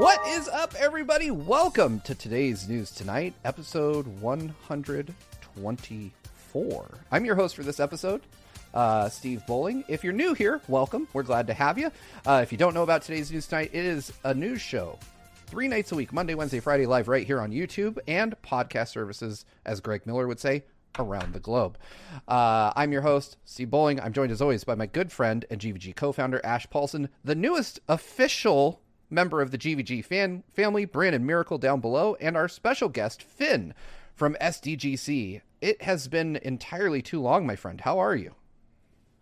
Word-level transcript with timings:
What 0.00 0.26
is 0.28 0.48
up, 0.48 0.74
everybody? 0.78 1.30
Welcome 1.30 2.00
to 2.06 2.14
today's 2.14 2.66
News 2.66 2.90
Tonight, 2.90 3.34
episode 3.44 4.06
124. 4.22 6.98
I'm 7.12 7.24
your 7.26 7.34
host 7.34 7.54
for 7.54 7.62
this 7.62 7.78
episode, 7.78 8.22
uh, 8.72 9.10
Steve 9.10 9.42
Bowling. 9.46 9.84
If 9.88 10.02
you're 10.02 10.14
new 10.14 10.32
here, 10.32 10.62
welcome. 10.68 11.06
We're 11.12 11.22
glad 11.22 11.46
to 11.48 11.52
have 11.52 11.76
you. 11.76 11.92
Uh, 12.26 12.40
if 12.42 12.50
you 12.50 12.56
don't 12.56 12.72
know 12.72 12.82
about 12.82 13.02
today's 13.02 13.30
News 13.30 13.46
Tonight, 13.46 13.72
it 13.74 13.84
is 13.84 14.10
a 14.24 14.32
news 14.32 14.62
show 14.62 14.98
three 15.48 15.68
nights 15.68 15.92
a 15.92 15.96
week 15.96 16.14
Monday, 16.14 16.34
Wednesday, 16.34 16.60
Friday, 16.60 16.86
live 16.86 17.06
right 17.06 17.26
here 17.26 17.42
on 17.42 17.52
YouTube 17.52 17.98
and 18.08 18.34
podcast 18.40 18.88
services, 18.88 19.44
as 19.66 19.82
Greg 19.82 20.06
Miller 20.06 20.26
would 20.26 20.40
say, 20.40 20.64
around 20.98 21.34
the 21.34 21.40
globe. 21.40 21.76
Uh, 22.26 22.72
I'm 22.74 22.90
your 22.90 23.02
host, 23.02 23.36
Steve 23.44 23.68
Bowling. 23.68 24.00
I'm 24.00 24.14
joined 24.14 24.32
as 24.32 24.40
always 24.40 24.64
by 24.64 24.76
my 24.76 24.86
good 24.86 25.12
friend 25.12 25.44
and 25.50 25.60
GVG 25.60 25.94
co 25.94 26.12
founder, 26.12 26.40
Ash 26.42 26.66
Paulson, 26.70 27.10
the 27.22 27.34
newest 27.34 27.80
official 27.86 28.80
member 29.10 29.42
of 29.42 29.50
the 29.50 29.58
GVG 29.58 30.04
fan 30.04 30.44
family, 30.52 30.84
Brandon 30.84 31.24
Miracle 31.24 31.58
down 31.58 31.80
below, 31.80 32.16
and 32.20 32.36
our 32.36 32.48
special 32.48 32.88
guest, 32.88 33.22
Finn 33.22 33.74
from 34.14 34.36
SDGC. 34.40 35.40
It 35.60 35.82
has 35.82 36.08
been 36.08 36.36
entirely 36.36 37.02
too 37.02 37.20
long, 37.20 37.46
my 37.46 37.56
friend. 37.56 37.80
How 37.80 37.98
are 37.98 38.16
you? 38.16 38.34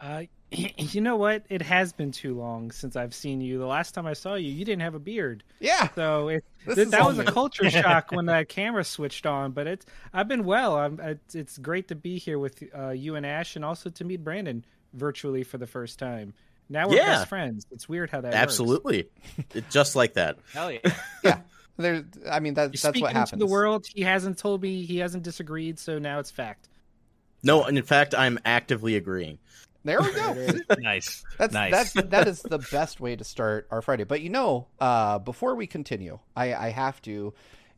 Uh, 0.01 0.25
you 0.51 1.01
know 1.01 1.17
what? 1.17 1.45
It 1.49 1.63
has 1.63 1.93
been 1.93 2.13
too 2.13 2.35
long 2.35 2.71
since 2.71 2.97
I've 2.97 3.15
seen 3.15 3.41
you. 3.41 3.59
The 3.59 3.67
last 3.67 3.93
time 3.93 4.07
I 4.07 4.13
saw 4.13 4.35
you, 4.35 4.51
you 4.51 4.65
didn't 4.65 4.83
have 4.83 4.95
a 4.95 5.01
beard. 5.01 5.45
Yeah. 5.61 5.89
So 5.95 6.29
it, 6.29 6.45
th- 6.75 6.89
that 6.89 7.05
was 7.05 7.19
a 7.19 7.25
culture 7.25 7.71
shock 7.71 8.13
when 8.13 8.27
that 8.27 8.49
camera 8.49 8.85
switched 8.85 9.27
on. 9.27 9.53
But 9.53 9.67
it's 9.67 9.87
I've 10.13 10.29
been 10.29 10.45
well. 10.45 10.77
I'm, 10.77 11.01
it's, 11.01 11.35
it's 11.35 11.59
great 11.59 11.89
to 11.89 11.95
be 11.95 12.19
here 12.19 12.39
with 12.39 12.63
uh, 12.77 12.91
you 12.91 13.17
and 13.17 13.27
Ash, 13.27 13.57
and 13.57 13.65
also 13.65 13.91
to 13.91 14.05
meet 14.05 14.23
Brandon 14.25 14.65
virtually 14.95 15.43
for 15.43 15.59
the 15.59 15.67
first 15.67 15.99
time. 15.99 16.35
Now 16.69 16.89
we're 16.89 16.97
Yeah. 16.97 17.07
best 17.19 17.29
friends. 17.29 17.67
It's 17.71 17.89
weird 17.89 18.11
how 18.11 18.21
that 18.21 18.29
works. 18.29 18.37
Absolutely, 18.37 19.09
it, 19.55 19.71
just 19.71 19.97
like 19.97 20.15
that. 20.15 20.39
Hell 20.53 20.73
yeah. 20.73 20.81
Yeah. 21.25 21.41
There. 21.77 22.05
I 22.29 22.41
mean, 22.41 22.55
that, 22.55 22.73
You 22.75 22.79
that's 22.83 23.01
what 23.01 23.09
into 23.11 23.21
happens. 23.21 23.39
the 23.39 23.47
world. 23.47 23.87
He 23.95 24.03
hasn't 24.03 24.37
told 24.39 24.61
me. 24.63 24.85
He 24.85 24.99
hasn't 24.99 25.23
disagreed. 25.23 25.79
So 25.79 25.99
now 26.01 26.19
it's 26.19 26.31
fact. 26.31 26.69
No, 27.45 27.63
and 27.63 27.79
in 27.79 27.85
fact, 27.85 28.17
I'm 28.17 28.39
actively 28.45 28.97
agreeing. 28.97 29.39
There 29.85 30.01
we 30.03 30.13
go. 30.13 30.35
nice. 30.81 31.25
That's 31.39 31.55
nice. 31.55 31.71
that's 31.93 32.09
that 32.09 32.27
is 32.27 32.43
the 32.43 32.59
best 32.59 32.99
way 33.01 33.15
to 33.15 33.23
start 33.23 33.69
our 33.71 33.81
Friday. 33.81 34.03
But 34.05 34.21
you 34.23 34.29
know, 34.29 34.67
uh, 34.81 35.21
before 35.21 35.55
we 35.55 35.69
continue, 35.69 36.19
I, 36.37 36.53
I 36.53 36.69
have 36.71 37.01
to 37.03 37.33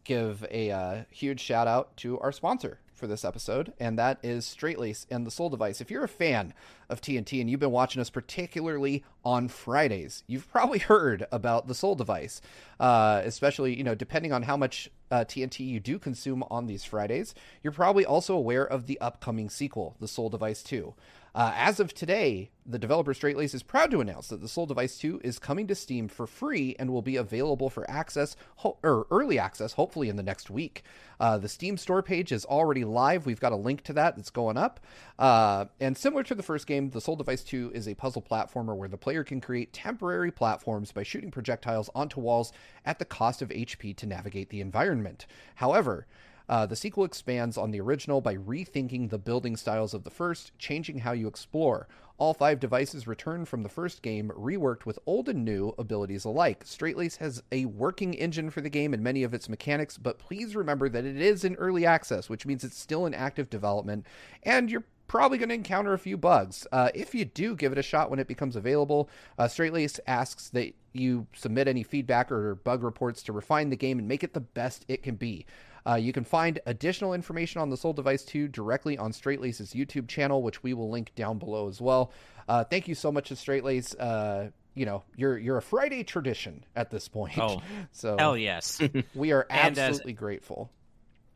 give 0.05 0.47
a 0.51 0.71
uh, 0.71 1.03
huge 1.11 1.41
shout 1.41 1.69
out 1.69 1.95
to 1.99 2.19
our 2.21 2.33
sponsor 2.33 2.81
for 2.95 3.07
this 3.07 3.23
episode, 3.23 3.75
and 3.79 3.99
that 3.99 4.19
is 4.23 4.47
Straight-Lace 4.47 5.07
and 5.11 5.27
the 5.27 5.31
Soul 5.31 5.51
Device. 5.51 5.83
If 5.83 5.91
you're 5.91 6.05
a 6.05 6.09
fan 6.09 6.55
of 6.91 7.01
TNT 7.01 7.41
and 7.41 7.51
you've 7.51 7.61
been 7.61 7.71
watching 7.71 8.01
us 8.01 8.11
particularly 8.11 9.05
on 9.25 9.49
Fridays, 9.49 10.25
you've 10.27 10.51
probably 10.51 10.79
heard 10.91 11.27
about 11.33 11.67
the 11.67 11.75
Soul 11.75 11.95
Device, 11.95 12.41
uh, 12.79 13.23
especially 13.25 13.77
you 13.77 13.85
know 13.85 13.95
depending 13.95 14.33
on 14.33 14.43
how 14.43 14.57
much 14.57 14.91
uh, 15.11 15.25
TNT 15.25 15.67
you 15.67 15.81
do 15.81 15.99
consume 15.99 16.45
on 16.51 16.67
these 16.67 16.85
Fridays. 16.85 17.35
You're 17.63 17.73
probably 17.73 18.05
also 18.05 18.35
aware 18.35 18.65
of 18.65 18.87
the 18.87 19.01
upcoming 19.01 19.51
sequel, 19.51 19.97
the 20.01 20.09
Soul 20.09 20.31
Device 20.31 20.63
2. 20.63 20.95
Uh, 21.33 21.53
as 21.55 21.79
of 21.79 21.95
today, 21.95 22.51
the 22.67 22.79
developer 22.79 23.15
Straight-Lace 23.15 23.55
is 23.55 23.63
proud 23.63 23.91
to 23.93 24.01
announce 24.01 24.29
that 24.29 24.41
the 24.41 24.49
Soul 24.49 24.67
Device 24.67 24.99
2 24.99 25.21
is 25.23 25.39
coming 25.39 25.69
to 25.69 25.77
Steam 25.77 26.09
for 26.09 26.27
free 26.27 26.75
and 26.79 26.91
will 26.91 27.03
be 27.03 27.17
available 27.17 27.71
for 27.71 27.89
access 27.89 28.35
ho- 28.57 28.79
or 28.83 29.07
early 29.13 29.39
access, 29.39 29.75
hopefully 29.75 30.09
in 30.09 30.17
the 30.17 30.25
next 30.25 30.51
week. 30.51 30.83
Uh, 31.21 31.39
the 31.39 31.49
Steam 31.49 31.77
store 31.77 32.03
page 32.03 32.33
is 32.33 32.45
already 32.45 32.85
live. 32.85 33.27
We've 33.27 33.41
got 33.41 33.53
a 33.53 33.57
link 33.57 33.83
to 33.85 33.93
that 33.93 34.17
that's 34.17 34.31
going 34.31 34.57
up. 34.57 34.81
Uh, 35.19 35.67
and 35.79 35.97
similar 35.97 36.25
to 36.25 36.35
the 36.35 36.43
first 36.43 36.67
game, 36.67 36.80
the 36.89 37.01
Soul 37.01 37.17
Device 37.17 37.45
2 37.45 37.73
is 37.75 37.87
a 37.87 37.95
puzzle 37.95 38.23
platformer 38.23 38.75
where 38.75 38.89
the 38.89 38.97
player 38.97 39.23
can 39.23 39.41
create 39.41 39.73
temporary 39.73 40.31
platforms 40.31 40.93
by 40.93 41.03
shooting 41.03 41.31
projectiles 41.31 41.91
onto 41.95 42.21
walls 42.21 42.53
at 42.87 42.99
the 42.99 43.05
cost 43.05 43.43
of 43.43 43.51
HP 43.51 43.95
to 43.97 44.07
navigate 44.07 44.49
the 44.49 44.61
environment. 44.61 45.27
However, 45.57 46.07
uh, 46.49 46.67
the 46.67 46.75
sequel 46.75 47.05
expands 47.05 47.57
on 47.57 47.71
the 47.71 47.81
original 47.81 48.21
by 48.21 48.35
rethinking 48.35 49.09
the 49.09 49.19
building 49.19 49.57
styles 49.57 49.95
of 49.95 50.03
the 50.03 50.11
first, 50.11 50.51
changing 50.59 50.99
how 50.99 51.13
you 51.13 51.29
explore. 51.29 51.87
All 52.19 52.35
five 52.35 52.59
devices 52.59 53.07
return 53.07 53.45
from 53.45 53.63
the 53.63 53.69
first 53.69 54.03
game, 54.03 54.33
reworked 54.37 54.85
with 54.85 54.99
old 55.07 55.29
and 55.29 55.45
new 55.45 55.75
abilities 55.79 56.25
alike. 56.25 56.63
Straight-Lace 56.67 57.17
has 57.17 57.43
a 57.53 57.67
working 57.67 58.15
engine 58.15 58.51
for 58.51 58.61
the 58.61 58.69
game 58.69 58.93
and 58.93 59.03
many 59.03 59.23
of 59.23 59.33
its 59.33 59.49
mechanics, 59.49 59.97
but 59.97 60.19
please 60.19 60.57
remember 60.57 60.89
that 60.89 61.05
it 61.05 61.21
is 61.21 61.45
in 61.45 61.55
early 61.55 61.87
access, 61.87 62.29
which 62.29 62.45
means 62.45 62.65
it's 62.65 62.77
still 62.77 63.07
in 63.07 63.15
active 63.15 63.49
development, 63.49 64.05
and 64.43 64.71
you're 64.71 64.85
probably 65.11 65.39
going 65.39 65.49
to 65.49 65.55
encounter 65.57 65.93
a 65.93 65.99
few 65.99 66.17
bugs. 66.17 66.69
Uh, 66.71 66.89
if 66.95 67.17
you 67.17 67.25
do 67.25 67.57
give 67.57 67.73
it 67.73 67.79
a 67.79 67.83
shot 67.83 68.11
when 68.11 68.21
it 68.21 68.29
becomes 68.29 68.55
available, 68.55 69.11
uh, 69.41 69.49
Straight-Lace 69.49 69.99
asks 70.07 70.51
that 70.51 70.73
you 70.93 71.27
submit 71.35 71.67
any 71.67 71.83
feedback 71.83 72.31
or 72.31 72.55
bug 72.55 72.85
reports 72.85 73.25
to 73.25 73.33
refine 73.33 73.71
the 73.71 73.77
game 73.77 73.99
and 73.99 74.07
make 74.07 74.23
it 74.23 74.35
the 74.35 74.41
best 74.41 74.85
it 74.87 75.03
can 75.03 75.17
be. 75.17 75.47
Uh, 75.85 75.97
you 75.97 76.13
can 76.13 76.23
find 76.23 76.61
additional 76.65 77.13
information 77.13 77.61
on 77.61 77.71
the 77.71 77.77
Soul 77.77 77.93
Device 77.93 78.23
2 78.25 78.47
directly 78.47 78.99
on 78.99 79.13
Straight-Lace's 79.13 79.73
YouTube 79.73 80.07
channel, 80.07 80.45
which 80.45 80.63
we 80.63 80.75
will 80.75 80.91
link 80.91 81.13
down 81.17 81.39
below 81.39 81.67
as 81.67 81.81
well. 81.81 82.13
Uh, 82.49 82.63
thank 82.63 82.87
you 82.87 82.95
so 82.95 83.11
much 83.11 83.31
to 83.31 83.37
Straight-Lace. 83.37 83.97
Uh, 83.97 84.51
you 84.77 84.87
know, 84.87 85.03
you're 85.17 85.37
you're 85.37 85.57
a 85.57 85.63
Friday 85.63 86.05
tradition 86.05 86.65
at 86.77 86.93
this 86.93 87.09
point. 87.09 87.37
Oh, 87.37 87.61
so 87.93 88.17
Hell 88.17 88.37
yes. 88.37 88.81
we 89.17 89.33
are 89.33 89.45
as- 89.51 89.77
absolutely 89.77 90.13
grateful. 90.13 90.71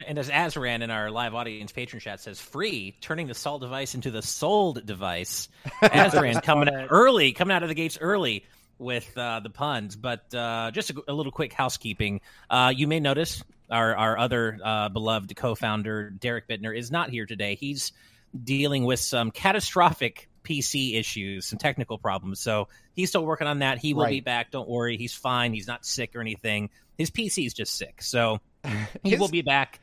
And 0.07 0.19
as 0.19 0.31
Azran 0.31 0.83
in 0.83 0.91
our 0.91 1.11
live 1.11 1.35
audience 1.35 1.73
patron 1.73 2.01
chat 2.01 2.21
says, 2.21 2.41
free, 2.41 2.97
turning 3.01 3.27
the 3.27 3.35
salt 3.35 3.61
device 3.61 3.95
into 3.95 4.11
the 4.11 4.23
sold 4.23 4.85
device. 4.87 5.49
Azran 5.83 6.43
coming 6.43 6.69
out 6.73 6.89
early, 6.91 7.33
coming 7.33 7.55
out 7.57 7.63
of 7.63 7.69
the 7.69 7.75
gates 7.75 7.99
early 8.01 8.45
with 8.79 9.17
uh, 9.17 9.41
the 9.41 9.51
puns. 9.51 9.97
But 9.97 10.35
uh, 10.35 10.71
just 10.73 10.91
a, 10.91 11.03
a 11.09 11.13
little 11.13 11.33
quick 11.33 11.53
housekeeping. 11.53 12.21
Uh, 12.49 12.73
you 12.75 12.87
may 12.87 13.01
notice 13.01 13.43
our, 13.71 13.97
our 13.97 14.19
other 14.19 14.59
uh, 14.63 14.89
beloved 14.89 15.35
co 15.37 15.55
founder, 15.55 16.11
Derek 16.11 16.49
Bittner, 16.49 16.77
is 16.77 16.91
not 16.91 17.11
here 17.11 17.27
today. 17.27 17.55
He's 17.55 17.93
dealing 18.43 18.85
with 18.85 19.01
some 19.01 19.31
catastrophic 19.31 20.29
PC 20.45 20.99
issues, 20.99 21.47
some 21.47 21.59
technical 21.59 21.99
problems. 21.99 22.41
So 22.41 22.69
he's 22.95 23.09
still 23.09 23.25
working 23.25 23.47
on 23.47 23.61
that. 23.61 23.79
He 23.79 23.95
will 23.95 24.07
be 24.07 24.21
back. 24.21 24.51
Don't 24.51 24.69
worry. 24.69 24.97
He's 24.97 25.15
fine. 25.15 25.55
He's 25.55 25.67
not 25.67 25.87
sick 25.87 26.15
or 26.15 26.21
anything. 26.21 26.71
His 26.99 27.11
PC 27.11 27.47
is 27.47 27.55
just 27.55 27.75
sick. 27.77 28.03
So 28.03 28.41
he 29.03 29.11
His- 29.11 29.21
will 29.21 29.29
be 29.29 29.43
back. 29.43 29.81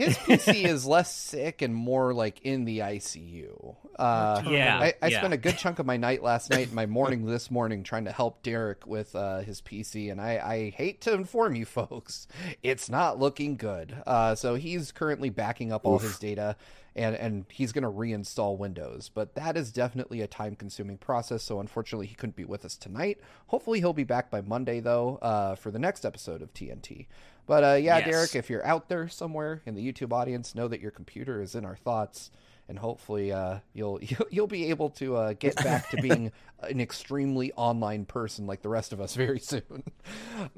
His 0.00 0.16
PC 0.16 0.64
is 0.66 0.86
less 0.86 1.14
sick 1.14 1.62
and 1.62 1.74
more 1.74 2.12
like 2.14 2.40
in 2.42 2.64
the 2.64 2.78
ICU. 2.80 3.76
Uh, 3.98 4.42
Yeah, 4.46 4.78
I, 4.78 4.94
I 5.02 5.08
yeah. 5.08 5.18
spent 5.18 5.34
a 5.34 5.36
good 5.36 5.58
chunk 5.58 5.78
of 5.78 5.86
my 5.86 5.96
night 5.96 6.22
last 6.22 6.50
night 6.50 6.66
and 6.68 6.74
my 6.74 6.86
morning 7.00 7.26
this 7.26 7.50
morning 7.50 7.82
trying 7.82 8.06
to 8.06 8.12
help 8.12 8.42
Derek 8.42 8.86
with 8.86 9.14
uh, 9.14 9.40
his 9.40 9.60
PC, 9.60 10.10
and 10.10 10.20
I, 10.20 10.38
I 10.38 10.70
hate 10.70 11.02
to 11.02 11.12
inform 11.12 11.54
you 11.54 11.64
folks, 11.66 12.26
it's 12.62 12.88
not 12.88 13.18
looking 13.18 13.56
good. 13.56 13.94
Uh, 14.06 14.34
so 14.34 14.54
he's 14.54 14.90
currently 14.92 15.30
backing 15.30 15.72
up 15.72 15.84
all 15.84 15.98
his 15.98 16.18
data, 16.18 16.56
and 16.96 17.14
and 17.14 17.44
he's 17.50 17.72
going 17.72 17.84
to 17.84 17.90
reinstall 17.90 18.56
Windows, 18.58 19.10
but 19.12 19.34
that 19.34 19.56
is 19.56 19.70
definitely 19.70 20.22
a 20.22 20.26
time-consuming 20.26 20.98
process. 20.98 21.42
So 21.42 21.60
unfortunately, 21.60 22.06
he 22.06 22.14
couldn't 22.14 22.36
be 22.36 22.44
with 22.44 22.64
us 22.64 22.76
tonight. 22.76 23.18
Hopefully, 23.48 23.78
he'll 23.80 23.92
be 23.92 24.04
back 24.04 24.30
by 24.30 24.40
Monday 24.40 24.80
though 24.80 25.18
uh, 25.22 25.54
for 25.54 25.70
the 25.70 25.78
next 25.78 26.04
episode 26.04 26.42
of 26.42 26.52
TNT. 26.54 27.06
But 27.46 27.64
uh, 27.64 27.74
yeah, 27.74 27.98
Yes. 27.98 28.08
Derek, 28.08 28.34
if 28.36 28.50
you're 28.50 28.64
out 28.64 28.88
there 28.88 29.08
somewhere 29.08 29.62
in 29.66 29.74
the 29.74 29.92
YouTube 29.92 30.12
audience, 30.12 30.54
know 30.54 30.68
that 30.68 30.80
your 30.80 30.90
computer 30.90 31.42
is 31.42 31.54
in 31.54 31.64
our 31.64 31.76
thoughts, 31.76 32.30
and 32.68 32.78
hopefully 32.78 33.32
uh, 33.32 33.58
you'll, 33.72 33.98
you'll 34.02 34.26
you'll 34.30 34.46
be 34.46 34.70
able 34.70 34.90
to 34.90 35.16
uh, 35.16 35.32
get 35.32 35.56
back 35.56 35.90
to 35.90 35.96
being 36.00 36.32
an 36.60 36.80
extremely 36.80 37.52
online 37.52 38.04
person 38.04 38.46
like 38.46 38.62
the 38.62 38.68
rest 38.68 38.92
of 38.92 39.00
us 39.00 39.14
very 39.14 39.40
soon. 39.40 39.62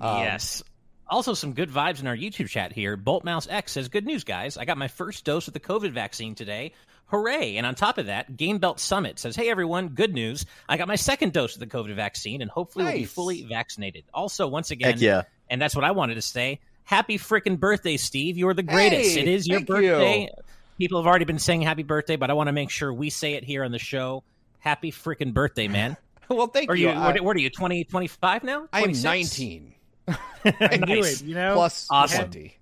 Um, 0.00 0.18
yes. 0.18 0.62
Also, 1.08 1.34
some 1.34 1.52
good 1.52 1.68
vibes 1.68 2.00
in 2.00 2.06
our 2.06 2.16
YouTube 2.16 2.48
chat 2.48 2.72
here. 2.72 2.96
Bolt 2.96 3.24
Mouse 3.24 3.46
X 3.50 3.72
says, 3.72 3.88
"Good 3.88 4.06
news, 4.06 4.24
guys! 4.24 4.56
I 4.56 4.64
got 4.64 4.78
my 4.78 4.88
first 4.88 5.24
dose 5.24 5.46
of 5.48 5.52
the 5.52 5.60
COVID 5.60 5.92
vaccine 5.92 6.34
today. 6.34 6.72
Hooray!" 7.06 7.56
And 7.56 7.66
on 7.66 7.74
top 7.74 7.98
of 7.98 8.06
that, 8.06 8.34
Game 8.36 8.58
Belt 8.58 8.80
Summit 8.80 9.18
says, 9.18 9.36
"Hey 9.36 9.50
everyone, 9.50 9.88
good 9.88 10.14
news! 10.14 10.46
I 10.68 10.78
got 10.78 10.88
my 10.88 10.96
second 10.96 11.32
dose 11.34 11.54
of 11.54 11.60
the 11.60 11.66
COVID 11.66 11.94
vaccine, 11.96 12.40
and 12.40 12.50
hopefully 12.50 12.84
will 12.86 12.92
be 12.92 13.04
fully 13.04 13.42
vaccinated." 13.42 14.04
Also, 14.14 14.46
once 14.48 14.70
again, 14.70 14.92
Heck 14.92 15.00
yeah! 15.02 15.22
and 15.50 15.60
that's 15.60 15.74
what 15.74 15.84
I 15.84 15.90
wanted 15.90 16.14
to 16.14 16.22
say. 16.22 16.60
Happy 16.84 17.18
freaking 17.18 17.58
birthday, 17.58 17.96
Steve! 17.96 18.36
You 18.36 18.48
are 18.48 18.54
the 18.54 18.62
greatest. 18.62 19.14
Hey, 19.16 19.22
it 19.22 19.28
is 19.28 19.46
your 19.46 19.60
birthday. 19.60 20.22
you. 20.22 20.28
People 20.78 21.00
have 21.00 21.06
already 21.06 21.24
been 21.24 21.38
saying 21.38 21.62
happy 21.62 21.82
birthday, 21.84 22.16
but 22.16 22.30
I 22.30 22.32
want 22.34 22.48
to 22.48 22.52
make 22.52 22.70
sure 22.70 22.92
we 22.92 23.08
say 23.10 23.34
it 23.34 23.44
here 23.44 23.64
on 23.64 23.70
the 23.72 23.78
show. 23.78 24.24
Happy 24.58 24.90
freaking 24.92 25.32
birthday, 25.32 25.68
man! 25.68 25.96
well, 26.28 26.48
thank 26.48 26.70
Are 26.70 26.74
you. 26.76 26.88
you? 26.88 26.94
I, 26.94 27.12
what, 27.12 27.20
what 27.20 27.36
are 27.36 27.40
you? 27.40 27.50
20, 27.50 27.84
25 27.84 28.44
now? 28.44 28.68
I 28.72 28.82
am 28.82 28.92
19 28.92 29.72
I 30.08 30.76
knew 30.84 30.96
Nice. 31.00 31.20
it. 31.20 31.24
You 31.26 31.34
know, 31.34 31.54
plus 31.54 31.86
Awesome. 31.90 32.30
20. 32.30 32.56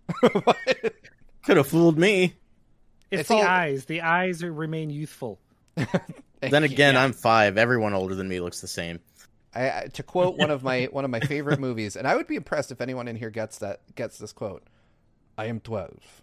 Could 1.45 1.57
have 1.57 1.67
fooled 1.67 1.99
me. 1.99 2.35
it's, 3.11 3.21
it's 3.21 3.29
the 3.31 3.37
all- 3.37 3.43
eyes. 3.43 3.87
The 3.87 4.03
eyes 4.03 4.43
are, 4.43 4.53
remain 4.53 4.91
youthful. 4.91 5.39
Then 5.77 5.89
you. 6.53 6.59
again, 6.63 6.97
I'm 6.97 7.13
five. 7.15 7.57
Everyone 7.59 7.95
older 7.95 8.15
than 8.15 8.29
me 8.29 8.41
looks 8.41 8.61
the 8.61 8.69
same. 8.69 9.01
I, 9.55 9.71
I- 9.71 9.87
to 9.95 10.03
quote 10.03 10.37
one 10.37 10.51
of 10.51 10.63
my 10.63 10.85
one 10.93 11.05
of 11.05 11.11
my 11.11 11.21
favorite 11.21 11.59
movies, 11.61 11.97
and 11.97 12.07
I 12.07 12.17
would 12.17 12.27
be 12.27 12.37
impressed 12.37 12.71
if 12.73 12.81
anyone 12.81 13.09
in 13.09 13.17
here 13.17 13.31
gets 13.31 13.59
that 13.59 13.81
gets 13.95 14.19
this 14.19 14.33
quote. 14.33 14.63
I 15.39 15.47
am 15.47 15.61
12. 15.61 16.23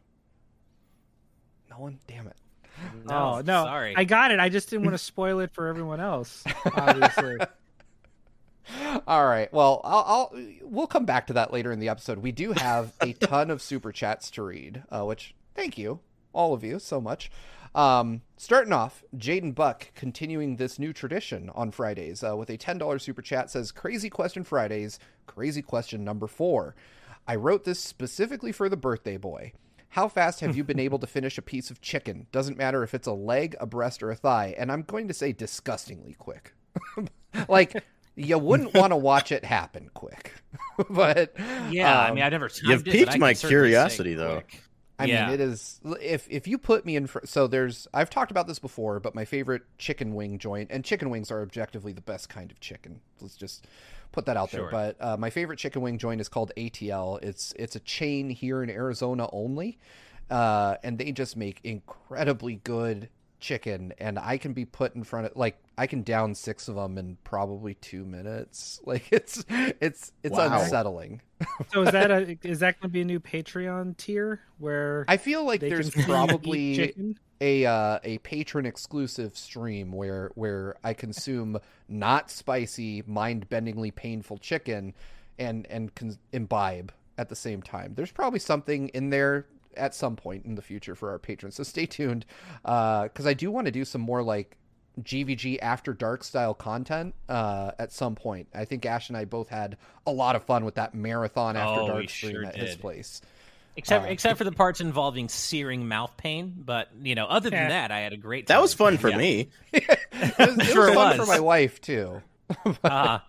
No 1.70 1.78
one, 1.80 2.00
damn 2.08 2.28
it. 2.28 2.36
oh 3.10 3.42
no, 3.46 3.64
sorry. 3.66 3.96
I 3.96 4.04
got 4.04 4.32
it. 4.32 4.40
I 4.40 4.50
just 4.50 4.70
didn't 4.70 4.86
want 4.86 4.94
to 4.94 5.04
spoil 5.04 5.40
it 5.40 5.52
for 5.52 5.68
everyone 5.68 6.00
else. 6.00 6.44
Obviously, 6.76 7.38
All 9.08 9.26
right. 9.26 9.52
Well, 9.54 9.82
I'll, 9.84 10.04
I'll 10.08 10.42
we'll 10.62 10.88
come 10.88 11.06
back 11.06 11.28
to 11.28 11.34
that 11.34 11.52
later 11.54 11.72
in 11.72 11.80
the 11.80 11.90
episode. 11.90 12.20
We 12.20 12.32
do 12.32 12.52
have 12.54 12.94
a 13.02 13.14
ton 13.14 13.50
of 13.50 13.62
super 13.62 13.92
chats 13.92 14.30
to 14.32 14.44
read, 14.44 14.84
uh, 14.92 15.04
which 15.06 15.34
thank 15.56 15.78
you 15.78 16.00
all 16.34 16.54
of 16.54 16.64
you 16.64 16.78
so 16.80 17.02
much. 17.02 17.32
Um, 17.78 18.24
starting 18.38 18.74
off, 18.74 19.04
Jaden 19.16 19.54
Buck 19.54 19.94
continuing 19.94 20.56
this 20.56 20.80
new 20.80 20.92
tradition 20.92 21.52
on 21.54 21.70
Fridays 21.70 22.24
uh, 22.24 22.36
with 22.36 22.50
a 22.50 22.58
$10 22.58 23.00
super 23.00 23.22
chat 23.22 23.52
says, 23.52 23.72
Crazy 23.72 24.10
question 24.10 24.44
Fridays, 24.44 25.00
crazy 25.28 25.62
question 25.62 26.04
number 26.04 26.26
four. 26.26 26.76
I 27.28 27.36
wrote 27.36 27.66
this 27.66 27.80
specifically 27.80 28.52
for 28.52 28.68
the 28.68 28.78
birthday 28.78 29.18
boy. 29.18 29.54
How 29.90 30.08
fast 30.08 30.40
have 30.40 30.58
you 30.58 30.64
been 30.64 30.80
able 30.80 30.98
to 31.00 31.08
finish 31.08 31.38
a 31.38 31.42
piece 31.44 31.70
of 31.70 31.80
chicken? 31.80 32.26
Doesn't 32.32 32.58
matter 32.58 32.84
if 32.84 32.96
it's 32.96 33.08
a 33.08 33.14
leg, 33.14 33.56
a 33.60 33.68
breast, 33.68 34.02
or 34.02 34.10
a 34.10 34.16
thigh. 34.16 34.56
And 34.58 34.72
I'm 34.72 34.82
going 34.82 35.08
to 35.08 35.14
say 35.14 35.32
disgustingly 35.32 36.14
quick. 36.14 36.54
like, 37.48 37.84
you 38.16 38.38
wouldn't 38.40 38.74
want 38.74 38.92
to 38.92 38.98
watch 38.98 39.32
it 39.32 39.46
happen 39.46 39.90
quick. 39.94 40.34
but 40.90 41.34
Yeah, 41.70 42.00
I 42.00 42.10
um, 42.10 42.16
mean, 42.16 42.24
I've 42.24 42.32
never. 42.32 42.50
You've 42.64 42.84
piqued 42.84 43.20
my 43.20 43.34
curiosity, 43.34 44.16
though. 44.16 44.42
quick. 44.42 44.64
I 45.00 45.06
Yeah. 45.06 45.26
mean, 45.26 45.34
it 45.36 45.42
is 45.42 45.80
if 46.02 46.28
if 46.30 46.48
you 46.48 46.58
put 46.58 46.86
me 46.86 46.96
in 46.96 47.06
for 47.08 47.22
so 47.26 47.46
there's 47.48 47.88
I've 47.94 48.10
talked 48.10 48.32
about 48.32 48.48
this 48.48 48.58
before, 48.60 49.00
but 49.00 49.14
my 49.14 49.26
favorite 49.26 49.62
chicken 49.78 50.16
wing 50.16 50.40
joint 50.40 50.70
and 50.72 50.84
chicken 50.84 51.10
wings 51.10 51.30
are 51.32 51.42
objectively 51.42 51.94
the 51.94 52.02
best 52.02 52.30
kind 52.30 52.50
of 52.52 52.60
chicken. 52.60 53.02
Let's 53.22 53.36
just 53.36 53.68
put 54.12 54.26
that 54.26 54.38
out 54.38 54.50
Sure. 54.50 54.62
there. 54.62 54.72
But 54.72 54.98
uh, 55.00 55.18
my 55.18 55.30
favorite 55.30 55.60
chicken 55.60 55.82
wing 55.84 55.98
joint 56.00 56.20
is 56.20 56.30
called 56.30 56.52
ATL. 56.58 57.22
It's 57.24 57.54
it's 57.58 57.76
a 57.76 57.80
chain 57.82 58.30
here 58.32 58.64
in 58.64 58.70
Arizona 58.72 59.30
only, 59.32 59.78
uh, 60.32 60.78
and 60.84 60.98
they 60.98 61.12
just 61.12 61.38
make 61.38 61.60
incredibly 61.64 62.56
good 62.64 63.10
chicken. 63.40 63.94
And 64.00 64.18
I 64.18 64.38
can 64.40 64.54
be 64.54 64.66
put 64.66 64.96
in 64.96 65.04
front 65.04 65.28
of 65.28 65.36
like 65.36 65.58
I 65.78 65.86
can 65.88 66.02
down 66.04 66.34
six 66.36 66.68
of 66.68 66.76
them 66.76 66.98
in 66.98 67.18
probably 67.24 67.76
two 67.76 68.04
minutes. 68.06 68.80
Like 68.86 69.12
it's 69.12 69.44
it's 69.50 70.12
it's 70.24 70.38
Wow. 70.38 70.62
unsettling. 70.62 71.22
So 71.74 71.82
is 71.84 71.92
that 71.92 72.10
a 72.12 72.38
is 72.44 72.60
that 72.60 72.80
going 72.80 72.90
to 72.90 72.94
be 72.94 73.02
a 73.02 73.06
new 73.06 73.20
Patreon 73.20 73.98
tier 73.98 74.42
where 74.60 75.06
I 75.08 75.18
feel 75.18 75.44
like 75.46 75.60
there's 75.62 75.90
can 75.90 75.92
see 75.92 76.00
you 76.00 76.04
eat 76.06 76.10
probably 76.10 76.94
a 77.42 77.66
uh, 77.66 78.00
a 78.04 78.18
patron 78.20 78.66
exclusive 78.66 79.38
stream 79.38 79.92
where 79.92 80.32
where 80.36 80.76
I 80.84 80.94
consume 80.94 81.60
not 81.88 82.32
spicy, 82.32 83.04
mind 83.06 83.50
bendingly 83.50 83.94
painful 83.94 84.38
chicken, 84.38 84.94
and 85.38 85.68
and 85.68 85.94
con- 85.94 86.18
imbibe 86.32 86.92
at 87.18 87.30
the 87.30 87.36
same 87.36 87.62
time. 87.62 87.94
There's 87.96 88.12
probably 88.12 88.40
something 88.40 88.88
in 88.90 89.10
there 89.10 89.46
at 89.76 89.94
some 89.94 90.16
point 90.16 90.46
in 90.46 90.56
the 90.56 90.62
future 90.62 90.96
for 90.96 91.12
our 91.12 91.20
patrons. 91.20 91.56
So 91.56 91.64
stay 91.64 91.86
tuned, 91.86 92.26
because 92.64 93.26
I 93.28 93.34
do 93.34 93.52
want 93.52 93.66
to 93.66 93.72
do 93.72 93.86
some 93.86 94.02
more 94.02 94.24
like 94.24 94.58
GVG 95.02 95.60
after 95.62 95.94
dark 95.94 96.24
style 96.24 96.54
content 96.54 97.14
uh, 97.30 97.72
at 97.80 97.92
some 97.92 98.16
point. 98.16 98.48
I 98.56 98.66
think 98.66 98.86
Ash 98.86 99.10
and 99.10 99.18
I 99.18 99.26
both 99.26 99.50
had 99.50 99.78
a 100.06 100.12
lot 100.12 100.36
of 100.36 100.44
fun 100.44 100.66
with 100.66 100.76
that 100.76 100.94
marathon 100.96 101.56
after 101.56 101.82
Oh, 101.82 101.88
dark 101.88 102.10
stream 102.10 102.32
sure 102.34 102.46
at 102.46 102.56
his 102.56 102.76
place. 102.76 103.22
Except 103.76 104.06
Uh, 104.06 104.10
except 104.10 104.38
for 104.40 104.44
the 104.44 104.52
parts 104.52 104.82
involving 104.82 105.30
searing 105.30 105.88
mouth 105.88 106.18
pain, 106.18 106.56
but 106.58 106.90
you 107.02 107.14
know, 107.14 107.26
other 107.28 107.50
than 107.52 107.60
Yeah. 107.64 107.70
that, 107.70 107.92
I 107.92 108.00
had 108.00 108.12
a 108.14 108.18
great. 108.18 108.48
That 108.48 108.60
was 108.60 108.74
fun 108.74 108.98
for 108.98 109.10
Yeah. 109.10 109.18
me. 109.18 109.50
it 109.72 109.88
was, 110.40 110.58
it 110.58 110.66
Sure 110.66 110.88
was 110.88 110.96
fun 110.96 111.18
was. 111.20 111.28
for 111.28 111.32
my 111.32 111.40
wife 111.40 111.80
too. 111.82 112.22
Uh, 112.84 113.20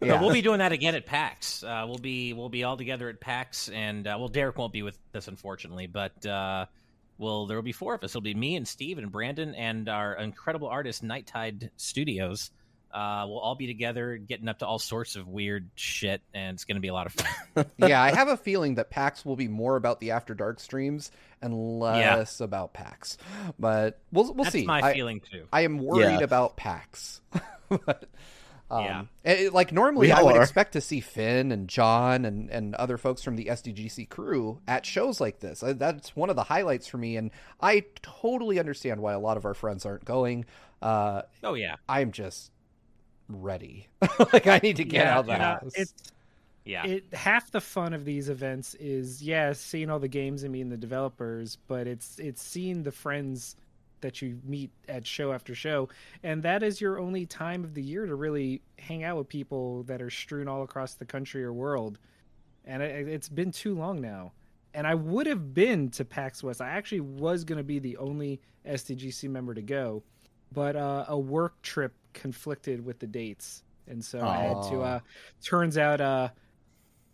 Yeah. 0.00 0.20
We'll 0.20 0.32
be 0.32 0.42
doing 0.42 0.58
that 0.58 0.70
again 0.70 0.94
at 0.94 1.06
PAX. 1.06 1.64
Uh, 1.64 1.84
we'll 1.88 1.98
be 1.98 2.32
we'll 2.32 2.48
be 2.48 2.62
all 2.62 2.76
together 2.76 3.08
at 3.08 3.18
PAX, 3.20 3.68
and 3.68 4.06
uh, 4.06 4.14
well, 4.16 4.28
Derek 4.28 4.56
won't 4.56 4.72
be 4.72 4.82
with 4.84 4.96
us 5.12 5.26
unfortunately, 5.26 5.88
but 5.88 6.24
uh, 6.24 6.66
well, 7.22 7.46
there 7.46 7.56
will 7.56 7.62
be 7.62 7.72
four 7.72 7.94
of 7.94 8.02
us. 8.04 8.10
It'll 8.10 8.20
be 8.20 8.34
me 8.34 8.56
and 8.56 8.66
Steve 8.68 8.98
and 8.98 9.10
Brandon 9.10 9.54
and 9.54 9.88
our 9.88 10.14
incredible 10.14 10.68
artist 10.68 11.02
Night 11.02 11.26
Tide 11.26 11.70
Studios. 11.76 12.50
Uh, 12.92 13.24
we'll 13.26 13.38
all 13.38 13.54
be 13.54 13.66
together, 13.66 14.18
getting 14.18 14.48
up 14.48 14.58
to 14.58 14.66
all 14.66 14.78
sorts 14.78 15.16
of 15.16 15.26
weird 15.26 15.70
shit, 15.76 16.20
and 16.34 16.54
it's 16.56 16.64
going 16.64 16.74
to 16.74 16.80
be 16.82 16.88
a 16.88 16.92
lot 16.92 17.06
of 17.06 17.14
fun. 17.14 17.64
yeah, 17.78 18.02
I 18.02 18.14
have 18.14 18.28
a 18.28 18.36
feeling 18.36 18.74
that 18.74 18.90
PAX 18.90 19.24
will 19.24 19.36
be 19.36 19.48
more 19.48 19.76
about 19.76 19.98
the 20.00 20.10
After 20.10 20.34
Dark 20.34 20.60
streams 20.60 21.10
and 21.40 21.78
less 21.80 22.40
about 22.40 22.74
PAX. 22.74 23.16
But 23.58 23.98
we'll 24.12 24.34
we'll 24.34 24.44
That's 24.44 24.52
see. 24.52 24.66
my 24.66 24.82
I, 24.82 24.92
feeling 24.92 25.20
too. 25.20 25.46
I 25.50 25.62
am 25.62 25.78
worried 25.78 26.18
Yeah. 26.18 26.24
about 26.24 26.56
PAX. 26.58 27.22
but, 27.70 28.04
um, 28.72 28.84
Yeah. 28.84 29.02
it- 29.24 29.52
like 29.52 29.72
normally, 29.72 30.08
We 30.08 30.12
I 30.12 30.22
would 30.22 30.36
are. 30.36 30.42
expect 30.42 30.72
to 30.72 30.80
see 30.80 31.00
Finn 31.00 31.52
and 31.52 31.68
John 31.68 32.24
and, 32.24 32.50
and 32.50 32.74
other 32.76 32.96
folks 32.98 33.22
from 33.22 33.36
the 33.36 33.46
SDGC 33.46 34.08
crew 34.08 34.60
at 34.66 34.84
shows 34.86 35.20
like 35.20 35.40
this. 35.40 35.62
I, 35.62 35.72
that's 35.74 36.16
one 36.16 36.30
of 36.30 36.36
the 36.36 36.44
highlights 36.44 36.86
for 36.88 36.98
me, 36.98 37.16
and 37.16 37.30
I 37.60 37.84
totally 38.02 38.58
understand 38.58 39.00
why 39.00 39.12
a 39.12 39.20
lot 39.20 39.36
of 39.36 39.44
our 39.44 39.54
friends 39.54 39.84
aren't 39.86 40.04
going. 40.04 40.44
Uh, 40.80 41.22
Oh 41.44 41.54
yeah, 41.54 41.76
I'm 41.88 42.10
just 42.12 42.50
ready. 43.28 43.88
like 44.32 44.46
I 44.46 44.58
need 44.62 44.76
to 44.76 44.84
get 44.84 45.06
out 45.06 45.20
of 45.20 45.26
the 45.26 45.32
you 45.32 45.38
know, 45.38 45.44
house. 45.44 45.72
It's 45.74 45.94
yeah. 46.64 46.84
it 46.86 47.04
half 47.12 47.50
the 47.50 47.60
fun 47.60 47.92
of 47.92 48.04
these 48.04 48.28
events 48.28 48.74
is 48.74 49.22
yeah 49.22 49.52
seeing 49.52 49.90
all 49.90 49.98
the 49.98 50.08
games 50.08 50.42
and 50.44 50.52
meeting 50.52 50.68
the 50.68 50.76
developers 50.76 51.58
but 51.66 51.88
it's 51.88 52.20
it's 52.20 52.40
seeing 52.40 52.84
the 52.84 52.92
friends 52.92 53.56
that 54.02 54.20
you 54.20 54.38
meet 54.44 54.70
at 54.88 55.06
show 55.06 55.32
after 55.32 55.54
show 55.54 55.88
and 56.22 56.42
that 56.42 56.62
is 56.62 56.80
your 56.80 56.98
only 56.98 57.26
time 57.26 57.64
of 57.64 57.74
the 57.74 57.82
year 57.82 58.06
to 58.06 58.14
really 58.14 58.62
hang 58.78 59.04
out 59.04 59.16
with 59.16 59.28
people 59.28 59.82
that 59.84 60.02
are 60.02 60.10
strewn 60.10 60.48
all 60.48 60.62
across 60.62 60.94
the 60.94 61.04
country 61.04 61.42
or 61.42 61.52
world 61.52 61.98
and 62.64 62.82
it, 62.82 63.08
it's 63.08 63.28
been 63.28 63.50
too 63.50 63.74
long 63.74 64.00
now 64.00 64.32
and 64.74 64.86
i 64.86 64.94
would 64.94 65.26
have 65.26 65.54
been 65.54 65.88
to 65.88 66.04
pax 66.04 66.42
west 66.42 66.60
i 66.60 66.68
actually 66.68 67.00
was 67.00 67.44
going 67.44 67.58
to 67.58 67.64
be 67.64 67.78
the 67.78 67.96
only 67.96 68.40
sdgc 68.66 69.28
member 69.28 69.54
to 69.54 69.62
go 69.62 70.02
but 70.52 70.76
uh, 70.76 71.06
a 71.08 71.18
work 71.18 71.60
trip 71.62 71.94
conflicted 72.12 72.84
with 72.84 72.98
the 72.98 73.06
dates 73.06 73.62
and 73.88 74.04
so 74.04 74.20
i 74.20 74.36
had 74.38 74.62
to 74.62 74.82
uh 74.82 75.00
turns 75.40 75.78
out 75.78 76.00
uh 76.00 76.28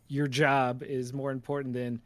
your 0.08 0.26
job 0.26 0.82
is 0.82 1.12
more 1.12 1.30
important 1.30 1.74
than 1.74 2.00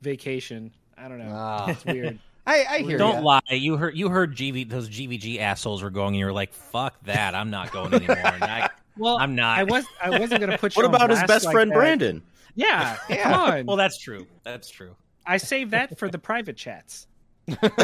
vacation. 0.00 0.72
I 0.96 1.08
don't 1.08 1.18
know. 1.18 1.32
Ah. 1.32 1.70
It's 1.70 1.84
weird. 1.84 2.18
I, 2.48 2.64
I 2.70 2.78
hear 2.78 2.92
you. 2.92 2.98
Don't 2.98 3.16
ya. 3.16 3.20
lie. 3.20 3.40
You 3.50 3.76
heard 3.76 3.96
you 3.96 4.08
heard 4.08 4.34
GV 4.34 4.68
those 4.68 4.88
GVG 4.88 5.38
assholes 5.38 5.82
were 5.82 5.90
going, 5.90 6.08
and 6.08 6.16
you 6.16 6.24
were 6.24 6.32
like, 6.32 6.52
"Fuck 6.52 6.94
that! 7.04 7.34
I'm 7.34 7.50
not 7.50 7.70
going 7.72 7.92
anymore." 7.94 8.16
I, 8.18 8.70
Well, 8.96 9.18
I'm 9.18 9.34
not. 9.36 9.58
I 9.58 9.64
was 9.64 9.84
I 10.02 10.18
wasn't 10.18 10.40
gonna 10.40 10.58
put 10.58 10.74
you. 10.76 10.82
What 10.82 10.88
on 10.88 10.94
about 10.94 11.10
his 11.10 11.22
best 11.24 11.44
like 11.44 11.52
friend 11.52 11.70
that. 11.70 11.74
Brandon? 11.76 12.22
Yeah, 12.54 12.96
Yeah. 13.10 13.22
come 13.22 13.34
on. 13.34 13.66
Well, 13.66 13.76
that's 13.76 13.98
true. 13.98 14.26
That's 14.42 14.68
true. 14.70 14.96
I 15.26 15.36
save 15.36 15.70
that 15.70 15.98
for 15.98 16.08
the 16.08 16.18
private 16.18 16.56
chats. 16.56 17.06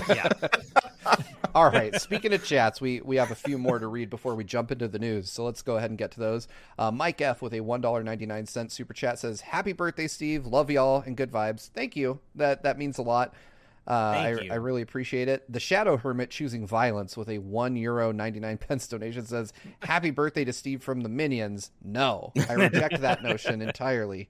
Yeah. 0.08 0.28
All 1.54 1.70
right. 1.70 1.94
Speaking 2.00 2.32
of 2.32 2.44
chats, 2.44 2.80
we 2.80 3.00
we 3.02 3.16
have 3.16 3.30
a 3.30 3.34
few 3.36 3.58
more 3.58 3.78
to 3.78 3.86
read 3.86 4.10
before 4.10 4.34
we 4.34 4.44
jump 4.44 4.72
into 4.72 4.88
the 4.88 4.98
news. 4.98 5.30
So 5.30 5.44
let's 5.44 5.62
go 5.62 5.76
ahead 5.76 5.90
and 5.90 5.98
get 5.98 6.10
to 6.12 6.20
those. 6.20 6.48
Uh, 6.78 6.90
Mike 6.90 7.20
F 7.20 7.40
with 7.42 7.54
a 7.54 7.60
one 7.60 7.80
dollar 7.80 8.02
ninety 8.02 8.26
nine 8.26 8.46
cent 8.46 8.72
super 8.72 8.92
chat 8.92 9.18
says, 9.18 9.40
"Happy 9.40 9.72
birthday, 9.72 10.08
Steve! 10.08 10.46
Love 10.46 10.70
y'all 10.70 11.02
and 11.06 11.16
good 11.16 11.30
vibes. 11.30 11.68
Thank 11.68 11.96
you. 11.96 12.18
That 12.34 12.62
that 12.64 12.78
means 12.78 12.98
a 12.98 13.02
lot. 13.02 13.34
Uh, 13.86 13.90
I. 13.90 14.48
I 14.50 14.54
really 14.54 14.82
appreciate 14.82 15.28
it. 15.28 15.44
The 15.52 15.60
Shadow 15.60 15.96
Hermit 15.96 16.30
choosing 16.30 16.66
violence 16.66 17.16
with 17.16 17.28
a 17.28 17.38
one 17.38 17.76
euro 17.76 18.12
ninety 18.12 18.40
nine 18.40 18.56
pence 18.58 18.86
donation 18.86 19.26
says, 19.26 19.52
"Happy 19.80 20.10
birthday 20.10 20.44
to 20.44 20.52
Steve 20.52 20.82
from 20.82 21.02
the 21.02 21.08
Minions." 21.08 21.70
No, 21.82 22.32
I 22.48 22.54
reject 22.54 23.00
that 23.02 23.22
notion 23.22 23.60
entirely. 23.60 24.28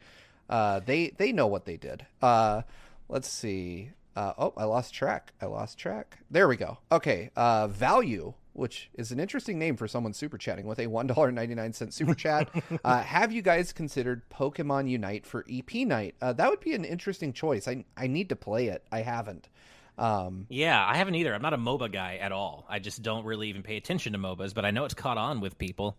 Uh, 0.48 0.80
they 0.80 1.10
they 1.16 1.32
know 1.32 1.46
what 1.46 1.64
they 1.64 1.76
did. 1.76 2.04
Uh, 2.20 2.62
let's 3.08 3.28
see. 3.28 3.90
Uh, 4.16 4.32
oh, 4.38 4.52
I 4.56 4.64
lost 4.64 4.94
track. 4.94 5.32
I 5.40 5.46
lost 5.46 5.78
track. 5.78 6.18
There 6.30 6.46
we 6.48 6.56
go. 6.56 6.78
Okay. 6.92 7.30
Uh, 7.34 7.66
value, 7.68 8.34
which 8.54 8.88
is 8.94 9.12
an 9.12 9.20
interesting 9.20 9.58
name 9.58 9.76
for 9.76 9.86
someone 9.86 10.12
super 10.14 10.38
chatting 10.38 10.66
with 10.66 10.78
a 10.78 10.86
one 10.86 11.06
dollar 11.06 11.30
ninety 11.30 11.54
nine 11.54 11.72
cent 11.72 11.92
super 11.92 12.14
chat. 12.24 12.48
uh, 12.84 13.02
have 13.02 13.30
you 13.32 13.42
guys 13.42 13.72
considered 13.72 14.22
Pokemon 14.30 14.88
Unite 14.88 15.26
for 15.26 15.44
EP 15.50 15.74
night? 15.86 16.14
Uh, 16.22 16.32
that 16.32 16.48
would 16.50 16.60
be 16.60 16.74
an 16.74 16.84
interesting 16.84 17.32
choice. 17.32 17.68
I 17.68 17.84
I 17.96 18.06
need 18.06 18.30
to 18.30 18.36
play 18.36 18.68
it. 18.68 18.82
I 18.90 19.00
haven't. 19.02 19.48
Um, 19.96 20.46
Yeah, 20.48 20.84
I 20.84 20.96
haven't 20.96 21.14
either. 21.14 21.32
I'm 21.34 21.42
not 21.42 21.52
a 21.54 21.58
MOBA 21.58 21.92
guy 21.92 22.16
at 22.16 22.32
all. 22.32 22.66
I 22.68 22.78
just 22.80 23.02
don't 23.02 23.24
really 23.24 23.48
even 23.48 23.62
pay 23.62 23.76
attention 23.76 24.12
to 24.14 24.18
MOBAs, 24.18 24.52
but 24.54 24.64
I 24.64 24.70
know 24.72 24.84
it's 24.84 24.94
caught 24.94 25.18
on 25.18 25.40
with 25.40 25.56
people. 25.56 25.96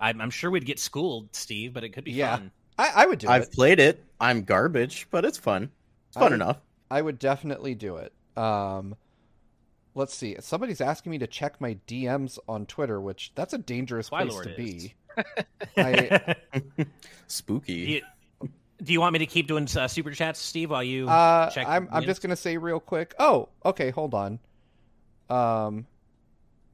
I'm, 0.00 0.20
I'm 0.20 0.30
sure 0.30 0.50
we'd 0.50 0.64
get 0.64 0.78
schooled, 0.78 1.34
Steve, 1.34 1.72
but 1.72 1.82
it 1.82 1.88
could 1.90 2.04
be 2.04 2.12
Yeah. 2.12 2.36
fun. 2.36 2.50
I, 2.78 2.90
I 2.96 3.06
would 3.06 3.18
do 3.18 3.26
it. 3.26 3.30
I've 3.30 3.42
it. 3.42 3.52
played 3.52 3.80
it. 3.80 4.04
I'm 4.20 4.42
garbage, 4.44 5.08
but 5.10 5.24
it's 5.24 5.38
fun. 5.38 5.70
It's 6.08 6.16
fun 6.16 6.32
I- 6.32 6.34
enough. 6.36 6.58
I 6.90 7.02
would 7.02 7.18
definitely 7.18 7.74
do 7.74 7.96
it. 7.96 8.12
Um, 8.36 8.94
let's 9.94 10.14
see. 10.14 10.36
Somebody's 10.40 10.80
asking 10.80 11.10
me 11.10 11.18
to 11.18 11.26
check 11.26 11.60
my 11.60 11.76
DMs 11.86 12.38
on 12.48 12.66
Twitter, 12.66 13.00
which 13.00 13.32
that's 13.34 13.52
a 13.54 13.58
dangerous 13.58 14.08
place 14.08 14.32
Twilord 14.32 14.44
to 14.56 14.62
is. 14.62 14.82
be. 14.84 14.94
I, 15.76 16.36
Spooky. 17.26 17.84
do, 17.86 17.92
you, 17.92 18.02
do 18.82 18.92
you 18.92 19.00
want 19.00 19.12
me 19.12 19.18
to 19.20 19.26
keep 19.26 19.46
doing 19.46 19.68
uh, 19.76 19.88
super 19.88 20.10
chats, 20.10 20.40
Steve, 20.40 20.70
while 20.70 20.82
you 20.82 21.08
Uh, 21.08 21.50
check? 21.50 21.66
I'm 21.68 21.88
I'm 21.92 22.04
just 22.04 22.22
gonna 22.22 22.36
say 22.36 22.56
real 22.56 22.80
quick. 22.80 23.14
Oh, 23.18 23.48
okay, 23.64 23.90
hold 23.90 24.14
on. 24.14 24.38
Um, 25.28 25.86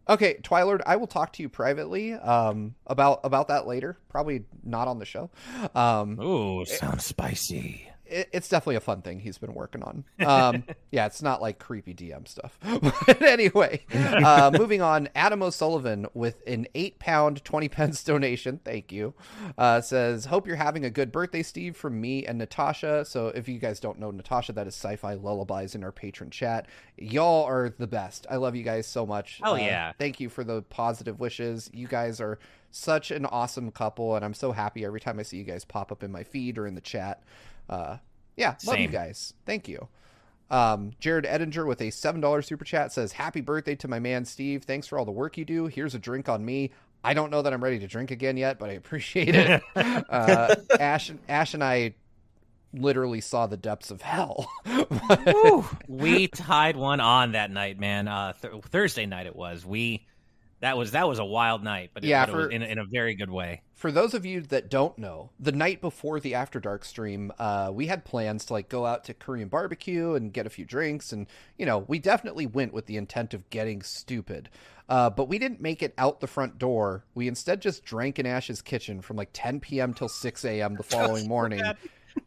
okay, 0.09 0.39
Twilord, 0.43 0.81
I 0.87 0.97
will 0.97 1.07
talk 1.07 1.33
to 1.35 1.43
you 1.43 1.49
privately. 1.49 2.15
Um, 2.15 2.75
about 2.87 3.21
about 3.25 3.49
that 3.49 3.67
later. 3.67 3.97
Probably 4.09 4.45
not 4.65 4.89
on 4.89 4.99
the 5.01 5.05
show. 5.05 5.31
Um, 5.75 6.19
Ooh, 6.21 6.65
sounds 6.65 7.05
spicy. 7.05 7.88
It, 8.11 8.29
it's 8.33 8.49
definitely 8.49 8.77
a 8.77 8.81
fun 8.81 9.03
thing 9.03 9.21
he's 9.21 9.39
been 9.39 9.55
working 9.55 9.83
on. 9.83 10.05
Um, 10.25 10.65
yeah, 10.91 11.07
it's 11.07 11.23
not 11.23 11.41
like 11.43 11.59
creepy 11.59 11.95
DM 11.95 12.27
stuff. 12.27 12.59
but 12.81 13.23
anyway, 13.23 13.85
uh, 13.95 14.51
moving 14.57 14.83
on. 14.83 15.09
Adam 15.15 15.43
O'Sullivan 15.43 16.07
with 16.15 16.43
an 16.47 16.67
eight 16.75 16.99
pound 16.99 17.45
twenty 17.45 17.69
pence 17.69 18.03
donation. 18.05 18.61
Thank 18.65 18.93
you. 18.93 19.15
Uh, 19.57 19.81
says, 19.81 20.27
"Hope 20.27 20.47
you're 20.47 20.57
having 20.57 20.85
a 20.85 20.91
good 20.91 21.13
birthday, 21.13 21.43
Steve, 21.43 21.77
from 21.77 22.01
me 22.01 22.27
and 22.27 22.39
Natasha." 22.39 23.05
So 23.05 23.29
if 23.29 23.49
you 23.49 23.59
guys 23.59 23.81
don't 23.81 23.99
know 23.99 24.11
Natasha, 24.11 24.53
that 24.55 24.67
is 24.67 24.75
Sci-Fi 24.75 25.15
Lullabies 25.15 25.75
in 25.75 25.85
our 25.85 25.93
patron 25.93 26.31
chat. 26.31 26.67
Y'all 26.97 27.45
are 27.45 27.69
the 27.79 27.87
best. 27.87 28.27
I 28.31 28.37
love 28.37 28.57
you 28.57 28.63
guys 28.65 28.87
so 28.87 29.07
much. 29.07 29.41
Oh 29.45 29.53
Uh, 29.55 29.57
yeah. 29.59 29.93
thank 29.99 30.21
you 30.21 30.29
for 30.29 30.45
the 30.45 30.63
positive 30.63 31.21
wishes. 31.21 31.71
You 31.73 31.87
guys 31.87 32.21
are 32.21 32.39
such 32.71 33.11
an 33.11 33.25
awesome 33.25 33.71
couple, 33.71 34.15
and 34.15 34.25
I'm 34.25 34.35
so 34.35 34.53
happy 34.53 34.85
every 34.85 35.01
time 35.01 35.19
I 35.19 35.23
see 35.23 35.39
you 35.39 35.45
guys 35.45 35.65
pop 35.65 35.91
up 35.91 36.03
in 36.03 36.13
my 36.13 36.23
feed 36.23 36.59
or 36.59 36.67
in 36.67 36.75
the 36.75 36.81
chat. 36.83 37.23
Uh, 37.69 37.99
yeah, 38.37 38.55
love 38.67 38.79
you 38.79 38.89
guys. 38.89 39.35
Thank 39.45 39.69
you. 39.69 39.89
Um, 40.51 40.93
Jared 41.01 41.25
Edinger 41.25 41.67
with 41.67 41.83
a 41.83 41.91
seven 41.91 42.21
dollar 42.21 42.41
super 42.43 42.65
chat 42.65 42.93
says, 42.93 43.13
"Happy 43.13 43.41
birthday 43.41 43.75
to 43.77 43.89
my 43.89 43.99
man 43.99 44.25
Steve. 44.25 44.65
Thanks 44.65 44.87
for 44.87 44.99
all 44.99 45.05
the 45.05 45.13
work 45.13 45.37
you 45.37 45.45
do. 45.45 45.67
Here's 45.67 45.95
a 45.95 45.99
drink 45.99 46.29
on 46.29 46.45
me. 46.45 46.71
I 47.05 47.15
don't 47.15 47.31
know 47.31 47.43
that 47.43 47.53
I'm 47.53 47.63
ready 47.63 47.79
to 47.81 47.87
drink 47.87 48.11
again 48.11 48.37
yet, 48.37 48.59
but 48.59 48.71
I 48.71 48.75
appreciate 48.75 49.35
it." 49.35 49.63
uh, 49.77 50.55
Ash, 50.81 51.13
Ash, 51.29 51.55
and 51.55 51.63
I 51.63 51.95
literally 52.73 53.21
saw 53.21 53.47
the 53.47 53.57
depths 53.57 53.91
of 53.91 54.03
hell. 54.03 54.51
We 55.89 56.29
tied 56.29 56.77
one 56.77 57.01
on 57.01 57.33
that 57.33 57.51
night, 57.51 57.79
man. 57.81 58.09
Uh, 58.09 58.35
th- 58.35 58.63
Thursday 58.65 59.07
night 59.07 59.27
it 59.27 59.35
was. 59.35 59.65
We 59.67 60.07
that 60.61 60.77
was 60.77 60.91
that 60.93 61.09
was 61.09 61.19
a 61.19 61.25
wild 61.25 61.63
night, 61.63 61.91
but 61.95 62.05
it, 62.05 62.09
Yeah, 62.09 62.27
but 62.27 62.33
for- 62.33 62.51
in, 62.51 62.63
a- 62.63 62.67
in 62.67 62.79
a 62.79 62.85
very 62.85 63.15
good 63.15 63.31
way. 63.31 63.63
for 63.75 63.93
those 63.93 64.13
of 64.15 64.27
you 64.27 64.41
that 64.43 64.69
don't 64.71 64.99
know, 64.99 65.31
the 65.39 65.53
night 65.53 65.81
before 65.81 66.19
the 66.21 66.35
After 66.35 66.59
Dark 66.61 66.85
stream, 66.85 67.33
uh, 67.39 67.71
we 67.73 67.87
had 67.87 68.05
plans 68.05 68.45
to 68.47 68.53
like 68.55 68.69
go 68.69 68.85
out 68.87 69.05
to 69.05 69.15
Korean 69.15 69.49
barbecue 69.49 70.15
and 70.15 70.33
get 70.33 70.47
a 70.47 70.51
few 70.51 70.65
drinks, 70.65 71.13
and 71.13 71.27
you 71.57 71.65
know, 71.67 71.79
we 71.87 71.99
definitely 71.99 72.47
went 72.47 72.73
with 72.73 72.87
the 72.87 72.97
intent 72.97 73.35
of 73.35 73.49
getting 73.51 73.83
stupid. 73.83 74.49
Uh, 74.89 75.11
but 75.11 75.29
we 75.29 75.39
didn't 75.39 75.61
make 75.61 75.83
it 75.83 75.93
out 75.99 76.21
the 76.21 76.27
front 76.27 76.59
door. 76.59 77.05
We 77.15 77.29
instead 77.29 77.61
just 77.61 77.85
drank 77.85 78.19
in 78.19 78.25
Ash's 78.25 78.63
kitchen 78.63 79.03
from 79.03 79.19
like 79.19 79.29
10 79.35 79.61
p.m. 79.61 79.93
till 79.93 80.09
6 80.09 80.45
a.m. 80.47 80.77
the 80.77 80.83
following 80.83 81.29
morning, 81.29 81.61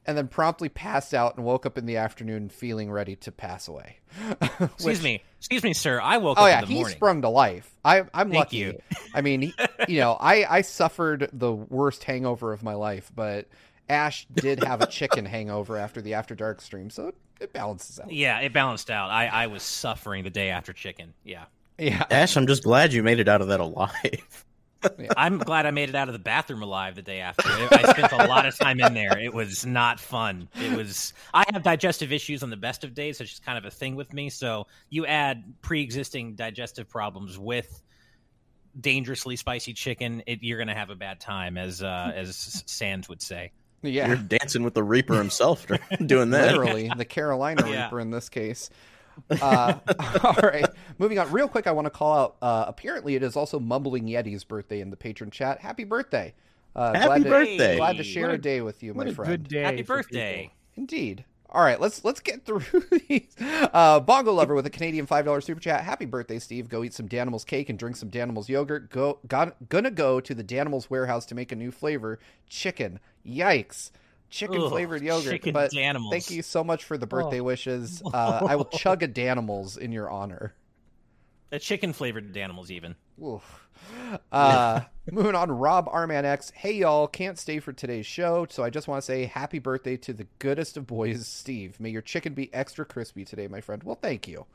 and 0.06 0.18
then 0.18 0.28
promptly 0.28 0.70
passed 0.70 1.14
out 1.14 1.36
and 1.36 1.46
woke 1.46 1.66
up 1.66 1.78
in 1.78 1.86
the 1.86 1.98
afternoon 1.98 2.50
feeling 2.50 2.92
ready 2.92 3.16
to 3.18 3.32
pass 3.32 3.68
away. 3.68 3.98
Excuse 4.60 5.02
me, 5.04 5.24
excuse 5.40 5.64
me, 5.64 5.74
sir. 5.74 6.00
I 6.02 6.18
woke 6.18 6.38
Oh 6.40 6.44
up 6.44 6.50
yeah, 6.50 6.60
in 6.60 6.66
the 6.66 6.68
he 6.68 6.74
morning. 6.76 6.96
sprung 6.96 7.22
to 7.22 7.30
life. 7.30 7.70
I, 7.84 8.00
I'm 8.14 8.30
Thank 8.30 8.34
lucky. 8.34 8.58
you. 8.58 8.82
I 9.14 9.22
mean, 9.22 9.42
he, 9.42 9.54
you 9.88 10.00
know, 10.00 10.18
I 10.20 10.58
I 10.58 10.62
suffered 10.62 11.30
the 11.34 11.52
worst 11.54 12.04
hangover 12.04 12.52
of 12.54 12.62
my 12.64 12.74
life, 12.74 13.12
but 13.16 13.48
Ash 13.90 14.26
did 14.34 14.64
have 14.64 14.82
a 14.82 14.88
chicken 14.88 15.26
hangover 15.28 15.78
after 15.78 16.02
the 16.02 16.14
After 16.16 16.36
Dark 16.36 16.62
stream, 16.62 16.90
so 16.90 17.08
it, 17.10 17.16
it 17.40 17.54
balances 17.54 18.00
out. 18.00 18.12
Yeah, 18.12 18.40
it 18.40 18.54
balanced 18.54 18.92
out. 18.92 19.10
I, 19.10 19.28
I 19.28 19.48
was 19.48 19.64
suffering 19.64 20.24
the 20.24 20.30
day 20.30 20.50
after 20.50 20.74
chicken. 20.74 21.14
Yeah. 21.24 21.46
Yeah, 21.78 22.06
Ash, 22.12 22.38
I'm 22.38 22.46
just 22.48 22.64
glad 22.64 22.94
you 22.94 23.02
made 23.02 23.20
it 23.20 23.28
out 23.28 23.42
of 23.42 23.48
that 23.48 23.60
alive. 23.60 24.46
I'm 25.18 25.38
glad 25.38 25.66
I 25.66 25.72
made 25.72 25.90
it 25.90 25.96
out 25.96 26.10
of 26.10 26.14
the 26.14 26.20
bathroom 26.20 26.62
alive 26.62 26.96
the 26.96 27.02
day 27.02 27.20
after. 27.20 27.48
I 27.48 27.94
spent 27.94 28.12
a 28.12 28.28
lot 28.28 28.46
of 28.46 28.58
time 28.58 28.80
in 28.80 28.94
there. 28.94 29.18
It 29.20 29.34
was 29.34 29.66
not 29.66 30.00
fun. 30.00 30.50
It 30.56 30.76
was. 30.76 31.14
I 31.34 31.46
have 31.54 31.64
digestive 31.64 32.12
issues 32.12 32.44
on 32.44 32.50
the 32.50 32.58
best 32.58 32.84
of 32.84 32.94
days. 32.94 33.22
It's 33.22 33.30
just 33.30 33.46
kind 33.46 33.58
of 33.58 33.66
a 33.66 33.72
thing 33.72 33.96
with 33.96 34.14
me. 34.14 34.30
So 34.30 34.68
you 34.90 35.06
add 35.06 35.44
pre-existing 35.62 36.36
digestive 36.36 36.90
problems 36.90 37.38
with 37.38 37.82
dangerously 38.80 39.36
spicy 39.36 39.74
chicken, 39.74 40.24
it, 40.28 40.40
you're 40.42 40.58
going 40.58 40.68
to 40.68 40.74
have 40.74 40.90
a 40.90 40.96
bad 40.96 41.20
time, 41.20 41.58
as 41.58 41.84
uh, 41.84 42.12
as 42.16 42.64
Sans 42.66 43.10
would 43.10 43.22
say. 43.22 43.52
yeah. 43.82 44.08
You're 44.08 44.18
dancing 44.18 44.64
with 44.64 44.74
the 44.74 44.84
Reaper 44.84 45.16
himself 45.16 45.66
doing 46.06 46.30
that. 46.32 46.52
Literally, 46.52 46.92
the 46.96 47.06
Carolina 47.06 47.64
Yeah. 47.70 47.86
Reaper 47.86 48.00
in 48.00 48.12
this 48.12 48.30
case. 48.30 48.70
Uh, 49.30 49.76
all 50.24 50.36
right, 50.44 50.66
moving 51.00 51.20
on. 51.20 51.32
Real 51.32 51.48
quick, 51.48 51.68
I 51.68 51.72
want 51.72 51.86
to 51.86 51.90
call 51.92 52.14
out. 52.18 52.36
Uh, 52.42 52.66
apparently, 52.68 53.16
it 53.16 53.24
is 53.24 53.36
also 53.36 53.60
Mumbling 53.60 54.06
Yeti's 54.08 54.44
birthday 54.44 54.82
in 54.82 54.90
the 54.90 54.98
patron 54.98 55.32
chat. 55.32 55.60
Happy 55.60 55.84
birthday! 55.84 56.34
Uh, 56.76 56.94
Happy 56.94 57.06
glad 57.06 57.24
to, 57.24 57.30
birthday. 57.30 57.76
Glad 57.78 57.98
to 57.98 58.04
share 58.04 58.30
a, 58.30 58.34
a- 58.34 58.38
day 58.38 58.62
with 58.62 58.82
you, 58.84 58.94
What 58.94 59.06
my 59.08 59.12
a 59.12 59.16
friend. 59.16 59.32
good 59.32 59.48
day! 59.48 59.62
Happy 59.64 59.82
birthday! 59.84 60.42
people. 60.44 60.56
Indeed. 60.78 61.26
All 61.54 61.62
right, 61.62 61.82
let's 61.82 62.06
let's 62.06 62.22
get 62.22 62.46
through 62.46 62.62
these. 63.10 63.28
Uh, 63.42 64.00
Bongo 64.00 64.32
lover 64.32 64.56
with 64.56 64.66
a 64.66 64.70
Canadian 64.70 65.06
five 65.06 65.26
dollar 65.26 65.42
super 65.42 65.60
chat. 65.60 65.84
Happy 65.84 66.06
birthday, 66.06 66.40
Steve! 66.40 66.70
Go 66.70 66.82
eat 66.84 66.94
some 66.94 67.10
Danimals 67.10 67.46
cake 67.46 67.68
and 67.70 67.78
drink 67.78 67.98
some 67.98 68.10
Danimals 68.10 68.48
yogurt. 68.48 68.90
Go, 68.90 69.20
got, 69.28 69.68
gonna 69.68 69.92
go 69.92 70.22
to 70.22 70.34
the 70.34 70.46
Danimals 70.46 70.90
warehouse 70.90 71.26
to 71.26 71.36
make 71.36 71.52
a 71.52 71.56
new 71.58 71.70
flavor, 71.72 72.20
chicken. 72.48 73.00
Yikes! 73.28 73.92
Chicken 74.32 74.70
flavored 74.70 75.04
yogurt. 75.04 75.30
chicken 75.30 75.54
but 75.54 75.72
Danimals. 75.72 76.10
thank 76.10 76.32
you 76.32 76.42
so 76.42 76.64
much 76.64 76.86
for 76.86 76.98
the 76.98 77.06
birthday 77.06 77.42
wishes. 77.42 78.02
Uh, 78.14 78.46
I 78.48 78.56
will 78.56 78.66
chug 78.66 79.04
a 79.04 79.08
Danimals 79.08 79.78
in 79.78 79.92
your 79.92 80.10
honor. 80.10 80.54
A 81.52 81.60
chicken 81.60 81.94
flavored 81.94 82.36
animals, 82.36 82.72
even. 82.72 82.96
Oof. 83.24 83.68
Uh, 84.32 84.82
moving 85.12 85.36
on, 85.36 85.52
Rob 85.52 85.88
Arman 85.88 86.24
X. 86.24 86.52
Hey 86.56 86.74
y'all, 86.74 87.08
can't 87.08 87.38
stay 87.38 87.60
for 87.60 87.74
today's 87.74 88.06
show, 88.06 88.48
so 88.50 88.64
I 88.64 88.70
just 88.70 88.88
want 88.88 89.02
to 89.02 89.06
say 89.06 89.26
happy 89.26 89.60
birthday 89.60 89.98
to 89.98 90.14
the 90.14 90.28
goodest 90.40 90.78
of 90.78 90.88
boys, 90.88 91.28
Steve. 91.28 91.80
May 91.80 91.90
your 91.90 92.02
chicken 92.02 92.34
be 92.34 92.54
extra 92.54 92.86
crispy 92.86 93.26
today, 93.26 93.48
my 93.48 93.62
friend. 93.62 93.84
Well, 93.84 94.00
thank 94.02 94.28
you. 94.28 94.46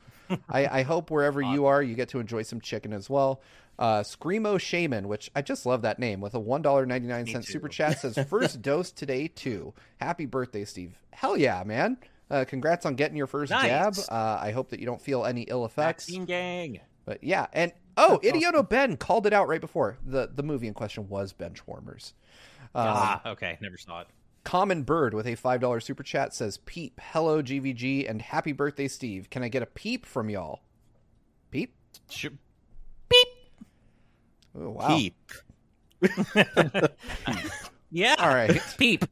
I, 0.48 0.66
I 0.80 0.82
hope 0.82 1.10
wherever 1.10 1.40
you 1.40 1.66
are, 1.66 1.82
you 1.82 1.94
get 1.94 2.08
to 2.10 2.20
enjoy 2.20 2.42
some 2.42 2.60
chicken 2.60 2.92
as 2.92 3.08
well. 3.10 3.40
Uh, 3.78 4.00
Screamo 4.00 4.58
Shaman, 4.58 5.06
which 5.06 5.30
I 5.34 5.42
just 5.42 5.66
love 5.66 5.82
that 5.82 5.98
name, 5.98 6.20
with 6.20 6.34
a 6.34 6.40
one 6.40 6.62
dollar 6.62 6.86
ninety 6.86 7.08
nine 7.08 7.26
cent 7.26 7.44
super 7.44 7.68
chat 7.68 8.00
says 8.00 8.18
first 8.30 8.62
dose 8.62 8.90
today 8.90 9.28
too. 9.28 9.74
Happy 9.98 10.24
birthday, 10.26 10.64
Steve. 10.64 10.98
Hell 11.10 11.36
yeah, 11.36 11.62
man. 11.64 11.98
Uh, 12.30 12.44
congrats 12.48 12.86
on 12.86 12.94
getting 12.94 13.16
your 13.16 13.26
first 13.26 13.50
Nice. 13.50 13.66
jab. 13.68 13.94
Uh, 14.10 14.38
I 14.40 14.50
hope 14.50 14.70
that 14.70 14.80
you 14.80 14.86
don't 14.86 15.00
feel 15.00 15.24
any 15.24 15.42
ill 15.42 15.64
effects. 15.64 16.06
Vaccine 16.06 16.24
gang. 16.24 16.80
But 17.04 17.22
yeah, 17.22 17.46
and 17.52 17.72
oh, 17.96 18.18
Idioto 18.24 18.62
Ben 18.62 18.96
called 18.96 19.26
it 19.26 19.32
out 19.32 19.46
right 19.46 19.60
before 19.60 19.98
the 20.04 20.30
the 20.34 20.42
movie 20.42 20.66
in 20.66 20.74
question 20.74 21.08
was 21.08 21.32
Benchwarmers. 21.32 22.12
Um, 22.74 22.88
ah, 22.88 23.28
okay. 23.30 23.58
Never 23.60 23.76
saw 23.76 24.00
it. 24.00 24.08
Common 24.46 24.84
Bird 24.84 25.12
with 25.12 25.26
a 25.26 25.34
five 25.34 25.60
dollar 25.60 25.80
super 25.80 26.04
chat 26.04 26.32
says, 26.32 26.58
"Peep, 26.58 27.00
hello 27.02 27.42
GVG, 27.42 28.08
and 28.08 28.22
happy 28.22 28.52
birthday, 28.52 28.86
Steve. 28.86 29.28
Can 29.28 29.42
I 29.42 29.48
get 29.48 29.60
a 29.60 29.66
peep 29.66 30.06
from 30.06 30.30
y'all? 30.30 30.60
Peep? 31.50 31.74
Sh- 32.08 32.28
Oh, 34.58 34.70
wow. 34.70 34.88
Peep. 34.96 35.32
Yeah. 37.90 38.14
All 38.18 38.28
right. 38.34 38.60
Peep. 38.78 39.04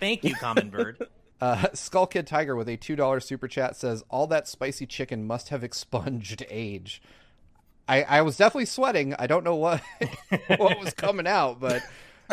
Thank 0.00 0.24
you, 0.24 0.34
Common 0.34 0.70
Bird. 0.70 1.06
Uh, 1.40 1.66
Skull 1.72 2.08
Kid 2.08 2.26
Tiger 2.26 2.56
with 2.56 2.68
a 2.68 2.76
two 2.76 2.96
dollar 2.96 3.20
super 3.20 3.46
chat 3.46 3.76
says, 3.76 4.02
"All 4.10 4.26
that 4.26 4.48
spicy 4.48 4.86
chicken 4.86 5.24
must 5.24 5.50
have 5.50 5.62
expunged 5.62 6.44
age." 6.50 7.00
I, 7.86 8.02
I 8.02 8.22
was 8.22 8.36
definitely 8.36 8.64
sweating. 8.64 9.14
I 9.20 9.28
don't 9.28 9.44
know 9.44 9.54
what 9.54 9.80
what 10.56 10.80
was 10.80 10.94
coming 10.94 11.28
out, 11.28 11.60
but 11.60 11.80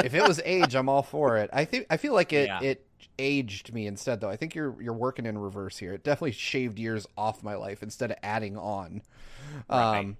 if 0.04 0.14
it 0.14 0.28
was 0.28 0.42
age, 0.44 0.75
I'm 0.75 0.90
all 0.90 1.04
for 1.04 1.38
it. 1.38 1.50
I 1.54 1.66
think 1.66 1.88
I 1.90 1.98
feel 1.98 2.14
like 2.14 2.34
it 2.34 2.48
Yeah. 2.48 2.60
it 2.62 2.86
aged 3.18 3.74
me 3.74 3.88
instead, 3.88 4.20
though. 4.22 4.30
I 4.30 4.36
think 4.36 4.56
you're 4.56 4.75
you're 4.82 4.94
working 4.94 5.25
in 5.25 5.38
reverse 5.38 5.78
here. 5.78 5.94
It 5.94 6.04
definitely 6.04 6.32
shaved 6.34 6.80
years 6.80 7.08
off 7.18 7.44
my 7.44 7.56
life 7.56 7.82
instead 7.84 8.12
of 8.12 8.18
adding 8.24 8.58
on. 8.58 9.02
Right. 9.70 10.00
Um, 10.00 10.18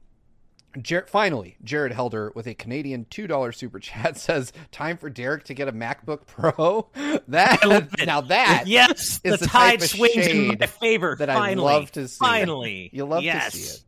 Jer- 0.82 1.06
finally, 1.08 1.56
Jared 1.64 1.94
Helder 1.94 2.34
with 2.36 2.48
a 2.48 2.54
Canadian 2.54 3.06
two 3.10 3.28
dollar 3.28 3.54
super 3.54 3.80
chat 3.80 4.18
says, 4.20 4.52
"Time 4.72 4.98
for 4.98 5.10
Derek 5.10 5.46
to 5.46 5.54
get 5.54 5.68
a 5.68 5.72
MacBook 5.72 6.26
Pro." 6.28 6.90
That 7.30 7.60
now 8.06 8.22
that 8.22 8.64
yes, 8.68 9.20
is 9.24 9.32
the, 9.32 9.38
the 9.38 9.48
tide 9.48 9.82
swings 9.82 10.28
in 10.28 10.48
my 10.60 10.68
favor. 10.68 11.16
that 11.18 11.30
I 11.30 11.54
love 11.56 11.92
to 11.94 12.08
see. 12.08 12.18
Finally, 12.20 12.90
You 12.94 13.06
love 13.06 13.24
yes. 13.24 13.52
to 13.54 13.58
see 13.58 13.74
it. 13.74 13.84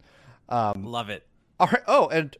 Um, 0.49 0.85
Love 0.85 1.09
it. 1.09 1.27
all 1.59 1.67
right. 1.67 1.83
Oh, 1.87 2.07
and 2.07 2.35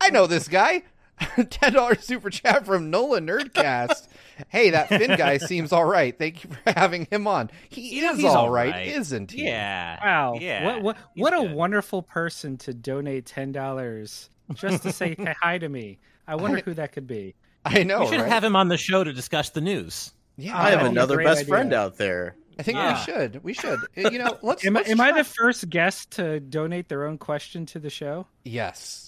I 0.00 0.10
know 0.10 0.26
this 0.28 0.46
guy. 0.48 0.84
Ten 1.50 1.72
dollars 1.72 2.04
super 2.04 2.30
chat 2.30 2.66
from 2.66 2.90
Nolan 2.90 3.26
Nerdcast. 3.26 4.06
hey, 4.48 4.70
that 4.70 4.88
Finn 4.88 5.16
guy 5.16 5.38
seems 5.38 5.72
all 5.72 5.84
right. 5.84 6.16
Thank 6.18 6.44
you 6.44 6.50
for 6.50 6.72
having 6.72 7.06
him 7.10 7.26
on. 7.26 7.50
He 7.68 8.00
Yeah, 8.02 8.12
is 8.12 8.24
all 8.24 8.36
all 8.36 8.50
right, 8.50 8.70
right. 8.72 8.86
isn't 8.88 9.32
he? 9.32 9.44
Yeah. 9.44 9.98
Wow! 10.04 10.38
Yeah. 10.40 10.64
What 10.64 10.82
what 10.82 10.96
what 11.14 11.32
a 11.34 11.46
good. 11.46 11.52
wonderful 11.56 12.02
person 12.02 12.56
to 12.58 12.74
donate 12.74 13.26
ten 13.26 13.52
dollars 13.52 14.28
just 14.54 14.82
to 14.82 14.92
say 14.92 15.16
hi 15.42 15.58
to 15.58 15.68
me. 15.68 15.98
I 16.28 16.34
wonder 16.36 16.60
who 16.64 16.74
that 16.74 16.92
could 16.92 17.06
be. 17.06 17.34
I 17.64 17.82
know. 17.82 18.00
we 18.00 18.06
should 18.08 18.20
right? 18.20 18.28
have 18.30 18.44
him 18.44 18.54
on 18.56 18.68
the 18.68 18.76
show 18.76 19.02
to 19.02 19.12
discuss 19.12 19.50
the 19.50 19.60
news. 19.60 20.12
Yeah, 20.36 20.56
I 20.58 20.70
have 20.70 20.84
another 20.86 21.16
best 21.18 21.40
idea. 21.40 21.48
friend 21.48 21.72
out 21.72 21.96
there. 21.96 22.36
I 22.58 22.62
think 22.62 22.76
Yeah. 22.76 22.98
we 22.98 23.12
should. 23.12 23.44
We 23.44 23.52
should. 23.54 23.78
You 23.96 24.18
know, 24.18 24.38
let's. 24.42 24.64
Am, 24.64 24.76
I- 24.76 24.80
let's 24.80 24.90
am 24.90 25.00
I 25.00 25.12
the 25.12 25.24
first 25.24 25.68
guest 25.70 26.12
to 26.12 26.40
donate 26.40 26.88
their 26.88 27.06
own 27.06 27.16
question 27.18 27.64
to 27.66 27.78
the 27.78 27.90
show? 27.90 28.26
Yes. 28.44 29.05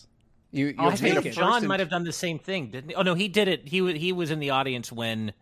You. 0.50 0.75
I'll 0.78 0.85
You'll 0.85 0.93
I 0.93 0.97
be 0.97 0.97
take 1.00 1.14
the 1.14 1.23
think 1.23 1.35
John 1.35 1.67
might 1.67 1.81
have 1.81 1.90
done 1.90 2.05
the 2.05 2.12
same 2.12 2.38
thing, 2.38 2.71
didn't 2.71 2.90
he? 2.90 2.95
Oh 2.97 3.02
no, 3.02 3.14
he 3.14 3.28
did 3.28 3.49
it. 3.49 3.69
He 3.69 3.81
was 3.81 3.95
he 3.95 4.12
was 4.12 4.31
in 4.31 4.38
the 4.40 4.50
audience 4.50 4.90
when 4.90 5.33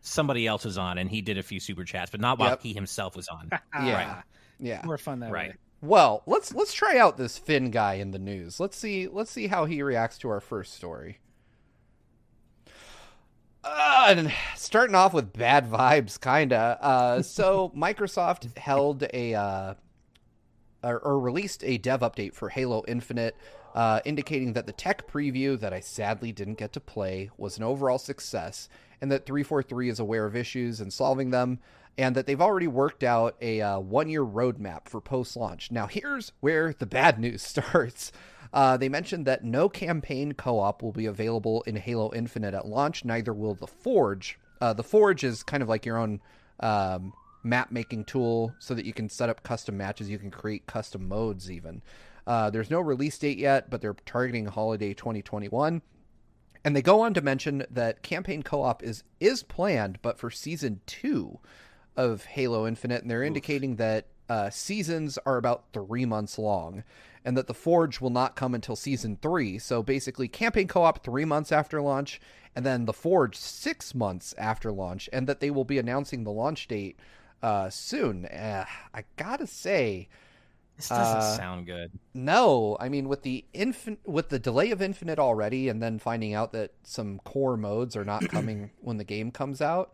somebody 0.00 0.46
else 0.46 0.64
was 0.64 0.78
on, 0.78 0.96
and 0.98 1.10
he 1.10 1.20
did 1.20 1.38
a 1.38 1.42
few 1.42 1.58
super 1.58 1.84
chats, 1.84 2.10
but 2.10 2.20
not 2.20 2.38
while 2.38 2.50
Yep. 2.50 2.62
he 2.62 2.72
himself 2.72 3.16
was 3.16 3.28
on. 3.28 3.50
Yeah. 3.84 4.22
Yeah. 4.60 4.80
More 4.84 4.98
fun 4.98 5.20
that 5.20 5.32
Right. 5.32 5.50
way. 5.50 5.56
Well, 5.80 6.22
let's 6.26 6.54
let's 6.54 6.72
try 6.72 6.98
out 6.98 7.16
this 7.16 7.36
Finn 7.38 7.70
guy 7.70 7.94
in 7.94 8.10
the 8.12 8.18
news. 8.18 8.58
Let's 8.60 8.76
see 8.76 9.06
let's 9.08 9.30
see 9.30 9.46
how 9.48 9.64
he 9.64 9.82
reacts 9.82 10.18
to 10.18 10.28
our 10.28 10.40
first 10.40 10.74
story. 10.74 11.18
Uh, 13.64 14.06
and 14.16 14.32
starting 14.56 14.94
off 14.94 15.12
with 15.12 15.32
bad 15.32 15.68
vibes, 15.70 16.20
kinda. 16.20 16.78
Uh, 16.80 17.22
so 17.22 17.72
Microsoft 17.76 18.56
held 18.56 19.04
a 19.12 19.34
uh, 19.34 19.74
or, 20.82 20.98
or 21.00 21.18
released 21.20 21.62
a 21.64 21.78
dev 21.78 22.00
update 22.00 22.34
for 22.34 22.48
Halo 22.48 22.84
Infinite, 22.88 23.36
uh, 23.78 24.00
indicating 24.04 24.54
that 24.54 24.66
the 24.66 24.72
tech 24.72 25.06
preview 25.06 25.56
that 25.56 25.72
I 25.72 25.78
sadly 25.78 26.32
didn't 26.32 26.58
get 26.58 26.72
to 26.72 26.80
play 26.80 27.30
was 27.38 27.58
an 27.58 27.62
overall 27.62 27.98
success, 27.98 28.68
and 29.00 29.08
that 29.12 29.24
343 29.24 29.88
is 29.88 30.00
aware 30.00 30.26
of 30.26 30.34
issues 30.34 30.80
and 30.80 30.92
solving 30.92 31.30
them, 31.30 31.60
and 31.96 32.16
that 32.16 32.26
they've 32.26 32.40
already 32.40 32.66
worked 32.66 33.04
out 33.04 33.36
a 33.40 33.60
uh, 33.60 33.78
one-year 33.78 34.24
roadmap 34.24 34.88
for 34.88 35.00
post-launch. 35.00 35.70
Now, 35.70 35.86
here's 35.86 36.32
where 36.40 36.74
the 36.76 36.86
bad 36.86 37.20
news 37.20 37.40
starts. 37.40 38.10
Uh, 38.52 38.76
they 38.78 38.88
mentioned 38.88 39.26
that 39.26 39.44
no 39.44 39.68
campaign 39.68 40.32
co 40.32 40.58
op 40.58 40.82
will 40.82 40.90
be 40.90 41.06
available 41.06 41.62
in 41.62 41.76
Halo 41.76 42.12
Infinite 42.12 42.54
at 42.54 42.66
launch, 42.66 43.04
neither 43.04 43.32
will 43.32 43.54
the 43.54 43.68
Forge. 43.68 44.40
Uh, 44.60 44.72
the 44.72 44.82
Forge 44.82 45.22
is 45.22 45.44
kind 45.44 45.62
of 45.62 45.68
like 45.68 45.86
your 45.86 45.98
own 45.98 46.20
um, 46.58 47.12
map 47.44 47.70
making 47.70 48.06
tool 48.06 48.52
so 48.58 48.74
that 48.74 48.84
you 48.84 48.92
can 48.92 49.08
set 49.08 49.28
up 49.28 49.44
custom 49.44 49.76
matches, 49.76 50.10
you 50.10 50.18
can 50.18 50.32
create 50.32 50.66
custom 50.66 51.06
modes, 51.06 51.48
even. 51.48 51.80
Uh, 52.28 52.50
there's 52.50 52.70
no 52.70 52.78
release 52.78 53.18
date 53.18 53.38
yet, 53.38 53.70
but 53.70 53.80
they're 53.80 53.96
targeting 54.04 54.46
holiday 54.46 54.92
2021. 54.92 55.80
And 56.62 56.76
they 56.76 56.82
go 56.82 57.00
on 57.00 57.14
to 57.14 57.22
mention 57.22 57.64
that 57.70 58.02
campaign 58.02 58.42
co 58.42 58.62
op 58.62 58.82
is, 58.82 59.02
is 59.18 59.42
planned, 59.42 59.98
but 60.02 60.18
for 60.18 60.30
season 60.30 60.80
two 60.86 61.38
of 61.96 62.24
Halo 62.26 62.66
Infinite, 62.66 63.02
and 63.02 63.10
they're 63.10 63.22
Oof. 63.22 63.28
indicating 63.28 63.76
that 63.76 64.08
uh, 64.28 64.50
seasons 64.50 65.18
are 65.24 65.38
about 65.38 65.72
three 65.72 66.04
months 66.04 66.38
long 66.38 66.84
and 67.24 67.36
that 67.36 67.46
the 67.46 67.54
Forge 67.54 68.00
will 68.00 68.10
not 68.10 68.36
come 68.36 68.54
until 68.54 68.76
season 68.76 69.18
three. 69.20 69.58
So 69.58 69.82
basically, 69.82 70.28
campaign 70.28 70.68
co 70.68 70.82
op 70.82 71.02
three 71.02 71.24
months 71.24 71.52
after 71.52 71.80
launch, 71.80 72.20
and 72.54 72.64
then 72.64 72.84
the 72.84 72.92
Forge 72.92 73.36
six 73.36 73.94
months 73.94 74.34
after 74.38 74.70
launch, 74.70 75.08
and 75.12 75.26
that 75.26 75.40
they 75.40 75.50
will 75.50 75.64
be 75.64 75.78
announcing 75.78 76.24
the 76.24 76.30
launch 76.30 76.68
date 76.68 76.98
uh, 77.42 77.70
soon. 77.70 78.26
Uh, 78.26 78.64
I 78.94 79.04
gotta 79.16 79.46
say, 79.46 80.08
this 80.78 80.88
doesn't 80.90 81.18
uh, 81.18 81.36
sound 81.36 81.66
good. 81.66 81.90
No, 82.14 82.76
I 82.78 82.88
mean 82.88 83.08
with 83.08 83.22
the 83.22 83.44
infin- 83.52 83.98
with 84.06 84.28
the 84.28 84.38
delay 84.38 84.70
of 84.70 84.80
Infinite 84.80 85.18
already, 85.18 85.68
and 85.68 85.82
then 85.82 85.98
finding 85.98 86.34
out 86.34 86.52
that 86.52 86.72
some 86.84 87.18
core 87.24 87.56
modes 87.56 87.96
are 87.96 88.04
not 88.04 88.28
coming 88.28 88.70
when 88.80 88.96
the 88.96 89.04
game 89.04 89.32
comes 89.32 89.60
out, 89.60 89.92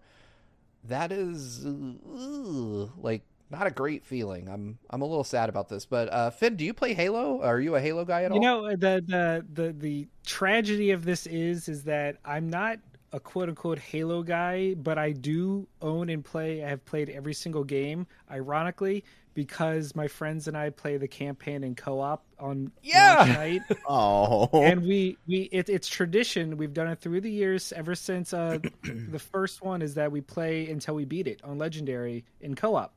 that 0.85 1.11
is 1.11 1.65
like 1.65 3.23
not 3.51 3.67
a 3.67 3.71
great 3.71 4.05
feeling. 4.05 4.47
I'm 4.49 4.79
I'm 4.91 5.01
a 5.01 5.07
little 5.07 5.25
sad 5.25 5.49
about 5.49 5.71
this. 5.71 5.87
But 5.87 6.13
uh, 6.13 6.31
Finn, 6.31 6.57
do 6.57 6.67
you 6.67 6.75
play 6.75 6.93
Halo? 6.93 7.41
Are 7.41 7.61
you 7.61 7.77
a 7.77 7.81
Halo 7.81 8.05
guy 8.05 8.25
at 8.25 8.31
all? 8.31 8.37
You 8.37 8.43
know 8.43 8.71
the 8.71 9.03
the 9.07 9.47
the 9.51 9.73
the 9.73 10.09
tragedy 10.27 10.91
of 10.91 11.07
this 11.07 11.27
is 11.27 11.67
is 11.67 11.85
that 11.85 12.19
I'm 12.27 12.51
not 12.51 12.79
a 13.15 13.21
quote 13.21 13.49
unquote 13.49 13.79
Halo 13.79 14.23
guy, 14.23 14.75
but 14.75 14.99
I 14.99 15.13
do 15.13 15.67
own 15.81 16.11
and 16.11 16.23
play. 16.23 16.63
I 16.63 16.69
have 16.69 16.85
played 16.85 17.09
every 17.09 17.33
single 17.33 17.65
game. 17.65 18.07
Ironically, 18.31 19.05
because 19.35 19.95
my 19.95 20.09
friends 20.09 20.49
and 20.49 20.57
I 20.57 20.71
play 20.71 20.97
the 20.97 21.09
campaign 21.09 21.65
in 21.65 21.75
co-op 21.75 22.25
on 22.39 22.73
yeah 22.83 23.25
night. 23.37 23.63
oh, 23.89 24.49
and 24.53 24.83
we 24.83 25.19
we 25.27 25.49
it, 25.53 25.69
it's 25.69 25.89
tradition. 25.89 26.57
We've 26.57 26.73
done 26.73 26.89
it 26.89 27.01
through 27.01 27.21
the 27.21 27.31
years 27.31 27.73
ever 27.73 27.95
since 27.95 28.33
uh, 28.33 28.59
the 28.83 29.19
first 29.19 29.63
one 29.63 29.83
is 29.83 29.95
that 29.95 30.11
we 30.11 30.21
play 30.21 30.69
until 30.69 30.95
we 30.95 31.05
beat 31.05 31.27
it 31.27 31.43
on 31.45 31.59
Legendary 31.59 32.25
in 32.41 32.55
co-op 32.55 32.95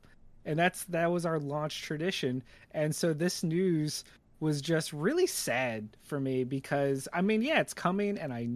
and 0.48 0.58
that's 0.58 0.84
that 0.84 1.10
was 1.12 1.26
our 1.26 1.38
launch 1.38 1.82
tradition. 1.82 2.42
And 2.72 2.96
so 2.96 3.12
this 3.12 3.42
news 3.42 4.02
was 4.40 4.62
just 4.62 4.94
really 4.94 5.26
sad 5.26 5.90
for 6.04 6.18
me 6.18 6.42
because 6.42 7.06
I 7.12 7.20
mean, 7.20 7.42
yeah, 7.42 7.60
it's 7.60 7.74
coming, 7.74 8.18
and 8.18 8.32
I, 8.32 8.48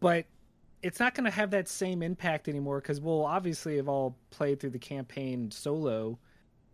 but 0.00 0.24
it's 0.82 0.98
not 0.98 1.14
going 1.14 1.26
to 1.26 1.30
have 1.30 1.50
that 1.50 1.68
same 1.68 2.02
impact 2.02 2.48
anymore 2.48 2.80
because 2.80 3.00
we'll 3.00 3.26
obviously 3.26 3.76
have 3.76 3.88
all 3.88 4.16
played 4.30 4.58
through 4.58 4.70
the 4.70 4.78
campaign 4.78 5.50
solo. 5.50 6.18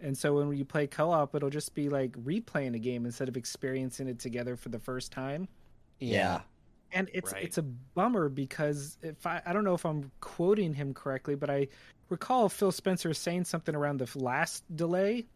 And 0.01 0.17
so 0.17 0.35
when 0.35 0.57
you 0.57 0.65
play 0.65 0.87
co-op, 0.87 1.35
it'll 1.35 1.51
just 1.51 1.75
be 1.75 1.89
like 1.89 2.13
replaying 2.13 2.75
a 2.75 2.79
game 2.79 3.05
instead 3.05 3.29
of 3.29 3.37
experiencing 3.37 4.09
it 4.09 4.19
together 4.19 4.57
for 4.57 4.69
the 4.69 4.79
first 4.79 5.11
time. 5.13 5.49
Yeah. 5.99 6.41
And 6.93 7.11
it's 7.13 7.33
right. 7.33 7.45
it's 7.45 7.59
a 7.59 7.63
bummer 7.63 8.29
because 8.29 8.97
if 9.03 9.27
I 9.27 9.43
I 9.45 9.53
don't 9.53 9.65
know 9.65 9.75
if 9.75 9.85
I'm 9.85 10.11
quoting 10.21 10.73
him 10.73 10.95
correctly, 10.95 11.35
but 11.35 11.51
I 11.51 11.69
recall 12.09 12.49
Phil 12.49 12.73
Spencer 12.73 13.13
saying 13.13 13.45
something 13.45 13.75
around 13.75 13.99
the 13.99 14.19
last 14.19 14.65
delay 14.75 15.27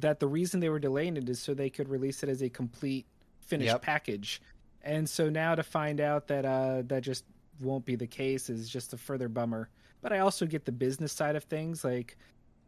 that 0.00 0.18
the 0.18 0.26
reason 0.26 0.60
they 0.60 0.68
were 0.68 0.78
delaying 0.78 1.16
it 1.16 1.28
is 1.28 1.40
so 1.40 1.54
they 1.54 1.70
could 1.70 1.88
release 1.88 2.22
it 2.22 2.28
as 2.28 2.42
a 2.42 2.48
complete 2.48 3.06
finished 3.40 3.72
yep. 3.72 3.82
package. 3.82 4.40
And 4.82 5.08
so 5.08 5.28
now 5.28 5.54
to 5.54 5.62
find 5.62 6.00
out 6.00 6.26
that 6.28 6.44
uh, 6.44 6.82
that 6.86 7.02
just 7.02 7.24
won't 7.60 7.84
be 7.84 7.96
the 7.96 8.06
case 8.06 8.48
is 8.48 8.68
just 8.68 8.92
a 8.92 8.96
further 8.96 9.28
bummer. 9.28 9.68
But 10.02 10.12
I 10.12 10.20
also 10.20 10.46
get 10.46 10.64
the 10.64 10.72
business 10.72 11.12
side 11.12 11.36
of 11.36 11.44
things. 11.44 11.84
Like 11.84 12.16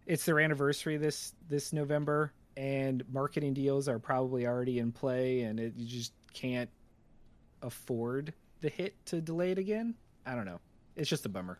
it's 0.06 0.24
their 0.24 0.40
anniversary 0.40 0.96
this 0.96 1.34
this 1.48 1.72
November, 1.72 2.32
and 2.56 3.02
marketing 3.10 3.54
deals 3.54 3.88
are 3.88 3.98
probably 3.98 4.46
already 4.46 4.78
in 4.78 4.92
play, 4.92 5.42
and 5.42 5.60
it, 5.60 5.74
you 5.76 5.86
just 5.86 6.12
can't 6.32 6.70
afford 7.62 8.32
the 8.60 8.68
hit 8.68 8.94
to 9.06 9.20
delay 9.20 9.52
it 9.52 9.58
again. 9.58 9.94
I 10.26 10.34
don't 10.34 10.46
know. 10.46 10.60
It's 10.96 11.08
just 11.08 11.26
a 11.26 11.28
bummer. 11.28 11.58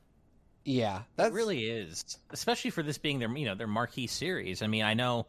Yeah, 0.65 1.03
that 1.17 1.33
really 1.33 1.65
is, 1.65 2.19
especially 2.31 2.71
for 2.71 2.83
this 2.83 2.99
being 2.99 3.19
their 3.19 3.37
you 3.37 3.47
know 3.47 3.55
their 3.55 3.67
marquee 3.67 4.07
series. 4.07 4.63
I 4.63 4.69
mean, 4.69 4.85
I 4.85 4.95
know, 4.95 5.27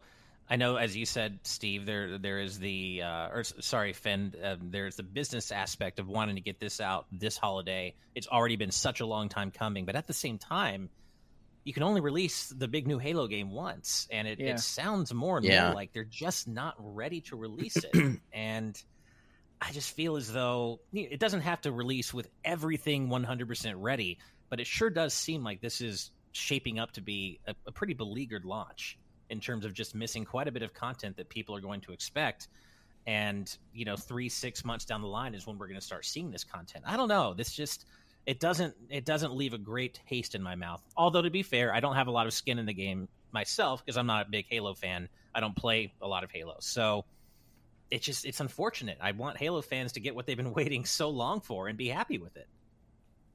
I 0.48 0.56
know, 0.56 0.76
as 0.76 0.96
you 0.96 1.06
said, 1.06 1.40
Steve, 1.42 1.86
there 1.86 2.18
there 2.18 2.38
is 2.38 2.58
the 2.58 3.02
uh, 3.02 3.28
or 3.28 3.44
sorry, 3.44 3.92
Finn, 3.94 4.34
uh, 4.42 4.56
there's 4.60 4.96
the 4.96 5.02
business 5.02 5.50
aspect 5.50 5.98
of 5.98 6.08
wanting 6.08 6.36
to 6.36 6.40
get 6.40 6.60
this 6.60 6.80
out 6.80 7.06
this 7.10 7.36
holiday. 7.36 7.94
It's 8.14 8.28
already 8.28 8.56
been 8.56 8.70
such 8.70 9.00
a 9.00 9.06
long 9.06 9.28
time 9.28 9.50
coming, 9.50 9.84
but 9.84 9.96
at 9.96 10.06
the 10.06 10.12
same 10.12 10.38
time, 10.38 10.88
you 11.64 11.72
can 11.72 11.82
only 11.82 12.00
release 12.00 12.48
the 12.50 12.68
big 12.68 12.86
new 12.86 12.98
Halo 12.98 13.26
game 13.26 13.50
once, 13.50 14.06
and 14.10 14.28
it, 14.28 14.38
yeah. 14.38 14.52
it 14.52 14.60
sounds 14.60 15.12
more 15.12 15.38
and 15.38 15.46
yeah. 15.46 15.66
more 15.66 15.74
like 15.74 15.92
they're 15.92 16.04
just 16.04 16.46
not 16.46 16.74
ready 16.78 17.20
to 17.22 17.36
release 17.36 17.76
it, 17.76 18.20
and. 18.32 18.82
I 19.62 19.70
just 19.72 19.92
feel 19.92 20.16
as 20.16 20.30
though 20.30 20.80
it 20.92 21.18
doesn't 21.18 21.40
have 21.40 21.62
to 21.62 21.72
release 21.72 22.12
with 22.12 22.28
everything 22.44 23.08
100% 23.08 23.74
ready, 23.78 24.18
but 24.50 24.60
it 24.60 24.66
sure 24.66 24.90
does 24.90 25.14
seem 25.14 25.42
like 25.42 25.62
this 25.62 25.80
is 25.80 26.10
shaping 26.32 26.78
up 26.78 26.92
to 26.92 27.00
be 27.00 27.40
a, 27.46 27.54
a 27.66 27.72
pretty 27.72 27.94
beleaguered 27.94 28.44
launch 28.44 28.98
in 29.30 29.40
terms 29.40 29.64
of 29.64 29.72
just 29.72 29.94
missing 29.94 30.24
quite 30.24 30.48
a 30.48 30.52
bit 30.52 30.62
of 30.62 30.74
content 30.74 31.16
that 31.16 31.28
people 31.28 31.54
are 31.56 31.60
going 31.60 31.80
to 31.80 31.92
expect 31.92 32.48
and 33.06 33.58
you 33.72 33.84
know 33.84 33.96
three 33.96 34.28
six 34.28 34.64
months 34.64 34.84
down 34.84 35.00
the 35.00 35.08
line 35.08 35.34
is 35.34 35.46
when 35.46 35.58
we're 35.58 35.66
going 35.66 35.78
to 35.78 35.84
start 35.84 36.04
seeing 36.04 36.30
this 36.30 36.44
content 36.44 36.84
i 36.86 36.96
don't 36.96 37.08
know 37.08 37.34
this 37.34 37.52
just 37.52 37.86
it 38.26 38.40
doesn't 38.40 38.74
it 38.90 39.04
doesn't 39.04 39.34
leave 39.34 39.54
a 39.54 39.58
great 39.58 40.00
taste 40.08 40.34
in 40.34 40.42
my 40.42 40.54
mouth. 40.54 40.82
Although 40.96 41.22
to 41.22 41.30
be 41.30 41.42
fair 41.42 41.72
i 41.72 41.80
don't 41.80 41.96
have 41.96 42.06
a 42.06 42.10
lot 42.10 42.26
of 42.26 42.32
skin 42.32 42.58
in 42.58 42.66
the 42.66 42.74
game 42.74 43.08
myself 43.32 43.84
because 43.84 43.96
i'm 43.96 44.06
not 44.06 44.26
a 44.26 44.30
big 44.30 44.46
halo 44.48 44.74
fan. 44.74 45.08
I 45.34 45.40
don't 45.40 45.56
play 45.56 45.92
a 46.00 46.06
lot 46.06 46.24
of 46.24 46.30
halo. 46.30 46.56
So 46.60 47.04
it's 47.90 48.04
just 48.04 48.24
it's 48.24 48.40
unfortunate. 48.40 48.98
I 49.00 49.12
want 49.12 49.36
halo 49.36 49.62
fans 49.62 49.92
to 49.92 50.00
get 50.00 50.14
what 50.14 50.26
they've 50.26 50.36
been 50.36 50.52
waiting 50.54 50.84
so 50.84 51.10
long 51.10 51.40
for 51.40 51.68
and 51.68 51.76
be 51.76 51.88
happy 51.88 52.18
with 52.18 52.36
it. 52.36 52.48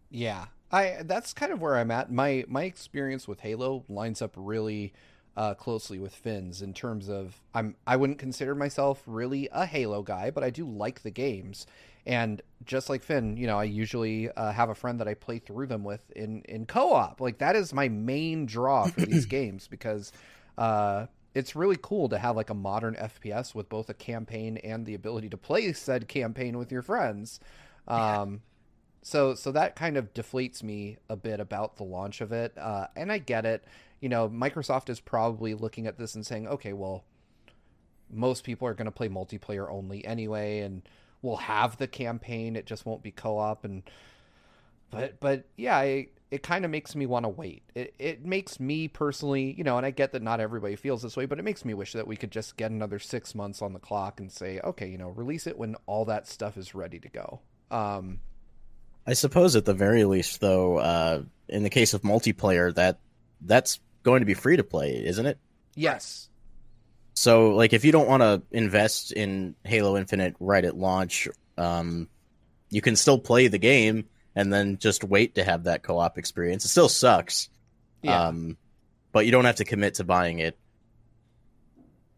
Yeah. 0.09 0.45
I 0.71 0.97
that's 1.03 1.33
kind 1.33 1.51
of 1.51 1.61
where 1.61 1.77
I'm 1.77 1.91
at. 1.91 2.11
My 2.11 2.45
my 2.47 2.63
experience 2.63 3.27
with 3.27 3.39
Halo 3.39 3.85
lines 3.89 4.21
up 4.21 4.33
really 4.35 4.93
uh, 5.39 5.53
closely 5.53 5.99
with 5.99 6.13
Finn's 6.13 6.61
in 6.61 6.73
terms 6.73 7.09
of 7.09 7.41
I'm 7.53 7.75
I 7.87 7.95
wouldn't 7.95 8.19
consider 8.19 8.53
myself 8.55 9.01
really 9.05 9.47
a 9.53 9.65
Halo 9.65 10.03
guy, 10.03 10.31
but 10.31 10.43
I 10.43 10.49
do 10.49 10.65
like 10.65 11.01
the 11.01 11.11
games. 11.11 11.65
And 12.05 12.41
just 12.65 12.89
like 12.89 13.01
Finn, 13.01 13.37
you 13.37 13.47
know, 13.47 13.57
I 13.57 13.63
usually 13.63 14.29
uh, 14.29 14.51
have 14.51 14.69
a 14.69 14.75
friend 14.75 14.99
that 14.99 15.07
I 15.07 15.13
play 15.13 15.39
through 15.39 15.67
them 15.67 15.85
with 15.85 16.11
in 16.11 16.41
in 16.41 16.65
co-op. 16.65 17.21
Like 17.21 17.37
that 17.37 17.55
is 17.55 17.73
my 17.73 17.87
main 17.87 18.47
draw 18.47 18.87
for 18.87 18.99
these 18.99 19.25
games 19.37 19.69
because 19.69 20.11
uh, 20.57 21.05
it's 21.33 21.55
really 21.55 21.77
cool 21.81 22.09
to 22.09 22.17
have 22.17 22.35
like 22.35 22.49
a 22.49 22.53
modern 22.53 22.95
FPS 22.95 23.55
with 23.55 23.69
both 23.69 23.89
a 23.89 23.93
campaign 23.93 24.57
and 24.57 24.85
the 24.85 24.93
ability 24.93 25.29
to 25.29 25.37
play 25.37 25.71
said 25.71 26.09
campaign 26.09 26.57
with 26.57 26.69
your 26.69 26.81
friends. 26.81 27.39
Um, 27.87 28.41
so 29.01 29.35
so 29.35 29.53
that 29.53 29.77
kind 29.77 29.95
of 29.95 30.13
deflates 30.13 30.61
me 30.61 30.97
a 31.09 31.15
bit 31.15 31.39
about 31.39 31.77
the 31.77 31.83
launch 31.83 32.19
of 32.19 32.31
it 32.31 32.57
uh, 32.57 32.87
and 32.95 33.11
i 33.11 33.17
get 33.17 33.45
it 33.45 33.63
you 33.99 34.09
know 34.09 34.29
microsoft 34.29 34.89
is 34.89 34.99
probably 34.99 35.53
looking 35.53 35.87
at 35.87 35.97
this 35.97 36.15
and 36.15 36.25
saying 36.25 36.47
okay 36.47 36.73
well 36.73 37.03
most 38.11 38.43
people 38.43 38.67
are 38.67 38.73
going 38.73 38.85
to 38.85 38.91
play 38.91 39.09
multiplayer 39.09 39.69
only 39.71 40.03
anyway 40.05 40.59
and 40.59 40.81
we'll 41.21 41.37
have 41.37 41.77
the 41.77 41.87
campaign 41.87 42.55
it 42.55 42.65
just 42.65 42.85
won't 42.85 43.03
be 43.03 43.11
co-op 43.11 43.65
and 43.65 43.83
but 44.89 45.19
but 45.19 45.45
yeah 45.57 45.77
I, 45.77 46.07
it 46.31 46.43
kind 46.43 46.63
of 46.63 46.69
makes 46.69 46.95
me 46.95 47.05
want 47.05 47.25
to 47.25 47.29
wait. 47.29 47.63
It, 47.73 47.93
it 47.97 48.25
makes 48.25 48.59
me 48.59 48.87
personally 48.87 49.53
you 49.57 49.63
know 49.63 49.77
and 49.77 49.85
i 49.85 49.91
get 49.91 50.13
that 50.13 50.23
not 50.23 50.39
everybody 50.39 50.75
feels 50.75 51.01
this 51.01 51.15
way 51.15 51.25
but 51.25 51.37
it 51.39 51.43
makes 51.43 51.63
me 51.63 51.73
wish 51.73 51.93
that 51.93 52.07
we 52.07 52.15
could 52.15 52.31
just 52.31 52.57
get 52.57 52.71
another 52.71 52.99
six 52.99 53.35
months 53.35 53.61
on 53.61 53.73
the 53.73 53.79
clock 53.79 54.19
and 54.19 54.31
say 54.31 54.59
okay 54.63 54.87
you 54.87 54.97
know 54.97 55.09
release 55.09 55.45
it 55.45 55.57
when 55.57 55.75
all 55.85 56.05
that 56.05 56.27
stuff 56.27 56.57
is 56.57 56.73
ready 56.73 56.99
to 56.99 57.09
go. 57.09 57.41
Um 57.69 58.19
I 59.09 59.13
suppose 59.13 59.55
at 59.55 59.65
the 59.65 59.73
very 59.73 60.05
least, 60.05 60.39
though, 60.39 60.77
uh, 60.77 61.23
in 61.47 61.63
the 61.63 61.71
case 61.71 61.95
of 61.95 62.03
multiplayer, 62.03 62.73
that 62.75 62.99
that's 63.41 63.79
going 64.03 64.21
to 64.21 64.25
be 64.25 64.33
free 64.33 64.57
to 64.57 64.63
play, 64.63 65.03
isn't 65.05 65.25
it? 65.25 65.37
Yes. 65.75 66.29
So, 67.13 67.49
like, 67.49 67.73
if 67.73 67.83
you 67.83 67.91
don't 67.91 68.07
want 68.07 68.21
to 68.23 68.41
invest 68.51 69.11
in 69.11 69.55
Halo 69.65 69.97
Infinite 69.97 70.35
right 70.39 70.63
at 70.63 70.77
launch, 70.77 71.27
um, 71.57 72.07
you 72.69 72.81
can 72.81 72.95
still 72.95 73.19
play 73.19 73.47
the 73.47 73.57
game 73.57 74.05
and 74.35 74.53
then 74.53 74.77
just 74.77 75.03
wait 75.03 75.35
to 75.35 75.43
have 75.43 75.65
that 75.65 75.83
co-op 75.83 76.17
experience. 76.17 76.63
It 76.65 76.69
still 76.69 76.87
sucks. 76.89 77.49
Yeah. 78.01 78.27
Um, 78.27 78.57
but 79.11 79.25
you 79.25 79.31
don't 79.31 79.45
have 79.45 79.57
to 79.57 79.65
commit 79.65 79.95
to 79.95 80.03
buying 80.05 80.39
it. 80.39 80.57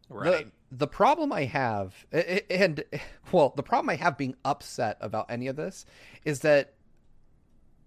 Right. 0.10 0.46
The, 0.70 0.78
the 0.78 0.88
problem 0.88 1.32
I 1.32 1.46
have, 1.46 1.96
a- 2.14 2.54
a- 2.54 2.64
and 2.64 2.84
well, 3.32 3.54
the 3.56 3.64
problem 3.64 3.90
I 3.90 3.96
have 3.96 4.18
being 4.18 4.36
upset 4.46 4.98
about 5.02 5.28
any 5.32 5.48
of 5.48 5.56
this 5.56 5.86
is 6.26 6.42
that 6.42 6.74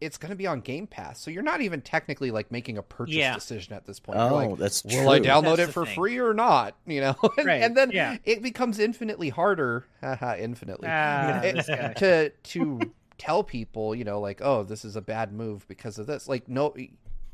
it's 0.04 0.16
going 0.18 0.30
to 0.30 0.36
be 0.36 0.46
on 0.46 0.60
Game 0.60 0.86
Pass, 0.86 1.20
so 1.20 1.30
you're 1.30 1.42
not 1.42 1.60
even 1.60 1.80
technically 1.80 2.30
like 2.30 2.52
making 2.52 2.78
a 2.78 2.82
purchase 2.82 3.14
Yeah. 3.16 3.34
decision 3.34 3.72
at 3.74 3.86
this 3.86 3.98
point. 4.00 4.18
You're 4.18 4.30
Oh, 4.30 4.34
like, 4.34 4.58
that's 4.58 4.84
will 4.84 5.08
I 5.10 5.18
true. 5.18 5.26
download 5.26 5.56
That's 5.56 5.70
it 5.70 5.72
for 5.72 5.84
thing. 5.86 5.94
free 5.94 6.18
or 6.18 6.34
not? 6.34 6.76
You 6.86 7.00
know, 7.00 7.16
and, 7.38 7.46
Right, 7.46 7.62
and 7.62 7.76
then 7.76 7.90
yeah. 7.90 8.16
it 8.24 8.42
becomes 8.42 8.78
infinitely 8.78 9.30
harder, 9.30 9.86
infinitely, 10.02 10.88
Ah, 10.90 11.40
it- 11.42 11.96
to 11.96 12.30
to 12.30 12.92
tell 13.18 13.42
people, 13.44 13.94
you 13.94 14.04
know, 14.04 14.20
like, 14.20 14.40
oh, 14.42 14.62
this 14.64 14.84
is 14.84 14.96
a 14.96 15.00
bad 15.00 15.32
move 15.32 15.66
because 15.68 15.98
of 15.98 16.06
this. 16.06 16.28
Like, 16.28 16.48
no, 16.48 16.74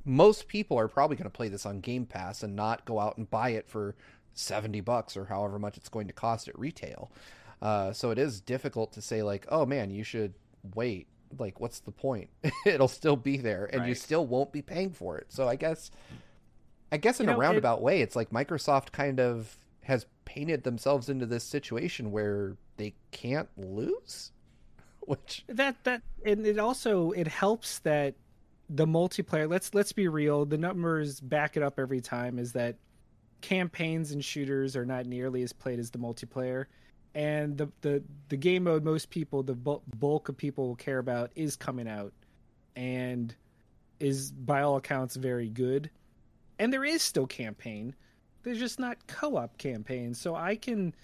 most 0.04 0.46
people 0.48 0.78
are 0.78 0.88
probably 0.88 1.16
going 1.16 1.24
to 1.24 1.30
play 1.30 1.48
this 1.48 1.66
on 1.66 1.80
Game 1.80 2.06
Pass 2.06 2.42
and 2.42 2.54
not 2.56 2.84
go 2.84 2.98
out 3.00 3.16
and 3.18 3.30
buy 3.30 3.50
it 3.50 3.68
for 3.68 3.94
seventy 4.34 4.80
bucks 4.80 5.16
or 5.16 5.24
however 5.26 5.58
much 5.58 5.76
it's 5.76 5.88
going 5.88 6.06
to 6.06 6.12
cost 6.12 6.48
at 6.48 6.58
retail. 6.58 7.10
Uh, 7.60 7.92
so 7.92 8.10
it 8.10 8.18
is 8.18 8.40
difficult 8.40 8.92
to 8.92 9.02
say 9.02 9.22
like, 9.22 9.44
oh 9.50 9.66
man, 9.66 9.90
you 9.90 10.02
should 10.04 10.32
wait. 10.74 11.06
Like, 11.38 11.60
what's 11.60 11.80
the 11.80 11.92
point? 11.92 12.28
It'll 12.66 12.88
still 12.88 13.16
be 13.16 13.36
there, 13.36 13.68
and 13.72 13.86
you 13.86 13.94
still 13.94 14.26
won't 14.26 14.52
be 14.52 14.62
paying 14.62 14.90
for 14.92 15.16
it. 15.18 15.26
So 15.28 15.48
I 15.48 15.56
guess, 15.56 15.90
I 16.92 16.96
guess 16.96 17.20
in 17.20 17.26
You 17.26 17.30
a 17.30 17.34
know, 17.34 17.40
it- 17.40 17.44
roundabout 17.44 17.82
way, 17.82 18.00
it's 18.02 18.16
like 18.16 18.30
Microsoft 18.30 18.92
kind 18.92 19.20
of 19.20 19.56
has 19.82 20.06
painted 20.24 20.62
themselves 20.64 21.08
into 21.08 21.26
this 21.26 21.42
situation 21.44 22.10
where 22.12 22.56
they 22.76 22.94
can't 23.10 23.48
lose. 23.56 24.32
Which 25.00 25.44
that 25.48 25.82
that 25.84 26.02
and 26.24 26.46
it 26.46 26.58
also 26.58 27.10
it 27.12 27.26
helps 27.26 27.78
that 27.80 28.14
the 28.68 28.86
multiplayer 28.86 29.48
let's 29.50 29.74
let's 29.74 29.92
be 29.92 30.06
real 30.06 30.44
the 30.44 30.58
numbers 30.58 31.18
back 31.18 31.56
it 31.56 31.62
up 31.64 31.80
every 31.80 32.00
time 32.00 32.38
is 32.38 32.52
that 32.52 32.76
campaigns 33.40 34.12
and 34.12 34.24
shooters 34.24 34.76
are 34.76 34.84
not 34.86 35.06
nearly 35.06 35.42
as 35.42 35.52
played 35.52 35.80
as 35.80 35.90
the 35.90 35.98
multiplayer 35.98 36.66
and 37.14 37.56
the 37.58 37.68
the 37.80 38.02
the 38.28 38.36
game 38.36 38.64
mode 38.64 38.84
most 38.84 39.10
people 39.10 39.42
the 39.42 39.54
bulk 39.54 40.28
of 40.28 40.36
people 40.36 40.68
will 40.68 40.76
care 40.76 40.98
about 40.98 41.30
is 41.34 41.56
coming 41.56 41.88
out 41.88 42.12
and 42.76 43.34
is 43.98 44.32
by 44.32 44.62
all 44.62 44.76
accounts 44.76 45.16
very 45.16 45.48
good. 45.48 45.90
And 46.58 46.72
there 46.72 46.84
is 46.84 47.02
still 47.02 47.26
campaign. 47.26 47.94
There's 48.42 48.58
just 48.58 48.78
not 48.78 49.06
co-op 49.06 49.58
campaign. 49.58 50.14
So 50.14 50.34
i 50.34 50.56
can 50.56 50.94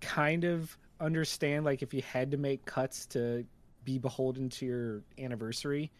kind 0.00 0.44
of 0.44 0.76
understand 1.00 1.64
like 1.64 1.82
if 1.82 1.92
you 1.92 2.02
had 2.02 2.30
to 2.30 2.36
make 2.36 2.64
cuts 2.64 3.06
to 3.06 3.44
be 3.84 3.98
beholden 3.98 4.48
to 4.48 4.66
your 4.66 5.02
anniversary 5.18 5.90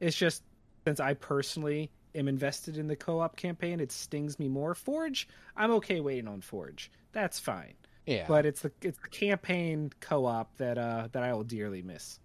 it's 0.00 0.16
just 0.16 0.42
since 0.84 1.00
i 1.00 1.14
personally 1.14 1.90
am 2.14 2.28
invested 2.28 2.76
in 2.76 2.86
the 2.86 2.96
co-op 2.96 3.36
campaign 3.36 3.80
it 3.80 3.92
stings 3.92 4.38
me 4.38 4.48
more. 4.48 4.74
Forge 4.74 5.26
i'm 5.56 5.70
okay 5.72 6.00
waiting 6.00 6.28
on 6.28 6.40
forge. 6.42 6.90
That's 7.12 7.38
fine 7.38 7.74
yeah, 8.06 8.26
but 8.28 8.46
it's 8.46 8.62
the 8.62 8.72
it's 8.82 8.98
the 8.98 9.08
campaign 9.08 9.90
co-op 10.00 10.56
that 10.58 10.78
uh 10.78 11.08
that 11.12 11.22
i 11.22 11.32
will 11.34 11.44
dearly 11.44 11.82
miss 11.82 12.18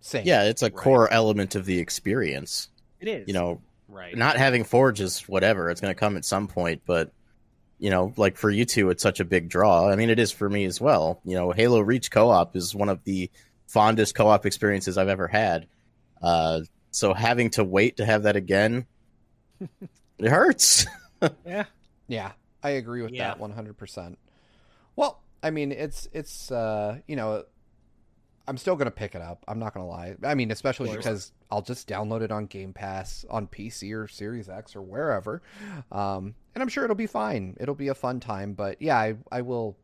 same. 0.00 0.26
Yeah, 0.26 0.44
it's 0.44 0.62
a 0.62 0.66
Right. 0.66 0.74
core 0.74 1.12
element 1.12 1.54
of 1.56 1.64
the 1.64 1.78
experience. 1.80 2.68
it 3.00 3.08
is 3.08 3.26
You 3.26 3.34
know, 3.34 3.62
right. 3.88 4.16
not 4.16 4.36
having 4.36 4.62
Forge 4.64 5.00
is 5.00 5.22
whatever. 5.28 5.68
It's 5.70 5.80
going 5.80 5.92
to 5.94 5.98
come 5.98 6.16
at 6.16 6.24
some 6.24 6.46
point, 6.48 6.82
but 6.86 7.12
you 7.78 7.90
know, 7.90 8.12
like 8.16 8.36
for 8.36 8.50
you 8.50 8.64
two, 8.64 8.90
it's 8.90 9.02
such 9.02 9.20
a 9.20 9.24
big 9.24 9.48
draw. 9.48 9.88
I 9.90 9.96
mean, 9.96 10.10
it 10.10 10.18
is 10.18 10.32
for 10.32 10.48
me 10.48 10.64
as 10.64 10.80
well. 10.80 11.20
You 11.24 11.34
know, 11.36 11.50
Halo 11.52 11.80
Reach 11.80 12.10
co-op 12.10 12.56
is 12.56 12.74
one 12.74 12.88
of 12.88 13.02
the 13.04 13.30
fondest 13.66 14.14
co-op 14.14 14.46
experiences 14.46 14.96
I've 14.96 15.08
ever 15.08 15.28
had. 15.28 15.66
Uh, 16.22 16.60
so 16.90 17.12
having 17.14 17.50
to 17.50 17.64
wait 17.64 17.96
to 17.98 18.06
have 18.06 18.22
that 18.24 18.36
again, 18.36 18.86
it 20.18 20.28
hurts. 20.30 20.86
yeah 21.44 21.64
Yeah, 22.08 22.32
I 22.62 22.70
agree 22.70 23.02
with 23.02 23.12
Yeah. 23.12 23.34
that 23.34 23.38
100%. 23.38 23.96
Well, 23.96 24.16
I 25.46 25.50
mean, 25.50 25.70
it's 25.70 26.08
it's 26.12 26.50
uh, 26.50 26.98
you 27.06 27.14
know, 27.14 27.44
I'm 28.48 28.56
still 28.56 28.74
going 28.74 28.86
to 28.86 28.90
pick 28.90 29.14
it 29.14 29.22
up. 29.22 29.44
I'm 29.46 29.60
not 29.60 29.74
going 29.74 29.86
to 29.86 29.88
lie. 29.88 30.16
I 30.24 30.34
mean, 30.34 30.50
especially 30.50 30.94
because 30.96 31.30
I'll 31.52 31.62
just 31.62 31.88
download 31.88 32.22
it 32.22 32.32
on 32.32 32.46
Game 32.46 32.72
Pass 32.72 33.24
on 33.30 33.46
PC 33.46 33.94
or 33.94 34.08
Series 34.08 34.48
X 34.48 34.74
or 34.74 34.82
wherever. 34.82 35.42
Um, 35.92 36.34
and 36.54 36.62
I'm 36.62 36.68
sure 36.68 36.82
it'll 36.82 36.96
be 36.96 37.06
fine. 37.06 37.56
It'll 37.60 37.76
be 37.76 37.88
a 37.88 37.94
fun 37.94 38.18
time, 38.18 38.54
but 38.54 38.82
yeah, 38.82 38.96
I 38.96 39.14
I 39.30 39.42
will 39.42 39.76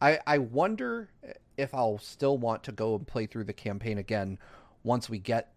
I 0.00 0.20
I 0.24 0.38
wonder 0.38 1.10
if 1.56 1.74
I'll 1.74 1.98
still 1.98 2.38
want 2.38 2.62
to 2.64 2.72
go 2.72 2.94
and 2.94 3.04
play 3.04 3.26
through 3.26 3.44
the 3.44 3.52
campaign 3.52 3.98
again 3.98 4.38
once 4.84 5.10
we 5.10 5.18
get 5.18 5.52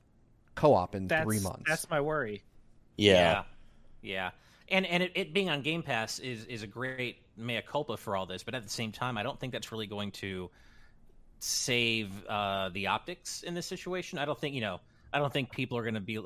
co-op 0.55 0.95
in 0.95 1.07
that's 1.07 1.23
3 1.23 1.39
months. 1.41 1.63
that's 1.67 1.89
my 1.89 2.01
worry 2.01 2.43
yeah. 2.97 3.43
yeah, 4.01 4.11
yeah. 4.13 4.31
And 4.71 4.85
and 4.85 5.03
it, 5.03 5.11
it 5.15 5.33
being 5.33 5.49
on 5.49 5.61
Game 5.61 5.83
Pass 5.83 6.19
is 6.19 6.45
is 6.45 6.63
a 6.63 6.67
great 6.67 7.17
mea 7.37 7.61
culpa 7.61 7.97
for 7.97 8.15
all 8.15 8.25
this, 8.25 8.43
but 8.43 8.55
at 8.55 8.63
the 8.63 8.69
same 8.69 8.91
time, 8.91 9.17
I 9.17 9.23
don't 9.23 9.39
think 9.39 9.53
that's 9.53 9.71
really 9.71 9.87
going 9.87 10.11
to 10.11 10.49
save 11.39 12.09
uh, 12.27 12.69
the 12.69 12.87
optics 12.87 13.43
in 13.43 13.53
this 13.53 13.65
situation. 13.65 14.17
I 14.17 14.25
don't 14.25 14.39
think 14.39 14.55
you 14.55 14.61
know. 14.61 14.79
I 15.13 15.19
don't 15.19 15.33
think 15.33 15.51
people 15.51 15.77
are 15.77 15.83
going 15.83 15.95
to 15.95 15.99
be 15.99 16.19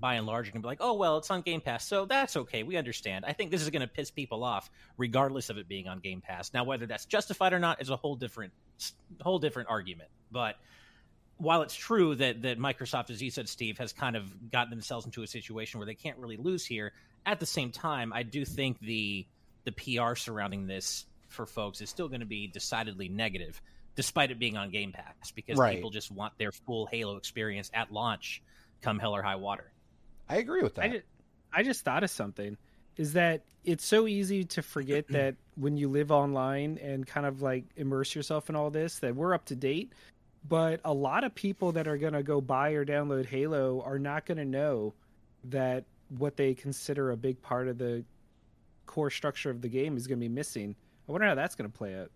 by 0.00 0.14
and 0.14 0.26
large 0.26 0.46
going 0.46 0.60
to 0.62 0.66
be 0.66 0.68
like, 0.68 0.78
oh 0.80 0.94
well, 0.94 1.18
it's 1.18 1.30
on 1.30 1.42
Game 1.42 1.60
Pass, 1.60 1.84
so 1.84 2.04
that's 2.04 2.36
okay. 2.36 2.62
We 2.62 2.76
understand. 2.76 3.24
I 3.26 3.32
think 3.32 3.50
this 3.50 3.62
is 3.62 3.70
going 3.70 3.82
to 3.82 3.88
piss 3.88 4.10
people 4.10 4.44
off, 4.44 4.70
regardless 4.96 5.50
of 5.50 5.58
it 5.58 5.68
being 5.68 5.88
on 5.88 5.98
Game 5.98 6.20
Pass. 6.20 6.52
Now, 6.54 6.64
whether 6.64 6.86
that's 6.86 7.06
justified 7.06 7.52
or 7.52 7.58
not 7.58 7.80
is 7.80 7.90
a 7.90 7.96
whole 7.96 8.16
different 8.16 8.52
whole 9.20 9.38
different 9.38 9.68
argument. 9.68 10.10
But 10.30 10.56
while 11.38 11.62
it's 11.62 11.74
true 11.74 12.14
that 12.16 12.42
that 12.42 12.58
Microsoft, 12.58 13.10
as 13.10 13.22
you 13.22 13.30
said, 13.30 13.48
Steve, 13.48 13.78
has 13.78 13.92
kind 13.92 14.16
of 14.16 14.50
gotten 14.50 14.70
themselves 14.70 15.06
into 15.06 15.22
a 15.22 15.26
situation 15.26 15.78
where 15.78 15.86
they 15.86 15.94
can't 15.94 16.18
really 16.18 16.36
lose 16.36 16.66
here, 16.66 16.92
at 17.28 17.40
the 17.40 17.46
same 17.46 17.70
time, 17.70 18.12
I 18.12 18.22
do 18.22 18.44
think 18.44 18.80
the 18.80 19.26
the 19.64 19.72
PR 19.72 20.14
surrounding 20.14 20.66
this 20.66 21.04
for 21.28 21.44
folks 21.44 21.82
is 21.82 21.90
still 21.90 22.08
going 22.08 22.20
to 22.20 22.26
be 22.26 22.46
decidedly 22.46 23.08
negative, 23.10 23.60
despite 23.96 24.30
it 24.30 24.38
being 24.38 24.56
on 24.56 24.70
Game 24.70 24.92
Pass, 24.92 25.30
because 25.34 25.58
Right. 25.58 25.74
people 25.74 25.90
just 25.90 26.10
want 26.10 26.32
their 26.38 26.52
full 26.52 26.86
Halo 26.86 27.16
experience 27.16 27.70
at 27.74 27.92
launch, 27.92 28.42
come 28.80 28.98
hell 28.98 29.14
or 29.14 29.20
high 29.20 29.36
water. 29.36 29.70
I 30.26 30.36
agree 30.36 30.62
with 30.62 30.76
that. 30.76 30.84
I 30.84 30.88
just, 30.88 31.04
I 31.52 31.62
just 31.62 31.84
thought 31.84 32.02
of 32.02 32.10
something. 32.10 32.56
Is 32.96 33.12
that 33.12 33.42
it's 33.62 33.84
so 33.84 34.06
easy 34.06 34.44
to 34.44 34.62
forget 34.62 35.06
that 35.10 35.34
when 35.56 35.76
you 35.76 35.88
live 35.90 36.10
online 36.10 36.78
and 36.78 37.06
kind 37.06 37.26
of 37.26 37.42
like 37.42 37.64
immerse 37.76 38.14
yourself 38.14 38.48
in 38.48 38.56
all 38.56 38.70
this, 38.70 39.00
that 39.00 39.14
we're 39.14 39.34
up 39.34 39.44
to 39.46 39.56
date. 39.56 39.92
But 40.48 40.80
a 40.82 40.94
lot 40.94 41.24
of 41.24 41.34
people 41.34 41.72
that 41.72 41.86
are 41.86 41.98
going 41.98 42.14
to 42.14 42.22
go 42.22 42.40
buy 42.40 42.70
or 42.70 42.86
download 42.86 43.26
Halo 43.26 43.82
are 43.84 43.98
not 43.98 44.24
going 44.24 44.38
to 44.38 44.46
know 44.46 44.94
that 45.44 45.84
what 46.16 46.36
they 46.36 46.54
consider 46.54 47.10
a 47.10 47.16
big 47.16 47.40
part 47.42 47.68
of 47.68 47.78
the 47.78 48.04
core 48.86 49.10
structure 49.10 49.50
of 49.50 49.60
the 49.60 49.68
game 49.68 49.96
is 49.96 50.06
going 50.06 50.18
to 50.18 50.24
be 50.24 50.28
missing. 50.28 50.74
I 51.08 51.12
wonder 51.12 51.26
how 51.26 51.34
that's 51.34 51.54
going 51.54 51.70
to 51.70 51.76
play 51.76 51.94
out. 51.98 52.10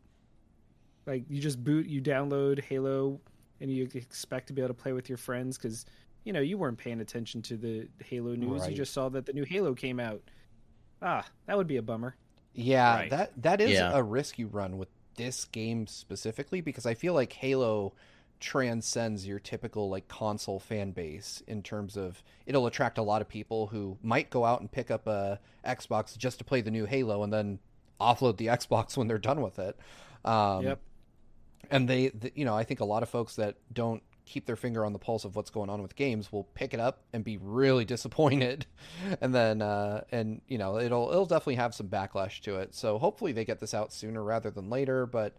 Like 1.06 1.24
you 1.28 1.40
just 1.40 1.62
boot, 1.62 1.86
you 1.86 2.00
download 2.00 2.62
Halo, 2.62 3.20
and 3.60 3.70
you 3.70 3.88
expect 3.94 4.46
to 4.48 4.52
be 4.52 4.62
able 4.62 4.68
to 4.74 4.80
play 4.80 4.92
with 4.92 5.08
your 5.08 5.18
friends 5.18 5.58
because 5.58 5.84
you 6.24 6.32
know 6.32 6.40
you 6.40 6.56
weren't 6.56 6.78
paying 6.78 7.00
attention 7.00 7.42
to 7.42 7.56
the 7.56 7.88
Halo 8.04 8.34
news. 8.34 8.62
Right. 8.62 8.70
You 8.70 8.76
just 8.76 8.92
saw 8.92 9.08
that 9.10 9.26
the 9.26 9.32
new 9.32 9.44
Halo 9.44 9.74
came 9.74 9.98
out. 9.98 10.22
Ah, 11.00 11.24
that 11.46 11.56
would 11.56 11.66
be 11.66 11.76
a 11.78 11.82
bummer. 11.82 12.14
Yeah, 12.54 12.94
Right. 12.96 13.10
that 13.10 13.42
that 13.42 13.60
is 13.60 13.72
Yeah. 13.72 13.90
a 13.92 14.02
risk 14.02 14.38
you 14.38 14.46
run 14.46 14.78
with 14.78 14.88
this 15.16 15.44
game 15.46 15.86
specifically 15.86 16.60
because 16.60 16.86
I 16.86 16.94
feel 16.94 17.14
like 17.14 17.32
Halo 17.32 17.92
transcends 18.42 19.26
your 19.26 19.38
typical 19.38 19.88
like 19.88 20.08
console 20.08 20.58
fan 20.58 20.90
base 20.90 21.42
in 21.46 21.62
terms 21.62 21.96
of 21.96 22.22
it'll 22.44 22.66
attract 22.66 22.98
a 22.98 23.02
lot 23.02 23.22
of 23.22 23.28
people 23.28 23.68
who 23.68 23.96
might 24.02 24.28
go 24.30 24.44
out 24.44 24.60
and 24.60 24.70
pick 24.70 24.90
up 24.90 25.06
a 25.06 25.38
Xbox 25.64 26.18
just 26.18 26.38
to 26.38 26.44
play 26.44 26.60
the 26.60 26.70
new 26.70 26.84
Halo 26.84 27.22
and 27.22 27.32
then 27.32 27.60
offload 28.00 28.36
the 28.36 28.46
Xbox 28.58 28.96
when 28.96 29.06
they're 29.06 29.16
done 29.18 29.40
with 29.40 29.58
it. 29.58 29.78
Um, 30.24 30.64
Yep. 30.64 30.80
And 31.70 31.88
they, 31.88 32.08
th 32.08 32.32
you 32.34 32.44
know, 32.44 32.56
I 32.56 32.64
think 32.64 32.80
a 32.80 32.84
lot 32.84 33.04
of 33.04 33.08
folks 33.08 33.36
that 33.36 33.56
don't 33.72 34.02
keep 34.26 34.44
their 34.46 34.56
finger 34.56 34.84
on 34.84 34.92
the 34.92 34.98
pulse 34.98 35.24
of 35.24 35.36
what's 35.36 35.50
going 35.50 35.70
on 35.70 35.80
with 35.80 35.94
games 35.94 36.32
will 36.32 36.44
pick 36.54 36.74
it 36.74 36.80
up 36.80 37.02
and 37.12 37.24
be 37.24 37.38
really 37.38 37.84
disappointed 37.94 38.66
and 39.20 39.34
then 39.34 39.60
uh 39.60 40.02
and 40.12 40.40
you 40.46 40.58
know 40.58 40.78
it'll 40.78 41.10
it'll 41.10 41.26
definitely 41.26 41.56
have 41.56 41.74
some 41.74 41.88
backlash 41.88 42.40
to 42.40 42.56
it 42.56 42.72
so 42.72 42.98
hopefully 42.98 43.32
they 43.32 43.44
get 43.44 43.58
this 43.58 43.74
out 43.74 43.92
sooner 43.92 44.22
rather 44.22 44.48
than 44.50 44.70
later 44.70 45.06
but 45.06 45.34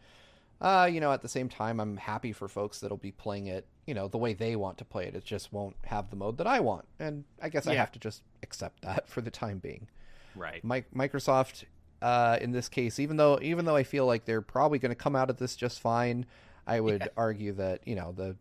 uh 0.63 0.89
you 0.91 0.99
know 1.01 1.11
at 1.11 1.21
the 1.21 1.27
same 1.27 1.49
time 1.49 1.79
i'm 1.79 1.97
happy 1.97 2.31
for 2.31 2.47
folks 2.47 2.79
that'll 2.79 2.97
be 2.97 3.11
playing 3.11 3.47
it 3.47 3.67
you 3.85 3.93
know 3.93 4.07
the 4.07 4.17
way 4.17 4.33
they 4.33 4.55
want 4.55 4.77
to 4.77 4.85
play 4.85 5.05
it. 5.05 5.13
It 5.15 5.25
just 5.25 5.51
won't 5.51 5.75
have 5.85 6.09
the 6.09 6.15
mode 6.15 6.37
that 6.37 6.47
i 6.47 6.59
want. 6.61 6.85
And 6.99 7.25
i 7.41 7.49
guess 7.49 7.67
i 7.67 7.75
have 7.75 7.91
to 7.91 7.99
just 7.99 8.23
accept 8.41 8.81
that 8.83 9.07
for 9.13 9.21
the 9.21 9.29
time 9.31 9.59
being. 9.59 9.87
Right. 10.35 10.63
Mi- 10.63 10.85
microsoft 10.95 11.65
uh 12.01 12.37
in 12.41 12.51
this 12.51 12.69
case 12.69 12.99
even 12.99 13.17
though 13.17 13.39
even 13.41 13.65
though 13.65 13.75
i 13.75 13.83
feel 13.83 14.05
like 14.05 14.25
they're 14.25 14.41
probably 14.41 14.79
going 14.79 14.89
to 14.91 14.95
come 14.95 15.15
out 15.15 15.29
of 15.29 15.37
this 15.37 15.55
just 15.55 15.79
fine 15.79 16.25
i 16.67 16.79
would 16.79 17.01
Yeah. 17.01 17.07
argue 17.15 17.51
that 17.53 17.87
you 17.87 17.95
know 17.95 18.11
the 18.11 18.35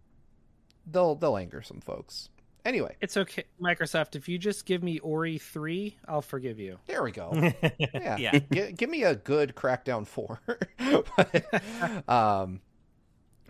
they'll 0.91 1.15
they'll 1.15 1.37
anger 1.37 1.63
some 1.63 1.81
folks 1.81 2.29
anyway 2.65 2.97
It's 3.01 3.17
okay, 3.17 3.45
Microsoft. 3.61 4.15
If 4.17 4.29
you 4.29 4.39
just 4.39 4.67
give 4.67 4.83
me 4.83 4.99
Ori 5.01 5.39
three, 5.39 5.97
I'll 6.09 6.23
forgive 6.23 6.59
you. 6.59 6.79
there 6.87 7.03
we 7.03 7.11
go 7.13 7.33
yeah, 7.79 8.17
Yeah. 8.19 8.39
Gi- 8.53 8.73
give 8.73 8.91
me 8.91 9.03
a 9.05 9.15
good 9.15 9.55
Crackdown 9.55 10.07
Four. 10.07 10.41
But, 10.79 12.09
um, 12.09 12.61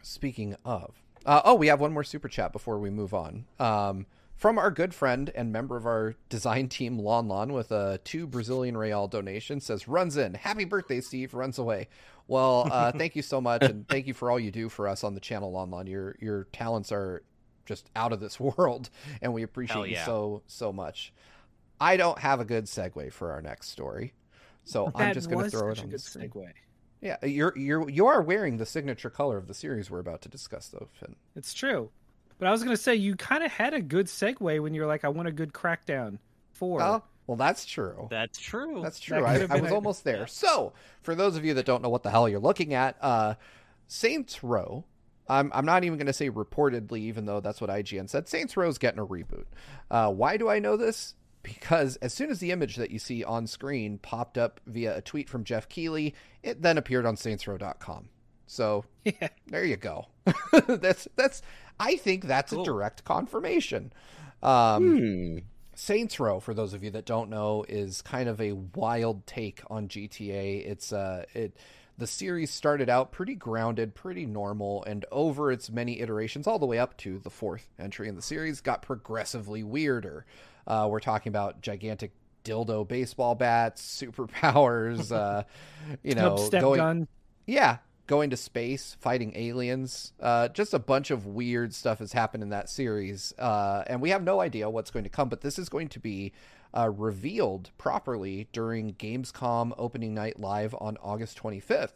speaking 0.03 0.57
of, 0.64 0.94
Uh, 1.25 1.40
oh, 1.44 1.55
we 1.55 1.68
have 1.68 1.81
one 1.81 1.92
more 1.92 2.05
super 2.05 2.29
chat 2.29 2.53
before 2.53 2.79
we 2.79 2.90
move 2.90 3.14
on. 3.14 3.44
Um, 3.59 4.07
from 4.37 4.59
our 4.59 4.70
good 4.72 4.92
friend 4.92 5.31
and 5.37 5.53
member 5.53 5.77
of 5.77 5.87
our 5.87 6.16
design 6.29 6.68
team, 6.68 6.98
Lon 6.98 7.29
Lon, 7.29 7.53
with 7.53 7.70
a 7.70 8.01
two 8.03 8.27
Brazilian 8.27 8.77
real 8.77 9.07
donation, 9.07 9.61
says, 9.61 9.87
"Runs 9.87 10.16
in, 10.16 10.35
happy 10.35 10.64
birthday, 10.64 11.01
Steve. 11.01 11.33
Runs 11.33 11.59
away." 11.59 11.88
Well, 12.27 12.66
uh, 12.70 12.90
thank 12.92 13.14
you 13.14 13.22
so 13.22 13.40
much, 13.40 13.62
and 13.62 13.87
thank 13.88 14.07
you 14.09 14.14
for 14.14 14.31
all 14.33 14.40
you 14.40 14.51
do 14.51 14.68
for 14.68 14.88
us 14.88 15.05
on 15.05 15.14
the 15.14 15.20
channel, 15.20 15.53
Lon 15.53 15.70
Lon. 15.70 15.87
Your 15.87 16.16
your 16.20 16.44
talents 16.53 16.90
are 16.90 17.22
just 17.64 17.88
out 17.94 18.12
of 18.12 18.20
this 18.20 18.38
world, 18.40 18.90
and 19.20 19.33
we 19.33 19.42
appreciate 19.42 19.90
yeah. 19.90 20.01
you 20.01 20.05
so 20.05 20.42
so 20.46 20.72
much. 20.72 21.12
I 21.81 21.96
don't 21.96 22.18
have 22.18 22.40
a 22.40 22.44
good 22.44 22.66
segue 22.66 23.12
for 23.12 23.33
our 23.33 23.42
next 23.42 23.70
story, 23.70 24.12
so 24.64 24.92
That 24.96 25.09
I'm 25.09 25.14
just 25.14 25.29
going 25.29 25.44
to 25.44 25.51
throw 25.51 25.70
it 25.70 25.81
on 25.81 25.90
the 25.90 25.98
screen. 25.98 26.31
segue. 26.31 26.53
Yeah, 27.01 27.16
you're 27.25 27.57
you're 27.59 27.88
you 27.88 28.07
are 28.07 28.22
wearing 28.22 28.59
the 28.59 28.66
signature 28.66 29.11
color 29.11 29.37
of 29.37 29.48
the 29.48 29.55
series 29.55 29.90
we're 29.90 29.98
about 29.98 30.22
to 30.22 30.29
discuss, 30.29 30.68
though, 30.68 30.88
Finn. 30.92 31.16
It's 31.35 31.53
true. 31.53 31.90
But 32.38 32.48
I 32.48 32.53
was 32.53 32.62
gonna 32.62 32.77
say 32.77 32.94
you 32.94 33.16
kind 33.16 33.42
of 33.42 33.51
had 33.51 33.75
a 33.75 33.81
good 33.81 34.07
segue 34.07 34.61
when 34.61 34.75
you're 34.75 34.87
like, 34.87 35.05
I 35.05 35.09
want 35.09 35.29
a 35.29 35.33
good 35.33 35.53
crackdown 35.53 36.18
four. 36.53 36.81
Oh, 36.81 37.03
well, 37.27 37.37
that's 37.37 37.64
true. 37.64 38.09
That's 38.11 38.38
true. 38.38 38.81
That's 38.83 39.01
true. 39.01 39.18
could 39.18 39.51
I, 39.51 39.57
I 39.57 39.61
was 39.61 39.72
almost 39.72 40.05
there. 40.05 40.27
So, 40.27 40.72
for 41.03 41.14
those 41.14 41.37
of 41.37 41.44
you 41.44 41.55
that 41.55 41.66
don't 41.66 41.83
know 41.83 41.88
what 41.88 42.03
the 42.03 42.11
hell 42.11 42.29
you're 42.29 42.40
looking 42.40 42.75
at, 42.75 42.96
uh, 43.01 43.35
Saints 43.87 44.42
Row. 44.42 44.85
I'm 45.28 45.50
I'm 45.54 45.64
not 45.64 45.85
even 45.85 45.98
going 45.98 46.06
to 46.06 46.12
say 46.12 46.30
reportedly, 46.30 47.00
even 47.00 47.26
though 47.26 47.40
that's 47.40 47.61
what 47.61 47.70
IGN 47.70 48.08
said. 48.08 48.28
Saints 48.28 48.56
Row's 48.56 48.78
getting 48.78 49.00
a 49.00 49.06
reboot. 49.06 49.46
Uh, 49.90 50.11
why 50.11 50.37
do 50.37 50.48
I 50.48 50.58
know 50.58 50.76
this? 50.76 51.14
Because 51.42 51.96
as 51.96 52.14
soon 52.14 52.30
as 52.30 52.38
the 52.38 52.52
image 52.52 52.76
that 52.76 52.90
you 52.90 52.98
see 52.98 53.24
on 53.24 53.46
screen 53.46 53.98
popped 53.98 54.38
up 54.38 54.61
via 54.66 54.96
a 54.96 55.02
tweet 55.02 55.28
from 55.28 55.42
Geoff 55.42 55.68
Keighley, 55.68 56.14
it 56.42 56.62
then 56.62 56.78
appeared 56.78 57.04
on 57.04 57.16
SaintsRow.com. 57.16 58.08
So 58.46 58.85
yeah. 59.04 59.28
there 59.46 59.64
you 59.64 59.76
go. 59.76 60.06
that's 60.66 61.08
that's. 61.16 61.42
I 61.80 61.96
think 61.96 62.26
that's 62.26 62.52
a 62.52 62.62
direct 62.62 63.04
confirmation. 63.04 63.92
Um, 64.42 64.98
Hmm. 64.98 65.38
Saints 65.74 66.20
Row, 66.20 66.38
for 66.38 66.52
those 66.52 66.74
of 66.74 66.85
you 66.85 66.90
that 66.90 67.06
don't 67.06 67.30
know, 67.30 67.64
is 67.68 68.02
kind 68.02 68.28
of 68.28 68.40
a 68.40 68.52
wild 68.52 69.26
take 69.26 69.62
on 69.68 69.88
GTA. 69.88 70.66
It's 70.66 70.92
uh 70.92 71.24
it 71.35 71.56
the 71.98 72.07
series 72.07 72.50
started 72.50 72.88
out 72.88 73.12
pretty 73.12 73.35
grounded, 73.35 73.94
pretty 73.94 74.26
normal, 74.26 74.83
and 74.85 75.05
over 75.12 75.52
its 75.52 75.70
many 75.70 76.00
iterations, 76.00 76.46
all 76.46 76.59
the 76.59 76.66
way 76.66 76.78
up 76.78 76.96
to 76.98 77.18
the 77.18 77.31
fourth 77.31 77.68
entry 77.78 78.09
in 78.09 78.16
the 78.16 78.22
series, 78.22 78.61
got 78.61 78.83
progressively 78.83 79.62
weirder. 79.62 80.24
Uh, 80.66 80.88
we're 80.90 81.00
talking 81.00 81.31
about 81.31 81.61
gigantic 81.61 82.12
dildo 82.44 82.87
baseball 82.87 83.35
bats, 83.35 83.83
superpowers, 84.02 85.12
uh, 85.12 85.44
you 86.02 86.14
know, 86.14 86.48
going 86.50 86.78
gun. 86.78 87.09
yeah, 87.46 87.78
going 88.07 88.31
to 88.31 88.37
space, 88.37 88.96
fighting 89.00 89.33
aliens. 89.37 90.12
Uh, 90.20 90.48
just 90.48 90.74
a 90.74 90.78
bunch 90.78 91.11
of 91.11 91.26
weird 91.26 91.74
stuff 91.74 91.98
has 91.98 92.12
happened 92.12 92.42
in 92.42 92.50
that 92.50 92.68
series, 92.68 93.33
uh, 93.38 93.85
and 93.87 94.00
we 94.00 94.11
have 94.11 94.22
no 94.22 94.40
idea 94.40 94.68
what's 94.68 94.90
going 94.90 95.05
to 95.05 95.11
come. 95.11 95.28
But 95.28 95.40
this 95.40 95.59
is 95.59 95.68
going 95.68 95.88
to 95.88 96.00
be 96.00 96.33
uh, 96.74 96.90
revealed 96.90 97.70
properly 97.78 98.48
during 98.52 98.94
Gamescom 98.94 99.72
opening 99.76 100.14
night 100.14 100.40
live 100.40 100.74
on 100.80 100.96
August 101.02 101.40
25th. 101.42 101.92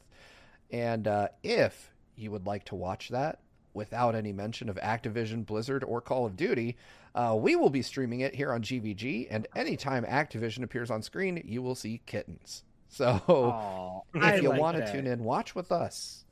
And 0.71 1.07
uh, 1.09 1.29
if 1.43 1.93
you 2.17 2.31
would 2.31 2.47
like 2.47 2.65
to 2.67 2.75
watch 2.75 3.11
that 3.11 3.41
without 3.75 4.15
any 4.15 4.33
mention 4.33 4.69
of 4.69 4.77
Activision, 4.77 5.45
Blizzard, 5.45 5.85
or 5.85 6.01
Call 6.01 6.27
of 6.27 6.37
Duty, 6.37 6.77
uh, 7.15 7.37
we 7.39 7.57
will 7.57 7.71
be 7.71 7.83
streaming 7.83 8.21
it 8.21 8.35
here 8.35 8.53
on 8.53 8.62
GVG. 8.62 9.29
And 9.31 9.47
anytime 9.55 10.05
Activision 10.05 10.62
appears 10.62 10.91
on 10.91 11.03
screen, 11.03 11.43
you 11.45 11.62
will 11.62 11.75
see 11.75 12.01
kittens. 12.07 12.65
So 12.89 13.21
Aw, 13.29 14.01
I 14.21 14.35
if 14.35 14.43
you 14.43 14.51
like 14.51 14.61
want 14.61 14.77
to 14.79 14.91
tune 14.91 15.07
in, 15.07 15.25
watch 15.25 15.55
with 15.55 15.73
us. 15.73 16.25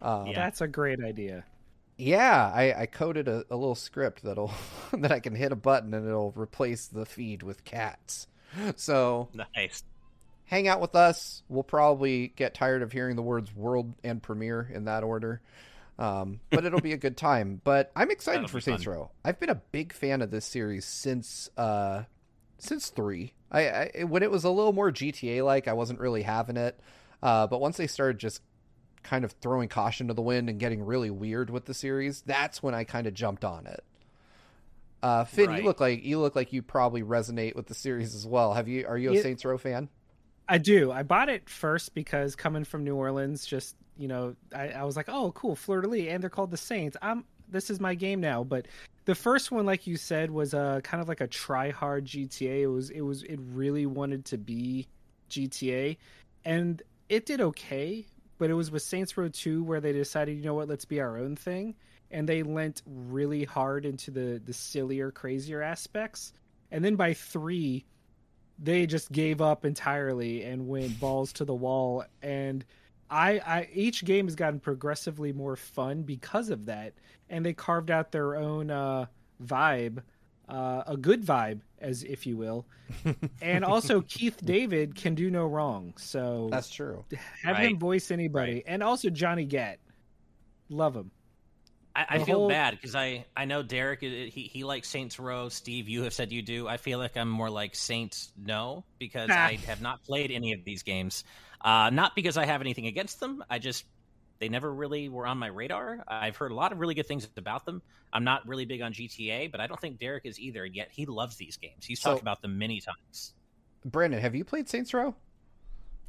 Um, 0.00 0.28
Yeah. 0.28 0.36
That's 0.36 0.60
a 0.60 0.68
great 0.68 1.00
idea. 1.00 1.44
Yeah, 2.00 2.50
I, 2.54 2.82
I 2.82 2.86
coded 2.86 3.28
a, 3.28 3.44
a 3.50 3.56
little 3.56 3.74
script 3.74 4.22
that'll 4.22 4.52
that 4.92 5.12
I 5.12 5.20
can 5.20 5.34
hit 5.34 5.52
a 5.52 5.56
button 5.56 5.94
and 5.94 6.06
it'll 6.06 6.32
replace 6.32 6.86
the 6.86 7.06
feed 7.06 7.42
with 7.42 7.64
cats. 7.64 8.26
So 8.76 9.28
nice. 9.54 9.84
hang 10.46 10.66
out 10.66 10.80
with 10.80 10.96
us. 10.96 11.42
We'll 11.48 11.62
probably 11.62 12.28
get 12.28 12.54
tired 12.54 12.82
of 12.82 12.92
hearing 12.92 13.16
the 13.16 13.22
words 13.22 13.54
world 13.54 13.94
and 14.02 14.22
premiere 14.22 14.68
in 14.72 14.86
that 14.86 15.04
order. 15.04 15.40
Um, 15.98 16.40
but 16.50 16.64
it'll 16.64 16.80
be 16.80 16.94
a 16.94 16.98
good 16.98 17.16
time. 17.16 17.60
But 17.62 17.92
I'm 17.94 18.10
excited 18.10 18.38
That'll 18.38 18.48
for 18.48 18.60
Saints 18.60 18.84
fun. 18.84 18.94
Row. 18.94 19.10
I've 19.24 19.38
been 19.38 19.50
a 19.50 19.60
big 19.70 19.92
fan 19.92 20.22
of 20.22 20.30
this 20.30 20.46
series 20.46 20.86
since 20.86 21.50
uh, 21.58 22.04
since 22.58 22.88
three. 22.88 23.34
I, 23.52 23.68
I 23.68 24.04
when 24.04 24.22
it 24.22 24.30
was 24.30 24.44
a 24.44 24.50
little 24.50 24.72
more 24.72 24.90
GTA 24.90 25.44
like, 25.44 25.68
I 25.68 25.74
wasn't 25.74 26.00
really 26.00 26.22
having 26.22 26.56
it. 26.56 26.80
Uh, 27.22 27.46
but 27.46 27.60
once 27.60 27.76
they 27.76 27.86
started 27.86 28.18
just 28.18 28.40
kind 29.02 29.24
of 29.24 29.32
throwing 29.32 29.68
caution 29.68 30.08
to 30.08 30.14
the 30.14 30.22
wind 30.22 30.48
and 30.48 30.58
getting 30.58 30.84
really 30.84 31.10
weird 31.10 31.50
with 31.50 31.64
the 31.66 31.74
series, 31.74 32.22
that's 32.22 32.62
when 32.62 32.74
I 32.74 32.84
kind 32.84 33.06
of 33.06 33.14
jumped 33.14 33.44
on 33.44 33.66
it. 33.66 33.82
Uh, 35.02 35.24
Finn, 35.24 35.48
Right. 35.48 35.58
you 35.62 35.64
look 35.64 35.80
like 35.80 36.04
you 36.04 36.18
look 36.20 36.36
like 36.36 36.52
you 36.52 36.60
probably 36.62 37.02
resonate 37.02 37.54
with 37.56 37.66
the 37.66 37.74
series 37.74 38.14
as 38.14 38.26
well. 38.26 38.52
Have 38.54 38.68
you? 38.68 38.86
Are 38.86 38.98
you 38.98 39.12
a 39.12 39.14
Yeah. 39.14 39.22
Saints 39.22 39.44
Row 39.44 39.56
fan? 39.56 39.88
I 40.48 40.58
do. 40.58 40.90
I 40.92 41.02
bought 41.04 41.28
it 41.28 41.48
first 41.48 41.94
because 41.94 42.36
coming 42.36 42.64
from 42.64 42.84
New 42.84 42.96
Orleans, 42.96 43.46
just 43.46 43.76
you 43.96 44.08
know, 44.08 44.34
I, 44.54 44.68
I 44.70 44.84
was 44.84 44.96
like, 44.96 45.08
oh, 45.08 45.32
cool, 45.32 45.54
Fleur 45.56 45.82
de 45.82 45.88
Lis, 45.88 46.08
and 46.08 46.22
they're 46.22 46.30
called 46.30 46.50
the 46.50 46.56
Saints. 46.56 46.96
I'm 47.00 47.24
this 47.48 47.70
is 47.70 47.80
my 47.80 47.94
game 47.94 48.20
now. 48.20 48.44
But 48.44 48.66
the 49.06 49.14
first 49.14 49.50
one, 49.50 49.64
like 49.64 49.86
you 49.86 49.96
said, 49.96 50.30
was 50.30 50.52
uh, 50.52 50.80
kind 50.82 51.00
of 51.00 51.08
like 51.08 51.20
a 51.22 51.26
try 51.26 51.70
hard 51.70 52.04
GTA. 52.04 52.60
It 52.62 52.66
was 52.66 52.90
it 52.90 53.00
was 53.00 53.22
it 53.22 53.38
really 53.54 53.86
wanted 53.86 54.26
to 54.26 54.38
be 54.38 54.86
GTA, 55.30 55.96
and 56.44 56.82
it 57.08 57.24
did 57.26 57.40
okay. 57.40 58.04
But 58.40 58.48
it 58.48 58.54
was 58.54 58.70
with 58.70 58.80
Saints 58.80 59.18
Row 59.18 59.28
Two 59.28 59.62
where 59.62 59.82
they 59.82 59.92
decided, 59.92 60.38
you 60.38 60.42
know 60.42 60.54
what, 60.54 60.66
let's 60.66 60.86
be 60.86 60.98
our 60.98 61.18
own 61.18 61.36
thing, 61.36 61.74
and 62.10 62.26
they 62.26 62.42
lent 62.42 62.80
really 62.86 63.44
hard 63.44 63.84
into 63.84 64.10
the 64.10 64.40
the 64.42 64.54
sillier, 64.54 65.10
crazier 65.10 65.60
aspects. 65.60 66.32
And 66.70 66.82
then 66.82 66.96
by 66.96 67.12
three, 67.12 67.84
they 68.58 68.86
just 68.86 69.12
gave 69.12 69.42
up 69.42 69.66
entirely 69.66 70.42
and 70.42 70.68
went 70.68 70.98
balls 71.00 71.34
to 71.34 71.44
the 71.44 71.54
wall. 71.54 72.02
And 72.22 72.64
I, 73.10 73.40
I 73.40 73.68
each 73.74 74.06
game 74.06 74.24
has 74.24 74.36
gotten 74.36 74.58
progressively 74.58 75.34
more 75.34 75.56
fun 75.56 76.04
because 76.04 76.48
of 76.48 76.64
that. 76.64 76.94
And 77.28 77.44
they 77.44 77.52
carved 77.52 77.90
out 77.90 78.10
their 78.10 78.36
own 78.36 78.70
uh, 78.70 79.04
vibe 79.44 80.02
uh, 80.50 80.82
a 80.86 80.96
good 80.96 81.24
vibe 81.24 81.60
as 81.80 82.02
if 82.02 82.26
you 82.26 82.36
will 82.36 82.66
and 83.42 83.64
also 83.64 84.00
keith 84.02 84.38
david 84.44 84.94
can 84.94 85.14
do 85.14 85.30
no 85.30 85.46
wrong 85.46 85.94
so 85.96 86.48
That's 86.50 86.68
true. 86.70 87.04
have 87.42 87.56
Right. 87.56 87.70
him 87.70 87.78
voice 87.78 88.10
anybody 88.10 88.54
Right. 88.54 88.64
and 88.66 88.82
also 88.82 89.08
johnny 89.10 89.44
gat 89.44 89.78
love 90.68 90.94
him 90.96 91.10
I, 91.96 92.06
I 92.10 92.18
feel 92.20 92.38
whole- 92.40 92.48
bad 92.48 92.72
because 92.76 92.94
I, 92.94 93.24
I 93.36 93.46
know 93.46 93.62
Derek 93.64 94.00
he 94.00 94.30
he 94.52 94.62
likes 94.62 94.88
Saints 94.88 95.18
Row. 95.18 95.48
Steve, 95.48 95.88
you 95.88 96.04
have 96.04 96.14
said 96.14 96.30
you 96.30 96.40
do. 96.40 96.68
I 96.68 96.76
feel 96.76 97.00
like 97.00 97.16
I'm 97.16 97.28
more 97.28 97.50
like 97.50 97.74
Saints 97.74 98.30
No 98.40 98.84
because. 99.00 99.28
I 99.32 99.58
have 99.66 99.80
not 99.82 100.04
played 100.04 100.30
any 100.30 100.52
of 100.52 100.64
these 100.64 100.84
games. 100.84 101.24
Uh, 101.60 101.90
not 101.90 102.14
because 102.14 102.36
I 102.36 102.46
have 102.46 102.60
anything 102.60 102.86
against 102.86 103.18
them. 103.18 103.42
I 103.50 103.58
just 103.58 103.84
they 104.40 104.48
never 104.48 104.72
really 104.72 105.08
were 105.08 105.26
on 105.26 105.38
my 105.38 105.46
radar. 105.46 106.02
I've 106.08 106.36
heard 106.36 106.50
a 106.50 106.54
lot 106.54 106.72
of 106.72 106.78
really 106.80 106.94
good 106.94 107.06
things 107.06 107.28
about 107.36 107.64
them. 107.66 107.82
I'm 108.12 108.24
not 108.24 108.48
really 108.48 108.64
big 108.64 108.82
on 108.82 108.92
GTA, 108.92 109.52
but 109.52 109.60
I 109.60 109.66
don't 109.68 109.80
think 109.80 109.98
Derek 110.00 110.26
is 110.26 110.40
either. 110.40 110.66
Yet 110.66 110.88
he 110.90 111.06
loves 111.06 111.36
these 111.36 111.56
games. 111.56 111.84
He's 111.86 112.00
So- 112.00 112.10
talked 112.10 112.22
about 112.22 112.42
them 112.42 112.58
many 112.58 112.80
times. 112.80 113.34
Brandon, 113.84 114.20
have 114.20 114.34
you 114.34 114.44
played 114.44 114.68
Saints 114.68 114.92
Row? 114.92 115.14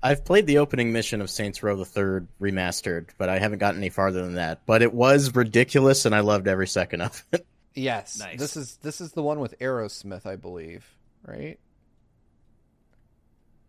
I've 0.04 0.26
played 0.26 0.48
the 0.48 0.58
opening 0.58 0.92
mission 0.92 1.22
of 1.22 1.30
Saints 1.30 1.62
Row 1.62 1.76
the 1.76 1.86
Third 1.86 2.28
remastered, 2.42 3.10
but 3.20 3.30
I 3.30 3.38
haven't 3.38 3.60
gotten 3.60 3.80
any 3.80 3.90
farther 3.90 4.24
than 4.24 4.34
that. 4.36 4.66
But 4.66 4.82
it 4.82 4.94
was 4.94 5.36
ridiculous, 5.36 6.06
and 6.06 6.16
I 6.16 6.22
loved 6.22 6.48
every 6.48 6.68
second 6.68 7.02
of 7.02 7.24
it. 7.32 7.46
Yes. 7.76 8.18
Nice. 8.20 8.40
This 8.40 8.58
is 8.58 8.78
this 8.82 9.00
is 9.00 9.12
the 9.12 9.22
one 9.24 9.40
with 9.40 9.58
Aerosmith, 9.60 10.26
I 10.26 10.36
believe, 10.38 10.86
right? 11.26 11.60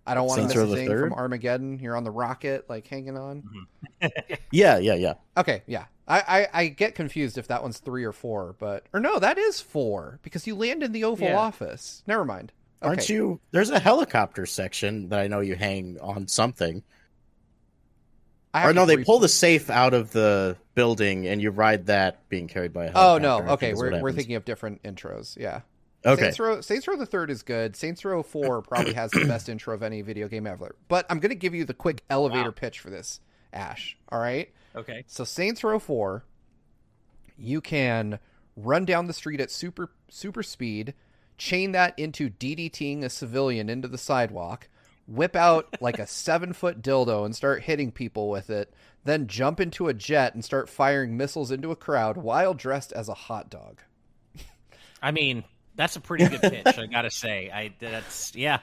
I 0.07 0.15
don't 0.15 0.27
want 0.27 0.41
to 0.41 0.47
miss 0.49 0.57
a 0.57 0.67
thing 0.75 0.89
Third? 0.89 1.11
from 1.11 1.19
Armageddon. 1.19 1.79
You're 1.79 1.97
on 1.97 2.05
the 2.05 2.11
rocket, 2.11 2.69
like 2.69 2.87
hanging 2.87 3.17
on. 3.17 3.43
Mm-hmm. 4.03 4.35
yeah, 4.51 4.79
yeah, 4.79 4.95
yeah. 4.95 5.15
Okay, 5.37 5.63
yeah. 5.67 5.85
I, 6.09 6.21
I, 6.53 6.63
I 6.63 6.67
get 6.69 6.95
confused 6.97 7.39
if 7.39 7.47
that 7.49 7.63
one's 7.63 7.79
three 7.79 8.05
or 8.05 8.13
four, 8.13 8.57
but 8.59 8.85
or 8.93 8.99
no, 9.01 9.19
that 9.21 9.39
is 9.39 9.61
four 9.61 10.19
because 10.23 10.47
you 10.47 10.57
land 10.57 10.83
in 10.83 10.93
the 10.93 11.05
Oval 11.05 11.29
Yeah. 11.29 11.39
Office. 11.39 12.03
Never 12.07 12.25
mind. 12.25 12.53
Okay. 12.83 12.89
Aren't 12.89 13.09
you? 13.09 13.41
There's 13.53 13.71
a 13.71 13.79
helicopter 13.79 14.45
section 14.45 15.11
that 15.11 15.21
I 15.21 15.29
know 15.29 15.39
you 15.39 15.55
hang 15.55 15.99
on 16.01 16.27
something. 16.27 16.83
I 18.53 18.69
Or 18.69 18.75
no, 18.75 18.85
they 18.85 19.03
pull 19.03 19.21
the 19.21 19.29
safe 19.29 19.71
out 19.71 19.95
of 19.95 20.11
the 20.11 20.57
building, 20.75 21.27
and 21.27 21.41
you 21.41 21.51
ride 21.51 21.87
that 21.87 22.29
being 22.29 22.49
carried 22.49 22.73
by 22.73 22.87
a 22.87 22.91
helicopter. 22.91 23.27
Oh 23.27 23.45
no. 23.47 23.53
Okay, 23.53 23.73
we're 23.73 23.91
we're 23.91 23.97
happens. 23.99 24.17
thinking 24.17 24.35
of 24.35 24.45
different 24.45 24.83
intros. 24.83 25.37
Yeah. 25.39 25.61
Okay, 26.05 26.23
Saints 26.25 26.41
Row, 26.41 26.61
Saints 26.61 26.89
Row 26.89 26.97
the 26.97 27.07
Third 27.07 27.31
is 27.31 27.43
good. 27.43 27.77
Saints 27.77 28.05
Row 28.05 28.23
Four 28.23 28.63
probably 28.69 28.95
has 28.95 29.11
the 29.13 29.25
best 29.27 29.49
intro 29.49 29.75
of 29.75 29.83
any 29.83 30.03
video 30.03 30.29
game 30.29 30.47
ever. 30.47 30.75
But 30.89 31.07
I'm 31.09 31.21
going 31.21 31.31
to 31.31 31.37
give 31.37 31.55
you 31.55 31.65
the 31.65 31.75
quick 31.75 32.03
elevator 32.11 32.51
Wow. 32.51 32.55
pitch 32.57 32.81
for 32.81 32.91
this, 32.91 33.21
Ash. 33.53 33.97
All 34.11 34.19
right. 34.21 34.51
Okay. 34.75 35.05
So 35.07 35.23
Saints 35.25 35.63
Row 35.63 35.79
4, 35.79 36.25
you 37.39 37.61
can 37.61 38.19
run 38.57 38.85
down 38.85 39.07
the 39.07 39.13
street 39.13 39.41
at 39.41 39.51
super 39.51 39.91
super 40.09 40.43
speed, 40.43 40.95
chain 41.39 41.73
that 41.73 41.99
into 41.99 42.31
DDTing 42.31 43.05
a 43.05 43.09
civilian 43.09 43.69
into 43.69 43.87
the 43.89 43.99
sidewalk, 43.99 44.69
whip 45.07 45.37
out 45.37 45.69
like 45.81 45.99
a 45.99 46.07
seven 46.07 46.53
foot 46.53 46.83
dildo 46.83 47.25
and 47.25 47.37
start 47.37 47.63
hitting 47.63 47.93
people 47.93 48.29
with 48.29 48.51
it, 48.51 48.75
then 49.05 49.27
jump 49.29 49.61
into 49.61 49.89
a 49.89 49.95
jet 49.95 50.35
and 50.35 50.45
start 50.45 50.69
firing 50.69 51.17
missiles 51.17 51.51
into 51.53 51.71
a 51.71 51.77
crowd 51.77 52.17
while 52.17 52.55
dressed 52.55 52.93
as 52.93 53.09
a 53.09 53.15
hot 53.15 53.49
dog. 53.51 53.81
I 55.05 55.11
mean, 55.11 55.43
that's 55.77 55.97
a 55.97 56.01
pretty 56.01 56.27
good 56.29 56.41
pitch. 56.43 56.79
I 56.79 56.87
gotta 56.87 57.11
say, 57.11 57.51
I 57.51 57.75
that's 57.79 58.35
yeah. 58.35 58.59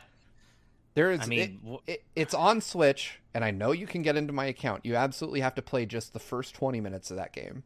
There 0.96 1.12
is, 1.12 1.22
I 1.22 1.26
mean, 1.28 1.82
it, 1.88 1.92
it, 1.92 2.04
it's 2.16 2.34
on 2.34 2.62
Switch, 2.62 3.20
and 3.34 3.46
I 3.46 3.52
know 3.52 3.72
you 3.72 3.88
can 3.88 4.02
get 4.02 4.18
into 4.18 4.34
my 4.34 4.46
account. 4.46 4.86
You 4.86 4.96
absolutely 4.96 5.42
have 5.42 5.56
to 5.56 5.62
play 5.62 5.86
just 5.86 6.14
the 6.14 6.20
first 6.20 6.56
twenty 6.56 6.82
minutes 6.82 7.12
of 7.12 7.18
that 7.18 7.32
game. 7.34 7.64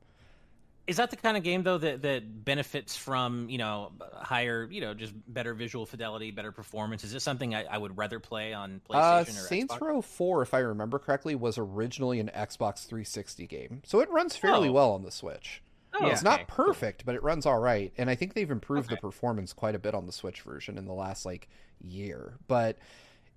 Is 0.86 0.98
that 0.98 1.10
the 1.12 1.16
kind 1.16 1.38
of 1.38 1.44
game 1.44 1.64
though 1.64 1.78
that 1.78 2.02
that 2.02 2.44
benefits 2.44 2.98
from 2.98 3.50
you 3.50 3.58
know 3.58 3.94
higher 4.14 4.68
you 4.70 4.82
know 4.82 4.94
just 4.94 5.14
better 5.26 5.54
visual 5.54 5.86
fidelity, 5.86 6.32
better 6.32 6.52
performance? 6.52 7.06
Is 7.06 7.14
this 7.14 7.24
something 7.24 7.56
I, 7.56 7.64
I 7.64 7.78
would 7.78 7.98
rather 7.98 8.20
play 8.20 8.54
on 8.54 8.82
PlayStation 8.90 9.38
Uh, 9.38 9.40
or 9.40 9.48
Saints 9.48 9.74
Xbox? 9.74 9.82
Row 9.82 10.02
4, 10.02 10.42
if 10.42 10.54
I 10.54 10.60
remember 10.60 11.00
correctly, 11.00 11.36
was 11.36 11.58
originally 11.58 12.20
an 12.20 12.30
Xbox 12.36 12.86
360 12.86 13.48
game. 13.48 13.82
So 13.86 14.02
it 14.02 14.10
runs 14.12 14.36
fairly 14.36 14.68
Oh. 14.68 14.74
well 14.74 14.92
on 14.92 15.04
the 15.04 15.12
Switch. 15.12 15.62
Oh, 16.00 16.08
it's 16.08 16.22
okay, 16.22 16.30
not 16.30 16.48
perfect, 16.48 17.06
but 17.06 17.16
it 17.16 17.24
runs 17.24 17.46
all 17.46 17.60
right. 17.60 17.94
And 17.98 18.10
I 18.10 18.16
think 18.16 18.34
they've 18.34 18.50
improved 18.50 18.90
the 18.90 18.98
performance 18.98 19.54
quite 19.54 19.76
a 19.76 19.80
bit 19.80 19.94
on 19.94 20.06
the 20.06 20.12
Switch 20.12 20.42
version 20.42 20.78
in 20.78 20.86
the 20.86 20.94
last 20.94 21.26
like 21.26 21.48
year. 21.82 22.34
But 22.48 22.78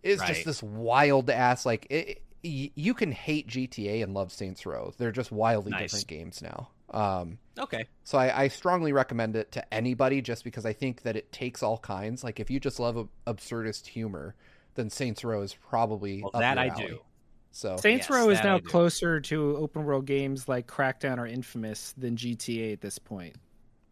it's 0.03 0.21
Right. 0.23 0.29
just 0.29 0.45
this 0.45 0.62
wild 0.62 1.29
ass 1.31 1.66
like 1.66 1.87
it, 1.90 2.23
you 2.42 2.95
can 2.95 3.11
hate 3.12 3.49
GTA 3.49 4.03
and 4.03 4.14
love 4.14 4.33
Saints 4.33 4.64
Row. 4.64 4.92
They're 4.97 5.11
just 5.12 5.33
wildly 5.33 5.73
Nice. 5.73 5.83
different 5.83 6.07
games 6.07 6.40
now. 6.42 6.69
Um, 6.90 7.38
Okay. 7.59 7.87
so 8.05 8.16
I, 8.19 8.42
I 8.45 8.49
strongly 8.49 8.92
recommend 8.92 9.35
it 9.35 9.51
to 9.53 9.75
anybody 9.75 10.23
just 10.23 10.45
because 10.45 10.64
I 10.64 10.73
think 10.73 11.03
that 11.03 11.16
it 11.16 11.33
takes 11.33 11.62
all 11.62 11.79
kinds. 11.79 12.23
Like 12.23 12.38
if 12.38 12.49
you 12.51 12.61
just 12.61 12.79
love 12.79 12.97
ab- 12.97 13.09
absurdist 13.27 13.88
humor, 13.88 14.37
then 14.77 14.90
Saints 14.90 15.25
Row 15.25 15.42
is 15.42 15.55
probably 15.55 16.23
Well, 16.23 16.31
that 16.40 16.57
I 16.59 16.69
alley. 16.69 16.87
do. 16.87 17.01
So 17.57 17.79
Saints 17.79 18.11
Yes, 18.11 18.11
Row 18.11 18.29
is 18.29 18.45
now 18.45 18.59
closer 18.59 19.19
to 19.19 19.57
open 19.57 19.87
world 19.87 20.05
games 20.05 20.47
like 20.47 20.66
Crackdown 20.66 21.16
or 21.16 21.27
Infamous 21.27 21.95
than 21.97 22.14
GTA 22.14 22.75
at 22.75 22.83
this 22.83 22.99
point. 22.99 23.35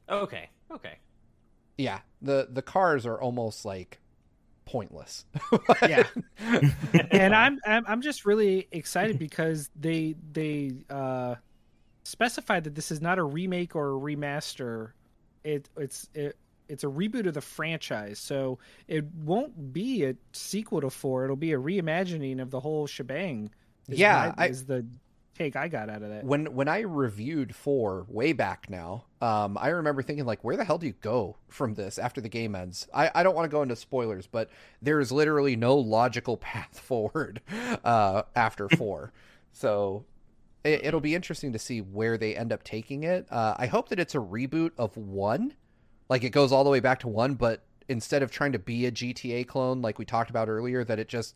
Okay. 0.07 0.51
Okay. 0.71 0.99
yeah, 1.79 2.01
the 2.21 2.47
the 2.51 2.61
cars 2.61 3.07
are 3.07 3.19
almost 3.19 3.65
like 3.65 4.03
pointless. 4.67 5.25
Yeah. 5.89 6.05
and 7.11 7.35
I'm, 7.35 7.59
I'm 7.65 7.85
I'm 7.89 8.03
just 8.03 8.27
really 8.27 8.69
excited 8.71 9.19
because 9.19 9.71
they 9.75 10.15
they 10.31 10.73
uh, 10.91 11.37
specified 12.05 12.65
that 12.65 12.75
this 12.75 12.91
is 12.91 13.01
not 13.01 13.19
a 13.19 13.25
remake 13.25 13.75
or 13.75 13.97
a 13.97 13.99
remaster. 13.99 14.91
It 15.43 15.71
it's 15.79 16.11
it, 16.13 16.37
it's 16.69 16.85
a 16.85 16.89
reboot 16.89 17.27
of 17.27 17.35
the 17.35 17.41
franchise, 17.41 18.19
so 18.19 18.59
it 18.89 19.05
won't 19.25 19.73
be 19.73 20.05
a 20.05 20.17
sequel 20.33 20.81
to 20.81 20.91
four. 20.91 21.25
It'll 21.25 21.37
be 21.37 21.53
a 21.53 21.59
reimagining 21.59 22.41
of 22.41 22.51
the 22.51 22.61
whole 22.61 22.87
shebang. 22.87 23.51
is 23.89 23.99
Yeah, 23.99 24.33
my- 24.37 24.45
I- 24.45 24.49
is 24.49 24.65
the 24.67 24.87
take 25.37 25.57
I 25.57 25.67
got 25.67 25.91
out 25.91 26.01
of 26.03 26.11
that. 26.11 26.25
when 26.25 26.55
when 26.55 26.69
I 26.69 26.81
reviewed 26.83 27.57
four 27.57 28.07
way 28.09 28.33
back 28.33 28.71
now, 28.71 29.05
um, 29.21 29.59
I 29.61 29.71
remember 29.71 30.01
thinking 30.01 30.25
like, 30.27 30.45
where 30.45 30.57
the 30.57 30.65
hell 30.65 30.79
do 30.79 30.87
you 30.87 30.95
go 31.01 31.37
from 31.49 31.75
this 31.75 31.99
after 31.99 32.21
the 32.21 32.29
game 32.29 32.55
ends? 32.55 32.87
I, 32.95 33.11
I 33.13 33.23
don't 33.25 33.35
want 33.35 33.45
to 33.51 33.55
go 33.55 33.61
into 33.63 33.75
spoilers, 33.75 34.29
but 34.29 34.49
there 34.81 35.01
is 35.01 35.11
literally 35.11 35.57
no 35.57 35.77
logical 35.77 36.37
path 36.39 36.79
forward 36.79 37.41
uh, 37.85 38.23
after 38.37 38.69
four. 38.79 39.13
so 39.53 40.05
it, 40.63 40.87
it'll 40.87 41.01
be 41.01 41.15
interesting 41.17 41.53
to 41.53 41.59
see 41.59 41.81
where 41.81 42.17
they 42.17 42.37
end 42.37 42.53
up 42.53 42.63
taking 42.63 43.03
it. 43.03 43.27
Uh, 43.31 43.55
I 43.59 43.67
hope 43.67 43.89
that 43.91 43.99
it's 43.99 44.15
a 44.15 44.19
reboot 44.19 44.71
of 44.79 44.97
one, 44.97 45.53
like 46.09 46.25
it 46.25 46.31
goes 46.31 46.53
all 46.53 46.65
the 46.65 46.71
way 46.71 46.81
back 46.81 47.01
to 47.01 47.09
one, 47.09 47.35
but 47.35 47.63
instead 47.89 48.23
of 48.23 48.31
trying 48.31 48.53
to 48.53 48.59
be 48.59 48.87
a 48.87 48.93
GTA 48.93 49.47
clone 49.47 49.83
like 49.83 49.99
we 49.99 50.05
talked 50.05 50.31
about 50.31 50.49
earlier, 50.49 50.85
that 50.85 50.99
it 50.99 51.09
just 51.09 51.35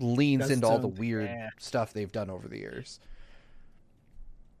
leans 0.00 0.50
into 0.50 0.66
all 0.66 0.78
the 0.78 0.88
weird 0.88 1.24
yeah. 1.24 1.50
stuff 1.58 1.92
they've 1.92 2.12
done 2.12 2.30
over 2.30 2.48
the 2.48 2.58
years. 2.58 2.98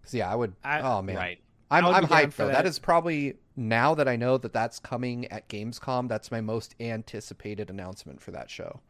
'Cause, 0.02 0.14
yeah, 0.14 0.30
I 0.30 0.34
would. 0.34 0.54
I- 0.64 0.80
oh 0.80 1.02
man, 1.02 1.16
Right. 1.16 1.40
I'm 1.70 1.84
I 1.84 1.88
would 1.88 1.96
I'm 1.96 2.06
hyped 2.06 2.32
for 2.34 2.42
though. 2.42 2.48
that. 2.48 2.64
that 2.64 2.66
is 2.66 2.78
probably 2.78 3.36
now 3.56 3.94
that 3.94 4.06
I 4.08 4.16
know 4.16 4.36
that 4.36 4.52
that's 4.52 4.78
coming 4.78 5.26
at 5.32 5.48
Gamescom. 5.48 6.08
That's 6.08 6.30
my 6.30 6.40
most 6.42 6.74
anticipated 6.80 7.70
announcement 7.70 8.20
for 8.20 8.30
that 8.32 8.50
show. 8.50 8.80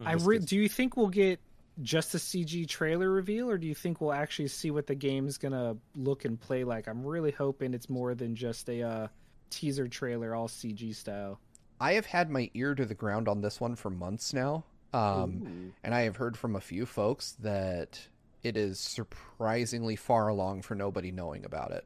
I 0.00 0.12
re- 0.14 0.38
do 0.38 0.56
you 0.56 0.68
think 0.68 0.96
we'll 0.96 1.08
get 1.08 1.40
just 1.82 2.14
a 2.14 2.18
CG 2.18 2.66
trailer 2.68 3.10
reveal, 3.10 3.50
or 3.50 3.58
do 3.58 3.66
you 3.66 3.74
think 3.74 4.00
we'll 4.00 4.12
actually 4.12 4.48
see 4.48 4.70
what 4.70 4.86
the 4.86 4.94
game's 4.94 5.36
gonna 5.38 5.76
look 5.96 6.24
and 6.24 6.40
play 6.40 6.64
like? 6.64 6.86
I'm 6.88 7.04
really 7.04 7.32
hoping 7.32 7.74
it's 7.74 7.90
more 7.90 8.14
than 8.14 8.34
just 8.36 8.68
a 8.70 8.82
uh, 8.82 9.08
teaser 9.50 9.88
trailer, 9.88 10.34
all 10.34 10.48
CG 10.48 10.94
style. 10.94 11.40
I 11.80 11.92
have 11.92 12.06
had 12.06 12.30
my 12.30 12.50
ear 12.54 12.74
to 12.74 12.84
the 12.84 12.94
ground 12.94 13.28
on 13.28 13.40
this 13.40 13.60
one 13.60 13.76
for 13.76 13.90
months 13.90 14.32
now, 14.34 14.64
um, 14.92 15.72
and 15.84 15.94
I 15.94 16.02
have 16.02 16.16
heard 16.16 16.36
from 16.36 16.56
a 16.56 16.60
few 16.60 16.86
folks 16.86 17.36
that 17.40 18.08
it 18.42 18.56
is 18.56 18.80
surprisingly 18.80 19.96
far 19.96 20.28
along 20.28 20.62
for 20.62 20.74
nobody 20.74 21.12
knowing 21.12 21.44
about 21.44 21.70
it. 21.72 21.84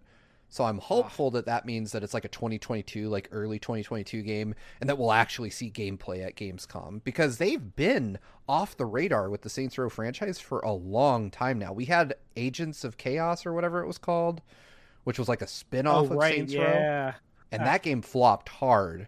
So 0.53 0.64
I'm 0.64 0.79
hopeful 0.79 1.31
that 1.31 1.46
that 1.46 1.64
means 1.64 1.92
that 1.92 2.03
it's 2.03 2.12
like 2.12 2.27
a 2.27 2.29
2022, 2.29 3.09
like 3.09 3.27
early 3.33 3.59
2022 3.59 4.20
game, 4.20 4.55
and 4.83 4.90
that 4.90 4.98
we'll 4.98 5.12
actually 5.12 5.48
see 5.48 5.70
gameplay 5.70 6.27
at 6.27 6.37
Gamescom 6.37 7.03
because 7.05 7.38
they've 7.38 7.75
been 7.75 8.18
off 8.46 8.77
the 8.77 8.85
radar 8.85 9.31
with 9.31 9.40
the 9.40 9.48
Saints 9.48 9.79
Row 9.79 9.88
franchise 9.88 10.38
for 10.38 10.61
a 10.61 10.72
long 10.72 11.31
time 11.31 11.59
now. 11.59 11.72
We 11.72 11.87
had 11.87 12.16
Agents 12.37 12.85
of 12.85 12.98
Chaos 12.98 13.46
or 13.46 13.55
whatever 13.55 13.83
it 13.83 13.87
was 13.87 13.96
called, 13.96 14.42
which 15.05 15.18
was 15.18 15.27
like 15.27 15.40
a 15.40 15.46
spin-off 15.46 16.11
oh 16.11 16.12
of 16.12 16.18
right, 16.18 16.35
Saints 16.35 16.55
Row, 16.55 17.14
yeah, 17.52 17.58
and 17.58 17.66
that 17.66 17.82
game 17.82 18.02
flopped 18.02 18.48
hard. 18.48 19.06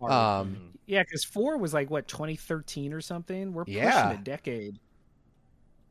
Hard. 0.00 0.12
Um, 0.12 0.74
yeah, 0.86 1.02
because 1.02 1.24
four 1.24 1.56
was 1.58 1.74
like 1.74 1.90
what 1.90 2.06
2013 2.08 2.92
or 2.92 3.00
something. 3.00 3.52
We're 3.52 3.64
pushing 3.64 3.82
Yeah. 3.82 4.12
a 4.12 4.16
decade. 4.18 4.78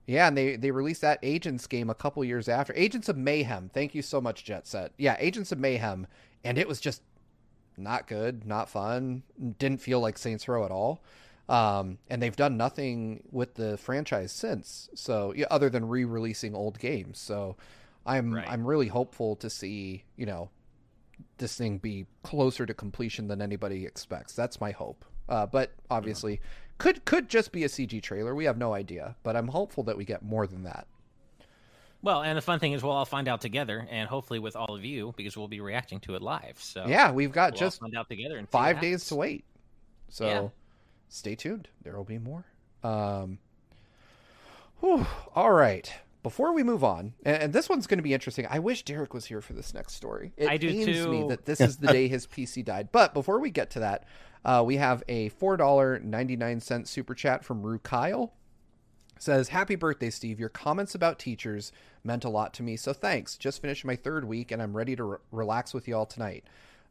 Yeah, 0.06 0.28
and 0.30 0.38
they 0.38 0.56
they 0.56 0.72
released 0.72 1.02
that 1.02 1.20
Agents 1.22 1.68
game 1.68 1.90
a 1.90 1.96
couple 1.96 2.24
years 2.24 2.48
after. 2.48 2.74
Agents 2.76 3.10
of 3.10 3.18
Mayhem. 3.18 3.70
Thank 3.74 3.94
you 3.94 4.02
so 4.02 4.22
much, 4.22 4.46
Jet 4.46 4.66
Set. 4.66 4.94
Yeah, 4.98 5.18
Agents 5.20 5.52
of 5.52 5.60
Mayhem, 5.60 6.08
and 6.46 6.58
it 6.58 6.68
was 6.68 6.80
just 6.80 7.02
not 7.76 8.08
good, 8.08 8.46
not 8.46 8.70
fun. 8.70 9.24
Didn't 9.60 9.82
feel 9.82 10.00
like 10.00 10.18
Saints 10.18 10.48
Row 10.48 10.64
at 10.64 10.72
all. 10.72 11.02
Um, 11.50 11.98
and 12.10 12.22
they've 12.22 12.36
done 12.36 12.58
nothing 12.58 13.24
with 13.32 13.56
the 13.56 13.78
franchise 13.78 14.32
since. 14.32 14.90
So 14.96 15.34
yeah, 15.36 15.46
other 15.52 15.70
than 15.70 15.88
re-releasing 15.88 16.56
old 16.56 16.80
games. 16.80 17.20
So 17.20 17.56
I'm 18.06 18.34
Right. 18.34 18.48
I'm 18.50 18.66
really 18.66 18.88
hopeful 18.88 19.36
to 19.38 19.50
see 19.50 20.06
you 20.16 20.26
know 20.26 20.50
this 21.38 21.56
thing 21.56 21.78
be 21.78 22.06
closer 22.24 22.66
to 22.66 22.74
completion 22.74 23.28
than 23.28 23.42
anybody 23.42 23.86
expects. 23.86 24.34
That's 24.34 24.60
my 24.60 24.72
hope. 24.72 25.06
Uh, 25.30 25.46
but 25.46 25.72
obviously, 25.90 26.40
could 26.78 27.04
could 27.06 27.30
just 27.30 27.52
be 27.52 27.64
a 27.64 27.68
CG 27.68 28.02
trailer. 28.02 28.34
We 28.34 28.46
have 28.46 28.58
no 28.58 28.74
idea. 28.74 29.16
But 29.24 29.36
I'm 29.36 29.48
hopeful 29.50 29.84
that 29.84 29.98
we 29.98 30.06
get 30.06 30.24
more 30.24 30.48
than 30.48 30.64
that. 30.64 30.88
Well, 32.02 32.22
and 32.22 32.38
the 32.38 32.42
fun 32.42 32.60
thing 32.60 32.74
is, 32.74 32.84
we'll 32.84 32.92
all 32.94 33.06
find 33.06 33.28
out 33.28 33.42
together, 33.42 33.86
and 33.90 34.08
hopefully 34.08 34.40
with 34.40 34.56
all 34.56 34.76
of 34.76 34.86
you, 34.86 35.14
because 35.18 35.36
we'll 35.36 35.48
be 35.48 35.60
reacting 35.60 36.00
to 36.02 36.16
it 36.16 36.22
live. 36.22 36.58
So 36.60 36.86
Yeah, 36.88 37.12
we've 37.12 37.32
got 37.32 37.54
we'll 37.54 37.60
just 37.60 37.80
find 37.80 37.96
out 37.98 38.08
together. 38.08 38.38
And 38.38 38.48
five 38.48 38.80
days 38.80 39.06
to 39.08 39.16
wait. 39.16 39.46
So 40.10 40.26
Yeah. 40.28 40.48
stay 41.10 41.36
tuned. 41.36 41.68
There 41.84 41.98
will 41.98 42.04
be 42.04 42.20
more. 42.20 42.46
Um, 42.84 43.40
whew, 44.80 45.08
all 45.36 45.52
right. 45.52 45.92
Before 46.28 46.52
we 46.52 46.62
move 46.62 46.84
on, 46.84 47.14
and, 47.24 47.54
this 47.54 47.70
one's 47.70 47.88
going 47.88 48.00
to 48.00 48.04
be 48.04 48.14
interesting. 48.14 48.46
I 48.50 48.60
wish 48.60 48.84
Derek 48.84 49.14
was 49.14 49.28
here 49.28 49.40
for 49.40 49.54
this 49.54 49.74
next 49.74 49.94
story. 49.94 50.34
It 50.36 50.50
I 50.50 50.58
do 50.58 50.68
pains 50.68 50.88
me 51.08 51.22
too. 51.22 51.28
that 51.30 51.46
this 51.46 51.62
is 51.62 51.78
the 51.78 51.88
day 51.88 52.10
his 52.10 52.28
PC 52.36 52.66
died. 52.66 52.90
But 52.92 53.14
before 53.14 53.40
we 53.40 53.50
get 53.50 53.70
to 53.72 53.80
that, 53.80 54.04
uh, 54.44 54.62
we 54.66 54.76
have 54.76 55.04
a 55.08 55.30
four 55.30 55.56
dollar 55.56 56.00
ninety 56.00 56.36
nine 56.36 56.60
cent 56.60 56.90
super 56.90 57.16
chat 57.16 57.46
from 57.46 57.62
Rue 57.62 57.80
Kyle. 57.80 58.34
Says, 59.18 59.48
Happy 59.48 59.76
birthday, 59.76 60.10
Steve. 60.10 60.38
Your 60.38 60.50
comments 60.50 60.94
about 60.94 61.18
teachers 61.18 61.72
meant 62.04 62.26
a 62.26 62.30
lot 62.30 62.54
to 62.56 62.62
me, 62.64 62.76
so 62.76 62.92
thanks. 62.92 63.38
Just 63.38 63.62
finished 63.62 63.86
my 63.86 63.96
third 63.96 64.26
week, 64.26 64.52
and 64.52 64.62
I'm 64.62 64.76
ready 64.76 64.98
to 64.98 65.04
re- 65.06 65.18
relax 65.32 65.74
with 65.74 65.88
y'all 65.88 66.06
tonight. 66.06 66.44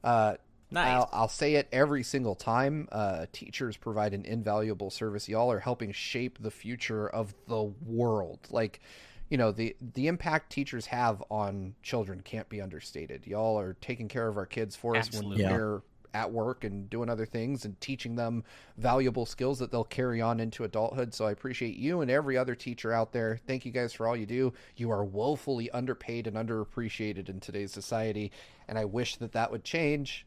Uh, 0.03 0.37
Nice. 0.70 0.88
I'll, 0.88 1.09
I'll 1.12 1.29
say 1.29 1.55
it 1.55 1.68
every 1.70 2.03
single 2.03 2.35
time. 2.35 2.88
Uh, 2.90 3.27
teachers 3.33 3.77
provide 3.77 4.14
an 4.14 4.25
invaluable 4.25 4.90
service. 4.90 5.29
Y'all 5.29 5.53
are 5.53 5.61
helping 5.61 5.92
shape 5.92 6.38
the 6.40 6.51
future 6.51 7.07
of 7.09 7.35
the 7.46 7.62
world. 7.62 8.40
Like, 8.51 8.81
you 9.28 9.36
know, 9.36 9.50
the 9.52 9.76
the 9.94 10.06
impact 10.06 10.50
teachers 10.50 10.86
have 10.86 11.22
on 11.30 11.74
children 11.82 12.20
can't 12.22 12.48
be 12.48 12.60
understated. 12.60 13.26
Y'all 13.26 13.58
are 13.58 13.74
taking 13.80 14.08
care 14.08 14.28
of 14.28 14.36
our 14.36 14.46
kids 14.46 14.76
for 14.76 14.96
us 14.96 15.12
when 15.12 15.30
we're 15.52 15.82
at 16.14 16.32
work 16.32 16.64
and 16.64 16.88
doing 16.88 17.10
other 17.10 17.26
things 17.26 17.66
and 17.66 17.78
teaching 17.80 18.16
them 18.16 18.42
valuable 18.78 19.26
skills 19.26 19.58
that 19.58 19.70
they'll 19.70 19.84
carry 19.84 20.22
on 20.22 20.40
into 20.40 20.64
adulthood. 20.64 21.12
So 21.12 21.26
I 21.26 21.30
appreciate 21.32 21.76
you 21.76 22.00
and 22.00 22.10
every 22.10 22.38
other 22.38 22.54
teacher 22.54 22.90
out 22.90 23.12
there. 23.12 23.38
Thank 23.46 23.66
you 23.66 23.72
guys 23.72 23.92
for 23.92 24.07
all 24.07 24.16
you 24.16 24.24
do. 24.24 24.55
You 24.76 24.90
are 24.92 25.05
woefully 25.05 25.70
underpaid 25.72 26.26
and 26.26 26.36
underappreciated 26.36 27.28
in 27.28 27.40
today's 27.40 27.72
society, 27.72 28.32
and 28.66 28.78
I 28.78 28.86
wish 28.86 29.16
that 29.16 29.32
that 29.32 29.51
would 29.51 29.64
change. 29.64 30.26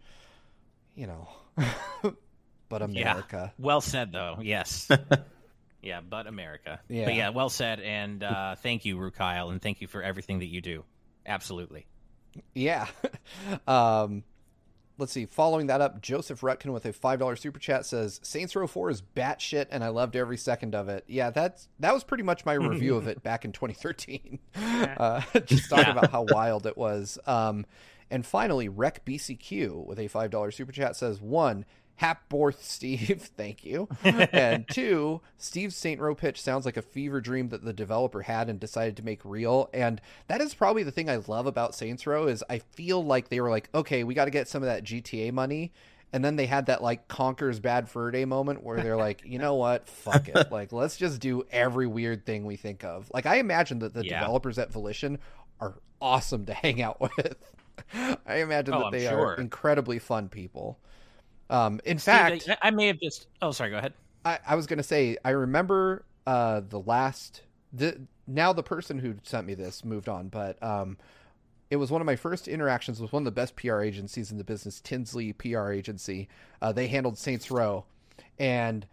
You 0.96 1.08
know, 1.08 1.30
but 2.70 2.82
Yeah. 2.92 3.12
America. 3.12 3.54
Well 3.58 3.82
said, 3.82 4.12
though. 4.12 4.38
Yes. 4.42 4.90
yeah, 5.82 6.02
but 6.02 6.28
America. 6.28 6.80
Yeah. 6.88 7.06
But 7.06 7.16
yeah, 7.16 7.30
well 7.30 7.50
said. 7.50 7.80
And 7.80 8.24
uh, 8.24 8.56
thank 8.56 8.86
you, 8.86 8.98
Rukyle, 8.98 9.52
and 9.52 9.62
thank 9.62 9.82
you 9.82 9.88
for 9.88 10.02
everything 10.04 10.40
that 10.40 10.48
you 10.48 10.62
do. 10.62 10.84
Absolutely. 11.26 11.88
Yeah. 12.54 12.88
um 13.68 14.24
let's 15.00 15.14
see. 15.14 15.26
Following 15.26 15.68
that 15.68 15.82
up, 15.82 16.02
Joseph 16.02 16.42
Rutkin 16.42 16.74
with 16.74 16.86
a 16.86 16.94
five 16.94 17.20
dollar 17.20 17.36
super 17.36 17.60
chat 17.60 17.86
says 17.86 18.20
Saints 18.24 18.56
Row 18.56 18.68
Four 18.68 18.90
is 18.90 19.02
batshit, 19.02 19.68
and 19.72 19.84
I 19.84 19.88
loved 19.88 20.16
every 20.16 20.38
second 20.38 20.76
of 20.76 20.90
it. 20.90 21.06
Yeah, 21.08 21.32
that's 21.32 21.70
that 21.80 21.94
was 21.94 22.04
pretty 22.04 22.24
much 22.24 22.46
my 22.46 22.54
review 22.56 22.96
of 22.96 23.08
it 23.08 23.24
back 23.24 23.46
in 23.46 23.52
2013. 23.52 24.40
Uh, 25.00 25.22
just 25.46 25.70
talking 25.70 25.92
about 25.92 26.12
how 26.12 26.26
wild 26.30 26.66
it 26.66 26.78
was. 26.78 27.18
Um, 27.26 27.66
and 28.12 28.26
finally, 28.26 28.68
Rec 28.70 29.06
BCQ 29.06 29.86
with 29.86 30.00
a 30.00 30.08
five 30.08 30.32
dollar 30.32 30.52
super 30.52 30.72
chat 30.72 30.96
says 30.96 31.22
one. 31.22 31.66
Hapborth 32.02 32.60
Steve, 32.62 33.30
thank 33.36 33.66
you. 33.66 33.88
and 34.04 34.68
two, 34.68 35.22
Steve's 35.38 35.76
Saint 35.76 36.00
Row 36.00 36.16
pitch 36.16 36.42
sounds 36.42 36.66
like 36.66 36.78
a 36.78 36.82
fever 36.82 37.22
dream 37.22 37.50
that 37.50 37.64
the 37.64 37.74
developer 37.74 38.22
had 38.22 38.50
and 38.50 38.60
decided 38.60 38.98
to 38.98 39.06
make 39.06 39.24
real. 39.24 39.70
And 39.74 40.02
that 40.28 40.42
is 40.42 40.54
probably 40.54 40.84
the 40.84 40.92
thing 40.92 41.10
I 41.10 41.18
love 41.28 41.46
about 41.46 41.76
Saints 41.76 42.08
Row 42.08 42.28
is 42.28 42.44
I 42.50 42.60
feel 42.60 43.04
like 43.04 43.30
they 43.30 43.42
were 43.42 43.50
like, 43.50 43.70
okay, 43.74 44.04
we 44.04 44.14
got 44.14 44.26
to 44.26 44.32
get 44.32 44.48
some 44.48 44.64
of 44.64 44.68
that 44.68 44.84
GTA 44.84 45.32
money. 45.34 45.72
And 46.12 46.26
then 46.26 46.38
they 46.38 46.48
had 46.48 46.68
that 46.68 46.82
like 46.82 47.08
Conker's 47.08 47.60
Bad 47.60 47.88
Fur 47.88 48.10
Day 48.10 48.26
moment 48.26 48.64
where 48.64 48.82
they're 48.82 48.98
like, 48.98 49.22
you 49.24 49.38
know 49.38 49.56
what, 49.56 49.88
fuck 49.88 50.28
it, 50.28 50.52
like 50.52 50.72
let's 50.72 50.98
just 50.98 51.22
do 51.22 51.44
every 51.52 51.86
weird 51.86 52.26
thing 52.26 52.46
we 52.46 52.56
think 52.56 52.84
of. 52.84 53.12
Like 53.14 53.28
I 53.28 53.36
imagine 53.36 53.80
that 53.80 53.94
the 53.94 54.04
yeah. 54.04 54.20
developers 54.20 54.58
at 54.58 54.72
Volition 54.72 55.20
are 55.62 55.76
awesome 56.02 56.46
to 56.48 56.54
hang 56.54 56.82
out 56.82 57.00
with. 57.00 57.36
I 57.94 58.38
imagine 58.38 58.74
oh, 58.74 58.80
that 58.80 58.92
they 58.92 59.08
sure. 59.08 59.28
are 59.28 59.36
incredibly 59.36 60.00
fun 60.00 60.30
people. 60.30 60.80
Um, 61.50 61.82
in 61.86 61.98
Steve, 61.98 62.14
fact, 62.14 62.50
I, 62.50 62.68
I, 62.68 62.72
may 62.72 62.88
have 62.88 63.00
just. 63.00 63.28
Oh, 63.42 63.52
sorry. 63.52 63.72
Go 63.72 63.78
ahead. 63.78 63.94
I, 64.24 64.40
I 64.48 64.56
was 64.56 64.68
going 64.68 64.78
to 64.78 64.84
say 64.84 65.18
I 65.26 65.32
remember 65.32 66.06
uh, 66.28 66.62
the 66.68 66.80
last. 66.80 67.42
The 67.74 68.00
now 68.28 68.54
the 68.54 68.64
person 68.64 69.00
who 69.00 69.16
sent 69.24 69.48
me 69.48 69.54
this 69.56 69.84
moved 69.84 70.10
on, 70.10 70.30
but 70.30 70.62
um, 70.64 70.98
it 71.70 71.76
was 71.76 71.92
one 71.92 72.02
of 72.02 72.06
my 72.06 72.16
first 72.16 72.48
interactions 72.48 73.00
with 73.00 73.14
one 73.14 73.22
of 73.22 73.26
the 73.26 73.32
best 73.32 73.56
PR 73.56 73.82
agencies 73.82 74.32
in 74.32 74.38
the 74.38 74.44
business, 74.44 74.82
Tinsley 74.82 75.34
PR 75.34 75.72
agency. 75.72 76.28
Uh, 76.62 76.72
they 76.72 76.88
handled 76.88 77.18
Saints 77.18 77.52
Row, 77.52 77.86
and 78.38 78.86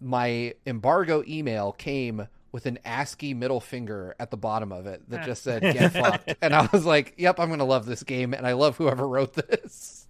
my 0.00 0.54
embargo 0.66 1.22
email 1.28 1.72
came 1.72 2.26
with 2.52 2.66
an 2.66 2.78
ASCII 2.84 3.34
middle 3.34 3.60
finger 3.60 4.14
at 4.20 4.30
the 4.30 4.36
bottom 4.36 4.70
of 4.70 4.86
it 4.86 5.02
that 5.10 5.24
just 5.24 5.42
said 5.42 5.62
"Get 5.74 5.92
fucked," 5.92 6.34
and 6.40 6.54
I 6.54 6.68
was 6.72 6.84
like, 6.84 7.14
"Yep, 7.16 7.40
I'm 7.40 7.50
gonna 7.50 7.64
love 7.64 7.86
this 7.86 8.02
game," 8.02 8.34
and 8.34 8.46
I 8.46 8.52
love 8.52 8.76
whoever 8.76 9.06
wrote 9.08 9.34
this. 9.34 10.03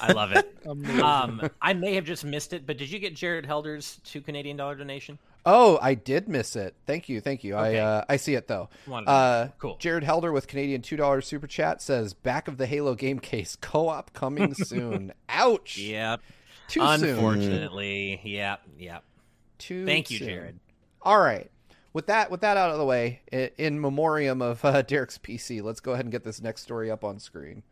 I 0.00 0.12
love 0.12 0.32
it. 0.32 0.56
um, 1.02 1.50
I 1.60 1.72
may 1.72 1.94
have 1.94 2.04
just 2.04 2.24
missed 2.24 2.52
it, 2.52 2.66
but 2.66 2.78
did 2.78 2.90
you 2.90 2.98
get 2.98 3.14
Jared 3.14 3.46
Helder's 3.46 4.00
two 4.04 4.20
Canadian 4.20 4.56
dollar 4.56 4.74
donation? 4.76 5.18
Oh, 5.46 5.78
I 5.82 5.94
did 5.94 6.28
miss 6.28 6.56
it. 6.56 6.74
Thank 6.86 7.08
you, 7.08 7.20
thank 7.20 7.44
you. 7.44 7.54
Okay. 7.54 7.78
I 7.78 7.82
uh, 7.82 8.04
I 8.08 8.16
see 8.16 8.34
it 8.34 8.48
though. 8.48 8.70
Uh, 8.90 9.48
cool. 9.58 9.76
Jared 9.78 10.04
Helder 10.04 10.32
with 10.32 10.46
Canadian 10.46 10.80
two 10.80 10.96
dollars 10.96 11.26
super 11.26 11.46
chat 11.46 11.82
says, 11.82 12.14
"Back 12.14 12.48
of 12.48 12.56
the 12.56 12.66
Halo 12.66 12.94
game 12.94 13.18
case 13.18 13.56
co-op 13.56 14.12
coming 14.12 14.54
soon." 14.64 15.12
Ouch. 15.28 15.76
Yep. 15.78 16.20
Too 16.68 16.80
Unfortunately, 16.82 18.20
soon. 18.22 18.32
yep, 18.32 18.62
yep. 18.78 19.04
Too. 19.58 19.84
Thank 19.84 20.10
you. 20.10 20.18
Jared. 20.18 20.58
All 21.02 21.20
right. 21.20 21.50
With 21.92 22.06
that, 22.06 22.30
with 22.30 22.40
that 22.40 22.56
out 22.56 22.70
of 22.70 22.78
the 22.78 22.84
way, 22.84 23.20
in 23.58 23.80
memoriam 23.80 24.42
of 24.42 24.64
uh, 24.64 24.82
Derek's 24.82 25.18
PC, 25.18 25.62
let's 25.62 25.78
go 25.78 25.92
ahead 25.92 26.04
and 26.06 26.10
get 26.10 26.24
this 26.24 26.42
next 26.42 26.62
story 26.62 26.90
up 26.90 27.04
on 27.04 27.20
screen. 27.20 27.62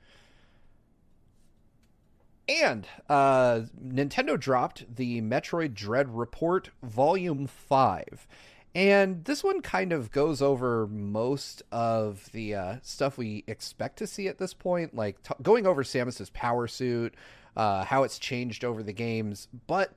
And 2.49 2.87
uh, 3.09 3.63
Nintendo 3.81 4.39
dropped 4.39 4.97
the 4.97 5.21
Metroid 5.21 5.75
Dread 5.75 6.15
Report 6.17 6.71
Volume 6.83 7.47
5. 7.47 8.27
And 8.75 9.25
this 9.27 9.45
one 9.45 9.61
kind 9.61 9.93
of 9.93 10.11
goes 10.11 10.41
over 10.41 10.87
most 10.87 11.63
of 11.71 12.31
the 12.33 12.55
uh, 12.55 12.77
stuff 12.83 13.19
we 13.19 13.45
expect 13.47 13.99
to 13.99 14.07
see 14.07 14.29
at 14.29 14.39
this 14.39 14.55
point, 14.55 14.95
like 14.95 15.23
t- 15.23 15.35
going 15.43 15.67
over 15.67 15.85
Samus's 15.85 16.31
power 16.31 16.67
suit, 16.67 17.15
uh, 17.55 17.85
how 17.85 18.03
it's 18.03 18.19
changed 18.19 18.65
over 18.65 18.83
the 18.83 18.95
games. 18.95 19.49
But 19.67 19.93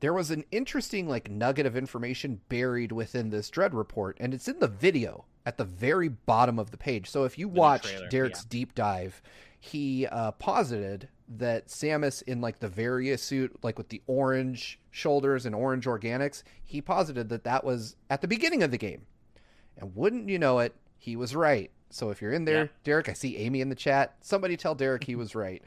there 0.00 0.12
was 0.12 0.32
an 0.32 0.44
interesting 0.50 1.08
like 1.08 1.30
nugget 1.30 1.64
of 1.64 1.76
information 1.76 2.40
buried 2.48 2.90
within 2.90 3.30
this 3.30 3.48
Dread 3.48 3.72
report, 3.72 4.16
and 4.18 4.34
it's 4.34 4.48
in 4.48 4.58
the 4.58 4.66
video 4.66 5.24
at 5.46 5.56
the 5.56 5.64
very 5.64 6.08
bottom 6.08 6.58
of 6.58 6.72
the 6.72 6.76
page. 6.76 7.08
So 7.08 7.22
if 7.22 7.38
you 7.38 7.48
watched 7.48 8.10
Derek's 8.10 8.40
yeah. 8.40 8.48
deep 8.48 8.74
dive, 8.74 9.22
he 9.60 10.08
uh, 10.08 10.32
posited 10.32 11.08
that 11.38 11.68
Samus 11.68 12.22
in 12.22 12.40
like 12.40 12.58
the 12.58 12.68
Varia 12.68 13.18
suit, 13.18 13.56
like 13.62 13.78
with 13.78 13.88
the 13.88 14.02
orange 14.06 14.78
shoulders 14.90 15.46
and 15.46 15.54
orange 15.54 15.86
organics, 15.86 16.42
he 16.64 16.80
posited 16.80 17.28
that 17.30 17.44
that 17.44 17.64
was 17.64 17.96
at 18.10 18.20
the 18.20 18.28
beginning 18.28 18.62
of 18.62 18.70
the 18.70 18.78
game. 18.78 19.02
And 19.76 19.94
wouldn't 19.96 20.28
you 20.28 20.38
know 20.38 20.58
it, 20.58 20.74
he 20.98 21.16
was 21.16 21.34
right. 21.34 21.70
So 21.90 22.10
if 22.10 22.22
you're 22.22 22.32
in 22.32 22.44
there, 22.44 22.64
yeah. 22.64 22.70
Derek, 22.84 23.08
I 23.08 23.12
see 23.12 23.36
Amy 23.36 23.60
in 23.60 23.68
the 23.68 23.74
chat. 23.74 24.14
Somebody 24.20 24.56
tell 24.56 24.74
Derek 24.74 25.04
he 25.04 25.14
was 25.14 25.34
right 25.34 25.62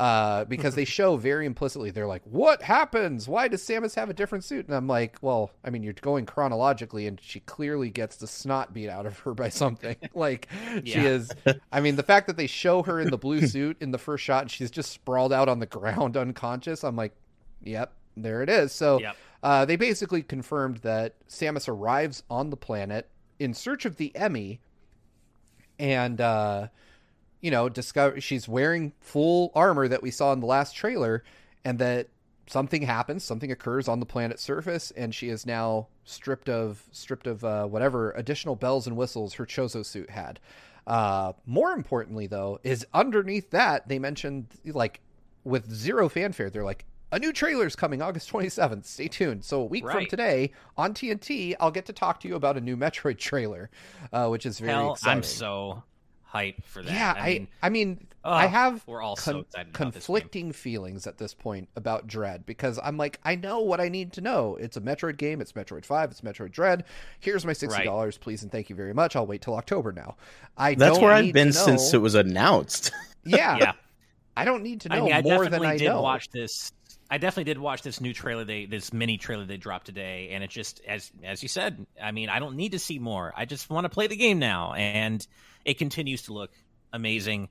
uh, 0.00 0.46
because 0.46 0.74
they 0.74 0.84
show 0.86 1.18
very 1.18 1.44
implicitly 1.44 1.90
they're 1.90 2.06
like, 2.06 2.22
"What 2.24 2.62
happens? 2.62 3.28
Why 3.28 3.48
does 3.48 3.62
Samus 3.62 3.94
have 3.96 4.08
a 4.08 4.14
different 4.14 4.44
suit?" 4.44 4.66
And 4.66 4.74
I'm 4.74 4.86
like, 4.86 5.18
"Well, 5.20 5.50
I 5.62 5.68
mean, 5.68 5.82
you're 5.82 5.92
going 5.92 6.24
chronologically, 6.24 7.06
and 7.06 7.20
she 7.20 7.40
clearly 7.40 7.90
gets 7.90 8.16
the 8.16 8.26
snot 8.26 8.72
beat 8.72 8.88
out 8.88 9.04
of 9.04 9.18
her 9.20 9.34
by 9.34 9.50
something. 9.50 9.96
like 10.14 10.48
yeah. 10.72 10.80
she 10.82 11.00
is. 11.00 11.30
I 11.70 11.80
mean, 11.80 11.96
the 11.96 12.02
fact 12.02 12.28
that 12.28 12.38
they 12.38 12.46
show 12.46 12.82
her 12.82 12.98
in 12.98 13.10
the 13.10 13.18
blue 13.18 13.46
suit 13.46 13.76
in 13.80 13.90
the 13.90 13.98
first 13.98 14.24
shot, 14.24 14.42
and 14.42 14.50
she's 14.50 14.70
just 14.70 14.90
sprawled 14.90 15.34
out 15.34 15.50
on 15.50 15.58
the 15.58 15.66
ground 15.66 16.16
unconscious. 16.16 16.82
I'm 16.82 16.96
like, 16.96 17.12
"Yep, 17.62 17.92
there 18.16 18.42
it 18.42 18.48
is." 18.48 18.72
So 18.72 19.00
yep. 19.00 19.16
uh, 19.42 19.66
they 19.66 19.76
basically 19.76 20.22
confirmed 20.22 20.78
that 20.78 21.14
Samus 21.28 21.68
arrives 21.68 22.22
on 22.30 22.48
the 22.48 22.56
planet 22.56 23.10
in 23.38 23.52
search 23.52 23.84
of 23.84 23.96
the 23.96 24.06
E.M.M.I., 24.06 24.60
and. 25.78 26.22
Uh, 26.22 26.68
you 27.40 27.50
know, 27.50 27.68
discover 27.68 28.20
she's 28.20 28.48
wearing 28.48 28.92
full 29.00 29.50
armor 29.54 29.88
that 29.88 30.02
we 30.02 30.10
saw 30.10 30.32
in 30.32 30.40
the 30.40 30.46
last 30.46 30.74
trailer, 30.74 31.24
and 31.64 31.78
that 31.78 32.08
something 32.46 32.82
happens, 32.82 33.24
something 33.24 33.52
occurs 33.52 33.88
on 33.88 34.00
the 34.00 34.06
planet's 34.06 34.42
surface, 34.42 34.90
and 34.92 35.14
she 35.14 35.28
is 35.28 35.46
now 35.46 35.86
stripped 36.04 36.48
of 36.48 36.82
stripped 36.92 37.26
of 37.26 37.44
uh, 37.44 37.66
whatever 37.66 38.10
additional 38.12 38.56
bells 38.56 38.86
and 38.86 38.96
whistles 38.96 39.34
her 39.34 39.46
Chozo 39.46 39.84
suit 39.84 40.10
had. 40.10 40.40
Uh, 40.86 41.32
more 41.46 41.72
importantly, 41.72 42.26
though, 42.26 42.58
is 42.64 42.86
underneath 42.92 43.50
that 43.50 43.88
they 43.88 43.98
mentioned 43.98 44.46
like 44.64 45.00
with 45.44 45.72
zero 45.72 46.08
fanfare, 46.08 46.50
they're 46.50 46.64
like. 46.64 46.84
A 47.12 47.18
new 47.18 47.32
trailer 47.32 47.66
is 47.66 47.74
coming 47.74 48.00
August 48.02 48.30
27th. 48.30 48.84
Stay 48.84 49.08
tuned. 49.08 49.44
So, 49.44 49.62
a 49.62 49.64
week 49.64 49.84
right. 49.84 49.94
from 49.94 50.06
today 50.06 50.52
on 50.76 50.94
TNT, 50.94 51.56
I'll 51.58 51.72
get 51.72 51.86
to 51.86 51.92
talk 51.92 52.20
to 52.20 52.28
you 52.28 52.36
about 52.36 52.56
a 52.56 52.60
new 52.60 52.76
Metroid 52.76 53.18
trailer, 53.18 53.68
uh, 54.12 54.28
which 54.28 54.46
is 54.46 54.60
very 54.60 54.74
Hell, 54.74 54.92
exciting. 54.92 55.16
I'm 55.16 55.22
so 55.24 55.82
hype 56.30 56.64
for 56.64 56.82
that. 56.82 56.92
Yeah, 56.92 57.14
I 57.16 57.28
mean, 57.28 57.48
I, 57.60 57.66
I 57.66 57.70
mean, 57.70 58.06
oh, 58.24 58.32
I 58.32 58.46
have 58.46 58.86
we're 58.86 59.02
all 59.02 59.16
con- 59.16 59.34
so 59.34 59.38
excited 59.40 59.72
conflicting 59.72 60.52
feelings 60.52 61.06
at 61.06 61.18
this 61.18 61.34
point 61.34 61.68
about 61.74 62.06
Dread 62.06 62.46
because 62.46 62.78
I'm 62.82 62.96
like, 62.96 63.18
I 63.24 63.34
know 63.34 63.60
what 63.60 63.80
I 63.80 63.88
need 63.88 64.12
to 64.14 64.20
know. 64.20 64.56
It's 64.60 64.76
a 64.76 64.80
Metroid 64.80 65.16
game. 65.16 65.40
It's 65.40 65.52
Metroid 65.52 65.84
Five. 65.84 66.12
It's 66.12 66.20
Metroid 66.20 66.52
Dread. 66.52 66.84
Here's 67.18 67.44
my 67.44 67.52
sixty 67.52 67.82
dollars, 67.82 68.16
right. 68.16 68.20
please 68.22 68.42
and 68.42 68.52
thank 68.52 68.70
you 68.70 68.76
very 68.76 68.94
much. 68.94 69.16
I'll 69.16 69.26
wait 69.26 69.42
till 69.42 69.56
October 69.56 69.92
now. 69.92 70.16
I 70.56 70.74
that's 70.74 71.00
where 71.00 71.12
I've 71.12 71.32
been 71.32 71.52
since 71.52 71.92
it 71.92 71.98
was 71.98 72.14
announced. 72.14 72.92
yeah, 73.24 73.56
yeah. 73.56 73.72
I 74.36 74.44
don't 74.44 74.62
need 74.62 74.82
to 74.82 74.88
know 74.88 74.96
I 74.96 75.00
mean, 75.00 75.12
I 75.12 75.22
more 75.22 75.48
than 75.48 75.64
I 75.64 75.76
did 75.76 75.86
know. 75.86 76.02
Watch 76.02 76.30
this. 76.30 76.72
I 77.10 77.18
definitely 77.18 77.44
did 77.44 77.58
watch 77.58 77.82
this 77.82 78.00
new 78.00 78.14
trailer 78.14 78.44
they 78.44 78.66
this 78.66 78.92
mini 78.92 79.18
trailer 79.18 79.44
they 79.44 79.56
dropped 79.56 79.86
today 79.86 80.30
and 80.32 80.44
it 80.44 80.50
just 80.50 80.80
as 80.86 81.10
as 81.24 81.42
you 81.42 81.48
said, 81.48 81.86
I 82.00 82.12
mean, 82.12 82.28
I 82.28 82.38
don't 82.38 82.56
need 82.56 82.72
to 82.72 82.78
see 82.78 83.00
more. 83.00 83.32
I 83.36 83.46
just 83.46 83.68
want 83.68 83.84
to 83.84 83.88
play 83.88 84.06
the 84.06 84.16
game 84.16 84.38
now 84.38 84.74
and 84.74 85.26
it 85.64 85.78
continues 85.78 86.22
to 86.22 86.32
look 86.32 86.52
amazing. 86.92 87.48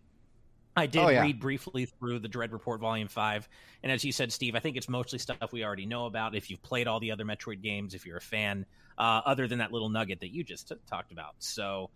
I 0.77 0.85
did 0.85 0.99
oh, 0.99 1.09
yeah. 1.09 1.21
read 1.21 1.41
briefly 1.41 1.85
through 1.85 2.19
the 2.19 2.29
Dread 2.29 2.53
Report 2.53 2.79
Volume 2.79 3.09
5. 3.09 3.49
And 3.83 3.91
as 3.91 4.05
you 4.05 4.13
said, 4.13 4.31
Steve, 4.31 4.55
I 4.55 4.59
think 4.59 4.77
it's 4.77 4.87
mostly 4.87 5.19
stuff 5.19 5.51
we 5.51 5.65
already 5.65 5.85
know 5.85 6.05
about. 6.05 6.35
If 6.35 6.49
you've 6.49 6.61
played 6.61 6.87
all 6.87 7.01
the 7.01 7.11
other 7.11 7.25
Metroid 7.25 7.61
games, 7.61 7.93
if 7.93 8.05
you're 8.05 8.17
a 8.17 8.21
fan, 8.21 8.65
uh, 8.97 9.21
other 9.25 9.47
than 9.47 9.59
that 9.59 9.73
little 9.73 9.89
nugget 9.89 10.21
that 10.21 10.33
you 10.33 10.43
just 10.43 10.69
t- 10.69 10.75
talked 10.89 11.11
about. 11.11 11.35
So, 11.39 11.89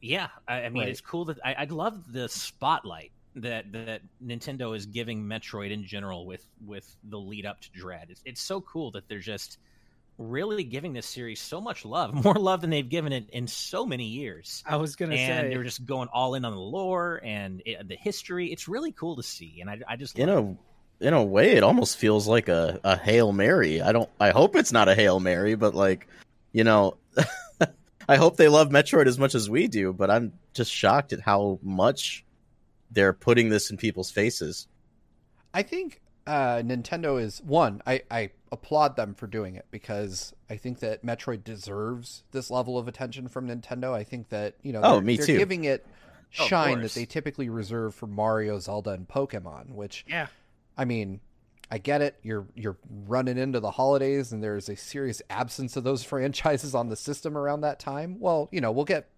yeah, 0.00 0.28
I, 0.48 0.62
I 0.62 0.68
mean, 0.70 0.84
right. 0.84 0.88
it's 0.88 1.02
cool 1.02 1.26
that 1.26 1.38
I, 1.44 1.54
I 1.54 1.64
love 1.64 2.10
the 2.10 2.28
spotlight 2.28 3.12
that 3.36 3.70
that 3.72 4.00
Nintendo 4.24 4.74
is 4.74 4.86
giving 4.86 5.24
Metroid 5.24 5.70
in 5.70 5.84
general 5.84 6.26
with 6.26 6.44
with 6.64 6.96
the 7.04 7.18
lead 7.18 7.46
up 7.46 7.60
to 7.60 7.70
Dread. 7.70 8.08
It's, 8.10 8.22
it's 8.24 8.40
so 8.40 8.60
cool 8.62 8.90
that 8.92 9.08
they're 9.08 9.18
just 9.18 9.58
really 10.18 10.64
giving 10.64 10.94
this 10.94 11.06
series 11.06 11.40
so 11.40 11.60
much 11.60 11.84
love, 11.84 12.14
more 12.24 12.34
love 12.34 12.62
than 12.62 12.70
they've 12.70 12.88
given 12.88 13.12
it 13.12 13.28
in 13.30 13.46
so 13.46 13.84
many 13.84 14.06
years. 14.06 14.64
I 14.66 14.76
was 14.76 14.96
going 14.96 15.10
to 15.10 15.16
say 15.16 15.48
they're 15.50 15.62
just 15.62 15.84
going 15.84 16.08
all 16.12 16.34
in 16.34 16.44
on 16.44 16.52
the 16.52 16.58
lore 16.58 17.20
and 17.22 17.62
it, 17.66 17.86
the 17.86 17.96
history. 17.96 18.50
It's 18.50 18.68
really 18.68 18.92
cool 18.92 19.16
to 19.16 19.22
see, 19.22 19.58
and 19.60 19.70
I, 19.70 19.80
I 19.86 19.96
just 19.96 20.18
in 20.18 20.28
a 20.28 20.56
in 20.98 21.12
a 21.12 21.22
way, 21.22 21.52
it 21.52 21.62
almost 21.62 21.98
feels 21.98 22.26
like 22.26 22.48
a, 22.48 22.80
a 22.82 22.96
hail 22.96 23.32
mary. 23.32 23.82
I 23.82 23.92
don't. 23.92 24.08
I 24.18 24.30
hope 24.30 24.56
it's 24.56 24.72
not 24.72 24.88
a 24.88 24.94
hail 24.94 25.20
mary, 25.20 25.54
but 25.54 25.74
like, 25.74 26.08
you 26.52 26.64
know. 26.64 26.96
I 28.08 28.14
hope 28.14 28.36
they 28.36 28.46
love 28.46 28.68
Metroid 28.68 29.08
as 29.08 29.18
much 29.18 29.34
as 29.34 29.50
we 29.50 29.66
do, 29.66 29.92
but 29.92 30.12
I'm 30.12 30.32
just 30.54 30.72
shocked 30.72 31.12
at 31.12 31.18
how 31.18 31.58
much 31.60 32.24
they're 32.90 33.12
putting 33.12 33.48
this 33.48 33.70
in 33.70 33.76
people's 33.76 34.10
faces. 34.10 34.68
I 35.52 35.62
think 35.62 36.00
uh, 36.26 36.56
Nintendo 36.56 37.20
is 37.20 37.42
one. 37.42 37.82
I, 37.86 38.02
I 38.10 38.30
applaud 38.52 38.96
them 38.96 39.14
for 39.14 39.26
doing 39.26 39.56
it 39.56 39.66
because 39.70 40.34
I 40.50 40.56
think 40.56 40.80
that 40.80 41.04
Metroid 41.04 41.44
deserves 41.44 42.24
this 42.32 42.50
level 42.50 42.78
of 42.78 42.88
attention 42.88 43.28
from 43.28 43.48
Nintendo. 43.48 43.92
I 43.92 44.04
think 44.04 44.28
that 44.30 44.54
you 44.62 44.72
know, 44.72 44.80
oh, 44.82 45.00
me 45.00 45.16
they're 45.16 45.26
too. 45.26 45.38
giving 45.38 45.64
it 45.64 45.86
Oh, 46.38 46.46
shine 46.46 46.82
that 46.82 46.92
they 46.92 47.04
typically 47.06 47.48
reserve 47.48 47.94
for 47.94 48.06
Mario, 48.06 48.58
Zelda, 48.58 48.90
and 48.90 49.08
Pokemon. 49.08 49.70
Which 49.70 50.04
Yeah. 50.08 50.26
I 50.76 50.84
mean, 50.84 51.20
I 51.70 51.78
get 51.78 52.02
it. 52.02 52.18
You're 52.22 52.46
you're 52.54 52.76
running 53.06 53.38
into 53.38 53.60
the 53.60 53.70
holidays, 53.70 54.32
and 54.32 54.42
there's 54.42 54.68
a 54.68 54.76
serious 54.76 55.22
absence 55.30 55.76
of 55.76 55.84
those 55.84 56.02
franchises 56.04 56.74
on 56.74 56.88
the 56.88 56.96
system 56.96 57.36
around 57.36 57.62
that 57.62 57.78
time. 57.78 58.18
Well, 58.20 58.48
you 58.52 58.60
know, 58.60 58.70
we'll 58.72 58.84
get 58.84 59.08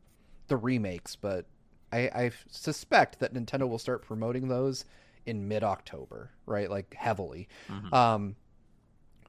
the 0.49 0.57
remakes, 0.57 1.17
but 1.17 1.47
I, 1.93 1.99
I 1.99 2.31
suspect 2.51 3.19
that 3.21 3.35
Nintendo 3.35 3.69
will 3.69 3.79
start 3.79 4.03
promoting 4.03 4.49
those 4.49 4.85
in 5.27 5.49
mid 5.49 5.63
October, 5.65 6.31
right? 6.47 6.71
Like 6.71 6.95
heavily. 6.95 7.49
Mhm. 7.69 7.93
Um, 7.93 8.37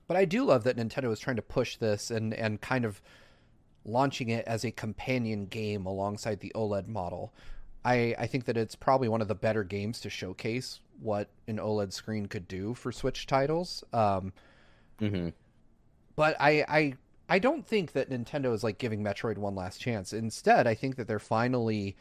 but 0.07 0.17
I 0.17 0.25
do 0.25 0.43
love 0.43 0.63
that 0.63 0.77
Nintendo 0.77 1.11
is 1.11 1.19
trying 1.19 1.35
to 1.35 1.41
push 1.41 1.77
this 1.77 2.09
and 2.11 2.33
and 2.33 2.59
kind 2.61 2.85
of 2.85 3.01
launching 3.85 4.29
it 4.29 4.45
as 4.45 4.63
a 4.65 4.71
companion 4.71 5.45
game 5.45 5.85
alongside 5.85 6.39
the 6.39 6.51
OLED 6.55 6.87
model. 6.87 7.33
I, 7.85 8.13
I 8.19 8.27
think 8.27 8.45
that 8.45 8.57
it's 8.57 8.75
probably 8.75 9.07
one 9.07 9.21
of 9.21 9.29
the 9.29 9.35
better 9.35 9.63
games 9.63 10.01
to 10.01 10.09
showcase 10.09 10.81
what 10.99 11.29
an 11.47 11.57
OLED 11.57 11.93
screen 11.93 12.25
could 12.25 12.47
do 12.47 12.73
for 12.73 12.91
Switch 12.91 13.25
titles. 13.25 13.83
Um, 13.93 14.33
hmm 14.99 15.29
but 16.15 16.35
I, 16.41 16.65
I 16.67 16.93
I 17.29 17.39
don't 17.39 17.65
think 17.65 17.93
that 17.93 18.09
Nintendo 18.09 18.53
is 18.53 18.63
like 18.63 18.77
giving 18.79 19.01
Metroid 19.01 19.37
one 19.37 19.55
last 19.55 19.79
chance. 19.79 20.11
Instead, 20.11 20.67
I 20.67 20.73
think 20.75 20.97
that 20.97 21.07
they're 21.07 21.19
finally 21.19 21.95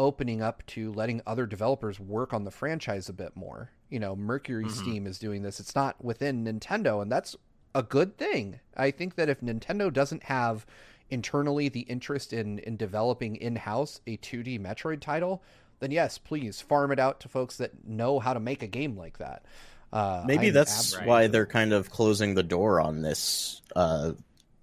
opening 0.00 0.40
up 0.40 0.64
to 0.66 0.90
letting 0.92 1.20
other 1.26 1.44
developers 1.44 2.00
work 2.00 2.32
on 2.32 2.44
the 2.44 2.50
franchise 2.50 3.08
a 3.08 3.12
bit 3.12 3.36
more. 3.36 3.70
You 3.90 4.00
know, 4.00 4.16
Mercury 4.16 4.64
Mhm. 4.64 4.70
Steam 4.70 5.06
is 5.06 5.18
doing 5.18 5.42
this. 5.42 5.60
It's 5.60 5.74
not 5.74 6.02
within 6.02 6.44
Nintendo, 6.44 7.02
and 7.02 7.12
that's 7.12 7.36
a 7.74 7.82
good 7.82 8.16
thing. 8.16 8.60
I 8.76 8.90
think 8.90 9.16
that 9.16 9.28
if 9.28 9.40
Nintendo 9.42 9.92
doesn't 9.92 10.24
have 10.24 10.64
internally 11.10 11.68
the 11.68 11.80
interest 11.80 12.32
in 12.32 12.58
in 12.60 12.76
developing 12.76 13.36
in-house 13.36 14.00
a 14.06 14.16
2D 14.16 14.58
Metroid 14.58 15.00
title, 15.00 15.42
then 15.80 15.90
yes, 15.90 16.16
please 16.18 16.60
farm 16.62 16.92
it 16.92 16.98
out 16.98 17.20
to 17.20 17.28
folks 17.28 17.58
that 17.58 17.86
know 17.86 18.18
how 18.20 18.32
to 18.32 18.40
make 18.40 18.62
a 18.62 18.66
game 18.66 18.96
like 18.96 19.18
that. 19.18 19.44
Uh, 19.92 20.22
Maybe 20.26 20.48
I'm 20.48 20.54
that's 20.54 20.72
absolutely- 20.78 21.08
why 21.08 21.26
they're 21.26 21.46
kind 21.46 21.72
of 21.72 21.90
closing 21.90 22.34
the 22.34 22.42
door 22.44 22.80
on 22.80 23.02
this, 23.02 23.60
uh, 23.76 24.12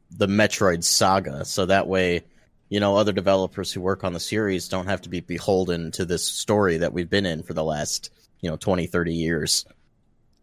the 0.09 0.27
Metroid 0.27 0.83
saga, 0.83 1.43
so 1.45 1.65
that 1.65 1.87
way, 1.87 2.23
you 2.69 2.79
know, 2.79 2.95
other 2.97 3.13
developers 3.13 3.71
who 3.71 3.81
work 3.81 4.03
on 4.03 4.13
the 4.13 4.19
series 4.19 4.67
don't 4.67 4.87
have 4.87 5.01
to 5.01 5.09
be 5.09 5.19
beholden 5.21 5.91
to 5.91 6.05
this 6.05 6.23
story 6.27 6.77
that 6.77 6.93
we've 6.93 7.09
been 7.09 7.25
in 7.25 7.43
for 7.43 7.53
the 7.53 7.63
last, 7.63 8.11
you 8.41 8.49
know, 8.49 8.57
20, 8.57 8.87
30 8.87 9.13
years. 9.13 9.65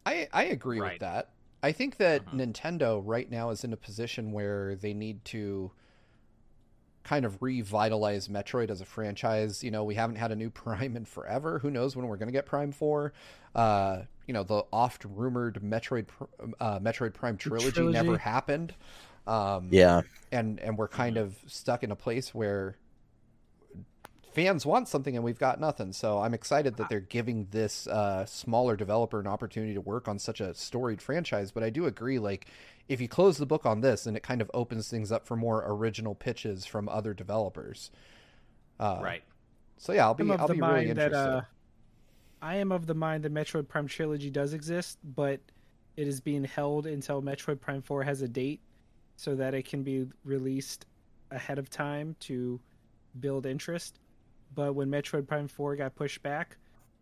I 0.07 0.29
I 0.33 0.45
agree 0.45 0.81
Right. 0.81 0.93
with 0.95 1.01
that. 1.01 1.31
I 1.63 1.73
think 1.73 1.97
that 1.97 2.27
Mhm. 2.27 2.53
Nintendo 2.53 3.01
right 3.05 3.31
now 3.31 3.51
is 3.51 3.65
in 3.65 3.73
a 3.73 3.77
position 3.77 4.33
where 4.33 4.75
they 4.75 4.93
need 4.95 5.25
to 5.27 5.71
kind 7.03 7.25
of 7.27 7.43
revitalize 7.43 8.29
Metroid 8.29 8.71
as 8.71 8.81
a 8.81 8.85
franchise. 8.87 9.63
You 9.63 9.71
know, 9.71 9.85
we 9.85 9.95
haven't 9.95 10.17
had 10.17 10.33
a 10.33 10.37
new 10.37 10.51
Prime 10.51 10.97
in 10.97 11.05
forever. 11.05 11.59
Who 11.59 11.71
knows 11.71 11.95
when 11.97 12.07
we're 12.07 12.17
going 12.17 12.29
to 12.29 12.33
get 12.33 12.47
Prime 12.47 12.73
4? 12.73 13.13
Uh, 13.55 14.03
you 14.27 14.33
know, 14.33 14.43
the 14.43 14.65
oft 14.73 15.05
rumored 15.05 15.61
Metroid 15.63 16.07
uh, 16.61 16.79
Metroid 16.81 17.13
Prime 17.15 17.37
trilogy, 17.37 17.71
trilogy. 17.73 17.93
never 17.93 18.17
happened. 18.19 18.75
Um, 19.27 19.71
Yeah. 19.71 20.03
and 20.33 20.61
and 20.61 20.77
we're 20.79 20.89
kind 20.89 21.17
of 21.17 21.37
stuck 21.47 21.83
in 21.83 21.91
a 21.91 21.97
place 21.97 22.35
where 22.35 22.77
fans 24.33 24.67
want 24.67 24.89
something 24.89 25.15
and 25.15 25.25
we've 25.25 25.39
got 25.39 25.61
nothing. 25.61 25.93
So 25.93 26.19
I'm 26.19 26.35
excited 26.35 26.77
that 26.77 26.89
they're 26.89 27.01
giving 27.01 27.47
this 27.51 27.87
uh, 27.87 28.27
smaller 28.27 28.77
developer 28.77 29.21
an 29.21 29.27
opportunity 29.27 29.75
to 29.75 29.81
work 29.81 30.09
on 30.09 30.19
such 30.19 30.41
a 30.41 30.55
storied 30.55 31.01
franchise. 31.01 31.53
But 31.53 31.63
I 31.63 31.71
do 31.71 31.87
agree, 31.87 32.19
like 32.19 32.47
if 32.89 33.01
you 33.01 33.09
close 33.09 33.39
the 33.39 33.47
book 33.47 33.65
on 33.65 33.81
this, 33.81 34.07
and 34.07 34.17
it 34.17 34.23
kind 34.23 34.43
of 34.43 34.51
opens 34.53 34.89
things 34.91 35.13
up 35.13 35.27
for 35.27 35.37
more 35.37 35.65
original 35.67 36.15
pitches 36.15 36.67
from 36.67 36.89
other 36.89 37.15
developers. 37.15 37.91
Uh, 38.81 39.03
right. 39.03 39.23
So 39.79 39.93
yeah, 39.93 40.05
I'll 40.07 40.15
be 40.15 40.25
I'm 40.25 40.31
of 40.31 40.41
I'll 40.41 40.47
the 40.47 40.55
be 40.55 40.63
really 40.63 40.89
mind 40.89 40.97
that 40.97 41.13
interested. 41.13 41.13
uh, 41.13 41.43
I 42.43 42.57
am 42.57 42.73
of 42.73 42.87
the 42.87 42.95
mind 42.95 43.25
that 43.25 43.33
Metroid 43.33 43.69
Prime 43.69 43.87
trilogy 43.89 44.31
does 44.31 44.53
exist, 44.55 44.99
but 45.03 45.41
it 45.97 46.07
is 46.07 46.21
being 46.21 46.45
held 46.45 46.87
until 46.87 47.23
Metroid 47.23 47.61
Prime 47.61 47.83
Four 47.83 48.03
has 48.05 48.23
a 48.23 48.29
date, 48.29 48.61
so 49.17 49.35
that 49.35 49.55
it 49.55 49.65
can 49.67 49.83
be 49.83 50.07
released 50.25 50.87
ahead 51.31 51.59
of 51.59 51.71
time 51.71 52.17
to 52.21 52.61
build 53.21 53.47
interest. 53.47 53.99
But 54.55 54.75
when 54.75 54.89
Metroid 54.89 55.27
Prime 55.27 55.49
Four 55.49 55.77
got 55.77 55.95
pushed 55.95 56.23
back, 56.23 56.57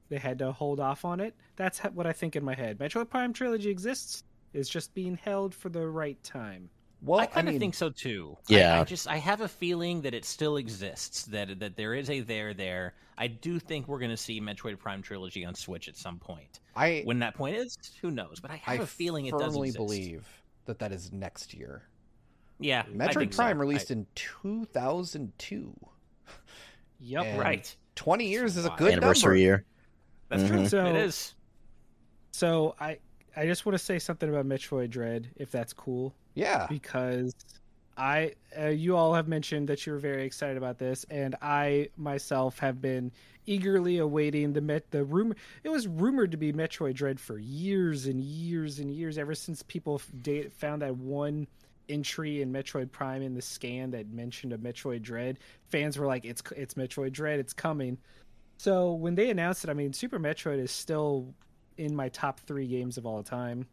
they 0.08 0.18
had 0.18 0.38
to 0.40 0.52
hold 0.52 0.80
off 0.80 1.04
on 1.04 1.20
it. 1.20 1.34
That's 1.56 1.78
what 1.80 2.06
I 2.06 2.12
think 2.12 2.36
in 2.36 2.44
my 2.44 2.54
head. 2.54 2.78
Metroid 2.78 3.08
Prime 3.10 3.32
trilogy 3.32 3.70
exists. 3.70 4.24
It's 4.52 4.68
just 4.68 4.94
being 4.94 5.16
held 5.16 5.54
for 5.54 5.68
the 5.70 5.86
right 5.86 6.22
time. 6.22 6.68
well, 7.00 7.20
I 7.20 7.26
kind 7.26 7.48
of 7.48 7.54
mean, 7.54 7.60
think 7.60 7.74
so 7.74 7.90
too. 7.90 8.36
Yeah. 8.48 8.76
I, 8.76 8.80
I 8.80 8.84
just 8.84 9.08
I 9.08 9.16
have 9.16 9.40
a 9.40 9.48
feeling 9.48 10.02
that 10.02 10.14
it 10.14 10.24
still 10.24 10.56
exists. 10.56 11.24
That 11.24 11.58
that 11.60 11.76
there 11.76 11.94
is 11.94 12.10
a 12.10 12.20
there 12.20 12.54
there. 12.54 12.94
I 13.18 13.26
do 13.26 13.58
think 13.58 13.88
we're 13.88 13.98
going 13.98 14.10
to 14.10 14.16
see 14.16 14.40
Metroid 14.40 14.78
Prime 14.78 15.02
trilogy 15.02 15.44
on 15.44 15.54
Switch 15.54 15.88
at 15.88 15.96
some 15.96 16.18
point. 16.18 16.60
I 16.74 17.02
When 17.04 17.18
that 17.20 17.34
point 17.34 17.56
is, 17.56 17.76
who 18.00 18.10
knows? 18.10 18.40
But 18.40 18.50
I 18.50 18.56
have 18.56 18.80
I 18.80 18.82
a 18.82 18.86
feeling 18.86 19.26
it 19.26 19.32
does 19.32 19.42
I 19.42 19.46
firmly 19.46 19.72
believe 19.72 20.26
that 20.66 20.78
that 20.78 20.92
is 20.92 21.12
next 21.12 21.54
year. 21.54 21.82
Yeah, 22.62 22.82
I 22.86 22.90
Metroid 22.92 23.14
think 23.14 23.32
so. 23.32 23.42
Prime 23.42 23.58
released 23.60 23.90
I- 23.90 23.94
in 23.94 24.06
2002. 24.14 25.74
Yep. 27.00 27.24
And 27.24 27.38
right. 27.38 27.76
20 27.96 28.26
years 28.28 28.56
is 28.56 28.64
a 28.64 28.68
Wow. 28.70 28.76
good 28.76 28.92
Anniversary 28.92 29.28
number. 29.30 29.38
year. 29.38 29.64
That's 30.28 30.46
true. 30.46 30.58
Mhm. 30.60 30.68
So- 30.70 30.86
it 30.86 30.96
is. 30.96 31.34
So 32.32 32.74
I 32.80 32.98
I 33.34 33.46
just 33.46 33.64
want 33.64 33.74
to 33.78 33.82
say 33.82 33.98
something 33.98 34.28
about 34.28 34.46
Metroid 34.46 34.90
Dread, 34.90 35.30
if 35.36 35.50
that's 35.50 35.72
cool. 35.72 36.14
Yeah. 36.34 36.66
because 36.68 37.34
I 37.96 38.34
uh, 38.58 38.68
you 38.68 38.96
all 38.96 39.12
have 39.14 39.28
mentioned 39.28 39.68
that 39.68 39.84
you're 39.86 39.98
very 39.98 40.24
excited 40.24 40.56
about 40.56 40.78
this, 40.78 41.04
and 41.10 41.34
I 41.42 41.88
myself 41.96 42.58
have 42.60 42.80
been 42.80 43.10
eagerly 43.46 43.98
awaiting 43.98 44.52
the 44.54 44.60
met 44.62 44.90
the 44.90 45.04
rumor. 45.04 45.34
It 45.64 45.68
was 45.70 45.86
rumored 45.88 46.30
to 46.30 46.36
be 46.38 46.52
Metroid 46.52 46.94
Dread 46.94 47.18
for 47.20 47.38
years 47.38 48.06
and 48.06 48.20
years 48.22 48.78
and 48.78 48.90
years, 48.90 49.18
ever 49.18 49.34
since 49.34 49.62
people 49.62 49.96
f- 49.96 50.10
da- 50.22 50.48
found 50.48 50.80
that 50.82 50.96
one 50.96 51.46
entry 51.92 52.42
in 52.42 52.52
Metroid 52.52 52.90
Prime 52.90 53.22
in 53.22 53.34
the 53.34 53.42
scan 53.42 53.90
that 53.90 54.10
mentioned 54.12 54.52
a 54.52 54.58
Metroid 54.58 55.02
Dread. 55.02 55.38
Fans 55.68 55.98
were 55.98 56.06
like, 56.06 56.24
"It's 56.24 56.42
it's 56.56 56.74
Metroid 56.74 57.12
Dread, 57.12 57.38
it's 57.38 57.52
coming." 57.52 57.98
So 58.58 58.92
when 58.92 59.14
they 59.14 59.30
announced 59.30 59.64
it, 59.64 59.70
I 59.70 59.74
mean, 59.74 59.92
Super 59.92 60.18
Metroid 60.18 60.58
is 60.58 60.70
still 60.70 61.34
in 61.76 61.94
my 61.94 62.08
top 62.10 62.40
three 62.40 62.66
games 62.66 62.98
of 62.98 63.06
all 63.06 63.22
time, 63.22 63.66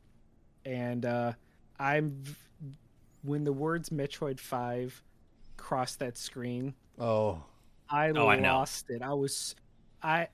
and 0.65 1.05
uh, 1.05 1.33
I'm 1.79 2.23
when 3.23 3.43
the 3.43 3.53
words 3.53 3.89
Metroid 3.89 4.39
Five 4.39 5.01
crossed 5.57 5.99
that 5.99 6.17
screen, 6.17 6.73
Oh, 6.99 7.43
I 7.89 8.09
Oh, 8.09 8.27
I 8.27 8.35
lost 8.37 8.89
it. 8.89 9.01
I 9.01 9.13
was, 9.13 9.55
I, 10.03 10.27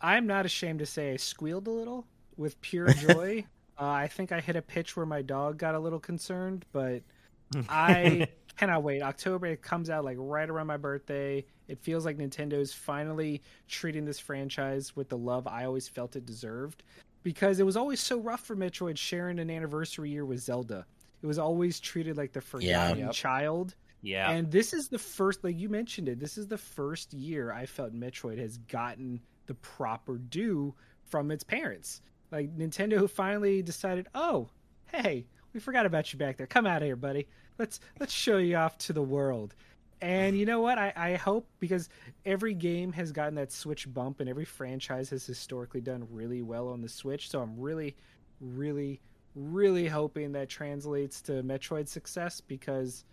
I'm 0.00 0.26
not 0.26 0.46
ashamed 0.46 0.78
to 0.80 0.86
say 0.86 1.12
I 1.12 1.16
squealed 1.16 1.66
a 1.66 1.70
little 1.70 2.06
with 2.36 2.60
pure 2.60 2.88
joy. 2.92 3.44
Uh, 3.78 3.84
I 3.84 4.08
think 4.08 4.32
I 4.32 4.40
hit 4.40 4.56
a 4.56 4.62
pitch 4.62 4.96
where 4.96 5.06
my 5.06 5.22
dog 5.22 5.58
got 5.58 5.74
a 5.74 5.78
little 5.78 6.00
concerned, 6.00 6.64
but 6.72 7.02
I 7.68 8.28
cannot 8.56 8.82
wait. 8.82 9.02
October 9.02 9.46
it 9.46 9.62
comes 9.62 9.90
out 9.90 10.04
like 10.04 10.16
right 10.18 10.48
around 10.48 10.66
my 10.66 10.76
birthday. 10.76 11.44
It 11.68 11.78
feels 11.80 12.04
like 12.04 12.18
Nintendo's 12.18 12.72
finally 12.72 13.42
treating 13.68 14.04
this 14.04 14.18
franchise 14.18 14.94
with 14.94 15.08
the 15.08 15.18
love 15.18 15.46
I 15.46 15.64
always 15.64 15.88
felt 15.88 16.16
it 16.16 16.26
deserved. 16.26 16.82
Because 17.22 17.58
it 17.58 17.64
was 17.64 17.76
always 17.76 18.00
so 18.00 18.18
rough 18.18 18.40
for 18.44 18.54
Metroid 18.54 18.98
sharing 18.98 19.38
an 19.38 19.50
anniversary 19.50 20.10
year 20.10 20.26
with 20.26 20.40
Zelda. 20.40 20.84
It 21.22 21.26
was 21.26 21.38
always 21.38 21.80
treated 21.80 22.18
like 22.18 22.32
the 22.32 22.42
forgotten 22.42 22.98
Yep. 22.98 23.12
child. 23.12 23.74
yeah. 24.02 24.30
And 24.30 24.50
this 24.50 24.74
is 24.74 24.88
the 24.88 24.98
first, 24.98 25.42
like 25.42 25.58
you 25.58 25.70
mentioned 25.70 26.08
it, 26.10 26.20
this 26.20 26.36
is 26.36 26.46
the 26.48 26.58
first 26.58 27.14
year 27.14 27.50
I 27.50 27.64
felt 27.64 27.94
Metroid 27.94 28.38
has 28.38 28.58
gotten 28.58 29.20
the 29.46 29.54
proper 29.54 30.18
due 30.18 30.74
from 31.06 31.30
its 31.30 31.42
parents. 31.44 32.02
Like 32.34 32.56
Nintendo 32.56 32.98
who 32.98 33.06
finally 33.06 33.62
decided, 33.62 34.08
oh, 34.14 34.48
hey, 34.86 35.26
we 35.52 35.60
forgot 35.60 35.86
about 35.86 36.12
you 36.12 36.18
back 36.18 36.36
there. 36.36 36.48
Come 36.48 36.66
out 36.66 36.82
of 36.82 36.86
here, 36.86 36.96
buddy. 36.96 37.28
Let's 37.58 37.78
let's 38.00 38.12
show 38.12 38.38
you 38.38 38.56
off 38.56 38.76
to 38.78 38.92
the 38.92 39.02
world. 39.02 39.54
And 40.00 40.36
you 40.36 40.44
know 40.44 40.60
what? 40.60 40.76
I, 40.76 40.92
I 40.96 41.14
hope 41.14 41.48
because 41.60 41.88
every 42.26 42.52
game 42.52 42.92
has 42.92 43.12
gotten 43.12 43.36
that 43.36 43.52
Switch 43.52 43.92
bump, 43.92 44.18
and 44.20 44.28
every 44.28 44.44
franchise 44.44 45.08
has 45.10 45.24
historically 45.24 45.80
done 45.80 46.06
really 46.10 46.42
well 46.42 46.68
on 46.68 46.82
the 46.82 46.88
Switch. 46.88 47.30
So 47.30 47.40
I'm 47.40 47.58
really, 47.58 47.94
really, 48.40 49.00
really 49.36 49.86
hoping 49.86 50.32
that 50.32 50.48
translates 50.48 51.22
to 51.22 51.42
Metroid 51.44 51.88
success 51.88 52.40
because 52.40 53.04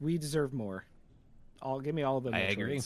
we 0.00 0.18
deserve 0.18 0.52
more. 0.52 0.84
All 1.62 1.80
give 1.80 1.94
me 1.94 2.02
all 2.02 2.20
the 2.20 2.34
I 2.34 2.40
agree. 2.40 2.80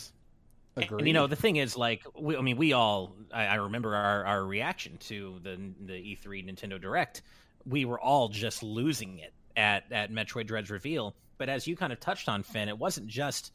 Agreed. 0.77 1.01
And, 1.01 1.09
you 1.09 1.15
know, 1.15 1.27
the 1.27 1.37
thing 1.37 1.57
is, 1.57 1.77
like, 1.77 2.03
we, 2.19 2.37
I 2.37 2.41
mean, 2.41 2.57
we 2.57 2.73
all, 2.73 3.15
I, 3.33 3.47
I 3.47 3.55
remember 3.57 3.95
our, 3.95 4.25
our 4.25 4.45
reaction 4.45 4.97
to 5.09 5.39
the 5.43 5.59
the 5.85 5.93
E3 5.93 6.49
Nintendo 6.51 6.81
Direct. 6.81 7.23
We 7.67 7.85
were 7.85 8.01
all 8.01 8.29
just 8.29 8.63
losing 8.63 9.19
it 9.19 9.33
at, 9.57 9.91
at 9.93 10.11
Metroid 10.11 10.47
Dread's 10.47 10.71
reveal. 10.71 11.15
But 11.39 11.49
as 11.49 11.67
you 11.67 11.77
kind 11.77 11.93
of 11.93 12.01
touched 12.01 12.29
on, 12.29 12.43
Finn, 12.43 12.69
it 12.69 12.79
wasn't 12.79 13.07
just 13.07 13.53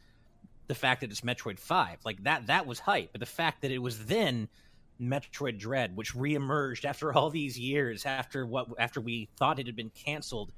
the 0.68 0.76
fact 0.76 1.02
that 1.02 1.12
it's 1.12 1.22
Metroid 1.22 1.60
5. 1.60 2.00
Like, 2.06 2.24
that, 2.24 2.48
that 2.48 2.68
was 2.68 2.80
hype. 2.80 3.12
But 3.12 3.20
the 3.20 3.26
fact 3.26 3.62
that 3.62 3.72
it 3.72 3.80
was 3.80 4.06
then 4.06 4.48
Metroid 5.02 5.58
Dread, 5.60 5.96
which 5.96 6.14
reemerged 6.14 6.86
after 6.86 7.14
all 7.14 7.30
these 7.30 7.58
years, 7.60 8.06
after 8.06 8.46
what, 8.46 8.68
after 8.78 9.02
we 9.02 9.30
thought 9.38 9.60
it 9.60 9.66
had 9.68 9.76
been 9.76 9.92
canceled 9.92 10.52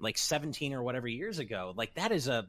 like 0.00 0.16
17 0.16 0.72
or 0.74 0.82
whatever 0.82 1.08
years 1.08 1.38
ago, 1.38 1.72
like, 1.76 1.94
that 1.94 2.12
is 2.12 2.28
a, 2.28 2.46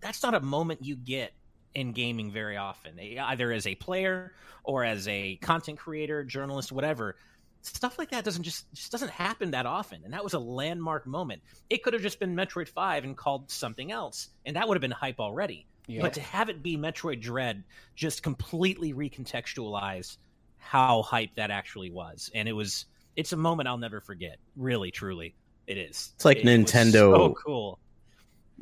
that's 0.00 0.22
not 0.22 0.34
a 0.34 0.40
moment 0.40 0.84
you 0.84 0.96
get 0.96 1.32
in 1.76 1.92
gaming 1.92 2.32
very 2.32 2.56
often, 2.56 2.98
either 2.98 3.52
as 3.52 3.66
a 3.66 3.74
player 3.74 4.32
or 4.64 4.82
as 4.82 5.06
a 5.08 5.36
content 5.36 5.78
creator, 5.78 6.24
journalist, 6.24 6.72
whatever. 6.72 7.16
Stuff 7.60 7.98
like 7.98 8.10
that 8.12 8.24
doesn't 8.24 8.44
just 8.44 8.72
just 8.72 8.90
doesn't 8.90 9.10
happen 9.10 9.50
that 9.50 9.66
often, 9.66 10.00
and 10.04 10.14
that 10.14 10.24
was 10.24 10.32
a 10.32 10.38
landmark 10.38 11.06
moment. 11.06 11.42
It 11.68 11.82
could 11.82 11.92
have 11.92 12.02
just 12.02 12.18
been 12.18 12.34
Metroid 12.34 12.68
Five 12.68 13.04
and 13.04 13.16
called 13.16 13.50
something 13.50 13.92
else, 13.92 14.28
and 14.46 14.56
that 14.56 14.66
would 14.66 14.76
have 14.76 14.80
been 14.80 14.90
hype 14.90 15.20
already. 15.20 15.66
Yeah. 15.86 16.00
But 16.00 16.14
to 16.14 16.20
have 16.20 16.48
it 16.48 16.62
be 16.62 16.78
Metroid 16.78 17.20
Dread 17.20 17.62
just 17.94 18.22
completely 18.22 18.94
recontextualize 18.94 20.16
how 20.58 21.02
hype 21.02 21.34
that 21.36 21.50
actually 21.50 21.90
was, 21.90 22.30
and 22.34 22.48
it 22.48 22.52
was 22.52 22.86
it's 23.16 23.32
a 23.32 23.36
moment 23.36 23.68
I'll 23.68 23.76
never 23.76 24.00
forget. 24.00 24.38
Really, 24.56 24.90
truly, 24.90 25.34
it 25.66 25.76
is. 25.76 26.12
It's 26.14 26.24
like 26.24 26.38
it, 26.38 26.44
Nintendo. 26.46 27.14
So 27.14 27.34
cool. 27.44 27.78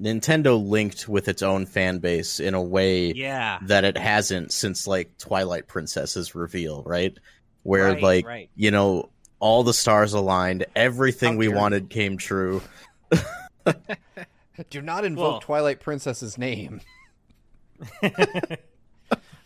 Nintendo 0.00 0.62
linked 0.62 1.08
with 1.08 1.28
its 1.28 1.42
own 1.42 1.66
fan 1.66 1.98
base 1.98 2.40
in 2.40 2.54
a 2.54 2.62
way 2.62 3.12
yeah. 3.12 3.58
that 3.62 3.84
it 3.84 3.96
hasn't 3.96 4.52
since 4.52 4.86
like 4.86 5.16
Twilight 5.18 5.68
Princess's 5.68 6.34
reveal, 6.34 6.82
right? 6.84 7.16
Where 7.62 7.92
right, 7.92 8.02
like 8.02 8.26
right. 8.26 8.50
you 8.56 8.70
know 8.70 9.10
all 9.38 9.62
the 9.62 9.74
stars 9.74 10.12
aligned, 10.12 10.66
everything 10.74 11.36
we 11.36 11.48
wanted 11.48 11.90
came 11.90 12.16
true. 12.16 12.62
Do 14.70 14.82
not 14.82 15.04
invoke 15.04 15.22
well, 15.22 15.40
Twilight 15.40 15.80
Princess's 15.80 16.36
name. 16.38 16.80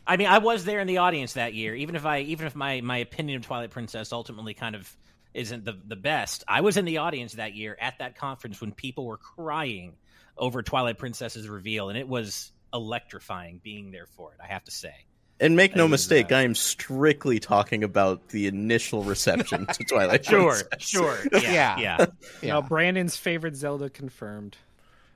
I 0.07 0.17
mean, 0.17 0.27
I 0.27 0.39
was 0.39 0.65
there 0.65 0.81
in 0.81 0.87
the 0.87 0.99
audience 0.99 1.35
that 1.35 1.55
year. 1.55 1.75
Even 1.75 1.95
if 1.95 2.07
I, 2.07 2.21
even 2.21 2.47
if 2.47 2.57
my 2.57 2.81
my 2.81 2.99
opinion 2.99 3.37
of 3.39 3.47
Twilight 3.47 3.71
Princess 3.71 4.13
ultimately 4.13 4.55
kind 4.55 4.75
of 4.75 4.97
isn't 5.35 5.65
the 5.65 5.79
the 5.87 5.97
best, 5.97 6.45
I 6.49 6.63
was 6.63 6.77
in 6.77 6.85
the 6.85 6.99
audience 6.99 7.35
that 7.35 7.55
year 7.55 7.77
at 7.81 7.99
that 7.99 8.17
conference 8.17 8.61
when 8.61 8.73
people 8.73 9.05
were 9.05 9.19
crying 9.19 9.95
over 10.39 10.63
Twilight 10.63 10.99
Princess's 10.99 11.49
reveal, 11.49 11.89
and 11.89 11.99
it 11.99 12.09
was 12.09 12.53
electrifying 12.73 13.61
being 13.63 13.91
there 13.91 14.07
for 14.07 14.33
it. 14.33 14.39
I 14.43 14.47
have 14.47 14.65
to 14.65 14.71
say. 14.71 14.95
And 15.41 15.55
make 15.55 15.77
no 15.77 15.87
mistake, 15.87 16.33
uh, 16.33 16.37
I 16.37 16.43
am 16.43 16.57
strictly 16.57 17.39
talking 17.39 17.85
about 17.85 18.31
the 18.31 18.49
initial 18.49 19.05
reception 19.05 19.67
to 19.67 19.85
Twilight 19.89 20.25
sure, 20.25 20.55
Princess. 20.55 20.69
Sure, 20.81 21.17
sure, 21.17 21.29
yeah, 21.41 21.79
yeah. 21.79 21.79
yeah. 21.79 22.07
Now, 22.49 22.61
Brandon's 22.61 23.17
favorite 23.17 23.55
Zelda 23.55 23.89
confirmed. 23.89 24.57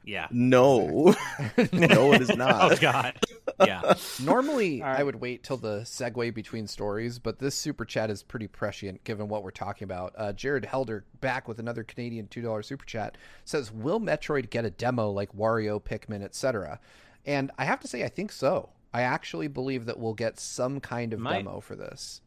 Yeah. 0.04 0.28
No. 0.30 1.14
no, 1.72 2.12
it 2.12 2.22
is 2.22 2.36
not. 2.36 2.72
oh 2.72 2.76
God. 2.76 3.14
Yeah. 3.60 3.94
Normally, 4.22 4.80
right. 4.82 4.98
I 4.98 5.02
would 5.02 5.16
wait 5.16 5.42
till 5.42 5.56
the 5.56 5.80
segue 5.80 6.34
between 6.34 6.66
stories, 6.66 7.18
but 7.18 7.38
this 7.38 7.54
super 7.54 7.84
chat 7.84 8.10
is 8.10 8.22
pretty 8.22 8.48
prescient 8.48 9.04
given 9.04 9.28
what 9.28 9.42
we're 9.42 9.50
talking 9.50 9.84
about. 9.84 10.14
Uh, 10.16 10.32
Jared 10.32 10.64
Helder 10.64 11.04
back 11.20 11.48
with 11.48 11.58
another 11.58 11.84
Canadian 11.84 12.28
two 12.28 12.42
dollar 12.42 12.62
super 12.62 12.84
chat 12.84 13.16
says, 13.44 13.72
"Will 13.72 14.00
Metroid 14.00 14.50
get 14.50 14.64
a 14.64 14.70
demo 14.70 15.10
like 15.10 15.32
Wario, 15.34 15.82
Pikmin, 15.82 16.22
etc.?" 16.22 16.80
And 17.24 17.50
I 17.58 17.64
have 17.64 17.80
to 17.80 17.88
say, 17.88 18.04
I 18.04 18.08
think 18.08 18.32
so. 18.32 18.70
I 18.92 19.02
actually 19.02 19.48
believe 19.48 19.86
that 19.86 19.98
we'll 19.98 20.14
get 20.14 20.38
some 20.38 20.80
kind 20.80 21.12
of 21.12 21.20
Might. 21.20 21.38
demo 21.38 21.60
for 21.60 21.76
this. 21.76 22.20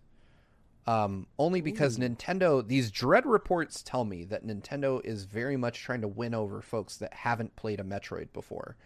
Um, 0.87 1.27
only 1.39 1.61
because 1.61 1.97
Ooh. 1.97 2.01
Nintendo, 2.01 2.65
these 2.65 2.91
dread 2.91 3.25
reports 3.25 3.81
tell 3.81 4.05
me 4.05 4.23
that 4.25 4.45
Nintendo 4.45 5.03
is 5.03 5.23
very 5.23 5.57
much 5.57 5.81
trying 5.81 6.01
to 6.01 6.07
win 6.07 6.35
over 6.35 6.61
folks 6.61 6.97
that 6.97 7.13
haven't 7.13 7.55
played 7.55 7.79
a 7.79 7.83
Metroid 7.83 8.31
before. 8.33 8.77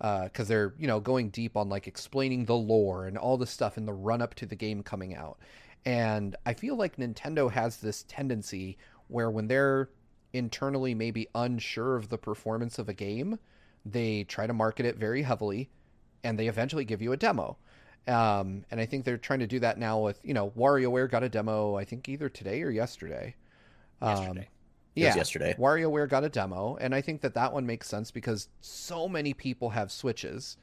Because 0.00 0.46
uh, 0.46 0.48
they're, 0.48 0.74
you 0.78 0.86
know, 0.86 0.98
going 0.98 1.28
deep 1.28 1.56
on 1.56 1.68
like 1.68 1.86
explaining 1.86 2.46
the 2.46 2.56
lore 2.56 3.06
and 3.06 3.18
all 3.18 3.36
the 3.36 3.46
stuff 3.46 3.76
in 3.76 3.84
the 3.84 3.92
run 3.92 4.22
up 4.22 4.34
to 4.36 4.46
the 4.46 4.56
game 4.56 4.82
coming 4.82 5.14
out. 5.14 5.38
And 5.84 6.36
I 6.46 6.54
feel 6.54 6.74
like 6.76 6.96
Nintendo 6.96 7.50
has 7.50 7.76
this 7.76 8.04
tendency 8.08 8.78
where 9.08 9.30
when 9.30 9.46
they're 9.46 9.90
internally 10.32 10.94
maybe 10.94 11.28
unsure 11.34 11.96
of 11.96 12.08
the 12.08 12.18
performance 12.18 12.78
of 12.78 12.88
a 12.88 12.94
game, 12.94 13.38
they 13.84 14.24
try 14.24 14.46
to 14.46 14.52
market 14.52 14.86
it 14.86 14.96
very 14.96 15.22
heavily 15.22 15.68
and 16.24 16.38
they 16.38 16.48
eventually 16.48 16.84
give 16.84 17.02
you 17.02 17.12
a 17.12 17.16
demo. 17.16 17.56
Um, 18.08 18.64
and 18.70 18.80
I 18.80 18.86
think 18.86 19.04
they're 19.04 19.18
trying 19.18 19.40
to 19.40 19.46
do 19.46 19.58
that 19.60 19.78
now 19.78 19.98
with, 20.00 20.20
you 20.22 20.32
know, 20.32 20.50
WarioWare 20.56 21.10
got 21.10 21.22
a 21.22 21.28
demo, 21.28 21.76
I 21.76 21.84
think 21.84 22.08
either 22.08 22.28
today 22.28 22.62
or 22.62 22.70
yesterday. 22.70 23.34
Um, 24.00 24.16
yesterday. 24.16 24.48
Yeah, 24.94 25.14
yesterday. 25.14 25.54
WarioWare 25.58 26.08
got 26.08 26.24
a 26.24 26.28
demo, 26.28 26.76
and 26.80 26.94
I 26.94 27.00
think 27.00 27.20
that 27.22 27.34
that 27.34 27.52
one 27.52 27.66
makes 27.66 27.88
sense 27.88 28.10
because 28.10 28.48
so 28.60 29.08
many 29.08 29.34
people 29.34 29.70
have 29.70 29.92
Switches, 29.92 30.56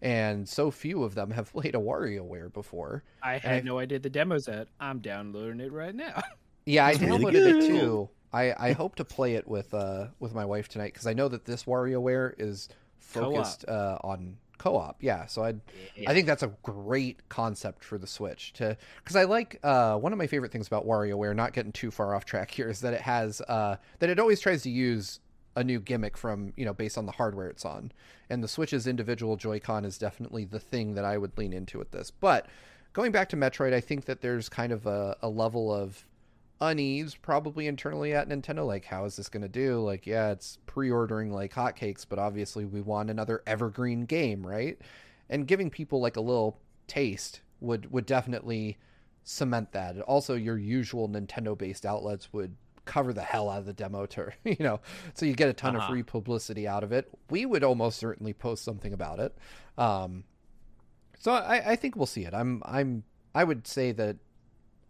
and 0.00 0.48
so 0.48 0.70
few 0.70 1.02
of 1.04 1.14
them 1.14 1.30
have 1.30 1.52
played 1.52 1.74
a 1.74 1.78
WarioWare 1.78 2.52
before. 2.52 3.04
I 3.22 3.38
had 3.38 3.58
I, 3.58 3.60
no 3.60 3.78
idea 3.78 3.98
the 3.98 4.10
demo's 4.10 4.48
at. 4.48 4.68
I'm 4.80 5.00
downloading 5.00 5.60
it 5.60 5.72
right 5.72 5.94
now. 5.94 6.22
Yeah, 6.66 6.86
I 6.86 6.94
downloaded 6.94 7.32
really 7.34 7.66
it 7.66 7.68
too. 7.68 8.08
I, 8.32 8.54
I 8.58 8.72
hope 8.72 8.96
to 8.96 9.04
play 9.04 9.34
it 9.34 9.46
with 9.46 9.74
uh 9.74 10.06
with 10.18 10.32
my 10.32 10.46
wife 10.46 10.66
tonight 10.66 10.94
because 10.94 11.06
I 11.06 11.12
know 11.12 11.28
that 11.28 11.44
this 11.44 11.64
WarioWare 11.64 12.32
is 12.38 12.70
focused 12.96 13.68
uh, 13.68 13.98
on 14.02 14.38
co-op 14.58 15.02
yeah. 15.02 15.26
So 15.26 15.44
i 15.44 15.54
yeah. 15.96 16.10
i 16.10 16.14
think 16.14 16.26
that's 16.26 16.42
a 16.42 16.52
great 16.62 17.28
concept 17.28 17.84
for 17.84 17.98
the 17.98 18.06
switch 18.06 18.52
to 18.54 18.76
because 18.98 19.16
i 19.16 19.24
like 19.24 19.58
uh, 19.62 19.96
one 19.96 20.12
of 20.12 20.18
my 20.18 20.26
favorite 20.26 20.52
things 20.52 20.66
about 20.66 20.86
WarioWare 20.86 21.34
not 21.34 21.52
getting 21.52 21.72
too 21.72 21.90
far 21.90 22.14
off 22.14 22.24
track 22.24 22.50
here 22.50 22.68
is 22.68 22.80
that 22.80 22.94
it 22.94 23.00
has 23.00 23.40
uh, 23.42 23.76
that 23.98 24.10
it 24.10 24.18
always 24.18 24.40
tries 24.40 24.62
to 24.62 24.70
use 24.70 25.20
a 25.56 25.64
new 25.64 25.80
gimmick 25.80 26.16
from 26.16 26.52
you 26.56 26.64
know 26.64 26.74
based 26.74 26.98
on 26.98 27.06
the 27.06 27.12
hardware 27.12 27.48
it's 27.48 27.64
on. 27.64 27.92
And 28.30 28.42
the 28.42 28.48
switch's 28.48 28.86
individual 28.86 29.36
joy-con 29.36 29.84
is 29.84 29.98
definitely 29.98 30.44
the 30.44 30.58
thing 30.58 30.94
that 30.94 31.04
i 31.04 31.18
would 31.18 31.36
lean 31.36 31.52
into 31.52 31.78
with 31.78 31.90
this. 31.90 32.10
But 32.10 32.46
going 32.92 33.12
back 33.12 33.28
to 33.28 33.36
metroid 33.36 33.74
i 33.74 33.80
think 33.80 34.04
that 34.04 34.20
there's 34.20 34.48
kind 34.48 34.72
of 34.72 34.86
a, 34.86 35.16
a 35.20 35.28
level 35.28 35.72
of 35.72 36.04
unease 36.60 37.14
probably 37.14 37.66
internally 37.66 38.14
at 38.14 38.28
Nintendo. 38.28 38.66
Like, 38.66 38.84
how 38.84 39.04
is 39.04 39.16
this 39.16 39.28
going 39.28 39.42
to 39.42 39.48
do? 39.48 39.80
Like, 39.80 40.06
yeah, 40.06 40.30
it's 40.30 40.58
pre 40.66 40.90
ordering 40.90 41.32
like 41.32 41.52
hotcakes, 41.52 42.06
but 42.08 42.18
obviously 42.18 42.64
we 42.64 42.80
want 42.80 43.10
another 43.10 43.42
evergreen 43.46 44.04
game, 44.04 44.46
right? 44.46 44.78
And 45.28 45.46
giving 45.46 45.70
people 45.70 46.00
like 46.00 46.16
a 46.16 46.20
little 46.20 46.58
taste 46.86 47.40
would, 47.60 47.90
would 47.90 48.06
definitely 48.06 48.78
cement 49.24 49.72
that. 49.72 50.00
Also, 50.02 50.34
your 50.34 50.58
usual 50.58 51.08
Nintendo 51.08 51.56
based 51.56 51.86
outlets 51.86 52.32
would 52.32 52.54
cover 52.84 53.12
the 53.12 53.22
hell 53.22 53.48
out 53.48 53.58
of 53.58 53.66
the 53.66 53.72
demo 53.72 54.06
to, 54.06 54.30
you 54.44 54.56
know, 54.60 54.80
so 55.14 55.26
you 55.26 55.34
get 55.34 55.48
a 55.48 55.54
ton 55.54 55.76
uh-huh. 55.76 55.86
of 55.86 55.90
free 55.90 56.02
publicity 56.02 56.68
out 56.68 56.84
of 56.84 56.92
it. 56.92 57.10
We 57.30 57.46
would 57.46 57.64
almost 57.64 57.98
certainly 57.98 58.32
post 58.32 58.64
something 58.64 58.92
about 58.92 59.18
it. 59.20 59.36
Um, 59.76 60.24
so 61.18 61.32
I, 61.32 61.72
I 61.72 61.76
think 61.76 61.96
we'll 61.96 62.06
see 62.06 62.24
it. 62.24 62.34
I'm, 62.34 62.62
I'm, 62.66 63.04
I 63.34 63.44
would 63.44 63.66
say 63.66 63.92
that 63.92 64.16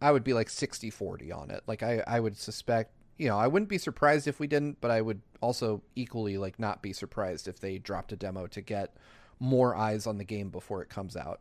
I 0.05 0.13
would 0.13 0.23
be 0.23 0.35
like 0.35 0.51
60 0.51 0.91
40 0.91 1.33
on 1.33 1.51
it. 1.51 1.63
Like 1.67 1.83
I, 1.83 2.05
I 2.07 2.21
would 2.21 2.37
suspect, 2.37 2.93
you 3.17 3.27
know, 3.27 3.39
I 3.39 3.47
wouldn't 3.47 3.71
be 3.71 3.79
surprised 3.79 4.29
if 4.29 4.39
we 4.39 4.47
didn't, 4.47 4.79
but 4.83 4.91
I 4.91 5.01
would 5.01 5.23
also 5.41 5.81
equally 5.97 6.37
like 6.37 6.59
not 6.59 6.83
be 6.83 6.93
surprised 6.93 7.49
if 7.49 7.59
they 7.59 7.79
dropped 7.79 8.13
a 8.13 8.17
demo 8.17 8.47
to 8.49 8.61
get 8.61 8.99
more 9.41 9.75
eyes 9.75 10.07
on 10.07 10.19
the 10.19 10.25
game 10.25 10.51
before 10.51 10.83
it 10.83 10.91
comes 10.91 11.17
out. 11.17 11.41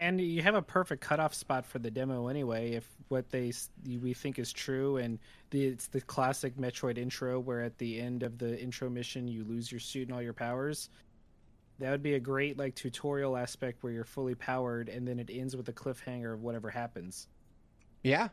And 0.00 0.20
you 0.20 0.42
have 0.42 0.56
a 0.56 0.62
perfect 0.62 1.02
cutoff 1.02 1.34
spot 1.34 1.64
for 1.64 1.78
the 1.78 1.88
demo 1.88 2.26
anyway. 2.26 2.72
If 2.72 2.88
what 3.06 3.30
they 3.30 3.52
we 3.86 4.12
think 4.12 4.40
is 4.40 4.52
true, 4.52 4.96
and 4.96 5.20
the, 5.50 5.66
it's 5.66 5.86
the 5.86 6.00
classic 6.00 6.56
Metroid 6.56 6.98
intro, 6.98 7.38
where 7.38 7.62
at 7.62 7.78
the 7.78 8.00
end 8.00 8.24
of 8.24 8.38
the 8.38 8.60
intro 8.60 8.90
mission 8.90 9.28
you 9.28 9.44
lose 9.44 9.70
your 9.70 9.78
suit 9.78 10.08
and 10.08 10.16
all 10.16 10.22
your 10.22 10.32
powers. 10.32 10.88
That 11.78 11.92
would 11.92 12.02
be 12.02 12.14
a 12.14 12.20
great 12.20 12.58
like 12.58 12.74
tutorial 12.74 13.36
aspect 13.36 13.84
where 13.84 13.92
you're 13.92 14.02
fully 14.02 14.34
powered, 14.34 14.88
and 14.88 15.06
then 15.06 15.20
it 15.20 15.30
ends 15.32 15.54
with 15.56 15.68
a 15.68 15.72
cliffhanger 15.72 16.34
of 16.34 16.42
whatever 16.42 16.68
happens. 16.68 17.28
Yeah. 18.02 18.28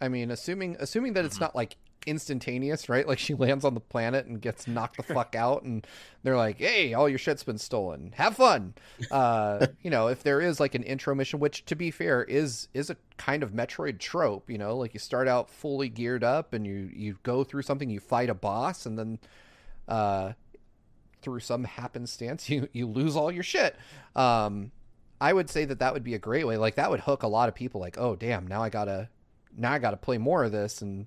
I 0.00 0.08
mean, 0.08 0.30
assuming 0.30 0.76
assuming 0.80 1.12
that 1.14 1.24
it's 1.24 1.36
mm-hmm. 1.36 1.44
not 1.44 1.56
like 1.56 1.76
instantaneous, 2.06 2.88
right? 2.88 3.06
Like 3.06 3.18
she 3.18 3.34
lands 3.34 3.64
on 3.64 3.74
the 3.74 3.80
planet 3.80 4.26
and 4.26 4.40
gets 4.40 4.66
knocked 4.66 4.96
the 4.96 5.02
fuck 5.02 5.34
out, 5.36 5.62
and 5.62 5.86
they're 6.22 6.36
like, 6.36 6.58
"Hey, 6.58 6.94
all 6.94 7.08
your 7.08 7.18
shit's 7.18 7.44
been 7.44 7.58
stolen. 7.58 8.12
Have 8.16 8.36
fun." 8.36 8.74
Uh, 9.10 9.66
you 9.82 9.90
know, 9.90 10.08
if 10.08 10.22
there 10.22 10.40
is 10.40 10.60
like 10.60 10.74
an 10.74 10.82
intro 10.82 11.14
mission, 11.14 11.40
which 11.40 11.64
to 11.66 11.76
be 11.76 11.90
fair 11.90 12.22
is 12.24 12.68
is 12.74 12.90
a 12.90 12.96
kind 13.16 13.42
of 13.42 13.52
Metroid 13.52 13.98
trope. 13.98 14.50
You 14.50 14.58
know, 14.58 14.76
like 14.76 14.94
you 14.94 15.00
start 15.00 15.28
out 15.28 15.50
fully 15.50 15.88
geared 15.88 16.24
up 16.24 16.52
and 16.54 16.66
you 16.66 16.90
you 16.92 17.18
go 17.22 17.44
through 17.44 17.62
something, 17.62 17.90
you 17.90 18.00
fight 18.00 18.30
a 18.30 18.34
boss, 18.34 18.86
and 18.86 18.98
then 18.98 19.18
uh, 19.88 20.32
through 21.22 21.40
some 21.40 21.64
happenstance, 21.64 22.48
you 22.48 22.68
you 22.72 22.86
lose 22.86 23.16
all 23.16 23.30
your 23.30 23.42
shit. 23.42 23.76
Um, 24.16 24.72
I 25.20 25.32
would 25.32 25.50
say 25.50 25.64
that 25.66 25.80
that 25.80 25.92
would 25.92 26.04
be 26.04 26.14
a 26.14 26.18
great 26.18 26.46
way. 26.46 26.56
Like 26.56 26.76
that 26.76 26.90
would 26.90 27.00
hook 27.00 27.22
a 27.22 27.28
lot 27.28 27.48
of 27.48 27.54
people. 27.54 27.80
Like, 27.80 27.98
oh 27.98 28.16
damn, 28.16 28.46
now 28.46 28.62
I 28.62 28.70
gotta, 28.70 29.08
now 29.56 29.72
I 29.72 29.78
gotta 29.78 29.96
play 29.96 30.18
more 30.18 30.44
of 30.44 30.52
this. 30.52 30.80
And 30.80 31.06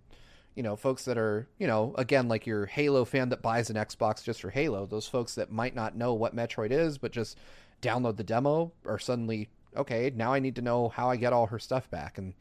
you 0.55 0.61
know, 0.61 0.75
folks 0.75 1.05
that 1.05 1.17
are, 1.17 1.47
you 1.57 1.65
know, 1.65 1.95
again, 1.97 2.27
like 2.27 2.45
your 2.45 2.67
Halo 2.67 3.05
fan 3.05 3.29
that 3.29 3.41
buys 3.41 3.69
an 3.69 3.75
Xbox 3.75 4.23
just 4.23 4.41
for 4.41 4.51
Halo. 4.51 4.85
Those 4.85 5.07
folks 5.07 5.35
that 5.35 5.51
might 5.51 5.73
not 5.73 5.95
know 5.95 6.13
what 6.13 6.35
Metroid 6.35 6.71
is, 6.71 6.99
but 6.99 7.11
just 7.11 7.39
download 7.81 8.17
the 8.17 8.23
demo, 8.23 8.71
are 8.85 8.99
suddenly 8.99 9.49
okay. 9.75 10.11
Now 10.15 10.31
I 10.31 10.39
need 10.39 10.55
to 10.57 10.61
know 10.61 10.89
how 10.89 11.09
I 11.09 11.15
get 11.15 11.33
all 11.33 11.47
her 11.47 11.57
stuff 11.57 11.89
back, 11.89 12.19
and 12.19 12.35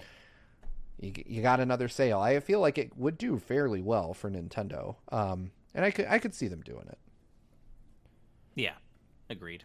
you, 1.00 1.12
you 1.24 1.42
got 1.42 1.58
another 1.58 1.88
sale. 1.88 2.20
I 2.20 2.38
feel 2.40 2.60
like 2.60 2.76
it 2.76 2.96
would 2.98 3.16
do 3.16 3.38
fairly 3.38 3.80
well 3.80 4.12
for 4.12 4.30
Nintendo, 4.30 4.96
um, 5.10 5.52
and 5.74 5.82
I 5.82 5.90
could 5.90 6.06
I 6.06 6.18
could 6.18 6.34
see 6.34 6.48
them 6.48 6.60
doing 6.60 6.86
it. 6.88 6.98
Yeah, 8.54 8.74
agreed. 9.30 9.64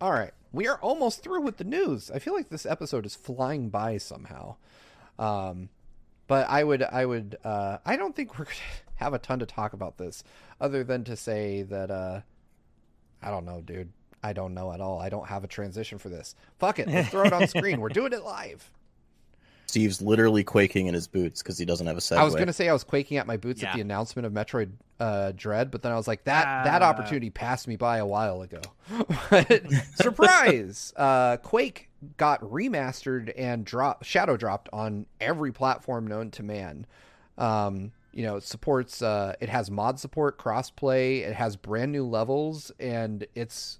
All 0.00 0.10
right 0.10 0.32
we 0.52 0.66
are 0.66 0.78
almost 0.78 1.22
through 1.22 1.42
with 1.42 1.56
the 1.58 1.64
news. 1.64 2.10
I 2.10 2.18
feel 2.18 2.34
like 2.34 2.48
this 2.48 2.66
episode 2.66 3.06
is 3.06 3.14
flying 3.14 3.68
by 3.68 3.98
somehow. 3.98 4.56
Um, 5.18 5.68
but 6.26 6.48
I 6.48 6.64
would, 6.64 6.82
I 6.82 7.04
would, 7.04 7.36
uh, 7.44 7.78
I 7.84 7.96
don't 7.96 8.14
think 8.14 8.38
we're 8.38 8.44
gonna 8.46 8.56
have 8.96 9.14
a 9.14 9.18
ton 9.18 9.38
to 9.40 9.46
talk 9.46 9.72
about 9.72 9.98
this, 9.98 10.22
other 10.60 10.84
than 10.84 11.04
to 11.04 11.16
say 11.16 11.62
that, 11.62 11.90
uh, 11.90 12.20
I 13.22 13.30
don't 13.30 13.44
know, 13.44 13.60
dude. 13.60 13.92
I 14.22 14.32
don't 14.34 14.52
know 14.52 14.70
at 14.72 14.80
all. 14.80 15.00
I 15.00 15.08
don't 15.08 15.26
have 15.28 15.44
a 15.44 15.48
transition 15.48 15.98
for 15.98 16.10
this. 16.10 16.34
Fuck 16.58 16.78
it. 16.78 16.88
Let's 16.88 17.08
throw 17.08 17.24
it 17.24 17.32
on 17.32 17.46
screen. 17.48 17.80
We're 17.80 17.88
doing 17.88 18.12
it 18.12 18.22
live. 18.22 18.70
Steve's 19.70 20.02
literally 20.02 20.44
quaking 20.44 20.86
in 20.88 20.94
his 20.94 21.06
boots 21.06 21.42
because 21.42 21.56
he 21.58 21.64
doesn't 21.64 21.86
have 21.86 21.96
a 21.96 22.00
segue. 22.00 22.16
I 22.18 22.24
was 22.24 22.34
going 22.34 22.48
to 22.48 22.52
say 22.52 22.68
I 22.68 22.72
was 22.72 22.84
quaking 22.84 23.16
at 23.16 23.26
my 23.26 23.36
boots 23.36 23.62
Yeah. 23.62 23.68
at 23.70 23.74
the 23.76 23.80
announcement 23.80 24.26
of 24.26 24.32
Metroid 24.32 24.72
uh, 24.98 25.32
Dread, 25.34 25.70
but 25.70 25.80
then 25.82 25.92
I 25.92 25.96
was 25.96 26.06
like, 26.06 26.24
that 26.24 26.64
that 26.64 26.82
Ah. 26.82 26.88
opportunity 26.90 27.30
passed 27.30 27.66
me 27.66 27.76
by 27.76 27.98
a 27.98 28.06
while 28.06 28.42
ago. 28.42 28.60
Surprise! 29.94 30.92
Uh, 30.96 31.36
Quake 31.38 31.88
got 32.16 32.40
remastered 32.42 33.32
and 33.36 33.64
drop 33.64 34.04
shadow 34.04 34.36
dropped 34.36 34.68
on 34.72 35.06
every 35.20 35.52
platform 35.52 36.06
known 36.06 36.30
to 36.32 36.42
man. 36.42 36.86
Um, 37.38 37.92
you 38.12 38.22
know, 38.24 38.36
it 38.36 38.42
supports. 38.44 39.02
Uh, 39.02 39.34
it 39.40 39.48
has 39.48 39.70
mod 39.70 39.98
support, 39.98 40.38
crossplay. 40.38 41.20
It 41.20 41.34
has 41.34 41.56
brand 41.56 41.92
new 41.92 42.06
levels, 42.06 42.70
and 42.78 43.26
it's 43.34 43.78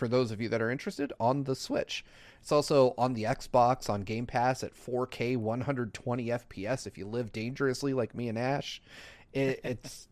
for 0.00 0.08
those 0.08 0.30
of 0.30 0.40
you 0.40 0.48
that 0.48 0.62
are 0.62 0.70
interested 0.70 1.12
on 1.20 1.44
the 1.44 1.54
Switch. 1.54 2.06
It's 2.40 2.50
also 2.50 2.94
on 2.96 3.12
the 3.12 3.24
Xbox 3.24 3.90
on 3.90 4.00
Game 4.00 4.24
Pass 4.24 4.64
at 4.64 4.72
4K 4.72 5.36
120 5.36 6.24
FPS 6.24 6.86
if 6.86 6.96
you 6.96 7.06
live 7.06 7.32
dangerously 7.32 7.92
like 7.92 8.14
me 8.14 8.30
and 8.30 8.38
Ash. 8.38 8.80
It, 9.34 9.60
it's 9.62 10.08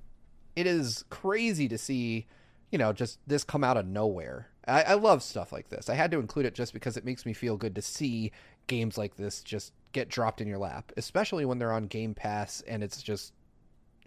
it 0.56 0.68
is 0.68 1.04
crazy 1.10 1.66
to 1.68 1.76
see, 1.76 2.28
you 2.70 2.78
know, 2.78 2.92
just 2.92 3.18
this 3.26 3.42
come 3.42 3.64
out 3.64 3.76
of 3.76 3.84
nowhere. 3.84 4.46
I, 4.68 4.82
I 4.82 4.94
love 4.94 5.24
stuff 5.24 5.50
like 5.50 5.70
this. 5.70 5.90
I 5.90 5.94
had 5.94 6.12
to 6.12 6.20
include 6.20 6.46
it 6.46 6.54
just 6.54 6.72
because 6.72 6.96
it 6.96 7.04
makes 7.04 7.26
me 7.26 7.32
feel 7.32 7.56
good 7.56 7.74
to 7.74 7.82
see 7.82 8.30
games 8.68 8.96
like 8.96 9.16
this 9.16 9.42
just 9.42 9.72
get 9.90 10.08
dropped 10.08 10.40
in 10.40 10.46
your 10.46 10.58
lap, 10.58 10.92
especially 10.96 11.44
when 11.44 11.58
they're 11.58 11.72
on 11.72 11.88
Game 11.88 12.14
Pass 12.14 12.62
and 12.68 12.84
it's 12.84 13.02
just 13.02 13.32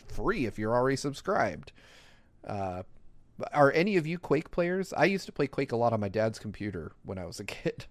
free 0.07 0.45
if 0.45 0.57
you're 0.57 0.73
already 0.73 0.95
subscribed. 0.95 1.73
Uh, 2.47 2.83
are 3.53 3.71
any 3.71 3.97
of 3.97 4.07
you 4.07 4.17
Quake 4.17 4.51
players? 4.51 4.93
I 4.93 5.05
used 5.05 5.25
to 5.25 5.31
play 5.31 5.47
Quake 5.47 5.71
a 5.71 5.75
lot 5.75 5.93
on 5.93 5.99
my 5.99 6.09
dad's 6.09 6.39
computer 6.39 6.93
when 7.03 7.17
I 7.17 7.25
was 7.25 7.39
a 7.39 7.43
kid. 7.43 7.85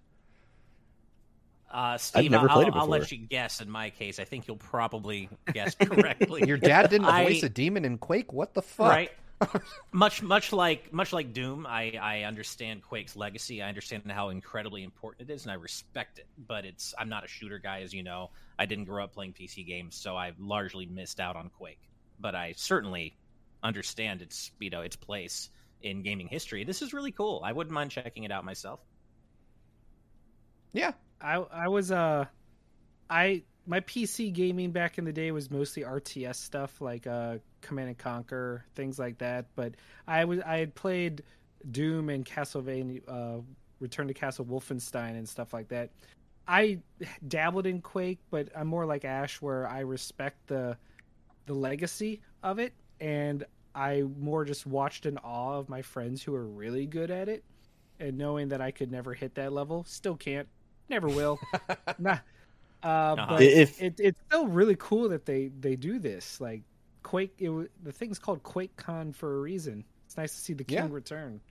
Uh, 1.71 1.97
Steve, 1.97 2.31
never 2.31 2.49
I'll, 2.49 2.55
played 2.55 2.69
it 2.69 2.73
I'll 2.75 2.87
let 2.87 3.11
you 3.11 3.17
guess. 3.17 3.59
In 3.59 3.69
my 3.69 3.89
case, 3.89 4.17
I 4.17 4.23
think 4.23 4.47
you'll 4.47 4.55
probably 4.57 5.29
guess 5.53 5.75
correctly. 5.81 6.47
Your 6.47 6.57
dad 6.57 6.89
didn't 6.89 7.07
I- 7.07 7.25
voice 7.25 7.43
a 7.43 7.49
demon 7.49 7.83
in 7.85 7.97
Quake? 7.97 8.31
What 8.31 8.53
the 8.53 8.61
fuck? 8.61 8.89
right? 8.89 9.11
much, 9.91 10.23
much 10.23 10.53
like, 10.53 10.93
much 10.93 11.11
like 11.11 11.33
Doom, 11.33 11.67
I, 11.67 11.99
I 12.01 12.21
understand 12.23 12.81
Quake's 12.81 13.17
legacy. 13.17 13.61
I 13.61 13.67
understand 13.67 14.09
how 14.09 14.29
incredibly 14.29 14.83
important 14.83 15.29
it 15.29 15.33
is, 15.33 15.43
and 15.43 15.51
I 15.51 15.55
respect 15.55 16.19
it. 16.19 16.27
But 16.47 16.63
it's, 16.63 16.95
I'm 16.97 17.09
not 17.09 17.25
a 17.25 17.27
shooter 17.27 17.59
guy, 17.59 17.81
as 17.81 17.93
you 17.93 18.03
know. 18.03 18.29
I 18.57 18.65
didn't 18.65 18.85
grow 18.85 19.03
up 19.03 19.13
playing 19.13 19.33
PC 19.33 19.67
games, 19.67 19.95
so 19.95 20.15
I've 20.15 20.39
largely 20.39 20.85
missed 20.85 21.19
out 21.19 21.35
on 21.35 21.49
Quake. 21.49 21.81
But 22.21 22.35
I 22.35 22.53
certainly 22.55 23.13
understand 23.63 24.21
its, 24.21 24.51
you 24.59 24.69
know, 24.69 24.81
its 24.81 24.95
place 24.95 25.49
in 25.81 26.01
gaming 26.01 26.27
history. 26.27 26.63
This 26.63 26.81
is 26.81 26.93
really 26.93 27.11
cool. 27.11 27.41
I 27.43 27.51
wouldn't 27.51 27.73
mind 27.73 27.91
checking 27.91 28.23
it 28.23 28.31
out 28.31 28.43
myself. 28.43 28.79
Yeah. 30.73 30.91
I 31.21 31.35
I 31.35 31.67
was 31.67 31.91
uh 31.91 32.25
I 33.09 33.43
my 33.67 33.79
PC 33.81 34.33
gaming 34.33 34.71
back 34.71 34.97
in 34.97 35.05
the 35.05 35.13
day 35.13 35.31
was 35.31 35.49
mostly 35.49 35.83
RTS 35.83 36.35
stuff 36.35 36.81
like 36.81 37.07
uh 37.07 37.37
Command 37.61 37.89
and 37.89 37.97
Conquer, 37.97 38.65
things 38.75 38.99
like 38.99 39.17
that, 39.19 39.45
but 39.55 39.73
I 40.07 40.25
was 40.25 40.39
I 40.45 40.57
had 40.57 40.75
played 40.75 41.23
Doom 41.71 42.09
and 42.09 42.25
Castlevania 42.25 43.01
uh 43.07 43.41
Return 43.79 44.07
to 44.07 44.13
Castle 44.13 44.45
Wolfenstein 44.45 45.11
and 45.11 45.27
stuff 45.27 45.53
like 45.53 45.67
that. 45.69 45.91
I 46.47 46.79
dabbled 47.27 47.65
in 47.65 47.81
Quake, 47.81 48.19
but 48.29 48.49
I'm 48.55 48.67
more 48.67 48.85
like 48.85 49.03
Ash 49.03 49.41
where 49.41 49.67
I 49.67 49.79
respect 49.79 50.47
the 50.47 50.77
the 51.45 51.53
legacy 51.53 52.21
of 52.43 52.59
it 52.59 52.73
and 52.99 53.43
I 53.73 54.03
more 54.19 54.45
just 54.45 54.65
watched 54.65 55.05
in 55.05 55.17
awe 55.19 55.57
of 55.59 55.69
my 55.69 55.81
friends 55.81 56.23
who 56.23 56.33
are 56.35 56.45
really 56.45 56.85
good 56.85 57.11
at 57.11 57.27
it 57.29 57.43
and 57.99 58.17
knowing 58.17 58.49
that 58.49 58.61
I 58.61 58.71
could 58.71 58.91
never 58.91 59.13
hit 59.13 59.35
that 59.35 59.51
level, 59.53 59.83
still 59.87 60.15
can't, 60.15 60.47
never 60.89 61.07
will. 61.07 61.39
nah. 61.99 62.17
Uh, 62.83 62.87
Uh-huh. 62.87 63.25
but 63.29 63.41
If- 63.41 63.81
it, 63.81 63.95
it's 63.99 64.19
still 64.27 64.47
really 64.47 64.75
cool 64.77 65.09
that 65.09 65.25
they 65.25 65.47
they 65.59 65.75
do 65.75 65.99
this. 65.99 66.39
Like 66.39 66.61
Quake, 67.03 67.33
it, 67.39 67.49
wa- 67.49 67.65
the 67.83 67.91
thing's 67.91 68.19
called 68.19 68.43
QuakeCon 68.43 69.13
for 69.15 69.37
a 69.37 69.41
reason. 69.41 69.83
It's 70.05 70.17
nice 70.17 70.33
to 70.33 70.39
see 70.39 70.53
the 70.53 70.63
king 70.63 70.77
Yeah. 70.77 70.87
return. 70.89 71.41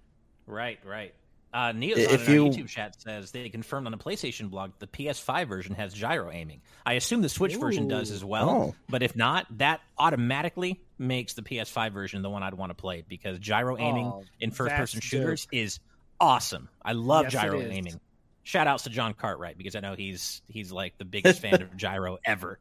Right, 0.47 0.79
right. 0.85 1.15
Uh, 1.55 1.71
Neo's 1.71 1.99
If 1.99 2.29
on 2.29 2.35
you- 2.35 2.47
our 2.47 2.51
YouTube 2.51 2.69
chat 2.69 3.01
says 3.01 3.31
they 3.31 3.49
confirmed 3.49 3.87
on 3.87 3.93
the 3.93 3.97
PlayStation 3.99 4.51
blog 4.51 4.73
the 4.81 4.89
PS5 4.89 5.47
version 5.47 5.77
has 5.77 5.95
gyro 5.95 6.33
aiming. 6.33 6.61
I 6.85 6.95
assume 6.95 7.23
the 7.23 7.29
Switch 7.29 7.55
version 7.55 7.87
does 7.87 8.11
as 8.11 8.25
well, 8.25 8.51
Oh. 8.51 8.75
but 8.89 9.05
if 9.05 9.15
not, 9.15 9.47
that 9.59 9.81
automatically 9.97 10.81
makes 10.99 11.35
the 11.35 11.43
PS5 11.43 11.93
version 11.93 12.23
the 12.23 12.31
one 12.31 12.43
I'd 12.43 12.55
want 12.55 12.71
to 12.71 12.75
play 12.75 13.05
because 13.09 13.39
gyro 13.39 13.79
aiming 13.79 14.07
Oh, 14.07 14.25
in 14.41 14.51
first-person 14.51 14.97
that's 14.99 15.07
shooters 15.07 15.47
is 15.53 15.79
awesome. 16.21 16.69
I 16.83 16.93
love 16.93 17.27
Yes, 17.27 17.33
gyro 17.35 17.61
aiming. 17.63 18.01
Shout 18.43 18.67
outs 18.67 18.83
to 18.83 18.91
John 18.91 19.15
Cartwright 19.15 19.57
because 19.57 19.77
I 19.77 19.81
know 19.81 19.95
he's 19.95 20.43
he's 20.49 20.73
like 20.73 20.99
the 20.99 21.05
biggest 21.05 21.41
fan 21.41 21.63
of 21.63 21.77
gyro 21.77 22.19
ever. 22.25 22.59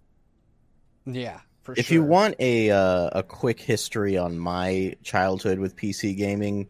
Yeah. 1.06 1.40
For 1.64 1.74
if 1.78 1.88
sure. 1.88 1.96
you 1.96 2.04
want 2.04 2.36
a 2.40 2.70
uh, 2.70 3.10
a 3.14 3.24
quick 3.24 3.60
history 3.60 4.18
on 4.18 4.38
my 4.38 4.96
childhood 5.04 5.60
with 5.60 5.76
PC 5.76 6.16
gaming, 6.16 6.68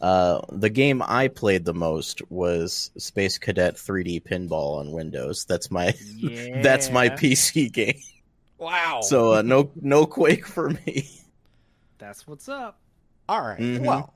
uh, 0.00 0.40
the 0.50 0.70
game 0.70 1.02
I 1.02 1.28
played 1.28 1.64
the 1.64 1.74
most 1.74 2.22
was 2.30 2.90
Space 2.96 3.38
Cadet 3.38 3.76
3D 3.76 4.20
Pinball 4.20 4.78
on 4.80 4.92
Windows. 4.92 5.44
That's 5.44 5.70
my 5.70 5.94
Yeah, 6.20 6.60
that's 6.62 6.90
my 6.90 7.10
PC 7.10 7.72
game. 7.72 8.00
Wow. 8.58 9.00
So 9.02 9.34
uh, 9.34 9.42
no 9.42 9.70
no 9.80 10.06
Quake 10.06 10.46
for 10.46 10.70
me. 10.70 11.08
That's 11.98 12.26
what's 12.26 12.48
up. 12.48 12.78
All 13.28 13.40
right. 13.42 13.60
Mhm. 13.60 13.80
Well, 13.80 14.14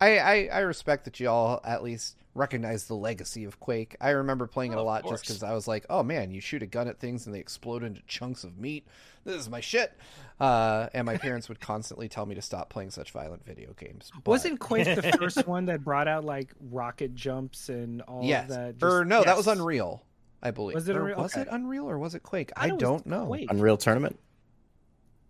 I, 0.00 0.18
I 0.18 0.48
I 0.52 0.58
respect 0.60 1.04
that 1.04 1.20
you 1.20 1.28
all 1.28 1.60
at 1.64 1.82
least 1.82 2.16
recognize 2.38 2.84
the 2.84 2.94
legacy 2.94 3.44
of 3.44 3.58
Quake. 3.60 3.96
I 4.00 4.10
remember 4.10 4.46
playing 4.46 4.72
it 4.72 4.78
a 4.78 4.82
lot 4.82 5.06
just 5.06 5.24
because 5.24 5.42
I 5.42 5.52
was 5.52 5.66
like, 5.68 5.84
oh 5.90 6.02
man, 6.02 6.30
you 6.30 6.40
shoot 6.40 6.62
a 6.62 6.66
gun 6.66 6.88
at 6.88 6.98
things 6.98 7.26
and 7.26 7.34
they 7.34 7.40
explode 7.40 7.82
into 7.82 8.00
chunks 8.06 8.44
of 8.44 8.58
meat. 8.58 8.86
This 9.24 9.36
is 9.36 9.50
my 9.50 9.60
shit. 9.60 9.92
Uh, 10.40 10.88
and 10.94 11.04
my 11.04 11.16
parents 11.16 11.48
would 11.48 11.60
constantly 11.60 12.08
tell 12.08 12.24
me 12.24 12.34
to 12.36 12.40
stop 12.42 12.70
playing 12.70 12.90
such 12.90 13.10
violent 13.10 13.44
video 13.44 13.72
games. 13.74 14.10
But- 14.24 14.30
Wasn't 14.30 14.60
Quake 14.60 14.84
the 14.84 15.02
first 15.18 15.46
one 15.46 15.66
that 15.66 15.82
brought 15.84 16.08
out 16.08 16.24
like 16.24 16.52
rocket 16.70 17.14
jumps 17.14 17.68
and 17.68 18.02
all 18.02 18.22
yes, 18.24 18.44
of 18.44 18.48
that? 18.78 18.86
or 18.86 19.00
Just- 19.00 19.08
no, 19.08 19.24
that 19.24 19.36
was 19.36 19.46
Unreal. 19.48 20.02
I 20.40 20.52
believe. 20.52 20.76
Was 20.76 20.88
it 20.88 20.96
Or 20.96 21.00
Unreal? 21.00 21.18
Was 21.18 21.32
Okay. 21.34 21.42
it 21.42 21.48
Unreal 21.50 21.90
or 21.90 21.98
was 21.98 22.14
it 22.14 22.22
Quake? 22.22 22.52
I 22.56 22.66
I, 22.66 22.68
thought 22.68 22.68
it 22.68 22.72
was 22.74 22.80
don't 22.82 23.06
know. 23.06 23.26
Quake. 23.26 23.50
Unreal 23.50 23.76
Tournament. 23.76 24.18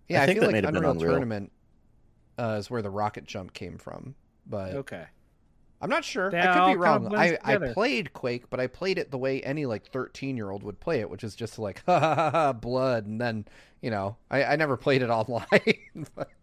Yeah, 0.09 0.21
I 0.21 0.25
I, 0.25 0.27
think 0.27 0.37
feel 0.39 0.41
that 0.43 0.47
like 0.49 0.55
might 0.57 0.65
have 0.65 0.75
been 0.75 0.85
Unreal, 0.85 0.91
Unreal. 0.93 1.11
Tournament 1.13 1.53
uh, 2.39 2.57
is 2.59 2.71
where 2.71 2.83
the 2.83 2.91
rocket 2.91 3.25
jump 3.25 3.53
came 3.55 3.79
from, 3.79 4.15
but 4.47 4.75
Okay. 4.75 5.07
I'm 5.81 5.91
not 5.91 6.05
sure. 6.05 6.31
They 6.31 6.41
I 6.41 6.55
could 6.55 6.73
be 6.73 6.77
wrong. 6.77 7.09
blends 7.09 7.39
I, 7.45 7.55
I 7.55 7.73
played 7.73 8.13
Quake, 8.13 8.51
but 8.51 8.59
I 8.59 8.67
played 8.67 8.99
it 8.99 9.11
the 9.11 9.19
way 9.19 9.41
any 9.43 9.65
like 9.65 9.87
13 9.87 10.37
year 10.37 10.51
old 10.51 10.63
would 10.63 10.81
play 10.81 11.01
it, 11.01 11.09
which 11.09 11.23
is 11.23 11.37
just 11.37 11.59
like 11.59 11.83
ha 11.87 12.01
ha 12.01 12.15
ha, 12.15 12.31
ha 12.31 12.53
blood, 12.53 13.07
and 13.07 13.21
then 13.21 13.45
you 13.81 13.91
know 13.91 14.17
I, 14.31 14.45
I 14.45 14.57
never 14.57 14.77
played 14.77 15.03
it 15.03 15.11
online. 15.11 16.07
but... 16.15 16.29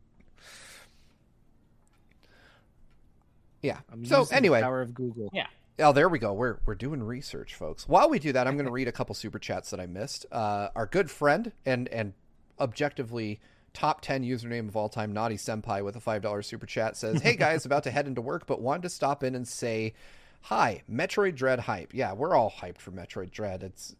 Yeah. 3.61 3.79
I'm 3.91 4.05
so 4.05 4.19
using 4.19 4.29
the 4.29 4.35
anyway, 4.35 4.61
power 4.61 4.79
of 4.79 4.93
Google. 4.93 5.31
Yeah. 5.33 5.47
Oh, 5.79 5.91
there 5.91 6.07
we 6.07 6.19
go. 6.19 6.33
We're 6.33 6.57
we're 6.67 6.75
doing 6.75 7.01
research, 7.01 7.55
folks. 7.55 7.87
While 7.87 8.11
we 8.11 8.19
do 8.19 8.31
that, 8.33 8.47
I'm 8.47 8.53
going 8.53 8.67
to 8.67 8.71
read 8.71 8.87
a 8.87 8.91
couple 8.91 9.15
super 9.15 9.39
chats 9.39 9.71
that 9.71 9.79
I 9.79 9.87
missed. 9.87 10.25
Uh, 10.31 10.69
our 10.75 10.85
good 10.85 11.09
friend 11.09 11.51
and 11.65 11.87
and 11.87 12.13
objectively 12.59 13.39
top 13.75 14.01
10 14.01 14.23
username 14.23 14.67
of 14.67 14.75
all 14.75 14.89
time, 14.89 15.13
Naughty 15.13 15.35
Senpai, 15.37 15.83
with 15.83 15.95
a 15.95 15.99
five 15.99 16.21
dollar 16.23 16.41
super 16.41 16.65
chat 16.65 16.97
says, 16.97 17.21
"Hey 17.21 17.35
guys, 17.35 17.65
about 17.65 17.83
to 17.83 17.91
head 17.91 18.07
into 18.07 18.21
work, 18.21 18.47
but 18.47 18.61
wanted 18.61 18.83
to 18.83 18.89
stop 18.89 19.23
in 19.23 19.35
and 19.35 19.47
say 19.47 19.93
hi. 20.41 20.83
Metroid 20.91 21.35
Dread 21.35 21.59
hype. 21.59 21.93
Yeah, 21.93 22.13
we're 22.13 22.35
all 22.35 22.51
hyped 22.51 22.77
for 22.79 22.91
Metroid 22.91 23.31
Dread. 23.31 23.63
It's 23.63 23.95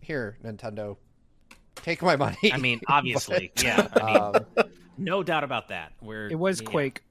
here, 0.00 0.36
Nintendo. 0.44 0.96
Take 1.76 2.02
my 2.02 2.16
money. 2.16 2.52
I 2.52 2.58
mean, 2.58 2.80
obviously, 2.88 3.50
But, 3.54 3.64
yeah. 3.64 3.88
I 3.94 4.04
mean, 4.04 4.16
um, 4.16 4.64
no 4.98 5.22
doubt 5.22 5.44
about 5.44 5.68
that. 5.68 5.92
We're 6.00 6.28
It 6.28 6.38
was 6.38 6.60
yeah. 6.60 6.68
Quake. 6.68 7.02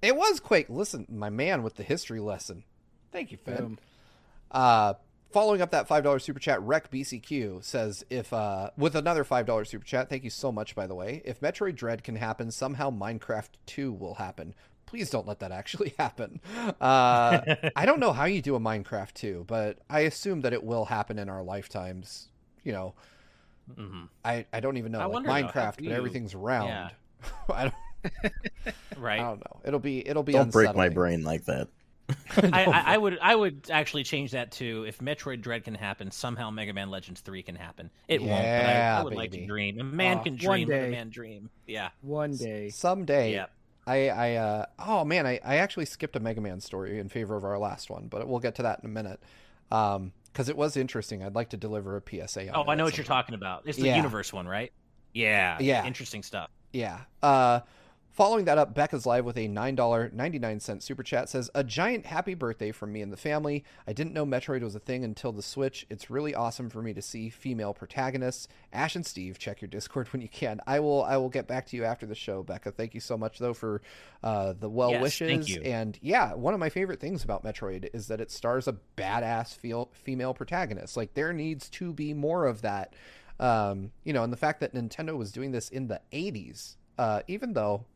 it 0.00 0.16
was 0.16 0.40
Quake. 0.40 0.66
Listen, 0.68 1.06
my 1.10 1.30
man 1.30 1.62
with 1.62 1.76
the 1.76 1.82
history 1.82 2.20
lesson. 2.20 2.64
Thank 3.12 3.30
you, 3.30 3.36
Finn. 3.36 3.56
Boom. 3.56 3.78
Uh, 4.50 4.94
following 5.32 5.60
up 5.62 5.70
that 5.70 5.88
five 5.88 6.04
dollar 6.04 6.18
super 6.18 6.38
chat, 6.40 6.60
Rec 6.62 6.90
BCQ 6.90 7.64
says 7.64 8.04
if 8.10 8.32
uh, 8.32 8.70
with 8.76 8.94
another 8.94 9.24
five 9.24 9.46
dollar 9.46 9.64
super 9.64 9.84
chat. 9.84 10.08
Thank 10.08 10.24
you 10.24 10.30
so 10.30 10.52
much, 10.52 10.74
by 10.74 10.86
the 10.86 10.94
way. 10.94 11.22
If 11.24 11.40
Metroid 11.40 11.74
Dread 11.76 12.04
can 12.04 12.16
happen, 12.16 12.50
somehow 12.50 12.90
Minecraft 12.90 13.48
Two 13.66 13.92
will 13.92 14.14
happen. 14.14 14.54
Please 14.86 15.08
don't 15.10 15.26
let 15.26 15.38
that 15.40 15.52
actually 15.52 15.94
happen. 15.98 16.40
Uh, 16.80 17.40
I 17.74 17.86
don't 17.86 17.98
know 18.00 18.12
how 18.12 18.24
you 18.26 18.42
do 18.42 18.54
a 18.54 18.60
Minecraft 18.60 19.14
Two, 19.14 19.44
but 19.46 19.78
I 19.88 20.00
assume 20.00 20.42
that 20.42 20.52
it 20.52 20.62
will 20.62 20.84
happen 20.84 21.18
in 21.18 21.28
our 21.28 21.42
lifetimes. 21.42 22.28
You 22.62 22.72
know, 22.72 22.94
Mhm. 23.76 24.08
I, 24.24 24.44
I 24.52 24.60
don't 24.60 24.76
even 24.76 24.92
know 24.92 24.98
I 25.00 25.04
like 25.04 25.12
wonder, 25.12 25.28
though, 25.28 25.34
Minecraft, 25.34 25.76
do 25.76 25.84
but 25.84 25.90
you- 25.90 25.92
everything's 25.92 26.34
round. 26.34 26.68
yeah. 26.68 26.90
I 27.48 27.62
don't. 27.64 27.74
Right. 28.98 29.18
I 29.20 29.22
don't 29.22 29.38
know. 29.40 29.60
It'll 29.64 29.80
be 29.80 30.06
it'll 30.06 30.22
be 30.22 30.32
Don't 30.32 30.52
break 30.52 30.74
my 30.76 30.88
brain 30.88 31.22
like 31.22 31.44
that. 31.46 31.68
I, 32.52 32.66
I, 32.66 32.80
I 32.94 32.98
would 32.98 33.18
I 33.20 33.34
would 33.34 33.68
actually 33.70 34.04
change 34.04 34.32
that 34.32 34.52
to 34.52 34.84
if 34.84 34.98
Metroid 34.98 35.40
Dread 35.42 35.64
can 35.64 35.74
happen, 35.74 36.10
somehow 36.10 36.50
Mega 36.50 36.72
Man 36.72 36.90
Legends 36.90 37.20
three 37.20 37.42
can 37.42 37.54
happen. 37.56 37.90
It 38.08 38.24
won't, 38.24 38.54
but 38.54 38.66
I, 38.66 38.86
I 38.94 39.00
Yeah, 39.00 39.02
would 39.02 39.14
like 39.14 39.32
to 39.32 39.40
dream. 39.40 39.78
A 39.80 39.84
man 39.84 40.20
Oh, 40.20 40.20
can 40.20 40.36
one 40.38 40.64
dream, 40.64 40.70
but 40.70 40.82
a 40.82 40.86
day. 40.86 40.88
man 40.88 41.10
dream. 41.10 41.50
Yeah. 41.66 41.90
One 42.00 42.36
day. 42.36 42.70
Someday, 42.70 43.32
Yeah. 43.32 43.46
I, 43.86 44.08
I 44.08 44.34
uh, 44.36 44.66
oh 44.78 45.04
man, 45.04 45.26
I, 45.26 45.40
I 45.44 45.56
actually 45.56 45.86
skipped 45.86 46.16
a 46.16 46.20
Mega 46.20 46.40
Man 46.40 46.60
story 46.60 46.98
in 46.98 47.08
favor 47.08 47.36
of 47.36 47.44
our 47.44 47.58
last 47.58 47.90
one, 47.90 48.08
but 48.08 48.26
we'll 48.28 48.40
get 48.40 48.54
to 48.56 48.62
that 48.62 48.80
in 48.80 48.86
a 48.86 48.92
minute. 48.92 49.22
Um, 49.70 50.12
because 50.32 50.48
it 50.48 50.56
was 50.56 50.78
interesting. 50.78 51.22
I'd 51.22 51.34
like 51.34 51.50
to 51.50 51.58
deliver 51.58 51.96
a 51.96 52.00
PSA. 52.00 52.48
On 52.48 52.56
Oh, 52.56 52.62
it 52.62 52.66
I 52.68 52.74
know 52.74 52.84
what 52.84 52.96
some 52.96 52.98
you're 52.98 53.04
talking 53.04 53.34
about. 53.34 53.62
It's 53.66 53.78
the 53.78 53.88
Yeah. 53.88 53.90
universe 53.90 54.32
one, 54.32 54.46
right? 54.46 54.72
Yeah. 55.12 55.60
Yeah. 55.60 55.82
Interesting 55.82 56.22
stuff. 56.22 56.50
Yeah. 56.72 57.00
Uh, 57.22 57.60
following 58.12 58.44
that 58.44 58.58
up, 58.58 58.74
Becca's 58.74 59.06
live 59.06 59.24
with 59.24 59.36
a 59.36 59.48
nine 59.48 59.74
dollar 59.74 60.10
ninety 60.14 60.38
nine 60.38 60.60
cent 60.60 60.82
super 60.82 61.02
chat 61.02 61.28
says 61.28 61.50
a 61.54 61.64
giant 61.64 62.06
happy 62.06 62.34
birthday 62.34 62.70
from 62.70 62.92
me 62.92 63.02
and 63.02 63.12
the 63.12 63.16
family. 63.16 63.64
I 63.86 63.92
didn't 63.92 64.12
know 64.12 64.24
Metroid 64.26 64.62
was 64.62 64.74
a 64.74 64.80
thing 64.80 65.04
until 65.04 65.32
the 65.32 65.42
Switch. 65.42 65.86
It's 65.90 66.10
really 66.10 66.34
awesome 66.34 66.70
for 66.70 66.82
me 66.82 66.92
to 66.94 67.02
see 67.02 67.28
female 67.30 67.74
protagonists. 67.74 68.48
Ash 68.72 68.94
and 68.96 69.04
Steve, 69.06 69.38
check 69.38 69.60
your 69.60 69.68
Discord 69.68 70.08
when 70.12 70.22
you 70.22 70.28
can. 70.28 70.60
I 70.66 70.80
will. 70.80 71.02
I 71.04 71.16
will 71.16 71.28
get 71.30 71.48
back 71.48 71.66
to 71.66 71.76
you 71.76 71.84
after 71.84 72.06
the 72.06 72.14
show, 72.14 72.42
Becca. 72.42 72.72
Thank 72.72 72.94
you 72.94 73.00
so 73.00 73.16
much 73.16 73.38
though 73.38 73.54
for 73.54 73.82
uh, 74.22 74.52
the 74.58 74.68
well 74.68 74.92
Yes, 74.92 75.02
wishes. 75.02 75.28
thank 75.28 75.48
you. 75.48 75.62
And 75.62 75.98
yeah, 76.02 76.34
one 76.34 76.54
of 76.54 76.60
my 76.60 76.68
favorite 76.68 77.00
things 77.00 77.24
about 77.24 77.44
Metroid 77.44 77.88
is 77.94 78.08
that 78.08 78.20
it 78.20 78.30
stars 78.30 78.68
a 78.68 78.76
badass 78.96 79.56
feel, 79.56 79.90
female 79.92 80.34
protagonist. 80.34 80.96
Like 80.96 81.14
there 81.14 81.32
needs 81.32 81.68
to 81.70 81.92
be 81.92 82.14
more 82.14 82.46
of 82.46 82.62
that. 82.62 82.94
Um, 83.40 83.90
you 84.04 84.12
know, 84.12 84.22
and 84.22 84.32
the 84.32 84.36
fact 84.36 84.60
that 84.60 84.74
Nintendo 84.74 85.16
was 85.16 85.32
doing 85.32 85.50
this 85.50 85.68
in 85.68 85.88
the 85.88 86.00
80s, 86.12 86.76
uh, 86.98 87.22
even 87.26 87.54
though 87.54 87.86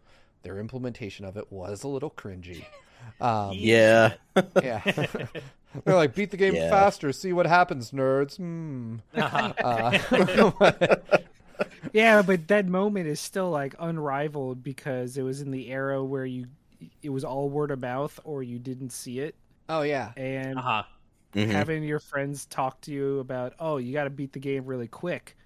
their 0.47 0.59
implementation 0.61 1.25
of 1.25 1.37
it 1.37 1.51
was 1.51 1.83
a 1.83 1.89
little 1.89 2.11
cringy. 2.11 2.65
Um, 3.21 3.53
Yeah. 3.55 4.15
yeah. 4.63 4.81
They're 5.85 5.95
like, 5.95 6.15
beat 6.15 6.31
the 6.33 6.37
game 6.37 6.55
Yeah. 6.55 6.71
faster, 6.71 7.13
see 7.13 7.33
what 7.33 7.47
happens, 7.47 7.93
nerds. 7.93 8.37
Hmm. 8.37 8.97
Uh-huh. 9.15 9.53
Uh, 9.63 10.97
Yeah, 11.93 12.23
but 12.23 12.49
that 12.49 12.67
moment 12.67 13.07
is 13.07 13.21
still 13.21 13.51
like 13.51 13.75
unrivaled 13.79 14.63
because 14.63 15.17
it 15.17 15.23
was 15.23 15.41
in 15.41 15.51
the 15.53 15.71
era 15.71 16.03
where 16.05 16.27
you 16.27 16.47
it 17.01 17.11
was 17.11 17.25
all 17.25 17.49
word 17.49 17.71
of 17.71 17.81
mouth 17.81 18.19
or 18.25 18.43
you 18.43 18.59
didn't 18.59 18.91
see 18.91 19.21
it 19.21 19.35
oh, 19.69 19.83
yeah. 19.83 20.13
and 20.17 20.59
uh-huh. 20.59 20.83
Mhm. 21.35 21.51
having 21.51 21.85
your 21.85 22.01
friends 22.01 22.45
talk 22.47 22.81
to 22.83 22.93
you 22.93 23.19
about, 23.21 23.55
"Oh, 23.61 23.77
you 23.77 23.93
got 23.93 24.05
to 24.05 24.11
beat 24.11 24.33
the 24.33 24.39
game 24.41 24.67
really 24.67 24.89
quick." 24.89 25.37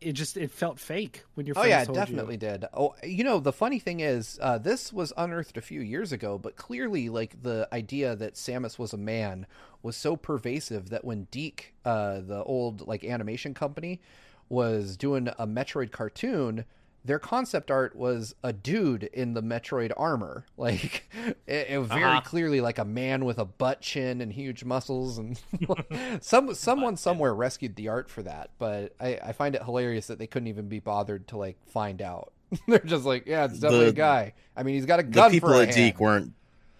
It 0.00 0.12
just 0.12 0.36
it 0.36 0.50
felt 0.50 0.78
fake 0.78 1.24
when 1.34 1.46
your 1.46 1.58
Oh 1.58 1.64
yeah, 1.64 1.84
definitely 1.84 2.38
did. 2.38 2.64
Oh, 2.72 2.94
you 3.02 3.22
know, 3.22 3.38
the 3.38 3.52
funny 3.52 3.78
thing 3.78 4.00
is, 4.00 4.38
uh, 4.40 4.56
this 4.56 4.92
was 4.92 5.12
unearthed 5.16 5.58
a 5.58 5.60
few 5.60 5.80
years 5.82 6.10
ago, 6.10 6.38
but 6.38 6.56
clearly, 6.56 7.10
like 7.10 7.42
the 7.42 7.68
idea 7.72 8.16
that 8.16 8.34
Samus 8.34 8.78
was 8.78 8.94
a 8.94 8.98
man 8.98 9.46
was 9.82 9.96
so 9.96 10.16
pervasive 10.16 10.88
that 10.88 11.04
when 11.04 11.26
DiC, 11.30 11.74
uh, 11.84 12.20
the 12.20 12.42
old 12.44 12.86
like 12.86 13.04
animation 13.04 13.52
company, 13.52 14.00
was 14.48 14.96
doing 14.96 15.28
a 15.28 15.46
Metroid 15.46 15.90
cartoon, 15.92 16.64
their 17.04 17.18
concept 17.18 17.70
art 17.70 17.96
was 17.96 18.34
a 18.42 18.52
dude 18.52 19.04
in 19.04 19.34
the 19.34 19.42
Metroid 19.42 19.92
armor, 19.96 20.44
like 20.56 21.10
it, 21.46 21.66
it 21.70 21.80
very 21.80 22.02
Uh-huh. 22.04 22.20
clearly 22.22 22.60
like 22.60 22.78
a 22.78 22.84
man 22.84 23.24
with 23.24 23.38
a 23.38 23.44
butt 23.44 23.80
chin 23.80 24.20
and 24.20 24.32
huge 24.32 24.64
muscles, 24.64 25.18
and 25.18 25.40
some 26.20 26.54
someone 26.54 26.96
somewhere 26.96 27.34
rescued 27.34 27.76
the 27.76 27.88
art 27.88 28.10
for 28.10 28.22
that. 28.22 28.50
But 28.58 28.94
I, 29.00 29.18
I 29.22 29.32
find 29.32 29.54
it 29.54 29.62
hilarious 29.64 30.08
that 30.08 30.18
they 30.18 30.26
couldn't 30.26 30.48
even 30.48 30.68
be 30.68 30.78
bothered 30.80 31.28
to 31.28 31.36
like 31.38 31.56
find 31.68 32.02
out. 32.02 32.32
They're 32.68 32.80
just 32.80 33.04
like, 33.04 33.26
yeah, 33.26 33.44
it's 33.44 33.58
definitely 33.60 33.88
a 33.88 33.92
guy. 33.92 34.32
I 34.56 34.62
mean, 34.64 34.74
he's 34.74 34.86
got 34.86 34.98
a 35.00 35.02
gun. 35.04 35.10
The 35.12 35.16
gun 35.16 35.30
people 35.30 35.48
for 35.50 35.54
a 35.54 35.58
at 35.62 35.74
hand. 35.74 35.92
DiC 35.92 36.00
weren't. 36.00 36.32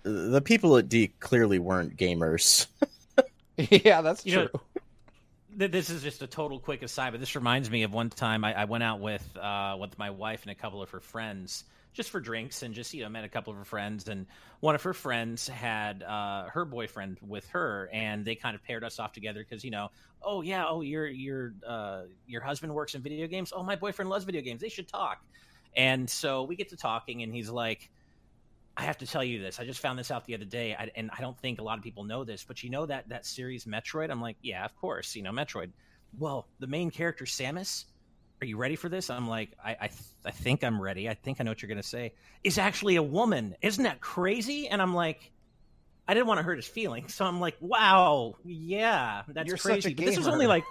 The 0.02 0.40
people 0.42 0.76
at 0.76 0.88
DiC 0.88 1.20
clearly 1.20 1.58
weren't 1.58 1.96
gamers. 1.96 2.66
yeah, 3.56 4.00
that's 4.02 4.24
You 4.26 4.32
true. 4.32 4.48
Th- 4.48 4.64
This 5.68 5.90
is 5.90 6.02
just 6.02 6.22
a 6.22 6.26
total 6.26 6.58
quick 6.58 6.82
aside, 6.82 7.10
but 7.10 7.20
this 7.20 7.34
reminds 7.34 7.70
me 7.70 7.82
of 7.82 7.92
one 7.92 8.08
time 8.08 8.44
I, 8.44 8.62
I 8.62 8.64
went 8.64 8.82
out 8.82 9.00
with 9.00 9.36
uh, 9.36 9.76
with 9.78 9.98
my 9.98 10.08
wife 10.08 10.40
and 10.40 10.50
a 10.50 10.54
couple 10.54 10.80
of 10.80 10.88
her 10.88 11.00
friends 11.00 11.64
just 11.92 12.08
for 12.08 12.18
drinks 12.18 12.62
and 12.62 12.74
just 12.74 12.94
you 12.94 13.02
know 13.02 13.10
met 13.10 13.24
a 13.24 13.28
couple 13.28 13.52
of 13.52 13.58
her 13.58 13.64
friends 13.66 14.08
and 14.08 14.24
one 14.60 14.74
of 14.74 14.82
her 14.82 14.94
friends 14.94 15.48
had 15.48 16.02
uh, 16.02 16.44
her 16.44 16.64
boyfriend 16.64 17.18
with 17.20 17.46
her 17.48 17.90
and 17.92 18.24
they 18.24 18.34
kind 18.34 18.54
of 18.54 18.64
paired 18.64 18.82
us 18.82 18.98
off 18.98 19.12
together 19.12 19.44
because 19.46 19.62
you 19.62 19.70
know 19.70 19.90
oh 20.22 20.40
yeah 20.40 20.64
oh 20.66 20.80
your 20.80 21.06
your 21.06 21.52
uh, 21.66 22.04
your 22.26 22.40
husband 22.40 22.74
works 22.74 22.94
in 22.94 23.02
video 23.02 23.26
games? 23.26 23.52
Oh 23.54 23.62
my 23.62 23.76
boyfriend 23.76 24.08
loves 24.08 24.24
video 24.24 24.40
games. 24.40 24.62
They 24.62 24.70
should 24.70 24.88
talk. 24.88 25.22
And 25.76 26.08
so 26.08 26.44
we 26.44 26.56
get 26.56 26.70
to 26.70 26.76
talking 26.76 27.22
and 27.22 27.34
he's 27.34 27.50
like 27.50 27.90
I 28.80 28.84
have 28.84 28.98
to 28.98 29.06
tell 29.06 29.22
you 29.22 29.40
this. 29.42 29.60
I 29.60 29.64
just 29.66 29.80
found 29.80 29.98
this 29.98 30.10
out 30.10 30.24
the 30.24 30.34
other 30.34 30.46
day, 30.46 30.74
I, 30.74 30.90
and 30.96 31.10
I 31.16 31.20
don't 31.20 31.38
think 31.38 31.60
a 31.60 31.62
lot 31.62 31.76
of 31.76 31.84
people 31.84 32.02
know 32.04 32.24
this. 32.24 32.42
But 32.44 32.62
you 32.62 32.70
know 32.70 32.86
that 32.86 33.08
that 33.10 33.26
series 33.26 33.66
Metroid? 33.66 34.10
I'm 34.10 34.22
like, 34.22 34.36
yeah, 34.42 34.64
of 34.64 34.74
course, 34.76 35.14
you 35.14 35.22
know 35.22 35.32
Metroid. 35.32 35.70
Well, 36.18 36.48
the 36.58 36.66
main 36.66 36.90
character 36.90 37.24
Samus. 37.26 37.84
Are 38.42 38.46
you 38.46 38.56
ready 38.56 38.74
for 38.76 38.88
this? 38.88 39.10
I'm 39.10 39.28
like, 39.28 39.50
I 39.62 39.72
I, 39.82 39.86
th- 39.88 40.00
I 40.24 40.30
think 40.30 40.64
I'm 40.64 40.80
ready. 40.80 41.10
I 41.10 41.14
think 41.14 41.40
I 41.40 41.44
know 41.44 41.50
what 41.50 41.60
you're 41.60 41.68
gonna 41.68 41.82
say. 41.82 42.14
Is 42.42 42.56
actually 42.56 42.96
a 42.96 43.02
woman. 43.02 43.54
Isn't 43.60 43.84
that 43.84 44.00
crazy? 44.00 44.66
And 44.66 44.80
I'm 44.80 44.94
like, 44.94 45.30
I 46.08 46.14
didn't 46.14 46.26
want 46.26 46.38
to 46.38 46.42
hurt 46.42 46.56
his 46.56 46.66
feelings, 46.66 47.14
so 47.14 47.26
I'm 47.26 47.38
like, 47.38 47.56
wow, 47.60 48.34
yeah, 48.44 49.22
that's 49.28 49.46
You're 49.46 49.58
such 49.58 49.82
crazy. 49.82 49.92
But 49.94 50.06
this 50.06 50.16
was 50.16 50.26
only 50.26 50.46
like 50.46 50.64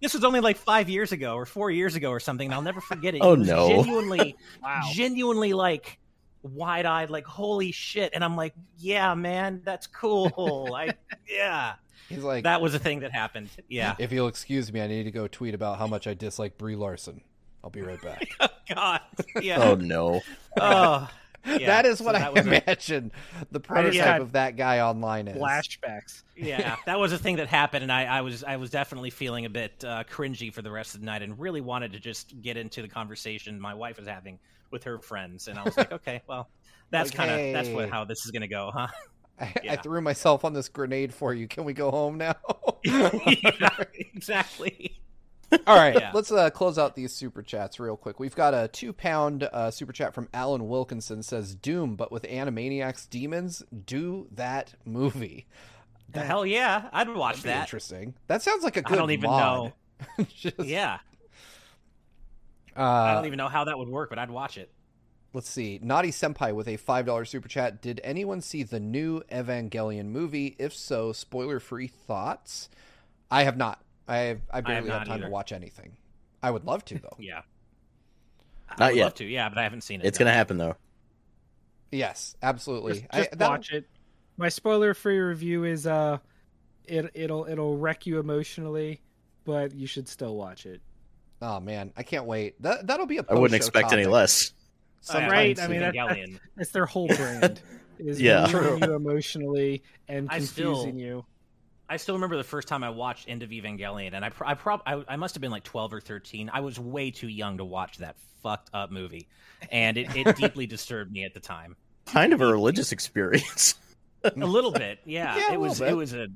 this 0.00 0.14
was 0.14 0.24
only 0.24 0.40
like 0.40 0.56
five 0.56 0.88
years 0.90 1.12
ago 1.12 1.34
or 1.36 1.46
four 1.46 1.70
years 1.70 1.94
ago 1.94 2.10
or 2.10 2.18
something. 2.18 2.46
And 2.48 2.54
I'll 2.54 2.60
never 2.60 2.80
forget 2.80 3.14
it. 3.14 3.20
Oh, 3.22 3.34
It 3.34 3.38
no. 3.38 3.68
genuinely 3.68 4.36
Wow. 4.62 4.80
genuinely 4.92 5.52
like 5.52 5.98
wide 6.42 6.86
eyed, 6.86 7.10
like 7.10 7.24
holy 7.24 7.72
shit. 7.72 8.12
And 8.14 8.22
I'm 8.24 8.36
like, 8.36 8.54
yeah, 8.78 9.14
man, 9.14 9.62
that's 9.64 9.86
cool. 9.86 10.70
I 10.74 10.94
yeah, 11.28 11.74
He's 12.08 12.22
like, 12.22 12.44
that 12.44 12.60
was 12.60 12.74
a 12.74 12.78
thing 12.78 13.00
that 13.00 13.12
happened. 13.12 13.48
Yeah. 13.68 13.94
if 13.98 14.12
you'll 14.12 14.28
excuse 14.28 14.72
me, 14.72 14.80
I 14.80 14.86
need 14.86 15.04
to 15.04 15.10
go 15.10 15.28
tweet 15.28 15.54
about 15.54 15.78
how 15.78 15.86
much 15.86 16.06
I 16.06 16.14
dislike 16.14 16.58
Brie 16.58 16.76
Larson. 16.76 17.20
I'll 17.64 17.70
be 17.70 17.80
right 17.82 18.00
back. 18.02 18.28
Oh 18.40 18.48
God. 18.74 19.00
Yeah. 19.40 19.62
Oh 19.62 19.74
no! 19.76 20.20
Oh. 20.60 21.08
yeah. 21.46 21.66
that 21.66 21.86
is 21.86 21.98
So 21.98 22.04
what 22.04 22.14
I 22.14 22.20
that 22.20 22.34
was 22.34 22.46
a- 22.46 22.62
imagine 22.62 23.10
the 23.50 23.58
prototype 23.58 24.00
had 24.04 24.20
of 24.20 24.32
that 24.32 24.56
guy 24.56 24.78
online 24.80 25.26
is. 25.28 25.36
flashbacks. 25.36 26.22
yeah, 26.36 26.76
that 26.86 27.00
was 27.00 27.12
a 27.12 27.18
thing 27.18 27.36
that 27.36 27.48
happened, 27.48 27.82
and 27.82 27.90
I, 27.90 28.04
I 28.04 28.20
was 28.20 28.44
I 28.44 28.56
was 28.58 28.70
definitely 28.70 29.10
feeling 29.10 29.44
a 29.44 29.50
bit 29.50 29.84
uh, 29.84 30.04
cringy 30.04 30.52
for 30.54 30.62
the 30.62 30.70
rest 30.70 30.94
of 30.94 31.00
the 31.00 31.06
night, 31.06 31.22
and 31.22 31.36
really 31.40 31.60
wanted 31.60 31.92
to 31.94 31.98
just 32.00 32.40
get 32.42 32.56
into 32.56 32.80
the 32.82 32.86
conversation 32.88 33.58
my 33.60 33.74
wife 33.74 33.96
was 33.98 34.06
having 34.06 34.38
with 34.72 34.84
her 34.84 34.98
friends, 34.98 35.46
and 35.48 35.58
I 35.58 35.62
was 35.64 35.76
like, 35.76 35.92
okay, 36.00 36.22
well, 36.26 36.48
that's 36.90 37.10
Like, 37.10 37.16
kind 37.28 37.30
of 37.30 37.52
that's 37.52 37.68
what 37.68 37.90
how 37.90 38.04
this 38.04 38.24
is 38.24 38.30
gonna 38.30 38.48
go, 38.48 38.70
huh? 38.72 38.88
I, 39.40 39.54
I 39.70 39.76
threw 39.76 40.00
myself 40.00 40.44
on 40.44 40.52
this 40.52 40.68
grenade 40.68 41.12
for 41.14 41.32
you. 41.34 41.48
Can 41.48 41.64
we 41.64 41.72
go 41.72 41.90
home 41.90 42.18
now? 42.18 42.34
yeah, 42.84 43.68
exactly. 44.14 44.98
All 45.66 45.76
right, 45.76 45.94
Yeah. 45.94 46.12
let's 46.14 46.30
uh, 46.32 46.48
close 46.50 46.78
out 46.78 46.94
these 46.94 47.12
super 47.12 47.42
chats 47.42 47.78
real 47.80 47.96
quick. 47.96 48.18
We've 48.20 48.34
got 48.34 48.54
a 48.54 48.68
two 48.68 48.92
pound 48.92 49.42
uh, 49.44 49.70
super 49.70 49.92
chat 49.92 50.14
from 50.14 50.28
Alan 50.32 50.68
Wilkinson 50.68 51.22
says 51.22 51.54
Doom, 51.54 51.94
but 51.96 52.10
with 52.12 52.22
Animaniacs 52.24 53.08
demons. 53.10 53.62
Do 53.84 54.28
that 54.32 54.74
movie. 54.84 55.46
The 56.10 56.20
hell 56.20 56.46
yeah, 56.46 56.88
I'd 56.92 57.08
watch 57.14 57.42
that. 57.42 57.60
interesting. 57.62 58.14
That 58.28 58.42
sounds 58.42 58.64
like 58.64 58.76
a 58.76 58.80
I 58.80 58.82
good. 58.88 58.96
don't 58.96 59.10
even 59.10 59.30
mod. 59.30 59.72
Just, 60.28 60.58
Yeah, 60.60 60.98
Uh, 62.76 62.82
I 62.82 63.14
don't 63.14 63.26
even 63.26 63.36
know 63.36 63.48
how 63.48 63.64
that 63.64 63.78
would 63.78 63.88
work, 63.88 64.08
but 64.10 64.18
I'd 64.18 64.30
watch 64.30 64.56
it. 64.58 64.70
Let's 65.34 65.48
see. 65.48 65.78
Naughty 65.82 66.10
Senpai 66.10 66.54
with 66.54 66.68
a 66.68 66.76
$5 66.76 67.26
super 67.26 67.48
chat. 67.48 67.80
Did 67.80 68.00
anyone 68.04 68.40
see 68.42 68.62
the 68.64 68.78
new 68.80 69.20
Evangelion 69.30 70.06
movie? 70.06 70.56
If 70.58 70.74
so, 70.74 71.12
spoiler 71.12 71.58
free 71.58 71.86
thoughts? 71.86 72.68
I 73.30 73.44
have 73.44 73.56
not. 73.56 73.82
I 74.06 74.16
have, 74.18 74.40
I 74.50 74.60
barely 74.60 74.88
not 74.88 74.98
have 75.00 75.08
time 75.08 75.18
either. 75.18 75.26
to 75.26 75.30
watch 75.30 75.52
anything. 75.52 75.92
I 76.42 76.50
would 76.50 76.64
love 76.64 76.84
to, 76.86 76.98
though. 76.98 77.16
Yeah, 77.18 77.42
I 78.68 78.74
Not 78.78 78.90
would 78.90 78.96
yet. 78.96 79.04
love 79.04 79.14
to. 79.14 79.24
Yeah, 79.24 79.48
but 79.48 79.58
I 79.58 79.62
haven't 79.62 79.82
seen 79.82 80.00
it. 80.00 80.06
It's 80.06 80.18
gonna 80.18 80.32
happen 80.32 80.58
though. 80.58 80.76
yes, 81.90 82.36
absolutely. 82.42 82.94
Just, 82.94 83.04
I- 83.10 83.18
just 83.18 83.30
that'll- 83.38 83.52
watch 83.54 83.70
it. 83.72 83.86
My 84.38 84.48
spoiler-free 84.48 85.18
review 85.18 85.64
is 85.64 85.86
uh, 85.86 86.18
it 86.84 87.10
it'll 87.14 87.44
it'll 87.46 87.76
wreck 87.76 88.06
you 88.06 88.18
emotionally, 88.18 89.00
but 89.44 89.74
you 89.74 89.86
should 89.86 90.08
still 90.08 90.34
watch 90.36 90.64
it. 90.66 90.80
Oh, 91.42 91.60
man. 91.60 91.92
I 91.96 92.02
can't 92.04 92.24
wait. 92.24 92.60
That, 92.62 92.86
that'll 92.86 93.06
be 93.06 93.18
a 93.18 93.24
I 93.28 93.34
wouldn't 93.34 93.50
post-show 93.50 93.56
expect 93.56 93.92
any 93.92 94.06
less. 94.06 94.52
Oh, 95.12 95.18
yeah, 95.18 95.28
Right, 95.28 95.58
I 95.60 95.66
mean, 95.68 95.80
that- 95.80 95.94
Evangelion. 95.94 96.38
That's 96.56 96.70
their 96.70 96.86
whole 96.86 97.08
brand. 97.08 97.60
Is 97.98 98.20
Yeah. 98.20 98.48
moving 98.52 98.82
you 98.88 98.94
emotionally 98.94 99.82
and 100.08 100.28
I 100.30 100.38
still- 100.40 100.74
confusing 100.74 100.98
you. 100.98 101.24
I 101.88 101.96
still 101.98 102.14
remember 102.14 102.36
the 102.38 102.44
first 102.44 102.68
time 102.68 102.82
I 102.82 102.88
watched 102.90 103.28
End 103.28 103.42
of 103.42 103.50
Evangelion, 103.50 104.14
and 104.14 104.24
I 104.24 104.30
pro- 104.30 104.48
I, 104.48 104.54
prob- 104.54 104.80
I 104.86 105.04
I 105.08 105.16
must 105.16 105.34
have 105.34 105.42
been 105.42 105.50
like 105.50 105.62
twelve 105.64 105.92
or 105.92 106.00
thirteen. 106.00 106.48
I 106.50 106.60
was 106.60 106.78
way 106.78 107.10
too 107.10 107.28
young 107.28 107.58
to 107.58 107.66
watch 107.66 107.98
that 107.98 108.16
fucked 108.42 108.70
up 108.72 108.90
movie, 108.90 109.28
and 109.70 109.98
it, 109.98 110.06
it 110.16 110.36
deeply 110.36 110.66
disturbed 110.68 111.12
me 111.12 111.24
at 111.24 111.34
the 111.34 111.40
time. 111.40 111.76
Kind 112.06 112.32
of 112.32 112.40
a 112.40 112.46
religious 112.46 112.92
experience. 112.92 113.74
A 114.24 114.30
little 114.34 114.72
bit, 114.72 115.00
yeah. 115.04 115.36
Yeah, 115.36 115.52
it 115.52 115.60
was 115.60 115.80
bit. 115.80 115.90
it 115.90 115.94
was 115.94 116.14
a 116.14 116.28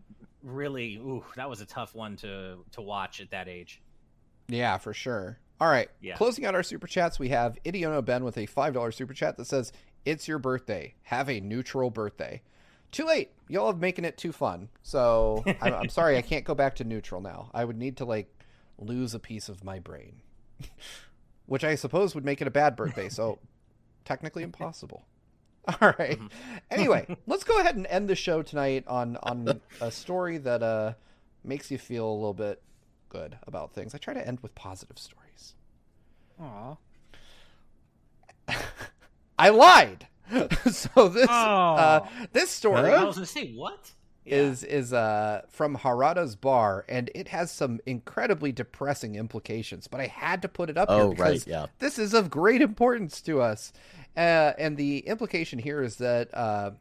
really 0.42 0.96
ooh 0.96 1.24
that 1.36 1.48
was 1.48 1.62
a 1.62 1.66
tough 1.66 1.94
one 1.94 2.16
to 2.16 2.59
to 2.72 2.82
watch 2.82 3.22
at 3.22 3.30
that 3.30 3.48
age. 3.48 3.80
Yeah, 4.49 4.78
for 4.78 4.94
sure. 4.94 5.38
All 5.61 5.68
right. 5.68 5.88
Yeah. 6.01 6.16
Closing 6.16 6.44
out 6.44 6.55
our 6.55 6.62
super 6.62 6.86
chats, 6.86 7.18
we 7.18 7.30
have 7.30 7.59
Idiono 7.64 8.03
Ben 8.03 8.24
with 8.24 8.36
a 8.36 8.47
$5 8.47 8.94
super 8.94 9.14
chat 9.14 9.36
that 9.36 9.47
says, 9.47 9.72
It's 10.05 10.28
your 10.28 10.38
birthday. 10.38 10.94
Have 11.03 11.28
a 11.28 11.40
neutral 11.40 11.90
birthday. 11.90 12.42
Too 12.92 13.05
late. 13.05 13.32
Y'all 13.49 13.66
have 13.66 13.80
making 13.80 14.05
it 14.05 14.16
too 14.18 14.32
fun. 14.32 14.68
So 14.82 15.44
I'm, 15.61 15.74
I'm 15.74 15.88
sorry, 15.88 16.16
I 16.16 16.22
can't 16.22 16.44
go 16.44 16.55
back 16.55 16.76
to 16.76 16.84
neutral 16.84 17.20
now. 17.20 17.51
I 17.55 17.64
would 17.64 17.76
need 17.76 17.97
to, 17.99 18.05
like, 18.05 18.28
lose 18.78 19.14
a 19.14 19.18
piece 19.18 19.49
of 19.49 19.64
my 19.64 19.78
brain, 19.78 20.20
which 21.47 21.64
I 21.64 21.74
suppose 21.74 22.14
would 22.14 22.24
make 22.24 22.40
it 22.40 22.49
a 22.49 22.51
bad 22.51 22.76
birthday. 22.76 23.09
So 23.09 23.38
technically 24.05 24.42
impossible. 24.42 25.05
All 25.80 25.94
right. 25.99 26.18
mm-hmm. 26.18 26.26
Anyway, 26.70 27.16
let's 27.26 27.44
go 27.44 27.59
ahead 27.59 27.76
and 27.76 27.86
end 27.86 28.09
the 28.09 28.14
show 28.14 28.42
tonight 28.42 28.84
on 28.86 29.16
on 29.16 29.61
a 29.80 29.90
story 29.90 30.38
that 30.38 30.62
uh 30.62 30.92
makes 31.42 31.70
you 31.70 31.78
feel 31.78 32.09
a 32.09 32.14
little 32.14 32.34
bit 32.34 32.62
good 33.16 33.38
about 33.46 33.72
things. 33.72 33.94
I 33.94 33.98
try 33.98 34.14
to 34.14 34.26
end 34.26 34.40
with 34.40 34.54
positive 34.54 34.98
stories. 34.98 35.54
Aw. 36.40 36.76
I 39.38 39.48
lied. 39.50 40.08
so 40.70 41.08
this 41.08 41.28
uh, 41.28 42.00
this 42.32 42.50
story 42.50 42.90
I 42.90 43.04
was 43.04 43.14
gonna 43.14 43.26
say 43.26 43.52
what? 43.54 43.92
is 44.24 44.64
yeah. 44.64 44.76
is 44.76 44.92
uh 44.92 45.42
from 45.48 45.76
Harada's 45.76 46.34
bar 46.34 46.84
and 46.88 47.10
it 47.14 47.28
has 47.28 47.52
some 47.52 47.78
incredibly 47.86 48.50
depressing 48.50 49.14
implications 49.14 49.86
but 49.86 50.00
I 50.00 50.08
had 50.08 50.42
to 50.42 50.48
put 50.48 50.68
it 50.68 50.76
up 50.76 50.88
oh, 50.90 50.98
here 50.98 51.10
because 51.10 51.46
right, 51.46 51.46
yeah. 51.46 51.66
this 51.78 51.96
is 51.96 52.12
of 52.12 52.28
great 52.28 52.60
importance 52.60 53.20
to 53.22 53.40
us 53.40 53.72
uh, 54.16 54.52
and 54.58 54.76
the 54.76 54.98
implication 55.00 55.60
here 55.60 55.80
is 55.80 55.94
that 55.98 56.34
uh, 56.34 56.72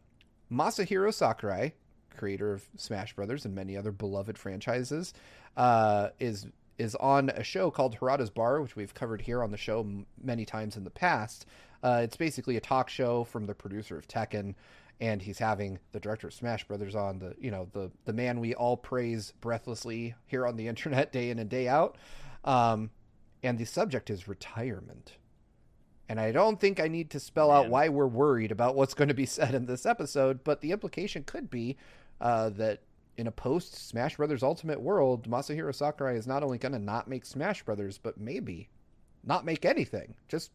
Masahiro 0.51 1.13
Sakurai 1.13 1.73
creator 2.15 2.51
of 2.53 2.65
Smash 2.77 3.13
Brothers 3.13 3.45
and 3.45 3.53
many 3.53 3.77
other 3.77 3.91
beloved 3.91 4.39
franchises 4.39 5.13
uh, 5.57 6.09
is 6.19 6.47
is 6.77 6.95
on 6.95 7.29
a 7.29 7.43
show 7.43 7.71
called 7.71 7.97
Harada's 7.97 8.29
Bar 8.29 8.61
which 8.61 8.75
we've 8.75 8.93
covered 8.93 9.21
here 9.21 9.43
on 9.43 9.51
the 9.51 9.57
show 9.57 9.79
m- 9.79 10.05
many 10.21 10.45
times 10.45 10.75
in 10.75 10.83
the 10.83 10.89
past 10.89 11.45
uh, 11.83 12.01
it's 12.03 12.17
basically 12.17 12.57
a 12.57 12.61
talk 12.61 12.89
show 12.89 13.23
from 13.23 13.45
the 13.45 13.55
producer 13.55 13.97
of 13.97 14.07
Tekken 14.07 14.55
and 14.99 15.21
he's 15.21 15.39
having 15.39 15.79
the 15.91 15.99
director 15.99 16.27
of 16.27 16.33
Smash 16.33 16.65
Brothers 16.67 16.95
on 16.95 17.19
the 17.19 17.35
you 17.39 17.51
know 17.51 17.67
the 17.73 17.91
the 18.05 18.13
man 18.13 18.39
we 18.39 18.53
all 18.53 18.77
praise 18.77 19.33
breathlessly 19.41 20.15
here 20.25 20.47
on 20.47 20.55
the 20.55 20.67
internet 20.69 21.11
day 21.11 21.29
in 21.29 21.39
and 21.39 21.49
day 21.49 21.67
out, 21.67 21.97
um, 22.43 22.91
and 23.43 23.57
the 23.57 23.65
subject 23.65 24.09
is 24.09 24.27
retirement. 24.27 25.17
And 26.07 26.19
I 26.19 26.31
don't 26.31 26.59
think 26.59 26.79
I 26.79 26.87
need 26.87 27.09
to 27.11 27.19
spell 27.19 27.47
man. 27.47 27.57
out 27.57 27.69
why 27.69 27.89
we're 27.89 28.05
worried 28.05 28.51
about 28.51 28.75
what's 28.75 28.93
going 28.93 29.07
to 29.07 29.15
be 29.15 29.25
said 29.25 29.55
in 29.55 29.65
this 29.65 29.87
episode, 29.87 30.43
but 30.43 30.61
the 30.61 30.71
implication 30.71 31.23
could 31.23 31.49
be 31.49 31.77
uh, 32.21 32.49
that 32.49 32.81
in 33.17 33.27
a 33.27 33.31
post 33.31 33.87
Smash 33.87 34.17
Brothers 34.17 34.43
Ultimate 34.43 34.81
world, 34.81 35.29
Masahiro 35.29 35.73
Sakurai 35.73 36.15
is 36.15 36.27
not 36.27 36.43
only 36.43 36.57
going 36.57 36.73
to 36.73 36.79
not 36.79 37.07
make 37.07 37.25
Smash 37.25 37.63
Brothers, 37.63 37.97
but 37.97 38.19
maybe 38.19 38.69
not 39.23 39.45
make 39.45 39.65
anything. 39.65 40.15
Just 40.27 40.51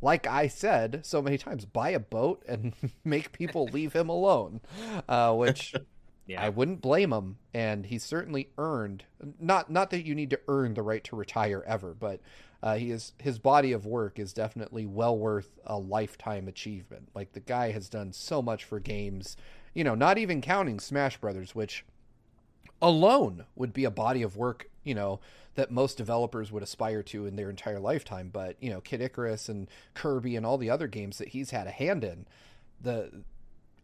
like 0.00 0.26
I 0.26 0.46
said 0.46 1.00
so 1.04 1.20
many 1.20 1.38
times, 1.38 1.64
buy 1.64 1.90
a 1.90 1.98
boat 1.98 2.42
and 2.48 2.74
make 3.04 3.32
people 3.32 3.66
leave 3.66 3.92
him 3.92 4.08
alone, 4.08 4.60
uh, 5.08 5.34
which 5.34 5.74
yeah. 6.26 6.42
I 6.42 6.48
wouldn't 6.50 6.80
blame 6.80 7.12
him. 7.12 7.38
And 7.52 7.86
he's 7.86 8.04
certainly 8.04 8.50
earned 8.58 9.04
not 9.40 9.70
not 9.70 9.90
that 9.90 10.06
you 10.06 10.14
need 10.14 10.30
to 10.30 10.40
earn 10.48 10.74
the 10.74 10.82
right 10.82 11.02
to 11.04 11.16
retire 11.16 11.64
ever, 11.66 11.94
but 11.94 12.20
uh, 12.62 12.76
he 12.76 12.90
is 12.90 13.12
his 13.18 13.38
body 13.38 13.72
of 13.72 13.86
work 13.86 14.18
is 14.18 14.32
definitely 14.32 14.86
well 14.86 15.16
worth 15.16 15.58
a 15.64 15.78
lifetime 15.78 16.48
achievement. 16.48 17.08
Like 17.14 17.32
the 17.32 17.40
guy 17.40 17.70
has 17.72 17.88
done 17.88 18.12
so 18.12 18.42
much 18.42 18.64
for 18.64 18.80
games, 18.80 19.36
you 19.78 19.84
know, 19.84 19.94
not 19.94 20.18
even 20.18 20.40
counting 20.40 20.80
Smash 20.80 21.18
Brothers, 21.18 21.54
which 21.54 21.84
alone 22.82 23.44
would 23.54 23.72
be 23.72 23.84
a 23.84 23.92
body 23.92 24.22
of 24.22 24.36
work, 24.36 24.68
you 24.82 24.92
know, 24.92 25.20
that 25.54 25.70
most 25.70 25.96
developers 25.96 26.50
would 26.50 26.64
aspire 26.64 27.00
to 27.04 27.26
in 27.26 27.36
their 27.36 27.48
entire 27.48 27.78
lifetime. 27.78 28.28
But 28.32 28.56
you 28.60 28.70
know, 28.70 28.80
Kid 28.80 29.00
Icarus 29.00 29.48
and 29.48 29.68
Kirby 29.94 30.34
and 30.34 30.44
all 30.44 30.58
the 30.58 30.68
other 30.68 30.88
games 30.88 31.18
that 31.18 31.28
he's 31.28 31.52
had 31.52 31.68
a 31.68 31.70
hand 31.70 32.02
in, 32.02 32.26
the 32.80 33.22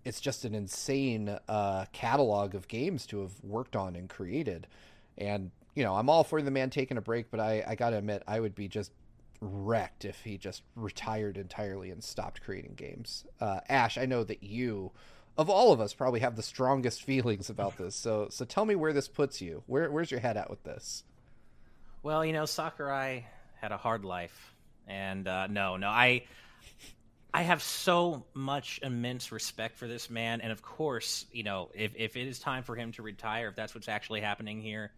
it's 0.04 0.20
just 0.20 0.44
an 0.44 0.52
insane 0.52 1.38
uh, 1.48 1.84
catalog 1.92 2.56
of 2.56 2.66
games 2.66 3.06
to 3.06 3.20
have 3.20 3.34
worked 3.44 3.76
on 3.76 3.94
and 3.94 4.08
created. 4.08 4.66
And 5.16 5.52
you 5.76 5.84
know, 5.84 5.94
I'm 5.94 6.10
all 6.10 6.24
for 6.24 6.42
the 6.42 6.50
man 6.50 6.70
taking 6.70 6.96
a 6.96 7.02
break, 7.02 7.30
but 7.30 7.38
I, 7.38 7.62
I 7.68 7.76
gotta 7.76 7.98
admit, 7.98 8.24
I 8.26 8.40
would 8.40 8.56
be 8.56 8.66
just 8.66 8.90
wrecked 9.40 10.04
if 10.04 10.22
he 10.22 10.38
just 10.38 10.62
retired 10.74 11.36
entirely 11.36 11.92
and 11.92 12.02
stopped 12.02 12.42
creating 12.42 12.74
games. 12.74 13.26
Uh, 13.40 13.60
Ash, 13.68 13.96
I 13.96 14.06
know 14.06 14.24
that 14.24 14.42
you, 14.42 14.90
of 15.36 15.50
all 15.50 15.72
of 15.72 15.80
us, 15.80 15.92
probably 15.94 16.20
have 16.20 16.36
the 16.36 16.42
strongest 16.42 17.02
feelings 17.02 17.50
about 17.50 17.76
this. 17.76 17.94
So, 17.94 18.28
so 18.30 18.44
tell 18.44 18.64
me 18.64 18.74
where 18.74 18.92
this 18.92 19.08
puts 19.08 19.40
you. 19.40 19.62
Where, 19.66 19.90
where's 19.90 20.10
your 20.10 20.20
head 20.20 20.36
at 20.36 20.48
with 20.50 20.62
this? 20.62 21.04
Well, 22.02 22.24
you 22.24 22.32
know, 22.32 22.44
Sakurai 22.44 23.26
had 23.60 23.72
a 23.72 23.76
hard 23.76 24.04
life, 24.04 24.54
and 24.86 25.26
uh, 25.26 25.46
no, 25.46 25.76
no, 25.76 25.88
I, 25.88 26.24
I 27.32 27.42
have 27.42 27.62
so 27.62 28.26
much 28.34 28.78
immense 28.82 29.32
respect 29.32 29.76
for 29.76 29.88
this 29.88 30.10
man, 30.10 30.40
and 30.40 30.52
of 30.52 30.62
course, 30.62 31.26
you 31.32 31.42
know, 31.42 31.70
if 31.74 31.92
if 31.96 32.16
it 32.16 32.28
is 32.28 32.38
time 32.38 32.62
for 32.62 32.76
him 32.76 32.92
to 32.92 33.02
retire, 33.02 33.48
if 33.48 33.56
that's 33.56 33.74
what's 33.74 33.88
actually 33.88 34.20
happening 34.20 34.60
here, 34.60 34.92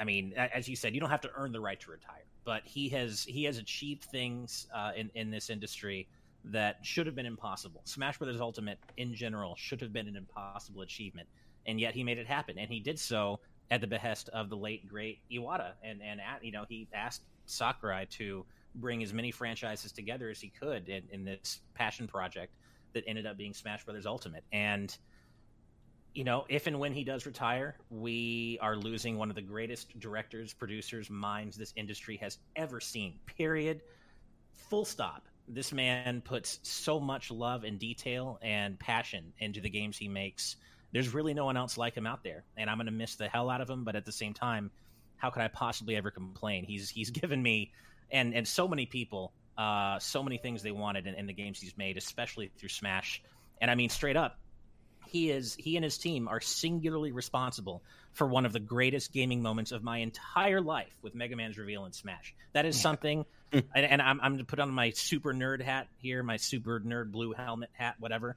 I 0.00 0.04
mean, 0.04 0.32
as 0.32 0.66
you 0.66 0.76
said, 0.76 0.94
you 0.94 1.00
don't 1.00 1.10
have 1.10 1.20
to 1.20 1.30
earn 1.36 1.52
the 1.52 1.60
right 1.60 1.78
to 1.80 1.90
retire, 1.90 2.24
but 2.44 2.62
he 2.64 2.88
has 2.88 3.22
he 3.24 3.44
has 3.44 3.58
achieved 3.58 4.04
things 4.04 4.66
uh, 4.74 4.92
in 4.96 5.10
in 5.14 5.30
this 5.30 5.50
industry 5.50 6.08
that 6.44 6.78
should 6.82 7.06
have 7.06 7.14
been 7.14 7.26
impossible. 7.26 7.82
Smash 7.84 8.18
Brothers 8.18 8.40
Ultimate 8.40 8.78
in 8.96 9.14
general 9.14 9.54
should 9.56 9.80
have 9.80 9.92
been 9.92 10.08
an 10.08 10.16
impossible 10.16 10.82
achievement, 10.82 11.28
and 11.66 11.80
yet 11.80 11.94
he 11.94 12.04
made 12.04 12.18
it 12.18 12.26
happen, 12.26 12.58
and 12.58 12.70
he 12.70 12.80
did 12.80 12.98
so 12.98 13.40
at 13.70 13.80
the 13.80 13.86
behest 13.86 14.28
of 14.30 14.48
the 14.48 14.56
late 14.56 14.88
great 14.88 15.20
Iwata, 15.30 15.72
and 15.82 16.00
and 16.02 16.20
at, 16.20 16.44
you 16.44 16.52
know 16.52 16.64
he 16.68 16.88
asked 16.92 17.22
Sakurai 17.46 18.06
to 18.10 18.44
bring 18.74 19.02
as 19.02 19.12
many 19.12 19.30
franchises 19.30 19.92
together 19.92 20.30
as 20.30 20.40
he 20.40 20.48
could 20.48 20.88
in, 20.88 21.02
in 21.10 21.24
this 21.24 21.60
passion 21.74 22.06
project 22.06 22.54
that 22.94 23.04
ended 23.06 23.26
up 23.26 23.36
being 23.36 23.52
Smash 23.52 23.84
Brothers 23.84 24.06
Ultimate, 24.06 24.44
and 24.52 24.96
you 26.14 26.24
know, 26.24 26.46
if 26.48 26.66
and 26.66 26.80
when 26.80 26.92
he 26.92 27.04
does 27.04 27.26
retire, 27.26 27.76
we 27.90 28.58
are 28.60 28.74
losing 28.74 29.18
one 29.18 29.30
of 29.30 29.36
the 29.36 29.42
greatest 29.42 29.98
directors, 30.00 30.52
producers, 30.52 31.10
minds 31.10 31.56
this 31.56 31.72
industry 31.76 32.16
has 32.16 32.38
ever 32.56 32.80
seen. 32.80 33.20
Period. 33.26 33.82
Full 34.52 34.84
stop. 34.84 35.28
This 35.48 35.72
man 35.72 36.20
puts 36.20 36.60
so 36.62 37.00
much 37.00 37.30
love 37.30 37.64
and 37.64 37.78
detail 37.78 38.38
and 38.42 38.78
passion 38.78 39.32
into 39.38 39.60
the 39.60 39.70
games 39.70 39.96
he 39.96 40.08
makes 40.08 40.56
there's 40.92 41.12
really 41.12 41.34
no 41.34 41.44
one 41.44 41.56
else 41.56 41.76
like 41.76 41.94
him 41.94 42.06
out 42.06 42.22
there, 42.24 42.44
and 42.56 42.70
I'm 42.70 42.78
going 42.78 42.86
to 42.86 42.92
miss 42.92 43.16
the 43.16 43.28
hell 43.28 43.50
out 43.50 43.60
of 43.60 43.68
him. 43.68 43.84
But 43.84 43.94
at 43.94 44.06
the 44.06 44.12
same 44.12 44.32
time, 44.32 44.70
how 45.16 45.30
could 45.30 45.42
I 45.42 45.48
possibly 45.48 45.96
ever 45.96 46.10
complain? 46.10 46.64
He's 46.64 46.88
he's 46.88 47.10
given 47.10 47.42
me 47.42 47.72
and 48.10 48.34
and 48.34 48.46
so 48.46 48.68
many 48.68 48.86
people 48.86 49.32
uh, 49.58 49.98
so 49.98 50.22
many 50.22 50.38
things 50.38 50.62
they 50.62 50.70
wanted 50.70 51.06
in, 51.06 51.14
in 51.14 51.26
the 51.26 51.32
games 51.32 51.60
he's 51.60 51.76
made, 51.76 51.96
especially 51.96 52.50
through 52.56 52.68
Smash. 52.68 53.20
And 53.60 53.68
I 53.70 53.74
mean, 53.74 53.88
straight 53.88 54.16
up, 54.16 54.38
he 55.08 55.30
is 55.30 55.56
he 55.56 55.76
and 55.76 55.84
his 55.84 55.98
team 55.98 56.28
are 56.28 56.40
singularly 56.40 57.10
responsible 57.10 57.82
for 58.12 58.26
one 58.26 58.46
of 58.46 58.52
the 58.52 58.60
greatest 58.60 59.12
gaming 59.12 59.42
moments 59.42 59.72
of 59.72 59.82
my 59.82 59.98
entire 59.98 60.60
life 60.60 60.92
with 61.02 61.14
Mega 61.14 61.34
Man's 61.34 61.58
reveal 61.58 61.86
in 61.86 61.92
Smash. 61.92 62.34
That 62.52 62.66
is 62.66 62.80
something, 62.80 63.24
and, 63.52 63.66
and, 63.74 64.02
I'm, 64.02 64.20
I'm 64.20 64.32
going 64.32 64.38
to 64.38 64.44
put 64.44 64.58
on 64.58 64.70
my 64.70 64.90
super 64.90 65.32
nerd 65.32 65.62
hat 65.62 65.88
here, 65.98 66.22
my 66.22 66.36
super 66.36 66.80
nerd 66.80 67.10
blue 67.12 67.32
helmet 67.32 67.70
hat, 67.72 67.96
whatever 67.98 68.36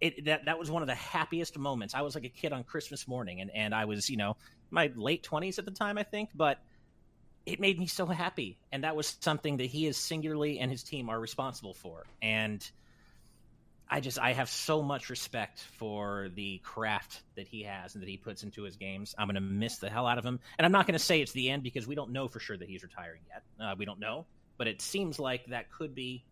it 0.00 0.24
that 0.26 0.44
that 0.44 0.58
was 0.58 0.70
one 0.70 0.82
of 0.82 0.88
the 0.88 0.94
happiest 0.94 1.58
moments. 1.58 1.94
I 1.94 2.02
was 2.02 2.14
like 2.14 2.24
a 2.24 2.28
kid 2.28 2.52
on 2.52 2.64
Christmas 2.64 3.08
morning, 3.08 3.40
and 3.40 3.50
and 3.54 3.74
I 3.74 3.84
was 3.86 4.08
you 4.08 4.16
know 4.16 4.36
my 4.70 4.90
late 4.94 5.22
twenties 5.22 5.58
at 5.58 5.64
the 5.64 5.70
time, 5.70 5.98
I 5.98 6.02
think, 6.02 6.30
but 6.34 6.58
it 7.46 7.60
made 7.60 7.78
me 7.78 7.86
so 7.86 8.06
happy, 8.06 8.58
and 8.70 8.84
that 8.84 8.94
was 8.94 9.16
something 9.20 9.56
that 9.58 9.66
he 9.66 9.86
is 9.86 9.96
singularly 9.96 10.58
and 10.58 10.70
his 10.70 10.82
team 10.82 11.08
are 11.08 11.18
responsible 11.18 11.74
for, 11.74 12.06
and. 12.22 12.68
I 13.90 14.00
just 14.00 14.18
I 14.18 14.34
have 14.34 14.50
so 14.50 14.82
much 14.82 15.08
respect 15.08 15.60
for 15.78 16.28
the 16.34 16.58
craft 16.58 17.22
that 17.36 17.48
he 17.48 17.62
has 17.62 17.94
and 17.94 18.02
that 18.02 18.08
he 18.10 18.18
puts 18.18 18.42
into 18.42 18.64
his 18.64 18.76
games. 18.76 19.14
I'm 19.16 19.28
going 19.28 19.36
to 19.36 19.40
miss 19.40 19.78
the 19.78 19.88
hell 19.88 20.06
out 20.06 20.18
of 20.18 20.26
him, 20.26 20.40
and 20.58 20.66
I'm 20.66 20.72
not 20.72 20.86
going 20.86 20.92
to 20.92 21.02
say 21.02 21.22
it's 21.22 21.32
the 21.32 21.48
end 21.48 21.62
because 21.62 21.86
we 21.86 21.94
don't 21.94 22.10
know 22.10 22.28
for 22.28 22.38
sure 22.38 22.54
that 22.54 22.68
he's 22.68 22.82
retiring 22.82 23.22
yet. 23.30 23.42
Uh, 23.58 23.76
we 23.78 23.86
don't 23.86 23.98
know, 23.98 24.26
but 24.58 24.66
it 24.66 24.82
seems 24.82 25.18
like 25.18 25.46
that 25.46 25.70
could 25.70 25.94
be 25.94 26.24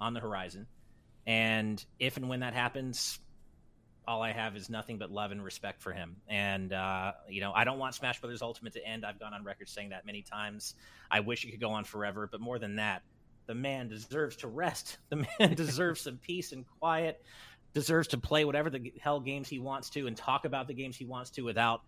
on 0.00 0.14
the 0.14 0.20
horizon. 0.20 0.66
And 1.26 1.84
if 1.98 2.16
and 2.16 2.28
when 2.28 2.40
that 2.40 2.54
happens, 2.54 3.18
all 4.06 4.22
I 4.22 4.32
have 4.32 4.56
is 4.56 4.70
nothing 4.70 4.98
but 4.98 5.10
love 5.10 5.32
and 5.32 5.42
respect 5.44 5.82
for 5.82 5.92
him. 5.92 6.16
And 6.28 6.72
uh, 6.72 7.12
you 7.28 7.40
know, 7.40 7.52
I 7.52 7.64
don't 7.64 7.78
want 7.78 7.94
Smash 7.94 8.20
Brothers 8.20 8.42
Ultimate 8.42 8.74
to 8.74 8.86
end. 8.86 9.04
I've 9.04 9.18
gone 9.18 9.34
on 9.34 9.44
record 9.44 9.68
saying 9.68 9.90
that 9.90 10.06
many 10.06 10.22
times. 10.22 10.74
I 11.10 11.20
wish 11.20 11.44
it 11.44 11.50
could 11.50 11.60
go 11.60 11.70
on 11.70 11.84
forever, 11.84 12.28
but 12.30 12.40
more 12.40 12.58
than 12.58 12.76
that, 12.76 13.02
the 13.46 13.54
man 13.54 13.88
deserves 13.88 14.36
to 14.36 14.48
rest. 14.48 14.98
The 15.08 15.26
man 15.38 15.54
deserves 15.54 16.00
some 16.00 16.18
peace 16.18 16.52
and 16.52 16.64
quiet. 16.78 17.22
Deserves 17.74 18.08
to 18.08 18.18
play 18.18 18.44
whatever 18.44 18.70
the 18.70 18.92
hell 19.00 19.20
games 19.20 19.48
he 19.48 19.58
wants 19.58 19.90
to 19.90 20.06
and 20.06 20.16
talk 20.16 20.44
about 20.44 20.66
the 20.66 20.74
games 20.74 20.96
he 20.96 21.04
wants 21.04 21.30
to 21.30 21.42
without 21.42 21.82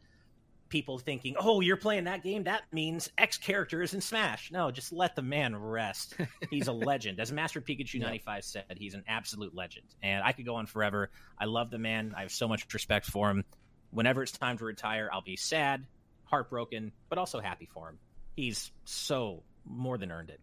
people 0.68 0.98
thinking, 0.98 1.36
"Oh, 1.38 1.60
you're 1.60 1.76
playing 1.76 2.04
that 2.04 2.22
game. 2.22 2.44
That 2.44 2.62
means 2.72 3.10
X 3.18 3.38
character 3.38 3.82
is 3.82 3.94
in 3.94 4.00
Smash." 4.00 4.50
No, 4.50 4.70
just 4.70 4.92
let 4.92 5.16
the 5.16 5.22
man 5.22 5.56
rest. 5.56 6.14
He's 6.50 6.68
a 6.68 6.72
legend. 6.72 7.20
As 7.20 7.32
Master 7.32 7.60
Pikachu 7.60 8.00
ninety 8.00 8.18
five 8.18 8.44
said, 8.44 8.64
he's 8.76 8.94
an 8.94 9.04
absolute 9.08 9.54
legend, 9.54 9.86
and 10.02 10.22
I 10.22 10.32
could 10.32 10.46
go 10.46 10.56
on 10.56 10.66
forever. 10.66 11.10
I 11.38 11.46
love 11.46 11.70
the 11.70 11.78
man. 11.78 12.14
I 12.16 12.22
have 12.22 12.32
so 12.32 12.48
much 12.48 12.72
respect 12.72 13.06
for 13.06 13.30
him. 13.30 13.44
Whenever 13.90 14.22
it's 14.22 14.32
time 14.32 14.58
to 14.58 14.64
retire, 14.64 15.08
I'll 15.12 15.22
be 15.22 15.36
sad, 15.36 15.86
heartbroken, 16.24 16.92
but 17.08 17.18
also 17.18 17.40
happy 17.40 17.68
for 17.72 17.88
him. 17.88 17.98
He's 18.36 18.70
so 18.84 19.42
more 19.64 19.98
than 19.98 20.10
earned 20.12 20.30
it. 20.30 20.40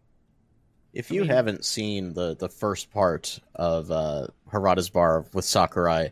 If 0.92 1.10
you 1.10 1.20
I 1.22 1.24
mean, 1.24 1.36
haven't 1.36 1.64
seen 1.64 2.14
the 2.14 2.34
the 2.36 2.48
first 2.48 2.90
part 2.90 3.38
of 3.54 3.90
uh, 3.90 4.28
Harada's 4.50 4.88
Bar 4.90 5.26
with 5.32 5.44
Sakurai, 5.44 6.06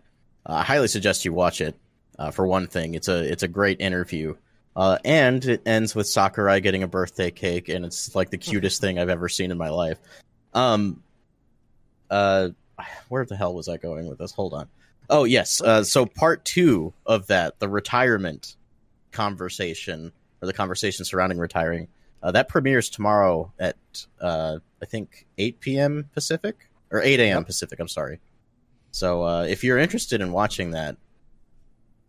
uh, 0.47 0.53
I 0.53 0.63
highly 0.63 0.89
suggest 0.89 1.25
you 1.25 1.33
watch 1.33 1.61
it. 1.61 1.75
Uh, 2.19 2.31
for 2.31 2.47
one 2.47 2.67
thing, 2.67 2.95
it's 2.95 3.09
a 3.09 3.31
it's 3.31 3.43
a 3.43 3.49
great 3.49 3.81
interview, 3.81 4.37
uh, 4.77 4.99
and 5.05 5.45
it 5.45 5.63
ends 5.67 5.95
with 5.95 6.07
Sakurai 6.07 6.61
getting 6.61 6.83
a 6.83 6.89
birthday 6.89 7.31
cake, 7.31 7.69
and 7.69 7.85
it's 7.85 8.15
like 8.15 8.31
the 8.31 8.39
cutest 8.39 8.81
thing 8.81 8.99
I've 8.99 9.09
ever 9.09 9.29
seen 9.29 9.51
in 9.51 9.59
my 9.59 9.71
life. 9.71 9.99
Um, 10.53 11.03
uh, 12.11 12.51
where 13.09 13.25
the 13.25 13.37
hell 13.37 13.55
was 13.55 13.69
I 13.69 13.77
going 13.77 14.09
with 14.09 14.19
this? 14.19 14.33
Hold 14.33 14.55
on. 14.55 14.69
Oh 15.11 15.25
yes. 15.25 15.61
Uh, 15.61 15.85
so 15.85 16.07
part 16.07 16.45
two 16.45 16.93
of 17.07 17.27
that, 17.27 17.59
the 17.59 17.69
retirement 17.69 18.57
conversation 19.13 20.13
or 20.43 20.47
the 20.47 20.53
conversation 20.53 21.05
surrounding 21.05 21.39
retiring, 21.39 21.89
uh, 22.23 22.31
that 22.33 22.49
premieres 22.49 22.89
tomorrow 22.89 23.53
at 23.59 23.77
uh, 24.21 24.59
I 24.83 24.87
think 24.87 25.27
8 25.39 25.61
p.m. 25.61 26.11
Pacific 26.15 26.69
or 26.91 27.03
8 27.03 27.21
a.m. 27.21 27.45
Pacific. 27.45 27.79
I'm 27.81 27.89
sorry. 27.89 28.21
So 28.93 29.25
uh, 29.25 29.43
if 29.45 29.65
you're 29.65 29.79
interested 29.79 30.21
in 30.21 30.33
watching 30.33 30.71
that, 30.71 30.97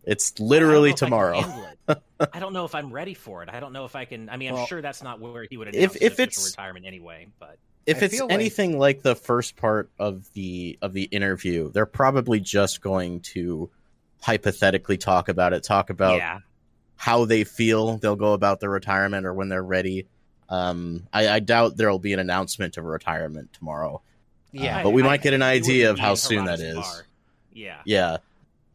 it's 0.06 0.38
literally 0.40 0.92
I 0.92 0.94
don't 0.94 1.10
know 1.10 1.16
if 1.16 1.36
I 1.36 1.42
tomorrow. 1.42 2.00
I 2.32 2.40
don't 2.40 2.52
know 2.52 2.64
if 2.64 2.74
I'm 2.74 2.92
ready 2.92 3.14
for 3.14 3.42
it. 3.42 3.48
I 3.52 3.60
don't 3.60 3.72
know 3.72 3.84
if 3.84 3.94
I 3.94 4.04
can. 4.06 4.28
I 4.30 4.36
mean, 4.38 4.48
I'm 4.48 4.54
Well, 4.54 4.66
sure 4.66 4.80
that's 4.80 5.02
not 5.02 5.20
where 5.20 5.44
he 5.48 5.56
would 5.56 5.68
if- 5.68 5.74
announce 5.74 5.96
if 5.96 6.12
his 6.12 6.18
it's- 6.20 6.46
retirement 6.50 6.86
anyway. 6.86 7.28
But 7.38 7.58
if 7.84 8.02
I 8.02 8.06
it's 8.06 8.14
feel 8.16 8.26
like- 8.26 8.34
anything 8.34 8.78
like... 8.78 9.02
the 9.02 9.14
first 9.14 9.56
part 9.56 9.90
of 9.98 10.32
the 10.32 10.78
of 10.80 10.92
the 10.92 11.02
interview, 11.04 11.70
they're 11.70 11.84
probably 11.86 12.40
just 12.40 12.80
going 12.80 13.20
to 13.20 13.68
hypothetically 14.22 14.96
talk 14.96 15.28
about 15.28 15.52
it, 15.52 15.62
talk 15.62 15.90
about 15.90 16.16
yeah, 16.16 16.38
how 16.96 17.24
they 17.26 17.44
feel 17.44 17.98
they'll 17.98 18.16
go 18.16 18.32
about 18.32 18.60
their 18.60 18.70
retirement 18.70 19.26
or 19.26 19.34
when 19.34 19.48
they're 19.48 19.62
ready. 19.62 20.06
Um, 20.48 21.06
I, 21.12 21.28
I 21.28 21.40
doubt 21.40 21.76
there'll 21.76 21.98
be 21.98 22.12
an 22.12 22.18
announcement 22.20 22.76
of 22.76 22.84
retirement 22.84 23.52
tomorrow. 23.52 24.00
Yeah. 24.52 24.80
Uh, 24.80 24.84
but 24.84 24.90
we 24.90 25.02
I- 25.02 25.06
might 25.06 25.22
get 25.22 25.34
an 25.34 25.42
idea 25.42 25.90
of 25.90 25.98
how 25.98 26.14
soon 26.14 26.46
that 26.46 26.60
is. 26.60 26.76
Harada's 26.76 26.86
bar. 26.94 27.06
Yeah, 27.52 27.76
Yeah, 27.84 28.16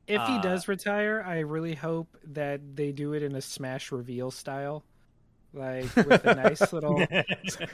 If 0.07 0.21
he 0.27 0.35
Uh, 0.37 0.41
does 0.41 0.67
retire, 0.67 1.23
I 1.25 1.39
really 1.39 1.75
hope 1.75 2.17
that 2.33 2.75
they 2.75 2.91
do 2.91 3.13
it 3.13 3.23
in 3.23 3.35
a 3.35 3.41
Smash 3.41 3.91
reveal 3.91 4.31
style, 4.31 4.83
like 5.53 5.95
with 5.95 6.25
a 6.25 6.35
nice 6.35 6.73
little. 6.73 7.05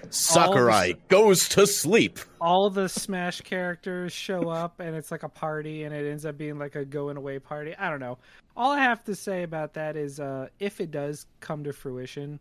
Sakurai 0.10 0.94
goes 1.08 1.50
to 1.50 1.66
sleep. 1.66 2.20
All 2.42 2.70
the 2.70 2.90
Smash 2.90 3.42
characters 3.42 4.14
show 4.14 4.50
up, 4.50 4.80
and 4.80 4.96
it's 4.96 5.12
like 5.12 5.24
a 5.24 5.30
party, 5.30 5.84
and 5.84 5.94
it 5.96 6.10
ends 6.10 6.26
up 6.26 6.38
being 6.38 6.58
like 6.60 6.76
a 6.76 6.86
going 6.86 7.18
away 7.18 7.40
party. 7.40 7.76
I 7.78 7.90
don't 7.90 8.00
know. 8.00 8.18
All 8.56 8.72
I 8.72 8.80
have 8.82 9.04
to 9.06 9.16
say 9.16 9.44
about 9.44 9.74
that 9.74 9.96
is, 9.96 10.20
uh, 10.20 10.48
if 10.60 10.80
it 10.82 10.92
does 10.92 11.26
come 11.40 11.64
to 11.64 11.74
fruition, 11.74 12.40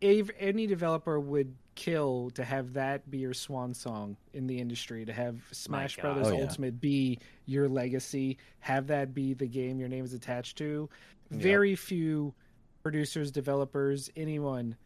if 0.00 0.30
any 0.38 0.66
developer 0.66 1.18
would 1.18 1.54
kill 1.76 2.30
to 2.34 2.42
have 2.42 2.72
that 2.72 3.08
be 3.10 3.18
your 3.18 3.34
swan 3.34 3.72
song 3.74 4.16
in 4.32 4.46
the 4.46 4.58
industry 4.58 5.04
to 5.04 5.12
have 5.12 5.36
smash 5.52 5.96
God. 5.96 6.02
brothers 6.02 6.26
Oh, 6.28 6.36
yeah. 6.36 6.42
ultimate 6.44 6.80
be 6.80 7.18
your 7.44 7.68
legacy 7.68 8.38
have 8.60 8.86
that 8.88 9.14
be 9.14 9.34
the 9.34 9.46
game 9.46 9.78
your 9.78 9.88
name 9.88 10.04
is 10.04 10.12
attached 10.14 10.56
to 10.58 10.88
Yep. 11.30 11.40
very 11.42 11.74
few 11.76 12.34
producers 12.82 13.30
developers 13.30 14.10
anyone 14.16 14.76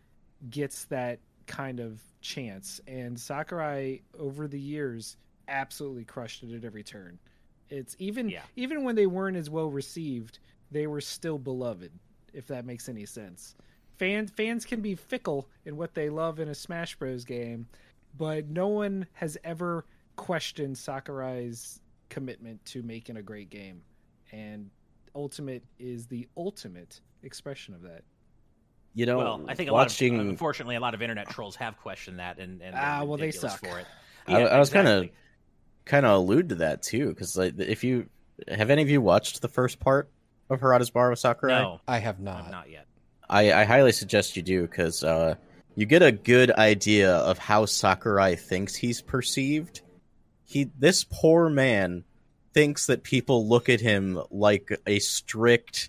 gets 0.50 0.84
that 0.86 1.18
kind 1.46 1.80
of 1.80 2.00
chance 2.20 2.80
and 2.86 3.18
sakurai 3.18 4.00
over 4.18 4.46
the 4.48 4.58
years 4.60 5.16
absolutely 5.48 6.04
crushed 6.04 6.42
it 6.42 6.52
at 6.54 6.64
every 6.64 6.82
turn 6.82 7.18
it's 7.68 7.94
even 7.98 8.28
Yeah. 8.28 8.42
even 8.56 8.84
when 8.84 8.96
they 8.96 9.06
weren't 9.06 9.36
as 9.36 9.48
well 9.50 9.70
received 9.70 10.38
they 10.70 10.86
were 10.86 11.00
still 11.00 11.38
beloved 11.38 11.92
if 12.32 12.46
that 12.48 12.64
makes 12.64 12.88
any 12.88 13.04
sense 13.06 13.54
fans 14.00 14.30
fans 14.30 14.64
can 14.64 14.80
be 14.80 14.94
fickle 14.94 15.46
in 15.66 15.76
what 15.76 15.94
they 15.94 16.08
love 16.08 16.40
in 16.40 16.48
a 16.48 16.54
Smash 16.54 16.96
Bros 16.96 17.24
game, 17.24 17.66
but 18.16 18.48
no 18.48 18.66
one 18.68 19.06
has 19.12 19.36
ever 19.44 19.84
questioned 20.16 20.76
Sakurai's 20.78 21.80
commitment 22.08 22.64
to 22.64 22.82
making 22.82 23.16
a 23.18 23.22
great 23.22 23.50
game, 23.50 23.82
and 24.32 24.70
Ultimate 25.14 25.62
is 25.78 26.06
the 26.06 26.26
ultimate 26.36 27.00
expression 27.22 27.74
of 27.74 27.82
that. 27.82 28.02
You 28.94 29.06
know, 29.06 29.18
well, 29.18 29.44
I 29.48 29.54
think 29.54 29.68
a 29.68 29.72
watching. 29.72 30.14
lot 30.16 30.22
of, 30.22 30.28
unfortunately, 30.30 30.76
a 30.76 30.80
lot 30.80 30.94
of 30.94 31.02
internet 31.02 31.28
trolls 31.28 31.54
have 31.56 31.76
questioned 31.78 32.18
that, 32.20 32.38
and, 32.38 32.62
and 32.62 32.74
Ah, 32.74 32.98
they're 33.00 33.08
well, 33.08 33.18
they 33.18 33.30
suck. 33.32 33.58
for 33.60 33.78
it. 33.80 33.86
I- 34.26 34.42
I 34.46 34.58
was 34.58 34.70
kinda- 34.70 35.08
kind 35.84 36.06
of 36.06 36.12
allude 36.16 36.48
to 36.50 36.54
that 36.56 36.82
too, 36.82 37.08
because 37.10 37.36
like, 37.36 37.58
if 37.58 37.84
you 37.84 38.08
have 38.48 38.70
any 38.70 38.82
of 38.82 38.88
you 38.90 39.00
watched 39.02 39.42
the 39.42 39.48
first 39.48 39.78
part 39.80 40.10
of 40.48 40.60
Harada's 40.60 40.90
Bar 40.90 41.10
with 41.10 41.18
Sakurai, 41.18 41.60
no, 41.60 41.80
I 41.86 41.98
have 41.98 42.18
I'm 42.18 42.24
not. 42.24 42.50
not 42.50 42.70
yet. 42.70 42.86
I, 43.30 43.52
I 43.52 43.64
highly 43.64 43.92
suggest 43.92 44.36
you 44.36 44.42
do 44.42 44.62
because 44.62 45.02
uh, 45.04 45.36
you 45.76 45.86
get 45.86 46.02
a 46.02 46.12
good 46.12 46.50
idea 46.50 47.14
of 47.14 47.38
how 47.38 47.64
Sakurai 47.64 48.34
thinks 48.36 48.74
he's 48.74 49.00
perceived. 49.00 49.80
He, 50.44 50.68
this 50.78 51.04
poor 51.04 51.48
man, 51.48 52.04
thinks 52.52 52.86
that 52.86 53.04
people 53.04 53.46
look 53.48 53.68
at 53.68 53.80
him 53.80 54.20
like 54.32 54.76
a 54.84 54.98
strict, 54.98 55.88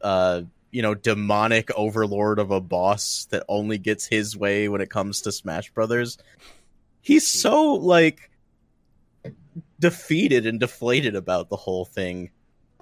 uh, 0.00 0.42
you 0.70 0.82
know, 0.82 0.94
demonic 0.94 1.68
overlord 1.76 2.38
of 2.38 2.52
a 2.52 2.60
boss 2.60 3.26
that 3.30 3.42
only 3.48 3.76
gets 3.76 4.06
his 4.06 4.36
way 4.36 4.68
when 4.68 4.80
it 4.80 4.88
comes 4.88 5.22
to 5.22 5.32
Smash 5.32 5.70
Brothers. 5.72 6.16
He's 7.00 7.26
so 7.26 7.74
like 7.74 8.30
defeated 9.80 10.46
and 10.46 10.60
deflated 10.60 11.16
about 11.16 11.48
the 11.48 11.56
whole 11.56 11.84
thing. 11.84 12.30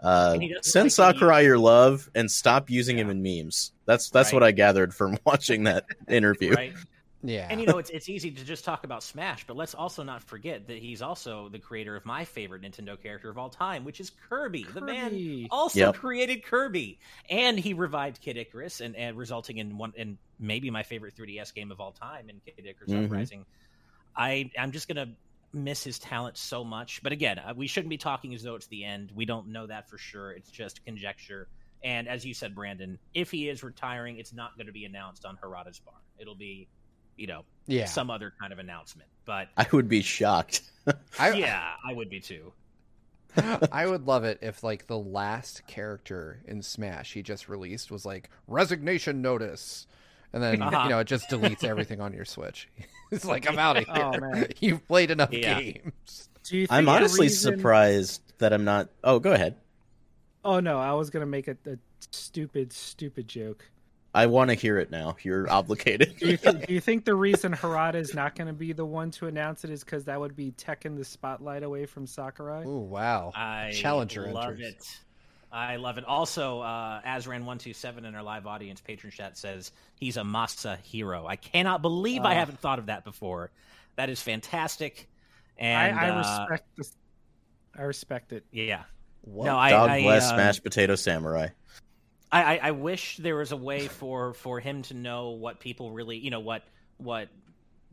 Uh, 0.03 0.33
And 0.35 0.43
he 0.43 0.49
doesn't 0.51 0.65
send 0.71 0.85
like 0.87 0.93
Sakurai 0.93 1.41
the- 1.43 1.47
your 1.47 1.59
love 1.59 2.11
and 2.15 2.31
stop 2.31 2.69
using 2.69 2.99
him 2.99 3.09
in 3.09 3.23
memes. 3.23 3.73
That's 3.89 4.11
that's 4.11 4.29
Right. 4.29 4.35
what 4.35 4.43
I 4.45 4.53
gathered 4.53 4.95
from 4.95 5.17
watching 5.25 5.65
that 5.65 5.87
interview. 6.09 6.53
Right? 6.55 6.75
Yeah. 7.23 7.49
And 7.51 7.59
you 7.61 7.67
know, 7.67 7.79
it's 7.79 7.89
it's 7.91 8.09
easy 8.09 8.31
to 8.31 8.45
just 8.45 8.65
talk 8.65 8.85
about 8.85 9.03
Smash, 9.03 9.45
but 9.47 9.57
let's 9.57 9.75
also 9.75 10.03
not 10.05 10.23
forget 10.23 10.69
that 10.69 10.77
he's 10.79 11.01
also 11.03 11.49
the 11.49 11.59
creator 11.59 11.97
of 11.97 12.05
my 12.05 12.25
favorite 12.27 12.63
Nintendo 12.63 13.01
character 13.03 13.31
of 13.31 13.39
all 13.39 13.49
time, 13.49 13.85
which 13.85 13.99
is 13.99 14.11
Kirby. 14.29 14.65
The 14.73 14.83
man 14.83 15.47
also 15.51 15.81
Yep. 15.81 15.95
created 15.97 16.45
Kirby, 16.45 16.99
and 17.31 17.59
he 17.59 17.73
revived 17.73 18.21
Kid 18.21 18.37
Icarus, 18.37 18.81
and, 18.83 18.95
and 18.95 19.17
resulting 19.17 19.57
in 19.57 19.79
one 19.79 19.95
and 19.97 20.19
maybe 20.39 20.71
my 20.71 20.83
favorite 20.85 21.17
3DS 21.17 21.53
game 21.55 21.73
of 21.73 21.81
all 21.81 21.91
time 21.93 22.29
in 22.29 22.41
Kid 22.45 22.65
Icarus 22.67 22.93
Mhm. 22.93 23.07
Uprising. 23.07 23.47
I 24.15 24.51
I'm 24.59 24.71
just 24.71 24.87
gonna 24.87 25.09
miss 25.55 25.83
his 25.83 25.99
talent 25.99 26.37
so 26.37 26.63
much, 26.63 27.03
but 27.03 27.11
again, 27.11 27.39
uh, 27.39 27.55
we 27.57 27.67
shouldn't 27.67 27.89
be 27.91 27.97
talking 27.99 28.35
as 28.35 28.43
though 28.43 28.55
it's 28.55 28.67
the 28.67 28.85
end. 28.85 29.11
We 29.15 29.25
don't 29.25 29.49
know 29.49 29.67
that 29.67 29.89
for 29.89 29.97
sure. 29.97 30.33
It's 30.33 30.51
just 30.51 30.85
conjecture. 30.85 31.49
And 31.85 32.09
as 32.09 32.25
you 32.27 32.35
said, 32.35 32.55
Brandon, 32.55 32.99
if 33.15 33.31
he 33.31 33.49
is 33.49 33.63
retiring, 33.63 34.19
it's 34.19 34.33
not 34.33 34.57
going 34.57 34.67
to 34.67 34.73
be 34.73 34.85
announced 34.85 35.25
on 35.25 35.37
Harada's 35.37 35.79
bar. 35.79 35.95
It'll 36.19 36.35
be, 36.35 36.67
you 37.17 37.27
know, 37.29 37.45
yeah. 37.67 37.85
some 37.87 38.11
other 38.11 38.33
kind 38.41 38.53
of 38.53 38.59
announcement. 38.59 39.09
But 39.25 39.49
I 39.57 39.67
would 39.73 39.89
be 39.89 40.03
shocked. 40.03 40.63
I, 41.19 41.33
yeah, 41.35 41.73
I 41.89 41.93
would 41.93 42.11
be 42.11 42.21
too. 42.21 42.53
I 43.71 43.87
would 43.87 44.07
love 44.07 44.25
it 44.25 44.39
if 44.43 44.65
like 44.65 44.87
the 44.89 44.99
last 44.99 45.65
character 45.69 46.41
in 46.47 46.63
Smash 46.63 47.13
he 47.13 47.23
just 47.23 47.49
released 47.49 47.91
was 47.91 48.05
like 48.05 48.31
resignation 48.49 49.23
notice, 49.23 49.87
and 50.33 50.43
then 50.43 50.61
Uh-huh. 50.61 50.85
you 50.85 50.89
know 50.89 50.99
it 50.99 51.07
just 51.07 51.29
deletes 51.31 51.63
everything 51.63 52.01
on 52.01 52.13
your 52.13 52.25
Switch. 52.25 52.69
it's 53.13 53.25
like 53.25 53.49
I'm 53.49 53.59
out 53.59 53.77
of 53.79 53.85
here. 53.85 53.95
Oh, 53.97 54.19
man. 54.19 54.49
You've 54.59 54.87
played 54.89 55.11
enough 55.13 55.33
Yeah. 55.33 55.61
games. 55.61 56.29
Do 56.43 56.57
you 56.57 56.67
think 56.67 56.73
I'm 56.73 56.89
honestly 56.89 57.27
reason- 57.27 57.59
surprised 57.59 58.23
that 58.39 58.53
I'm 58.53 58.65
not. 58.65 58.89
Oh, 59.05 59.21
go 59.21 59.33
ahead. 59.33 59.55
Oh 60.45 60.61
no, 60.61 60.79
I 60.79 60.93
was 60.93 61.11
gonna 61.11 61.27
make 61.27 61.49
a, 61.49 61.57
a 61.67 61.77
stupid, 62.11 62.73
stupid 62.73 63.29
joke. 63.29 63.65
I 64.15 64.27
want 64.27 64.49
to 64.51 64.55
hear 64.55 64.79
it 64.79 64.91
now. 64.91 65.17
You're 65.23 65.49
obligated. 65.51 66.17
Do 66.19 66.31
you, 66.31 66.37
th- 66.39 66.67
do 66.67 66.73
you 66.73 66.81
think 66.81 67.05
the 67.05 67.15
reason 67.15 67.53
Harada 67.53 67.97
is 67.97 68.15
not 68.15 68.35
going 68.35 68.47
to 68.47 68.55
be 68.55 68.73
the 68.73 68.85
one 68.85 69.11
to 69.13 69.27
announce 69.27 69.65
it 69.65 69.71
is 69.71 69.85
because 69.85 70.05
that 70.05 70.19
would 70.19 70.35
be 70.35 70.51
taking 70.53 70.97
the 70.97 71.05
spotlight 71.05 71.63
away 71.63 71.85
from 71.85 72.07
Sakurai? 72.07 72.65
Oh 72.67 72.79
wow! 72.79 73.33
I 73.37 73.71
Challenger 73.75 74.25
it. 74.25 74.31
I 74.31 74.33
love 74.33 74.45
enters. 74.55 74.61
it. 74.75 75.01
I 75.53 75.77
love 75.77 75.99
it. 75.99 76.05
Also, 76.05 76.61
uh, 76.61 77.01
Azran127 77.03 78.05
in 78.07 78.15
our 78.15 78.23
live 78.23 78.47
audience 78.47 78.81
patron 78.81 79.11
chat 79.13 79.37
says 79.39 79.73
he's 79.97 80.17
a 80.17 80.23
Masa 80.23 80.79
hero. 80.83 81.27
I 81.27 81.37
cannot 81.37 81.81
believe 81.83 82.23
I 82.23 82.33
Oh. 82.35 82.39
haven't 82.39 82.61
thought 82.61 82.79
of 82.79 82.87
that 82.87 83.05
before. 83.05 83.51
That 83.97 84.09
is 84.11 84.21
fantastic. 84.23 85.09
And 85.59 85.99
I, 85.99 86.07
I 86.07 86.11
uh, 86.11 86.19
respect 86.19 86.69
this. 86.77 86.93
I 87.79 87.83
respect 87.83 88.33
it. 88.33 88.45
yeah. 88.53 88.85
What? 89.33 89.45
No, 89.47 89.57
I, 89.57 89.71
Dog 89.71 89.91
I, 89.91 90.03
bless 90.03 90.25
uh, 90.31 90.35
Smash 90.35 90.63
Potato 90.63 90.95
Samurai. 90.95 91.49
I, 92.31 92.43
I, 92.43 92.61
I 92.69 92.71
wish 92.73 93.17
there 93.19 93.37
was 93.37 93.53
a 93.53 93.57
way 93.57 93.89
for 93.89 94.35
for 94.35 94.61
him 94.61 94.83
to 94.83 94.95
know 94.95 95.31
what 95.31 95.61
people 95.61 95.93
really, 95.93 96.19
you 96.19 96.31
know, 96.31 96.41
what 96.41 96.63
what 96.99 97.29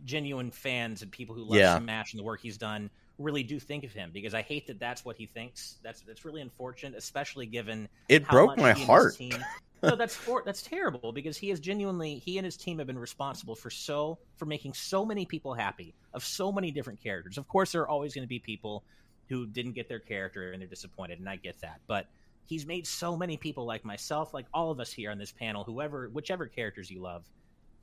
genuine 0.03 0.51
fans 0.51 1.01
and 1.01 1.11
people 1.11 1.35
who 1.35 1.43
love 1.43 1.57
Yeah. 1.57 1.77
Smash 1.79 2.13
and 2.13 2.19
the 2.19 2.23
work 2.23 2.41
he's 2.41 2.57
done 2.57 2.89
really 3.17 3.43
do 3.43 3.59
think 3.59 3.83
of 3.85 3.93
him 3.93 4.11
because 4.13 4.33
I 4.33 4.41
hate 4.41 4.67
that 4.67 4.79
that's 4.79 5.05
what 5.05 5.15
he 5.15 5.25
thinks. 5.25 5.77
That's 5.83 6.01
that's 6.01 6.25
really 6.25 6.41
unfortunate, 6.41 6.97
especially 6.97 7.45
given 7.45 7.87
It 8.09 8.23
how 8.23 8.31
broke 8.31 8.49
much 8.57 8.59
my 8.59 8.73
he 8.73 8.83
heart. 8.85 9.15
team- 9.15 9.43
no, 9.83 9.95
that's 9.95 10.15
for, 10.15 10.41
that's 10.43 10.63
terrible 10.63 11.11
because 11.13 11.37
he 11.37 11.51
is 11.51 11.59
genuinely 11.59 12.17
he 12.17 12.37
and 12.37 12.45
his 12.45 12.57
team 12.57 12.77
have 12.79 12.87
been 12.87 12.97
responsible 12.97 13.55
for 13.55 13.69
so 13.69 14.17
for 14.35 14.45
making 14.45 14.73
so 14.73 15.05
many 15.05 15.25
people 15.25 15.53
happy 15.53 15.93
of 16.13 16.23
so 16.23 16.51
many 16.51 16.71
different 16.71 17.01
characters. 17.01 17.37
Of 17.37 17.47
course, 17.47 17.71
there 17.71 17.81
are 17.83 17.87
always 17.87 18.13
going 18.13 18.23
to 18.23 18.29
be 18.29 18.39
people 18.39 18.83
who 19.29 19.45
didn't 19.45 19.73
get 19.73 19.87
their 19.89 19.99
character 19.99 20.51
and 20.51 20.61
they're 20.61 20.67
disappointed, 20.69 21.19
and 21.19 21.27
I 21.29 21.35
get 21.37 21.59
that. 21.61 21.81
But 21.87 22.07
he's 22.45 22.65
made 22.65 22.85
so 22.85 23.17
many 23.17 23.37
people 23.37 23.65
like 23.65 23.83
myself, 23.85 24.33
like 24.33 24.45
all 24.53 24.71
of 24.71 24.79
us 24.79 24.91
here 24.91 25.11
on 25.11 25.17
this 25.17 25.31
panel, 25.31 25.63
whoever, 25.63 26.09
whichever 26.09 26.45
characters 26.47 26.89
you 26.91 27.01
love, 27.01 27.25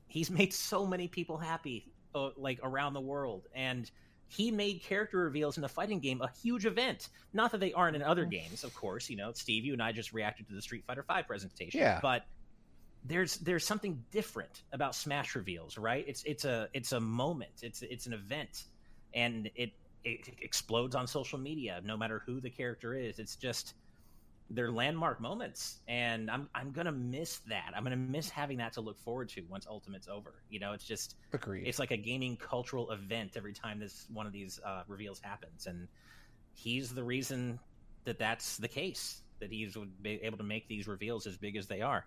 he's 0.07 0.29
made 0.39 0.53
so 0.53 0.85
many 0.85 1.07
people 1.07 1.37
happy, 1.37 1.91
uh, 2.15 2.29
like 2.37 2.59
around 2.63 2.93
the 2.93 3.01
world, 3.01 3.47
and 3.55 3.89
he 4.27 4.49
made 4.49 4.81
character 4.81 5.17
reveals 5.19 5.57
in 5.57 5.61
the 5.61 5.69
fighting 5.69 5.99
game 5.99 6.21
a 6.21 6.29
huge 6.41 6.65
event. 6.65 7.09
Not 7.33 7.51
that 7.51 7.59
they 7.59 7.73
aren't 7.73 7.95
in 7.95 8.01
other 8.01 8.25
games, 8.25 8.63
of 8.63 8.73
course. 8.73 9.09
You 9.09 9.17
know, 9.17 9.31
Steve, 9.33 9.63
you 9.65 9.73
and 9.73 9.81
I 9.83 9.91
just 9.91 10.11
reacted 10.13 10.47
to 10.47 10.55
the 10.55 10.61
Street 10.61 10.85
Fighter 10.87 11.03
Five 11.03 11.27
presentation, 11.27 11.79
Yeah. 11.79 11.99
but 12.01 12.25
there's 13.05 13.37
there's 13.39 13.65
something 13.65 14.01
different 14.11 14.63
about 14.71 14.95
Smash 14.95 15.35
reveals, 15.35 15.77
right? 15.77 16.05
It's 16.07 16.23
it's 16.23 16.45
a 16.45 16.69
it's 16.73 16.93
a 16.93 16.99
moment. 16.99 17.51
It's 17.61 17.81
it's 17.81 18.07
an 18.07 18.13
event, 18.13 18.63
and 19.13 19.51
it 19.55 19.73
it 20.03 20.29
explodes 20.41 20.95
on 20.95 21.07
social 21.07 21.39
media, 21.39 21.81
no 21.83 21.95
matter 21.97 22.21
who 22.25 22.41
the 22.41 22.49
character 22.49 22.93
is. 22.93 23.19
It's 23.19 23.35
just 23.35 23.75
they're 24.49 24.71
landmark 24.71 25.19
moments, 25.21 25.79
and 25.87 26.29
I'm 26.29 26.49
I'm 26.53 26.71
gonna 26.71 26.91
miss 26.91 27.39
that. 27.47 27.71
I'm 27.75 27.83
gonna 27.83 27.95
miss 27.95 28.29
having 28.29 28.57
that 28.57 28.73
to 28.73 28.81
look 28.81 28.99
forward 28.99 29.29
to 29.29 29.41
once 29.49 29.65
Ultimate's 29.67 30.07
over. 30.07 30.35
You 30.49 30.59
know, 30.59 30.73
it's 30.73 30.83
just 30.85 31.15
Agreed. 31.31 31.67
it's 31.67 31.79
like 31.79 31.91
a 31.91 31.97
gaming 31.97 32.37
cultural 32.37 32.91
event 32.91 33.31
every 33.35 33.53
time 33.53 33.79
this 33.79 34.05
one 34.11 34.27
of 34.27 34.33
these 34.33 34.59
uh, 34.65 34.83
reveals 34.87 35.19
happens, 35.19 35.65
and 35.67 35.87
he's 36.53 36.93
the 36.93 37.03
reason 37.03 37.59
that 38.03 38.19
that's 38.19 38.57
the 38.57 38.67
case. 38.67 39.21
That 39.39 39.51
he's 39.51 39.75
able 40.05 40.37
to 40.37 40.43
make 40.43 40.67
these 40.69 40.87
reveals 40.87 41.27
as 41.27 41.35
big 41.37 41.57
as 41.57 41.67
they 41.67 41.81
are. 41.81 42.05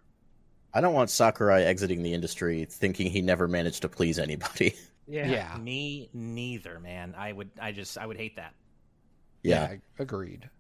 I 0.77 0.81
don't 0.83 0.93
want 0.93 1.09
Sakurai 1.09 1.63
exiting 1.63 2.03
the 2.03 2.13
industry 2.13 2.67
thinking 2.69 3.11
he 3.11 3.23
never 3.23 3.49
managed 3.49 3.83
to 3.83 3.89
please 3.89 4.19
anybody. 4.19 4.75
Yeah. 5.09 5.29
yeah. 5.29 5.57
Me 5.59 6.11
neither, 6.13 6.81
man. 6.81 7.15
I 7.17 7.31
would, 7.31 7.49
I 7.63 7.71
just, 7.71 7.97
I 7.97 8.05
would 8.05 8.17
hate 8.17 8.35
that. 8.37 8.55
Yeah. 9.45 9.77
agreed. 10.01 10.51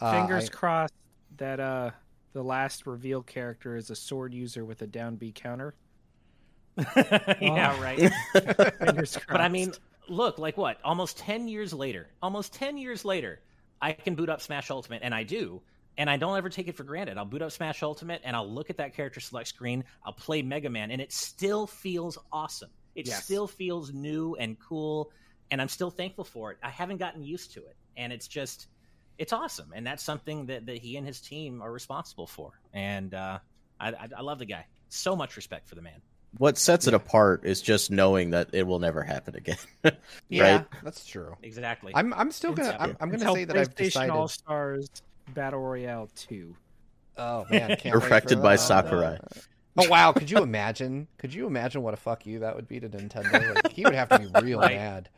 Uh, 0.00 0.12
Fingers 0.12 0.48
I- 0.48 0.52
crossed 0.52 0.94
that 1.38 1.58
uh 1.58 1.90
the 2.32 2.42
last 2.44 2.86
reveal 2.86 3.20
character 3.24 3.74
is 3.76 3.90
a 3.90 3.96
sword 3.96 4.32
user 4.32 4.64
with 4.64 4.80
a 4.82 4.86
down 4.86 5.16
B 5.16 5.32
counter. 5.34 5.74
yeah, 6.96 7.74
Oh. 7.76 7.82
right. 7.82 7.98
Fingers 8.78 9.16
crossed. 9.16 9.26
But 9.28 9.40
I 9.40 9.48
mean, 9.48 9.72
look, 10.08 10.38
like 10.38 10.56
what? 10.56 10.78
Almost 10.84 11.18
10 11.18 11.48
years 11.48 11.72
later, 11.72 12.06
almost 12.22 12.52
10 12.54 12.78
years 12.78 13.04
later, 13.04 13.40
I 13.82 13.92
can 13.92 14.14
boot 14.14 14.28
up 14.28 14.40
Smash 14.40 14.70
Ultimate, 14.70 15.00
and 15.02 15.12
I 15.12 15.24
do. 15.24 15.62
And 16.00 16.08
I 16.08 16.16
don't 16.16 16.34
ever 16.38 16.48
take 16.48 16.66
it 16.66 16.74
for 16.78 16.82
granted. 16.82 17.18
I'll 17.18 17.26
boot 17.26 17.42
up 17.42 17.52
Smash 17.52 17.82
Ultimate 17.82 18.22
and 18.24 18.34
I'll 18.34 18.48
look 18.50 18.70
at 18.70 18.78
that 18.78 18.94
character 18.94 19.20
select 19.20 19.48
screen. 19.48 19.84
I'll 20.02 20.14
play 20.14 20.40
Mega 20.40 20.70
Man, 20.70 20.90
and 20.90 20.98
it 20.98 21.12
still 21.12 21.66
feels 21.66 22.16
awesome. 22.32 22.70
It 22.94 23.06
Yes. 23.06 23.22
still 23.22 23.46
feels 23.46 23.92
new 23.92 24.34
and 24.36 24.58
cool, 24.58 25.10
and 25.50 25.60
I'm 25.60 25.68
still 25.68 25.90
thankful 25.90 26.24
for 26.24 26.52
it. 26.52 26.58
I 26.62 26.70
haven't 26.70 26.96
gotten 26.96 27.22
used 27.22 27.52
to 27.52 27.60
it, 27.66 27.76
and 27.98 28.14
it's 28.14 28.28
just, 28.28 28.68
it's 29.18 29.34
awesome. 29.34 29.72
And 29.74 29.86
that's 29.86 30.02
something 30.02 30.46
that, 30.46 30.64
that 30.64 30.78
he 30.78 30.96
and 30.96 31.06
his 31.06 31.20
team 31.20 31.60
are 31.60 31.70
responsible 31.70 32.26
for. 32.26 32.58
And 32.72 33.12
uh, 33.12 33.38
I, 33.78 33.88
I, 33.90 34.08
I 34.16 34.22
love 34.22 34.38
the 34.38 34.46
guy. 34.46 34.64
So 34.88 35.14
much 35.14 35.36
respect 35.36 35.68
for 35.68 35.74
the 35.74 35.82
man. 35.82 36.00
What 36.38 36.56
sets 36.56 36.86
it 36.86 36.94
apart 36.94 37.44
is 37.44 37.60
just 37.60 37.90
knowing 37.90 38.30
that 38.30 38.48
it 38.54 38.66
will 38.66 38.78
never 38.78 39.02
happen 39.02 39.36
again. 39.36 39.58
yeah, 40.30 40.56
right? 40.56 40.66
that's 40.82 41.04
true. 41.04 41.36
Exactly. 41.42 41.92
I'm 41.94 42.14
I'm 42.14 42.30
still 42.30 42.54
gonna 42.54 42.70
Until- 42.70 42.88
I'm, 42.88 42.96
I'm 43.00 43.10
gonna 43.18 43.34
say 43.34 43.44
that 43.44 43.56
I've 43.56 43.74
PlayStation 43.74 43.84
decided. 43.84 44.10
All 44.12 44.28
Stars 44.28 44.88
Battle 45.34 45.60
Royale 45.60 46.08
2. 46.14 46.56
Oh 47.18 47.46
man, 47.50 47.76
can't 47.76 47.92
Perfected 47.92 48.42
by. 48.42 48.56
Sakurai. 48.56 49.18
Oh 49.76 49.88
wow, 49.88 50.12
could 50.12 50.30
you 50.30 50.42
imagine? 50.42 51.06
Could 51.18 51.32
you 51.32 51.46
imagine 51.46 51.82
what 51.82 51.94
a 51.94 51.96
fuck 51.96 52.26
you 52.26 52.40
that 52.40 52.56
would 52.56 52.68
be 52.68 52.80
to 52.80 52.88
Nintendo? 52.88 53.54
Like, 53.54 53.72
he 53.72 53.84
would 53.84 53.94
have 53.94 54.08
to 54.10 54.18
be 54.18 54.26
real 54.42 54.58
Right. 54.58 54.76
mad. 54.76 55.08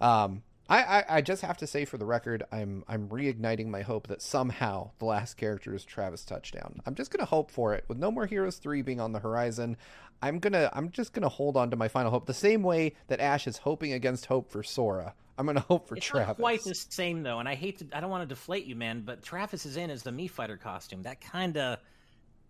Um, 0.00 0.42
I, 0.68 0.82
I 0.82 1.04
I 1.08 1.20
just 1.22 1.42
have 1.42 1.56
to 1.58 1.66
say 1.66 1.84
for 1.84 1.96
the 1.96 2.04
record, 2.04 2.44
I'm 2.52 2.84
I'm 2.88 3.08
reigniting 3.08 3.68
my 3.68 3.82
hope 3.82 4.08
that 4.08 4.20
somehow 4.20 4.90
the 4.98 5.06
last 5.06 5.36
character 5.36 5.74
is 5.74 5.84
Travis 5.84 6.24
Touchdown. 6.24 6.80
I'm 6.84 6.94
just 6.94 7.10
gonna 7.10 7.24
hope 7.24 7.50
for 7.50 7.74
it. 7.74 7.84
With 7.88 7.98
No 7.98 8.10
More 8.10 8.26
Heroes 8.26 8.56
three 8.58 8.82
being 8.82 9.00
on 9.00 9.12
the 9.12 9.18
horizon, 9.18 9.76
I'm 10.22 10.38
gonna 10.38 10.70
I'm 10.72 10.90
just 10.90 11.12
gonna 11.12 11.28
hold 11.28 11.56
on 11.56 11.70
to 11.70 11.76
my 11.76 11.88
final 11.88 12.10
hope 12.10 12.26
the 12.26 12.34
same 12.34 12.62
way 12.62 12.94
that 13.06 13.20
Ash 13.20 13.46
is 13.46 13.58
hoping 13.58 13.92
against 13.92 14.26
hope 14.26 14.50
for 14.50 14.62
Sora. 14.62 15.14
I'm 15.38 15.46
gonna 15.46 15.60
hope 15.60 15.88
for 15.88 15.96
it's 15.96 16.04
Travis. 16.04 16.28
not 16.28 16.36
quite 16.38 16.64
the 16.64 16.74
same 16.74 17.22
though, 17.22 17.38
and 17.38 17.48
I 17.48 17.54
hate 17.54 17.78
to. 17.78 17.96
I 17.96 18.00
don't 18.00 18.10
want 18.10 18.28
to 18.28 18.34
deflate 18.34 18.66
you, 18.66 18.76
man, 18.76 19.02
but 19.06 19.22
Travis 19.22 19.64
is 19.64 19.76
in 19.76 19.88
as 19.88 20.02
the 20.02 20.10
Mii 20.10 20.28
Fighter 20.28 20.56
costume. 20.56 21.04
That 21.04 21.20
kind 21.20 21.56
of 21.56 21.78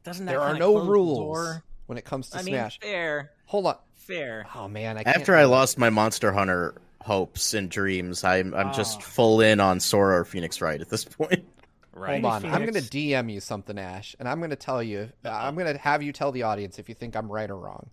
doesn't. 0.04 0.26
That 0.26 0.32
there 0.32 0.40
are 0.40 0.58
no 0.58 0.78
rules 0.78 1.18
door? 1.18 1.62
when 1.86 1.98
it 1.98 2.04
comes 2.04 2.30
to 2.30 2.38
I 2.38 2.42
mean, 2.42 2.68
fair, 2.80 3.30
Hold 3.46 3.66
on. 3.66 3.76
fair. 3.94 4.46
Oh 4.54 4.68
man, 4.68 4.98
I 4.98 5.04
can't 5.04 5.16
After 5.18 5.36
I 5.36 5.44
lost 5.44 5.78
my 5.78 5.90
Monster 5.90 6.32
Hunter 6.32 6.74
hopes 7.08 7.54
and 7.54 7.68
dreams, 7.70 8.22
I'm 8.22 8.54
I'm 8.54 8.72
just 8.72 8.98
Oh. 8.98 9.00
full 9.00 9.40
in 9.40 9.58
on 9.60 9.80
Sora 9.80 10.20
or 10.20 10.24
Phoenix 10.24 10.60
Wright 10.60 10.80
at 10.80 10.88
this 10.90 11.04
point. 11.18 11.44
Right. 11.92 12.22
Hold 12.22 12.44
on, 12.44 12.44
I'm 12.46 12.60
going 12.60 12.74
to 12.74 12.80
DM 12.80 13.32
you 13.32 13.40
something, 13.40 13.76
Ash, 13.78 14.14
and 14.20 14.28
I'm 14.28 14.38
going 14.38 14.50
to 14.50 14.56
tell 14.56 14.80
you. 14.82 15.10
I'm 15.24 15.56
going 15.56 15.72
to 15.74 15.78
have 15.80 16.00
you 16.02 16.12
tell 16.12 16.30
the 16.30 16.44
audience 16.44 16.78
if 16.78 16.88
you 16.88 16.94
think 16.94 17.16
I'm 17.16 17.26
right 17.32 17.50
or 17.50 17.56
wrong. 17.56 17.90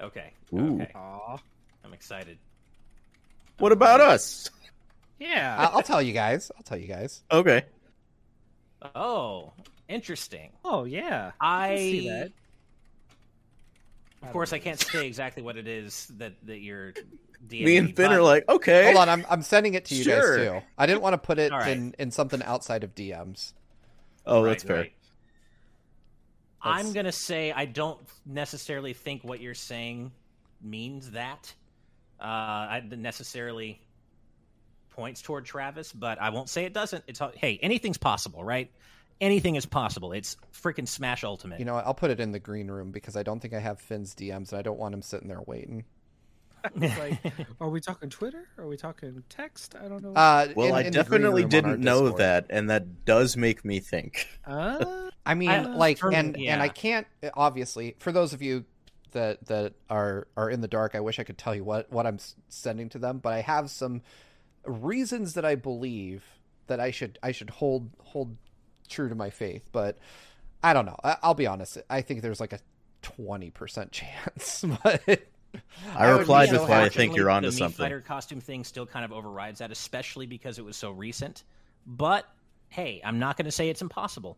Okay. 0.00 0.32
Ooh. 0.54 0.80
Okay. 0.82 0.90
Aw. 0.96 1.36
I'm 1.84 1.92
excited. 1.92 2.36
What 3.58 3.70
about 3.70 4.00
us? 4.00 4.50
Yeah. 5.20 5.54
I- 5.56 5.66
I'll 5.76 5.82
tell 5.82 6.02
you 6.02 6.12
guys. 6.12 6.50
I'll 6.56 6.62
tell 6.64 6.78
you 6.78 6.88
guys. 6.88 7.22
Okay. 7.30 7.64
Oh, 8.94 9.52
interesting. 9.88 10.50
oh, 10.64 10.82
yeah. 10.84 11.30
I 11.40 11.68
can 11.68 11.76
see 11.78 12.08
that. 12.08 12.32
Of 14.22 14.32
course, 14.32 14.52
I 14.52 14.58
can't 14.58 14.80
say 14.80 15.06
exactly 15.06 15.42
what 15.44 15.56
it 15.56 15.68
is 15.68 16.10
that 16.16 16.32
that 16.44 16.58
you're. 16.60 16.92
DMing 17.46 17.64
Me 17.64 17.76
and 17.76 17.96
Finn 17.96 18.08
but- 18.10 18.16
are 18.16 18.22
like, 18.22 18.48
okay. 18.48 18.84
Hold 18.84 18.96
on, 18.96 19.08
I'm 19.08 19.24
I'm 19.30 19.42
sending 19.42 19.74
it 19.74 19.84
to 19.86 19.94
you 19.94 20.04
Sure. 20.04 20.36
guys 20.38 20.46
too. 20.60 20.66
I 20.76 20.86
didn't 20.86 21.02
want 21.02 21.14
to 21.14 21.18
put 21.18 21.38
it 21.38 21.52
All 21.52 21.58
right. 21.58 21.76
in 21.76 21.94
in 21.98 22.10
something 22.10 22.42
outside 22.42 22.84
of 22.84 22.94
DMs. 22.94 23.52
Oh, 24.26 24.42
Right, 24.42 24.50
that's 24.50 24.64
fair. 24.64 24.76
right. 24.76 24.92
I'm 26.60 26.92
gonna 26.92 27.12
say 27.12 27.52
I 27.52 27.64
don't 27.66 28.00
necessarily 28.26 28.92
think 28.92 29.22
what 29.24 29.40
you're 29.40 29.54
saying 29.54 30.12
means 30.60 31.12
that. 31.12 31.54
Uh, 32.20 32.24
I 32.24 32.82
necessarily 32.90 33.80
points 34.90 35.22
toward 35.22 35.44
Travis, 35.44 35.92
but 35.92 36.20
I 36.20 36.30
won't 36.30 36.48
say 36.48 36.64
it 36.64 36.72
doesn't. 36.72 37.04
It's 37.06 37.20
hey, 37.36 37.58
anything's 37.62 37.98
possible, 37.98 38.42
right? 38.42 38.70
Anything 39.20 39.54
is 39.56 39.66
possible. 39.66 40.12
It's 40.12 40.36
freaking 40.52 40.86
Smash 40.86 41.22
Ultimate. 41.24 41.58
You 41.60 41.64
know. 41.64 41.76
I'll 41.76 41.94
put 41.94 42.10
it 42.10 42.18
in 42.20 42.32
the 42.32 42.38
green 42.40 42.68
room 42.70 42.90
because 42.90 43.16
I 43.16 43.22
don't 43.22 43.40
think 43.40 43.54
I 43.54 43.60
have 43.60 43.80
Finn's 43.80 44.14
DMs, 44.14 44.50
and 44.50 44.58
I 44.58 44.62
don't 44.62 44.78
want 44.78 44.94
him 44.94 45.02
sitting 45.02 45.28
there 45.28 45.42
waiting. 45.46 45.84
It's 46.76 46.98
like, 46.98 47.18
are 47.60 47.68
we 47.68 47.80
talking 47.80 48.10
Twitter? 48.10 48.48
Are 48.58 48.66
we 48.66 48.76
talking 48.76 49.22
text? 49.28 49.74
I 49.74 49.88
don't 49.88 50.02
know. 50.02 50.12
Uh, 50.14 50.48
Well, 50.56 50.68
in- 50.68 50.74
I 50.74 50.80
in 50.82 50.92
definitely 50.92 51.22
room 51.22 51.36
on 51.36 51.42
our 51.44 51.48
didn't 51.48 51.80
know 51.80 52.00
Discord. 52.02 52.20
that, 52.20 52.46
and 52.50 52.70
that 52.70 53.04
does 53.04 53.36
make 53.36 53.64
me 53.64 53.80
think. 53.80 54.26
Uh, 54.46 55.10
I 55.26 55.34
mean, 55.34 55.50
I- 55.50 55.62
like, 55.74 55.98
for- 55.98 56.12
and 56.12 56.36
yeah. 56.38 56.54
and 56.54 56.62
I 56.62 56.68
can't 56.68 57.06
obviously 57.34 57.96
for 57.98 58.12
those 58.12 58.32
of 58.32 58.40
you 58.42 58.64
that 59.12 59.44
that 59.46 59.74
are 59.90 60.26
are 60.36 60.48
in 60.50 60.60
the 60.60 60.68
dark. 60.68 60.94
I 60.94 61.00
wish 61.00 61.18
I 61.18 61.24
could 61.24 61.38
tell 61.38 61.54
you 61.54 61.64
what 61.64 61.90
what 61.92 62.06
I'm 62.06 62.18
sending 62.48 62.88
to 62.90 62.98
them, 62.98 63.18
but 63.18 63.32
I 63.32 63.40
have 63.42 63.70
some 63.70 64.02
reasons 64.64 65.34
that 65.34 65.44
I 65.44 65.54
believe 65.54 66.24
that 66.66 66.80
I 66.80 66.90
should 66.90 67.18
I 67.22 67.32
should 67.32 67.50
hold 67.50 67.90
hold 68.02 68.36
true 68.88 69.08
to 69.08 69.14
my 69.14 69.30
faith. 69.30 69.68
But 69.72 69.98
I 70.62 70.72
don't 70.72 70.86
know. 70.86 70.98
I, 71.04 71.16
I'll 71.22 71.34
be 71.34 71.46
honest. 71.46 71.78
I 71.90 72.00
think 72.02 72.22
there's 72.22 72.40
like 72.40 72.52
a 72.52 72.60
twenty 73.02 73.50
percent 73.50 73.92
chance, 73.92 74.64
but. 74.82 75.02
I 75.96 76.12
be 76.12 76.18
replied 76.18 76.48
so 76.50 76.60
with 76.60 76.68
why 76.68 76.82
I 76.82 76.88
think 76.88 77.16
you're 77.16 77.30
onto 77.30 77.48
the 77.50 77.56
something. 77.56 77.84
Fighter 77.84 78.00
costume 78.00 78.40
thing 78.40 78.64
still 78.64 78.86
kind 78.86 79.04
of 79.04 79.12
overrides 79.12 79.60
that, 79.60 79.70
especially 79.70 80.26
because 80.26 80.58
it 80.58 80.64
was 80.64 80.76
so 80.76 80.90
recent. 80.90 81.44
But 81.86 82.26
hey, 82.68 83.00
I'm 83.04 83.18
not 83.18 83.36
going 83.36 83.46
to 83.46 83.52
say 83.52 83.68
it's 83.70 83.80
impossible. 83.82 84.36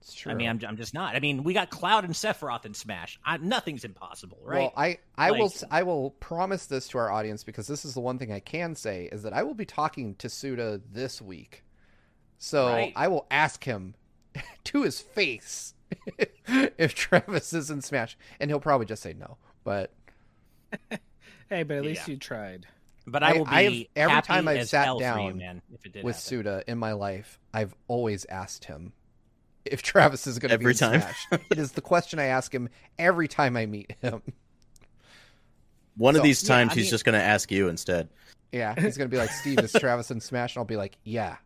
It's 0.00 0.14
true. 0.14 0.30
I 0.32 0.34
mean, 0.34 0.48
I'm, 0.48 0.60
I'm 0.66 0.76
just 0.76 0.94
not. 0.94 1.16
I 1.16 1.20
mean, 1.20 1.42
we 1.42 1.52
got 1.52 1.68
Cloud 1.70 2.04
and 2.04 2.14
Sephiroth 2.14 2.64
in 2.64 2.74
Smash. 2.74 3.18
I, 3.24 3.38
nothing's 3.38 3.84
impossible, 3.84 4.38
right? 4.42 4.58
Well, 4.60 4.72
I 4.76 4.98
I 5.18 5.32
will 5.32 5.44
Like- 5.46 5.54
s- 5.56 5.64
I 5.70 5.82
will 5.82 6.10
promise 6.12 6.66
this 6.66 6.88
to 6.88 6.98
our 6.98 7.10
audience 7.10 7.44
because 7.44 7.66
this 7.66 7.84
is 7.84 7.94
the 7.94 8.00
one 8.00 8.18
thing 8.18 8.32
I 8.32 8.40
can 8.40 8.74
say 8.76 9.08
is 9.10 9.22
that 9.24 9.32
I 9.32 9.42
will 9.42 9.54
be 9.54 9.64
talking 9.66 10.14
to 10.16 10.28
Suda 10.28 10.80
this 10.92 11.20
week, 11.20 11.64
so 12.38 12.68
Right. 12.68 12.92
I 12.94 13.08
will 13.08 13.26
ask 13.30 13.64
him 13.64 13.94
to 14.64 14.82
his 14.82 15.00
face 15.00 15.74
if 16.46 16.94
Travis 16.94 17.52
is 17.52 17.70
in 17.70 17.82
Smash, 17.82 18.16
and 18.38 18.50
he'll 18.50 18.60
probably 18.60 18.86
just 18.86 19.02
say 19.02 19.12
no. 19.12 19.38
But 19.64 19.92
hey, 21.50 21.62
but 21.62 21.76
at 21.78 21.82
least 21.84 22.06
Yeah. 22.08 22.12
you 22.14 22.18
tried. 22.18 22.66
but 23.06 23.22
I 23.22 23.30
I- 23.30 23.32
will 23.38 23.46
I 23.46 23.62
have- 23.64 23.72
be 23.72 23.88
every 23.96 24.12
happy 24.14 24.26
time 24.26 24.48
I've 24.48 24.68
sat 24.68 24.84
hell 24.84 24.98
for 24.98 25.04
you, 25.04 25.08
down 25.30 25.36
man, 25.38 25.62
if 25.72 25.86
it 25.86 25.92
did 25.92 26.04
with 26.04 26.16
happen. 26.16 26.26
Suda 26.26 26.64
in 26.66 26.78
my 26.78 26.92
life, 26.92 27.38
I've 27.54 27.74
always 27.88 28.24
asked 28.26 28.64
him 28.64 28.92
if 29.64 29.82
Travis 29.82 30.26
is 30.26 30.38
going 30.38 30.50
to 30.50 30.58
be 30.58 30.64
Every 30.64 30.72
in 30.72 30.78
time. 30.78 31.00
Smash. 31.00 31.40
it 31.50 31.58
is 31.58 31.72
the 31.72 31.80
question 31.80 32.18
I 32.18 32.24
ask 32.26 32.52
him 32.54 32.68
every 32.98 33.28
time 33.28 33.56
I 33.56 33.66
meet 33.66 33.94
him. 34.00 34.22
One 35.96 36.14
So- 36.14 36.20
of 36.20 36.24
these 36.24 36.42
times, 36.42 36.72
I 36.72 36.74
he's 36.74 36.84
mean- 36.84 36.90
just 36.90 37.04
going 37.04 37.18
to 37.18 37.24
ask 37.24 37.50
you 37.50 37.68
instead. 37.68 38.08
Yeah, 38.52 38.74
he's 38.78 38.96
going 38.96 39.08
to 39.10 39.14
be 39.14 39.18
like, 39.18 39.30
"Steve, 39.30 39.58
is 39.58 39.72
Travis 39.78 40.10
in 40.10 40.20
Smash?" 40.20 40.54
And 40.54 40.60
I'll 40.60 40.64
be 40.66 40.76
like, 40.76 40.96
"Yeah." 41.04 41.36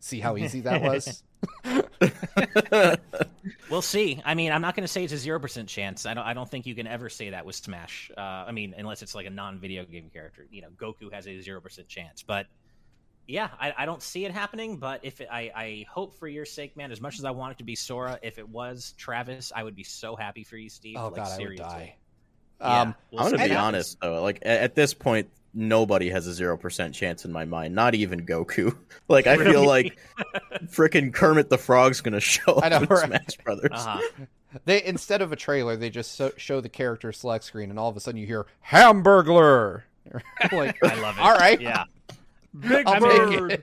See 0.00 0.20
how 0.20 0.36
easy 0.36 0.60
that 0.62 0.82
was. 0.82 1.22
We'll 3.70 3.82
see. 3.82 4.20
I 4.24 4.34
mean, 4.34 4.52
I'm 4.52 4.60
not 4.60 4.76
going 4.76 4.84
to 4.84 4.88
say 4.88 5.02
it's 5.02 5.12
a 5.14 5.16
zero 5.18 5.40
percent 5.40 5.68
chance. 5.68 6.04
I 6.04 6.14
don't. 6.14 6.24
I 6.24 6.34
don't 6.34 6.48
think 6.48 6.66
you 6.66 6.74
can 6.74 6.86
ever 6.86 7.08
say 7.08 7.30
that 7.30 7.46
with 7.46 7.56
Smash. 7.56 8.10
Uh, 8.16 8.20
I 8.20 8.52
mean, 8.52 8.74
unless 8.76 9.02
it's 9.02 9.14
like 9.14 9.26
a 9.26 9.30
non-video 9.30 9.84
game 9.84 10.10
character. 10.12 10.46
You 10.50 10.62
know, 10.62 10.68
Goku 10.76 11.12
has 11.12 11.26
a 11.26 11.40
zero 11.40 11.60
percent 11.60 11.88
chance. 11.88 12.22
But 12.22 12.46
yeah, 13.26 13.48
I, 13.58 13.72
I 13.78 13.86
don't 13.86 14.02
see 14.02 14.24
it 14.26 14.30
happening. 14.32 14.76
But 14.76 15.00
if 15.04 15.20
it, 15.22 15.28
I, 15.32 15.50
I 15.54 15.86
hope 15.90 16.14
for 16.18 16.28
your 16.28 16.44
sake, 16.44 16.76
man. 16.76 16.92
As 16.92 17.00
much 17.00 17.18
as 17.18 17.24
I 17.24 17.30
want 17.30 17.52
it 17.52 17.58
to 17.58 17.64
be 17.64 17.74
Sora, 17.74 18.18
if 18.22 18.38
it 18.38 18.48
was 18.48 18.94
Travis, 18.98 19.52
I 19.54 19.62
would 19.62 19.74
be 19.74 19.84
so 19.84 20.16
happy 20.16 20.44
for 20.44 20.56
you, 20.56 20.68
Steve. 20.68 20.96
Oh 20.98 21.06
like, 21.06 21.16
God, 21.16 21.26
I 21.26 21.30
would 21.30 21.36
seriously. 21.36 21.64
die. 21.64 21.96
Yeah, 22.60 22.80
Um, 22.82 22.94
we'll 23.10 23.22
I'm 23.22 23.30
going 23.30 23.42
to 23.42 23.48
be 23.48 23.56
honest, 23.56 23.98
though. 24.00 24.22
Like, 24.22 24.42
a- 24.42 24.62
at 24.62 24.74
this 24.74 24.92
point, 24.94 25.30
nobody 25.54 26.10
has 26.10 26.26
a 26.26 26.42
0% 26.42 26.92
chance 26.94 27.24
in 27.24 27.32
my 27.32 27.44
mind. 27.44 27.74
Not 27.74 27.94
even 27.94 28.26
Goku. 28.26 28.76
Like, 29.08 29.26
I 29.26 29.36
feel 29.36 29.66
like 29.66 29.98
freaking 30.66 31.12
Kermit 31.12 31.50
the 31.50 31.58
Frog's 31.58 32.00
going 32.00 32.14
to 32.14 32.20
show 32.20 32.54
up 32.54 32.64
I 32.64 32.68
know, 32.70 32.78
in 32.78 32.84
right? 32.86 33.06
Smash 33.06 33.36
Brothers. 33.44 33.70
Uh-huh. 33.72 34.00
They 34.66 34.84
instead 34.84 35.22
of 35.22 35.32
a 35.32 35.36
trailer, 35.36 35.76
they 35.76 35.88
just 35.88 36.14
so, 36.14 36.30
show 36.36 36.60
the 36.60 36.68
character 36.68 37.10
select 37.10 37.44
screen, 37.44 37.70
and 37.70 37.78
all 37.78 37.88
of 37.88 37.96
a 37.96 38.00
sudden 38.00 38.20
you 38.20 38.26
hear 38.26 38.46
Hamburglar. 38.66 39.82
like, 40.52 40.76
I 40.84 41.00
love 41.00 41.16
it. 41.16 41.20
All 41.22 41.34
right. 41.34 41.58
Yeah. 41.58 41.84
Big 42.58 42.86
I'll 42.86 43.00
bird. 43.00 43.50
take 43.50 43.60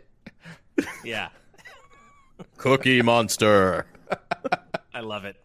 it. 0.77 0.87
Yeah, 1.03 1.29
Cookie 2.57 3.01
Monster. 3.03 3.85
I 4.93 5.01
love 5.01 5.25
it. 5.25 5.37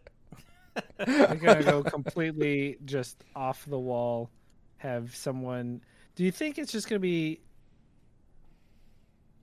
They're 0.97 1.35
gonna 1.35 1.63
go 1.63 1.83
completely 1.83 2.77
just 2.85 3.23
off 3.35 3.65
the 3.65 3.79
wall. 3.79 4.29
Have 4.77 5.15
someone? 5.15 5.81
Do 6.15 6.23
you 6.23 6.31
think 6.31 6.57
it's 6.57 6.71
just 6.71 6.87
gonna 6.89 6.99
be 6.99 7.41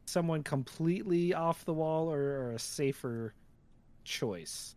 someone 0.06 0.42
completely 0.42 1.34
off 1.34 1.64
the 1.64 1.72
wall, 1.74 2.12
or, 2.12 2.20
or 2.20 2.52
a 2.52 2.58
safer 2.58 3.34
choice? 4.04 4.74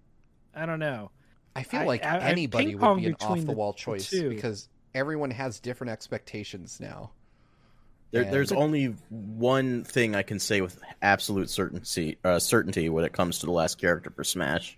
I 0.54 0.66
don't 0.66 0.80
know. 0.80 1.12
I 1.56 1.64
feel 1.64 1.82
I- 1.82 1.86
like 1.86 2.06
I- 2.06 2.18
I 2.18 2.30
anybody 2.30 2.76
would 2.76 2.98
be 2.98 3.06
an 3.08 3.16
off 3.22 3.40
the 3.40 3.46
the 3.46 3.52
wall 3.54 3.74
choice 3.74 4.10
two. 4.10 4.30
because 4.30 4.70
everyone 4.94 5.32
has 5.32 5.60
different 5.60 5.92
expectations 5.92 6.80
now. 6.80 7.12
There, 8.12 8.24
And- 8.24 8.34
there's 8.34 8.52
only 8.52 8.96
one 9.10 9.84
thing 9.84 10.16
I 10.16 10.24
can 10.24 10.40
say 10.40 10.62
with 10.62 10.80
absolute 11.02 11.50
certainty, 11.50 12.18
uh, 12.24 12.40
certainty 12.40 12.88
when 12.90 13.04
it 13.04 13.12
comes 13.14 13.40
to 13.40 13.46
the 13.46 13.52
last 13.52 13.78
character 13.78 14.10
for 14.10 14.24
Smash, 14.24 14.78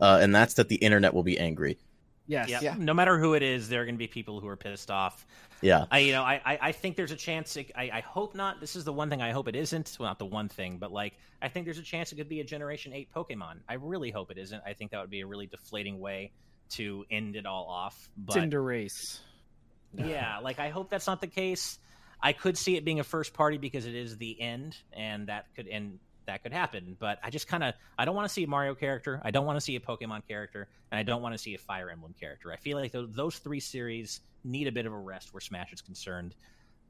uh, 0.00 0.18
and 0.20 0.34
that's 0.34 0.54
that 0.54 0.68
the 0.68 0.76
internet 0.76 1.14
will 1.14 1.22
be 1.22 1.38
angry. 1.38 1.78
Yes. 2.26 2.48
Yeah. 2.48 2.60
Yeah. 2.60 2.74
No 2.76 2.92
matter 2.92 3.18
who 3.18 3.34
it 3.34 3.42
is, 3.42 3.68
there 3.68 3.82
are 3.82 3.84
going 3.84 3.94
to 3.94 3.98
be 3.98 4.08
people 4.08 4.40
who 4.40 4.48
are 4.48 4.56
pissed 4.56 4.90
off. 4.90 5.26
Yeah, 5.60 5.86
I, 5.90 5.98
you 6.00 6.12
know, 6.12 6.22
I, 6.22 6.40
I, 6.44 6.58
I 6.60 6.72
think 6.72 6.96
there's 6.96 7.12
a 7.12 7.16
chance. 7.16 7.56
It, 7.56 7.72
I, 7.74 7.90
I 7.92 8.00
hope 8.00 8.34
not. 8.34 8.60
This 8.60 8.76
is 8.76 8.84
the 8.84 8.92
one 8.92 9.08
thing 9.10 9.22
I 9.22 9.32
hope 9.32 9.48
it 9.48 9.56
isn't. 9.56 9.96
Well, 9.98 10.08
not 10.08 10.18
the 10.18 10.26
one 10.26 10.48
thing, 10.48 10.78
but 10.78 10.92
like, 10.92 11.14
I 11.40 11.48
think 11.48 11.64
there's 11.64 11.78
a 11.78 11.82
chance 11.82 12.12
it 12.12 12.16
could 12.16 12.28
be 12.28 12.40
a 12.40 12.44
Generation 12.44 12.92
Eight 12.92 13.08
Pokemon. 13.14 13.60
I 13.68 13.74
really 13.74 14.10
hope 14.10 14.30
it 14.30 14.38
isn't. 14.38 14.62
I 14.66 14.74
think 14.74 14.90
that 14.90 15.00
would 15.00 15.10
be 15.10 15.20
a 15.20 15.26
really 15.26 15.46
deflating 15.46 15.98
way 15.98 16.32
to 16.70 17.04
end 17.10 17.36
it 17.36 17.46
all 17.46 17.66
off. 17.68 18.08
But 18.16 18.34
Tinder 18.34 18.62
race. 18.62 19.20
yeah, 19.94 20.38
like 20.40 20.58
I 20.58 20.68
hope 20.68 20.90
that's 20.90 21.06
not 21.06 21.20
the 21.20 21.26
case. 21.26 21.78
I 22.20 22.32
could 22.32 22.56
see 22.56 22.76
it 22.76 22.84
being 22.84 23.00
a 23.00 23.04
first 23.04 23.34
party 23.34 23.58
because 23.58 23.86
it 23.86 23.94
is 23.94 24.16
the 24.16 24.40
end, 24.40 24.76
and 24.92 25.28
that 25.28 25.46
could 25.54 25.68
end. 25.68 25.98
That 26.26 26.42
could 26.42 26.52
happen, 26.52 26.96
but 26.98 27.18
I 27.22 27.30
just 27.30 27.46
kind 27.46 27.62
of 27.62 27.74
I 27.96 28.04
don't 28.04 28.16
want 28.16 28.26
to 28.28 28.32
see 28.32 28.42
a 28.42 28.48
Mario 28.48 28.74
character. 28.74 29.20
I 29.24 29.30
don't 29.30 29.46
want 29.46 29.56
to 29.56 29.60
see 29.60 29.76
a 29.76 29.80
Pokemon 29.80 30.26
character, 30.26 30.68
and 30.90 30.98
I 30.98 31.02
don't 31.04 31.22
want 31.22 31.34
to 31.34 31.38
see 31.38 31.54
a 31.54 31.58
Fire 31.58 31.88
Emblem 31.88 32.14
character. 32.18 32.52
I 32.52 32.56
feel 32.56 32.76
like 32.78 32.90
those, 32.90 33.08
those 33.12 33.38
three 33.38 33.60
series 33.60 34.20
need 34.44 34.66
a 34.66 34.72
bit 34.72 34.86
of 34.86 34.92
a 34.92 34.98
rest 34.98 35.32
where 35.32 35.40
Smash 35.40 35.72
is 35.72 35.80
concerned. 35.80 36.34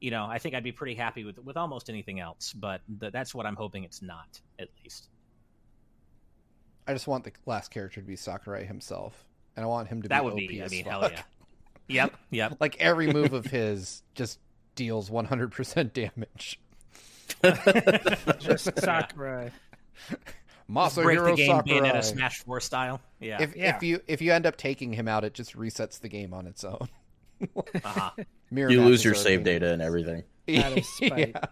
You 0.01 0.09
know, 0.11 0.25
I 0.25 0.39
think 0.39 0.55
I'd 0.55 0.63
be 0.63 0.71
pretty 0.71 0.95
happy 0.95 1.23
with 1.23 1.37
with 1.39 1.55
almost 1.55 1.89
anything 1.89 2.19
else, 2.19 2.51
but 2.53 2.81
th- 2.99 3.11
that's 3.11 3.35
what 3.35 3.45
I'm 3.45 3.55
hoping 3.55 3.83
it's 3.83 4.01
not, 4.01 4.41
at 4.57 4.69
least. 4.83 5.09
I 6.87 6.93
just 6.93 7.07
want 7.07 7.23
the 7.23 7.31
last 7.45 7.69
character 7.69 7.99
to 8.01 8.07
be 8.07 8.15
Sakurai 8.15 8.65
himself, 8.65 9.25
and 9.55 9.63
I 9.63 9.67
want 9.67 9.87
him 9.87 10.01
to 10.01 10.09
That 10.09 10.21
be 10.21 10.25
would 10.25 10.33
OP 10.33 10.39
be, 10.39 10.63
I 10.63 10.67
mean, 10.67 10.83
fuck. 10.85 10.91
hell 10.93 11.11
yeah. 11.11 11.21
Yep, 11.89 12.17
yep. 12.31 12.57
Like 12.59 12.77
every 12.79 13.11
move 13.13 13.33
of 13.33 13.45
his 13.45 14.03
just 14.15 14.39
deals 14.75 15.09
100% 15.09 15.93
damage. 15.93 16.59
Just 18.39 18.77
Sakurai. 18.79 19.51
Masahiro 20.69 21.03
Break 21.03 21.19
the 21.25 21.35
game 21.35 21.47
Sakurai. 21.57 21.79
Bayonetta 21.79 22.03
Smash 22.03 22.39
Four 22.43 22.59
style. 22.59 23.01
Yeah. 23.19 23.41
If 23.41 23.55
Yeah. 23.55 23.75
if 23.75 23.83
you 23.83 24.01
if 24.07 24.21
you 24.21 24.33
end 24.33 24.45
up 24.45 24.57
taking 24.57 24.93
him 24.93 25.07
out, 25.07 25.23
it 25.23 25.33
just 25.33 25.55
resets 25.57 25.99
the 25.99 26.09
game 26.09 26.33
on 26.33 26.47
its 26.47 26.63
own. 26.63 26.87
uh-huh. 27.55 28.09
Mirror 28.51 28.71
you 28.71 28.83
lose 28.83 29.03
your 29.03 29.13
save 29.15 29.43
data 29.43 29.71
and 29.71 29.81
everything. 29.81 30.23
Out 30.57 30.77
of 30.77 30.85
spite. 30.85 31.29
Yeah. 31.35 31.45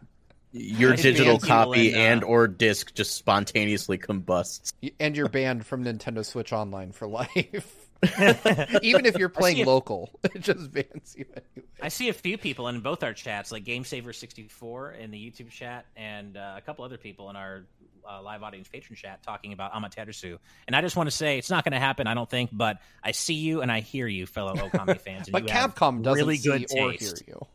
Your 0.57 0.93
It 0.93 1.02
digital 1.02 1.38
copy 1.38 1.89
in, 1.89 1.95
uh, 1.95 1.99
and 1.99 2.23
or 2.23 2.47
disc 2.47 2.93
just 2.93 3.15
spontaneously 3.18 3.97
combusts. 3.97 4.72
and 5.02 5.15
you're 5.18 5.27
banned 5.27 5.65
from 5.65 5.84
Nintendo 5.84 6.26
Switch 6.26 6.53
Online 6.53 6.93
for 6.93 7.07
life. 7.07 7.85
Even 8.82 9.06
if 9.06 9.18
you're 9.18 9.30
playing 9.30 9.57
if- 9.60 9.68
local, 9.68 10.10
it 10.23 10.41
just 10.41 10.72
bans 10.72 11.15
you 11.18 11.26
anyway. 11.32 11.68
I 11.82 11.90
see 11.90 12.10
a 12.10 12.14
few 12.14 12.38
people 12.38 12.68
in 12.68 12.80
both 12.82 13.03
our 13.03 13.14
chats, 13.14 13.52
like 13.52 13.64
GameSaver64 13.65 14.99
in 14.99 15.11
the 15.11 15.18
YouTube 15.18 15.49
chat, 15.49 15.86
and 15.95 16.38
uh, 16.38 16.56
a 16.57 16.61
couple 16.61 16.86
other 16.86 16.98
people 16.98 17.30
in 17.30 17.36
our 17.36 17.64
uh, 18.10 18.22
live 18.22 18.44
audience 18.44 18.68
patron 18.68 18.95
chat 18.95 19.22
talking 19.23 19.52
about 19.53 19.73
Amaterasu. 19.73 20.38
And 20.68 20.76
I 20.76 20.82
just 20.82 20.95
want 20.95 21.07
to 21.07 21.15
say 21.15 21.38
it's 21.38 21.49
not 21.49 21.64
going 21.64 21.73
to 21.73 21.80
happen, 21.80 22.07
I 22.07 22.14
don't 22.14 22.30
think, 22.30 22.49
but 22.53 22.77
I 23.03 23.11
see 23.11 23.34
you 23.34 23.61
and 23.61 23.72
I 23.72 23.80
hear 23.82 24.07
you, 24.07 24.26
fellow 24.26 24.53
Okami 24.56 24.99
fans. 24.99 25.27
And 25.27 25.32
But 25.34 25.44
you 25.48 25.49
have 25.53 25.76
Capcom 25.76 26.02
doesn't 26.03 26.19
really 26.19 26.38
see 26.38 26.49
good 26.49 26.65
or 26.72 26.91
hear 26.91 26.91
taste. 26.91 27.23
you. 27.27 27.45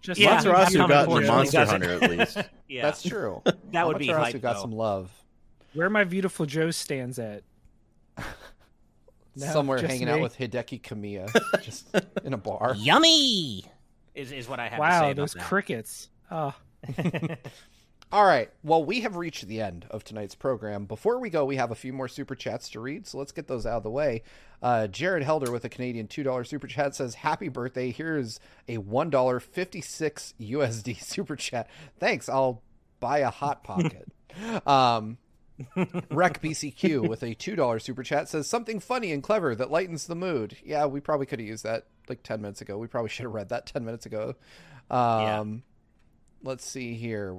Just 0.00 0.18
Yeah, 0.20 0.40
like 0.40 0.44
Amaterasu 0.44 0.76
Capcom 0.76 0.88
got 0.88 1.08
the 1.08 1.20
Monster 1.26 1.56
doesn't. 1.58 1.82
Hunter 1.82 2.04
at 2.04 2.10
least. 2.10 2.38
Yeah, 2.68 2.82
That's 2.82 3.02
true. 3.02 3.42
that 3.72 3.86
would 3.86 3.98
be 3.98 4.06
Amaterasu 4.08 4.16
hype. 4.18 4.40
got 4.42 4.54
though. 4.56 4.62
some 4.62 4.72
love. 4.72 5.10
where 5.74 5.90
my 5.90 6.04
Viewtiful 6.04 6.46
Joe 6.46 6.70
stands 6.70 7.18
at. 7.18 7.42
No, 9.34 9.46
Somewhere 9.46 9.80
hanging 9.80 10.06
me. 10.06 10.12
out 10.12 10.20
with 10.20 10.36
Hideki 10.36 10.82
Kamiya, 10.82 11.30
just 11.62 11.86
in 12.24 12.34
a 12.34 12.36
bar. 12.38 12.74
Yummy 12.78 13.64
is, 14.14 14.30
is 14.32 14.46
what 14.48 14.60
I 14.60 14.64
have 14.64 14.72
to 14.72 14.76
say 14.76 14.80
Wow, 14.80 15.04
about 15.06 15.16
those 15.16 15.32
that. 15.32 15.44
crickets. 15.44 16.08
Oh, 16.30 16.54
All 18.12 18.26
right. 18.26 18.50
Well, 18.62 18.84
we 18.84 19.00
have 19.00 19.16
reached 19.16 19.46
the 19.48 19.62
end 19.62 19.86
of 19.90 20.04
tonight's 20.04 20.34
program. 20.34 20.84
Before 20.84 21.18
we 21.18 21.30
go, 21.30 21.46
we 21.46 21.56
have 21.56 21.70
a 21.70 21.74
few 21.74 21.94
more 21.94 22.08
super 22.08 22.34
chats 22.34 22.68
to 22.70 22.80
read, 22.80 23.06
so 23.06 23.16
let's 23.16 23.32
get 23.32 23.46
those 23.48 23.64
out 23.64 23.78
of 23.78 23.82
the 23.84 23.90
way. 23.90 24.22
Uh, 24.60 24.86
Jared 24.86 25.22
Helder 25.22 25.50
with 25.50 25.64
a 25.64 25.70
Canadian 25.70 26.08
$2 26.08 26.46
super 26.46 26.66
chat 26.66 26.94
says, 26.94 27.14
Happy 27.14 27.48
birthday. 27.48 27.90
Here's 27.90 28.38
a 28.68 28.76
$1.56 28.76 30.34
USD 30.40 31.00
super 31.02 31.36
chat. 31.36 31.70
Thanks. 31.98 32.28
I'll 32.28 32.62
buy 33.00 33.18
a 33.20 33.30
Hot 33.30 33.64
Pocket. 33.64 34.06
um, 34.66 35.16
Rec 36.10 36.40
BCQ 36.42 37.08
with 37.08 37.22
a 37.22 37.34
$2 37.34 37.82
super 37.82 38.02
chat 38.02 38.28
says, 38.28 38.46
Something 38.48 38.80
funny 38.80 39.12
and 39.12 39.22
clever 39.22 39.54
that 39.54 39.70
lightens 39.70 40.06
the 40.06 40.14
mood. 40.14 40.56
Yeah, 40.64 40.86
we 40.86 41.00
probably 41.00 41.26
could 41.26 41.38
have 41.40 41.48
used 41.48 41.64
that 41.64 41.86
like 42.08 42.22
10 42.22 42.40
minutes 42.40 42.60
ago. 42.60 42.78
We 42.78 42.86
probably 42.86 43.10
should 43.10 43.24
have 43.24 43.32
read 43.32 43.50
that 43.50 43.66
10 43.66 43.84
minutes 43.84 44.06
ago. 44.06 44.34
Um, 44.90 45.62
Let's 46.42 46.64
see 46.64 46.94
here. 46.94 47.38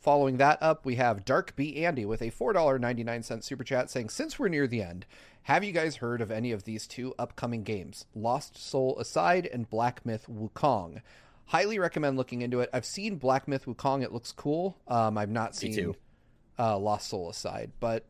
Following 0.00 0.36
that 0.36 0.62
up, 0.62 0.84
we 0.84 0.96
have 0.96 1.24
Dark 1.24 1.56
B 1.56 1.84
Andy 1.84 2.04
with 2.04 2.20
a 2.20 2.30
$4.99 2.30 3.42
super 3.42 3.64
chat 3.64 3.90
saying, 3.90 4.10
Since 4.10 4.38
we're 4.38 4.48
near 4.48 4.66
the 4.66 4.82
end, 4.82 5.06
have 5.44 5.64
you 5.64 5.72
guys 5.72 5.96
heard 5.96 6.20
of 6.20 6.30
any 6.30 6.52
of 6.52 6.64
these 6.64 6.86
two 6.86 7.14
upcoming 7.18 7.62
games? 7.64 8.06
Lost 8.14 8.56
Soul 8.56 8.98
Aside 8.98 9.46
and 9.46 9.68
Black 9.68 10.04
Myth 10.06 10.26
Wukong. 10.30 11.00
Highly 11.46 11.78
recommend 11.78 12.16
looking 12.16 12.42
into 12.42 12.60
it. 12.60 12.70
I've 12.72 12.86
seen 12.86 13.16
Black 13.16 13.48
Myth 13.48 13.66
Wukong. 13.66 14.02
It 14.02 14.12
looks 14.12 14.32
cool. 14.32 14.76
Um, 14.88 15.18
I've 15.18 15.30
not 15.30 15.54
seen 15.54 15.74
too. 15.74 15.96
Uh, 16.58 16.78
Lost 16.78 17.08
Soul 17.08 17.30
Aside, 17.30 17.72
but 17.80 18.04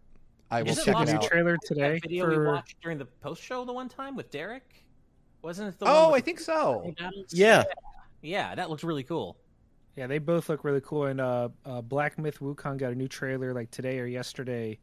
I 0.50 0.62
will 0.62 0.70
Isn't 0.70 0.84
check 0.84 0.94
Lost 0.94 1.08
it 1.08 1.12
new 1.12 1.16
out. 1.16 1.22
Soul- 1.22 1.30
trailer 1.30 1.52
That 1.52 1.66
today 1.66 1.98
video 2.02 2.28
we 2.28 2.46
watched 2.46 2.80
during 2.82 2.98
the 2.98 3.06
post 3.06 3.42
show 3.42 3.64
the 3.64 3.72
one 3.72 3.88
time 3.88 4.16
with 4.16 4.30
Derek? 4.30 4.84
Wasn't 5.42 5.68
it 5.68 5.78
the 5.78 5.86
Oh, 5.86 6.10
one 6.10 6.18
I 6.18 6.20
think 6.20 6.40
so. 6.40 6.92
battles? 6.98 7.26
Yeah. 7.32 7.64
Yeah, 8.22 8.54
that 8.54 8.70
looks 8.70 8.84
really 8.84 9.02
cool. 9.04 9.36
yeah, 9.96 10.06
they 10.06 10.18
both 10.18 10.48
look 10.48 10.64
really 10.64 10.80
cool. 10.80 11.04
And 11.06 11.20
uh, 11.20 11.50
uh, 11.64 11.80
Black 11.82 12.18
Myth 12.18 12.38
Wukong 12.40 12.78
got 12.78 12.92
a 12.92 12.94
new 12.94 13.08
trailer 13.08 13.52
like 13.52 13.70
today 13.70 13.98
or 14.00 14.06
yesterday 14.06 14.78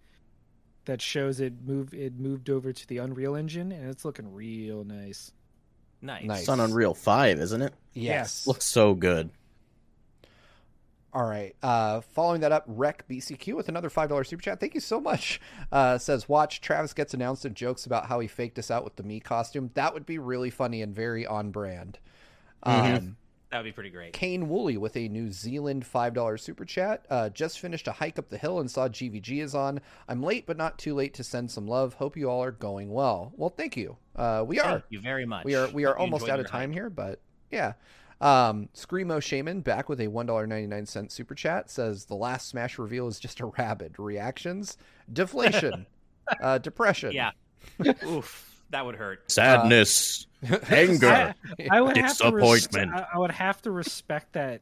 that 0.85 1.01
shows 1.01 1.39
it 1.39 1.53
move 1.63 1.93
it 1.93 2.17
moved 2.19 2.49
over 2.49 2.71
to 2.73 2.87
the 2.87 2.99
Unreal 2.99 3.35
Engine 3.35 3.71
and 3.71 3.89
it's 3.89 4.03
looking 4.05 4.33
real 4.33 4.83
nice. 4.83 5.31
Nice. 6.01 6.23
Nice. 6.25 6.39
It's 6.41 6.49
on 6.49 6.59
Unreal 6.59 6.93
5, 6.95 7.39
isn't 7.39 7.61
it? 7.61 7.73
Yes. 7.93 8.47
Looks 8.47 8.65
so 8.65 8.93
good. 8.95 9.29
All 11.13 11.25
right. 11.25 11.55
Uh, 11.61 12.01
following 12.01 12.41
that 12.41 12.51
up, 12.53 12.63
Rec 12.67 13.07
BCQ 13.07 13.55
with 13.55 13.67
another 13.69 13.89
five 13.89 14.09
dollar 14.09 14.23
super 14.23 14.41
chat. 14.41 14.59
Thank 14.59 14.73
you 14.75 14.81
so 14.81 14.99
much. 14.99 15.39
Uh, 15.71 15.97
says, 15.97 16.27
watch 16.27 16.59
Travis 16.59 16.93
gets 16.93 17.13
announced 17.13 17.45
and 17.45 17.55
jokes 17.55 17.85
about 17.85 18.07
how 18.07 18.19
he 18.19 18.27
faked 18.27 18.59
us 18.59 18.69
out 18.69 18.83
with 18.83 18.97
the 18.97 19.03
me 19.03 19.21
costume. 19.21 19.71
That 19.75 19.93
would 19.93 20.05
be 20.05 20.19
really 20.19 20.49
funny 20.49 20.81
and 20.81 20.93
very 20.93 21.25
on 21.25 21.51
brand. 21.51 21.97
Um, 22.63 23.15
That 23.51 23.59
would 23.59 23.63
be 23.65 23.71
pretty 23.71 23.89
great. 23.89 24.11
Kane 24.13 24.47
Woolley 24.49 24.77
with 24.77 24.95
a 24.97 25.07
New 25.07 25.31
Zealand 25.31 25.85
five 25.85 26.13
dollar 26.13 26.37
super 26.37 26.65
chat. 26.65 27.05
Uh, 27.09 27.29
just 27.29 27.59
finished 27.59 27.87
a 27.87 27.91
hike 27.93 28.19
up 28.19 28.29
the 28.29 28.37
hill 28.37 28.59
and 28.59 28.69
saw 28.69 28.87
GVG 28.89 29.41
is 29.41 29.55
on. 29.55 29.79
I'm 30.09 30.21
late, 30.23 30.45
but 30.45 30.57
not 30.57 30.77
too 30.77 30.93
late 30.93 31.13
to 31.15 31.23
send 31.23 31.51
some 31.51 31.67
love. 31.67 31.93
Hope 31.93 32.17
you 32.17 32.29
all 32.29 32.43
are 32.43 32.51
going 32.51 32.91
well. 32.91 33.31
Well, 33.35 33.49
thank 33.49 33.75
you. 33.77 33.97
Uh, 34.15 34.43
we 34.45 34.59
are. 34.59 34.71
Thank 34.79 34.83
you 34.89 34.99
very 34.99 35.25
much. 35.25 35.45
We 35.45 35.55
are 35.55 35.69
we 35.69 35.85
are 35.85 35.95
you 35.95 35.99
almost 35.99 36.27
out 36.29 36.39
of 36.39 36.47
time 36.47 36.69
hike. 36.71 36.75
here, 36.77 36.89
but 36.89 37.19
yeah. 37.49 37.73
Um, 38.21 38.69
Screamo 38.75 39.21
Shaman 39.21 39.61
back 39.61 39.89
with 39.89 39.99
a 39.99 40.07
one 40.07 40.27
dollar 40.27 40.45
ninety 40.45 40.67
nine 40.67 40.85
cent 40.85 41.11
super 41.11 41.33
chat 41.35 41.69
says 41.71 42.05
the 42.05 42.15
last 42.15 42.47
Smash 42.49 42.77
reveal 42.77 43.07
is 43.07 43.19
just 43.19 43.39
a 43.39 43.47
rabid 43.47 43.97
reactions, 43.97 44.77
deflation, 45.11 45.87
uh, 46.41 46.59
depression. 46.59 47.11
Yeah. 47.13 47.31
Oof, 48.05 48.61
that 48.69 48.85
would 48.85 48.95
hurt. 48.95 49.31
Sadness, 49.31 50.27
anger. 50.69 51.33
I 51.71 51.81
would 51.81 51.97
have 51.97 52.17
to 52.17 52.31
res- 52.31 52.67
I, 52.75 53.05
I 53.13 53.17
would 53.17 53.31
have 53.31 53.61
to 53.63 53.71
respect 53.71 54.33
that 54.33 54.61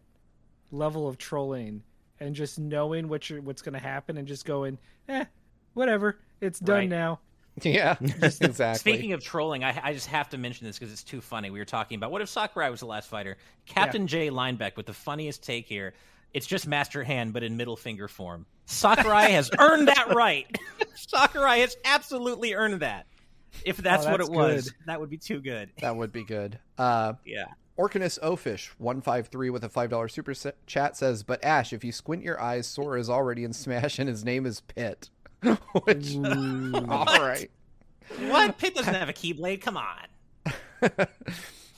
level 0.72 1.08
of 1.08 1.18
trolling 1.18 1.84
and 2.20 2.36
just 2.36 2.60
knowing 2.60 3.08
what 3.08 3.30
you're, 3.30 3.42
what's 3.42 3.62
going 3.62 3.74
to 3.74 3.80
happen 3.80 4.18
and 4.18 4.28
just 4.28 4.46
going, 4.46 4.78
eh, 5.08 5.26
whatever, 5.74 6.20
it's 6.42 6.60
done 6.60 6.76
Right. 6.80 6.90
now. 6.90 7.20
yeah, 7.66 7.96
exactly. 8.02 8.76
Speaking 8.76 9.14
of 9.14 9.24
trolling, 9.24 9.64
I, 9.64 9.80
I 9.84 9.94
just 9.94 10.08
have 10.08 10.30
to 10.30 10.38
mention 10.38 10.68
this 10.68 10.78
because 10.78 10.92
it's 10.92 11.04
too 11.04 11.22
funny. 11.22 11.50
We 11.50 11.60
were 11.60 11.66
talking 11.66 11.96
about 11.96 12.12
what 12.12 12.22
if 12.22 12.30
Sakurai 12.30 12.70
was 12.70 12.80
the 12.82 12.86
last 12.86 13.10
fighter? 13.10 13.38
Captain 13.66 14.08
J 14.08 14.30
Linebeck 14.30 14.78
with 14.78 14.86
the 14.86 14.94
funniest 14.94 15.44
take 15.44 15.68
here. 15.68 15.94
It's 16.34 16.46
just 16.46 16.68
Master 16.68 17.04
Hand, 17.04 17.34
but 17.34 17.44
in 17.44 17.58
middle 17.58 17.76
finger 17.76 18.08
form. 18.08 18.46
Sakurai 18.66 19.32
has 19.32 19.50
earned 19.60 19.88
that 19.88 20.14
right. 20.14 20.46
Sakurai 20.96 21.60
has 21.62 21.76
absolutely 21.86 22.54
earned 22.54 22.82
that. 22.82 23.08
If 23.66 23.78
that's, 23.78 24.06
what 24.06 24.18
that's 24.18 24.30
it 24.30 24.36
was, 24.36 24.74
that 24.86 25.00
would 25.00 25.10
be 25.10 25.18
too 25.18 25.42
good. 25.42 25.72
that 25.82 25.96
would 25.96 26.12
be 26.12 26.24
good. 26.24 26.60
Uh, 26.78 27.14
Yeah. 27.26 27.46
Orcanus 27.80 28.20
Ofish 28.20 28.68
one 28.78 29.00
five 29.00 29.28
three 29.30 29.50
with 29.50 29.64
a 29.64 29.70
five 29.70 29.90
dollar 29.90 30.10
super 30.10 30.34
chat 30.68 30.98
says, 30.98 31.24
"But 31.24 31.42
Ash, 31.46 31.72
if 31.72 31.82
you 31.86 31.94
squint 31.94 32.24
your 32.24 32.40
eyes, 32.40 32.68
Sora 32.68 33.00
is 33.00 33.10
already 33.10 33.46
in 33.46 33.54
Smash, 33.54 34.00
and 34.00 34.10
his 34.10 34.26
name 34.26 34.46
is 34.46 34.60
Pit." 34.60 35.10
Which, 35.84 36.16
all 36.16 37.06
right. 37.22 37.50
What? 38.28 38.58
Pit 38.58 38.76
doesn't 38.76 38.94
have 38.94 39.10
a 39.10 39.14
keyblade. 39.14 39.62
Come 39.62 39.78
on. 39.78 40.54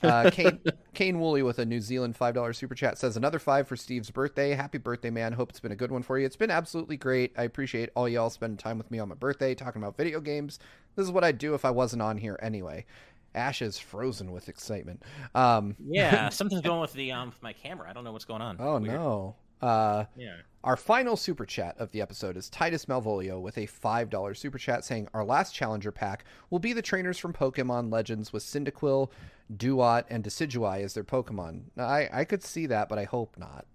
uh, 0.04 0.30
Kane, 0.32 0.60
Kane 0.94 1.20
Woolley 1.20 1.44
with 1.44 1.60
a 1.60 1.66
New 1.66 1.82
Zealand 1.82 2.16
five 2.16 2.34
dollar 2.34 2.54
super 2.54 2.76
chat 2.76 2.98
says 2.98 3.18
another 3.18 3.40
five 3.40 3.68
for 3.68 3.76
Steve's 3.76 4.10
birthday. 4.10 4.52
Happy 4.52 4.78
birthday, 4.78 5.10
man! 5.10 5.34
Hope 5.34 5.50
it's 5.50 5.60
been 5.60 5.72
a 5.72 5.76
good 5.76 5.92
one 5.92 6.04
for 6.04 6.18
you. 6.18 6.26
It's 6.26 6.36
been 6.36 6.52
absolutely 6.52 6.98
great. 6.98 7.34
I 7.38 7.44
appreciate 7.44 7.90
all 7.96 8.08
y'all 8.08 8.30
spending 8.30 8.58
time 8.58 8.78
with 8.78 8.90
me 8.92 9.00
on 9.00 9.10
my 9.10 9.16
birthday, 9.16 9.54
talking 9.54 9.82
about 9.82 9.98
video 9.98 10.20
games. 10.20 10.60
This 10.96 11.06
is 11.06 11.12
what 11.12 11.24
I'd 11.24 11.38
do 11.38 11.54
if 11.54 11.66
I 11.66 11.72
wasn't 11.72 12.02
on 12.02 12.18
here 12.18 12.40
anyway. 12.42 12.86
Ash 13.34 13.62
is 13.62 13.78
frozen 13.78 14.32
with 14.32 14.50
excitement. 14.50 15.04
Um, 15.36 15.76
yeah, 15.80 16.30
something's 16.30 16.62
going 16.62 16.82
with 16.82 16.94
the 16.94 17.12
um 17.12 17.34
my 17.42 17.54
camera. 17.54 17.90
I 17.90 17.94
don't 17.94 18.04
know 18.04 18.12
what's 18.12 18.26
going 18.26 18.42
on. 18.42 18.58
Oh 18.60 18.80
Weird. 18.80 18.94
no. 18.94 19.36
Uh, 19.62 20.06
yeah. 20.16 20.38
Our 20.64 20.78
final 20.78 21.18
super 21.18 21.46
chat 21.46 21.76
of 21.80 21.90
the 21.90 22.02
episode 22.02 22.38
is 22.38 22.48
Titus 22.48 22.86
Malvolio 22.86 23.42
with 23.42 23.58
a 23.58 23.66
$5 23.66 24.38
super 24.38 24.60
chat 24.60 24.86
saying, 24.86 25.08
Our 25.12 25.26
last 25.26 25.56
challenger 25.56 25.92
pack 25.92 26.24
will 26.52 26.60
be 26.60 26.72
the 26.72 26.84
trainers 26.84 27.18
from 27.18 27.34
Pokemon 27.34 27.92
Legends 27.92 28.32
with 28.32 28.44
Cyndaquil, 28.44 29.10
Dewott, 29.58 30.06
and 30.12 30.24
Decidueye 30.24 30.84
as 30.84 30.94
their 30.94 31.04
Pokemon. 31.04 31.64
Now, 31.76 31.86
I, 31.86 32.10
I 32.14 32.26
could 32.26 32.44
see 32.44 32.68
that, 32.68 32.90
but 32.90 33.00
I 33.00 33.06
hope 33.06 33.38
not. 33.40 33.66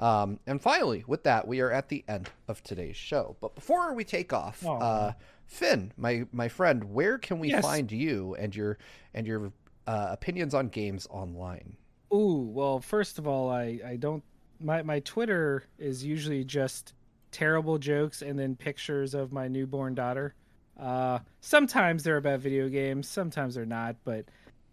Um, 0.00 0.40
and 0.44 0.60
finally, 0.60 1.04
with 1.06 1.22
that, 1.22 1.46
we 1.46 1.60
are 1.60 1.70
at 1.70 1.88
the 1.88 2.04
end 2.08 2.30
of 2.48 2.64
today's 2.64 2.96
show. 2.96 3.36
But 3.40 3.54
before 3.54 3.94
we 3.94 4.02
take 4.02 4.32
off, 4.32 4.64
uh, 4.66 5.12
Finn, 5.46 5.92
my 5.96 6.26
my 6.32 6.48
friend, 6.48 6.92
where 6.92 7.18
can 7.18 7.38
we 7.38 7.50
yes. 7.50 7.64
find 7.64 7.90
you 7.90 8.36
and 8.38 8.54
your 8.54 8.78
and 9.14 9.26
your 9.26 9.52
uh, 9.86 10.08
opinions 10.10 10.54
on 10.54 10.68
games 10.68 11.08
online? 11.10 11.76
Ooh, 12.12 12.48
well, 12.52 12.80
first 12.80 13.18
of 13.18 13.26
all, 13.26 13.50
I 13.50 13.80
I 13.84 13.96
don't 13.96 14.22
my 14.60 14.82
my 14.82 15.00
Twitter 15.00 15.64
is 15.78 16.04
usually 16.04 16.44
just 16.44 16.94
terrible 17.30 17.78
jokes 17.78 18.22
and 18.22 18.38
then 18.38 18.56
pictures 18.56 19.14
of 19.14 19.32
my 19.32 19.48
newborn 19.48 19.94
daughter. 19.94 20.34
Uh, 20.78 21.18
sometimes 21.40 22.04
they're 22.04 22.16
about 22.16 22.40
video 22.40 22.68
games, 22.68 23.08
sometimes 23.08 23.54
they're 23.54 23.66
not. 23.66 23.96
But 24.04 24.26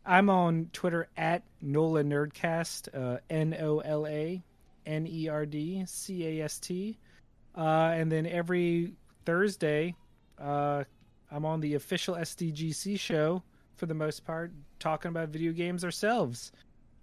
I'm 0.06 0.30
on 0.30 0.70
Twitter 0.72 1.08
at 1.18 1.44
Nola 1.62 2.04
Nerdcast, 2.04 2.90
uh, 2.94 3.20
N 3.30 3.56
O 3.60 3.80
L 3.80 4.08
A 4.08 4.44
N 4.86 5.08
E 5.08 5.28
R 5.28 5.46
D 5.46 5.84
C 5.88 6.26
A 6.40 6.46
S 6.46 6.60
T, 6.60 6.98
uh, 7.58 7.92
and 7.94 8.12
then 8.12 8.26
every 8.26 8.94
Thursday, 9.26 9.96
uh, 10.40 10.84
I'm 11.32 11.46
on 11.46 11.60
the 11.60 11.74
official 11.74 12.16
SDGC 12.16 13.00
show 13.00 13.42
for 13.76 13.88
the 13.88 13.94
most 13.94 14.26
part, 14.26 14.54
talking 14.80 15.10
about 15.10 15.30
video 15.30 15.52
games 15.52 15.84
ourselves 15.84 16.52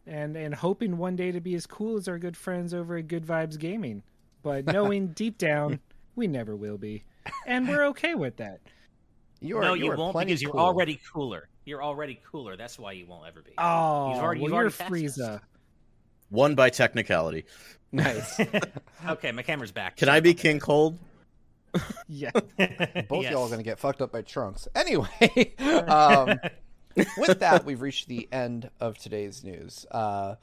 and 0.06 0.36
and 0.36 0.54
hoping 0.54 0.98
one 0.98 1.16
day 1.16 1.32
to 1.32 1.40
be 1.40 1.54
as 1.54 1.66
cool 1.66 1.96
as 1.96 2.08
our 2.08 2.18
good 2.18 2.36
friends 2.36 2.74
over 2.74 2.96
at 2.96 3.08
Good 3.08 3.26
Vibes 3.26 3.58
Gaming, 3.58 4.02
but 4.42 4.66
knowing 4.72 5.08
deep 5.08 5.38
down 5.38 5.80
we 6.14 6.26
never 6.26 6.54
will 6.56 6.78
be, 6.78 7.04
and 7.46 7.68
we're 7.68 7.84
okay 7.86 8.14
with 8.14 8.36
that. 8.36 8.60
You 9.40 9.58
are, 9.58 9.62
no, 9.62 9.74
you, 9.74 9.86
you 9.86 9.96
won't 9.96 10.16
because 10.16 10.40
you're 10.40 10.56
already 10.56 11.00
cooler. 11.12 11.48
You're 11.64 11.82
already 11.82 12.20
cooler. 12.30 12.56
That's 12.56 12.78
why 12.78 12.92
you 12.92 13.06
won't 13.06 13.26
ever 13.26 13.42
be. 13.42 13.52
Oh, 13.58 14.12
you've 14.12 14.22
already, 14.22 14.40
well, 14.40 14.50
you've 14.50 14.80
already 14.80 15.06
Frieza. 15.06 15.40
One 16.30 16.54
by 16.54 16.70
technicality. 16.70 17.44
Nice. 17.92 18.40
okay, 19.06 19.32
my 19.32 19.42
camera's 19.42 19.70
back. 19.70 19.96
Can 19.96 20.08
I 20.08 20.20
be 20.20 20.32
King 20.32 20.58
Cold? 20.58 20.98
yeah. 22.08 22.30
Both 22.32 22.48
yes. 22.56 23.32
y'all 23.32 23.44
are 23.44 23.48
going 23.48 23.58
to 23.58 23.64
get 23.64 23.78
fucked 23.78 24.00
up 24.00 24.12
by 24.12 24.22
trunks. 24.22 24.66
Anyway, 24.74 25.54
um, 25.58 26.38
with 27.16 27.40
that, 27.40 27.64
we've 27.64 27.80
reached 27.80 28.08
the 28.08 28.28
end 28.32 28.70
of 28.80 28.98
today's 28.98 29.44
news. 29.44 29.86
Uh, 29.90 30.36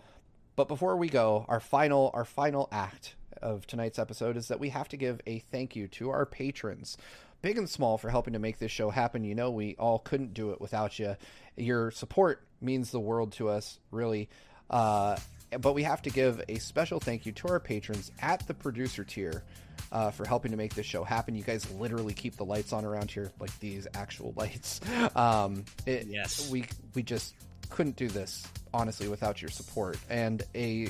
but 0.55 0.67
before 0.67 0.97
we 0.97 1.07
go, 1.09 1.45
our 1.47 1.59
final 1.59 2.11
our 2.13 2.25
final 2.25 2.67
act 2.71 3.15
of 3.41 3.65
tonight's 3.65 3.99
episode 3.99 4.35
is 4.35 4.49
that 4.49 4.59
we 4.59 4.69
have 4.69 4.89
to 4.89 4.97
give 4.97 5.21
a 5.25 5.39
thank 5.39 5.75
you 5.75 5.87
to 5.87 6.09
our 6.09 6.25
patrons, 6.25 6.97
big 7.41 7.57
and 7.57 7.69
small, 7.69 7.97
for 7.97 8.09
helping 8.09 8.33
to 8.33 8.39
make 8.39 8.59
this 8.59 8.71
show 8.71 8.89
happen. 8.89 9.23
You 9.23 9.35
know, 9.35 9.51
we 9.51 9.75
all 9.79 9.99
couldn't 9.99 10.33
do 10.33 10.51
it 10.51 10.59
without 10.59 10.99
you. 10.99 11.15
Your 11.55 11.91
support 11.91 12.43
means 12.61 12.91
the 12.91 12.99
world 12.99 13.31
to 13.33 13.49
us, 13.49 13.79
really. 13.91 14.29
Uh, 14.69 15.17
but 15.59 15.73
we 15.73 15.83
have 15.83 16.01
to 16.03 16.09
give 16.09 16.41
a 16.47 16.59
special 16.59 16.99
thank 16.99 17.25
you 17.25 17.31
to 17.33 17.47
our 17.47 17.59
patrons 17.59 18.11
at 18.21 18.45
the 18.47 18.53
producer 18.53 19.03
tier 19.03 19.43
uh, 19.91 20.11
for 20.11 20.27
helping 20.27 20.51
to 20.51 20.57
make 20.57 20.75
this 20.75 20.85
show 20.85 21.03
happen. 21.03 21.35
You 21.35 21.43
guys 21.43 21.69
literally 21.73 22.13
keep 22.13 22.37
the 22.37 22.45
lights 22.45 22.73
on 22.73 22.85
around 22.85 23.09
here, 23.09 23.31
like 23.39 23.57
these 23.59 23.87
actual 23.93 24.33
lights. 24.37 24.81
Um, 25.15 25.65
it, 25.85 26.07
yes, 26.07 26.49
we 26.49 26.65
we 26.93 27.03
just 27.03 27.33
couldn't 27.69 27.95
do 27.95 28.07
this 28.07 28.45
honestly 28.73 29.07
without 29.07 29.41
your 29.41 29.49
support. 29.49 29.97
And 30.09 30.43
a 30.55 30.89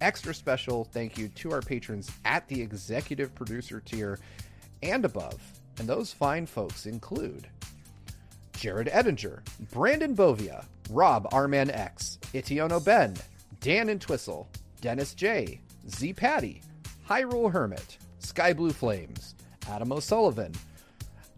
extra 0.00 0.34
special 0.34 0.84
thank 0.84 1.16
you 1.18 1.28
to 1.28 1.52
our 1.52 1.62
patrons 1.62 2.10
at 2.24 2.46
the 2.48 2.60
executive 2.60 3.34
producer 3.34 3.80
tier 3.80 4.18
and 4.82 5.04
above. 5.04 5.40
And 5.78 5.88
those 5.88 6.12
fine 6.12 6.46
folks 6.46 6.86
include 6.86 7.48
Jared 8.56 8.86
Edinger, 8.88 9.40
Brandon 9.72 10.14
Bovia, 10.14 10.64
Rob 10.90 11.28
Arman 11.30 11.74
X, 11.74 12.18
Itiono 12.32 12.84
Ben, 12.84 13.14
Dan 13.64 13.88
and 13.88 13.98
Twistle, 13.98 14.46
Dennis 14.82 15.14
J, 15.14 15.58
Z 15.88 16.12
Patty, 16.12 16.60
Hyrule 17.08 17.50
Hermit, 17.50 17.96
Sky 18.18 18.52
Blue 18.52 18.72
Flames, 18.72 19.34
Adam 19.70 19.90
O'Sullivan, 19.90 20.52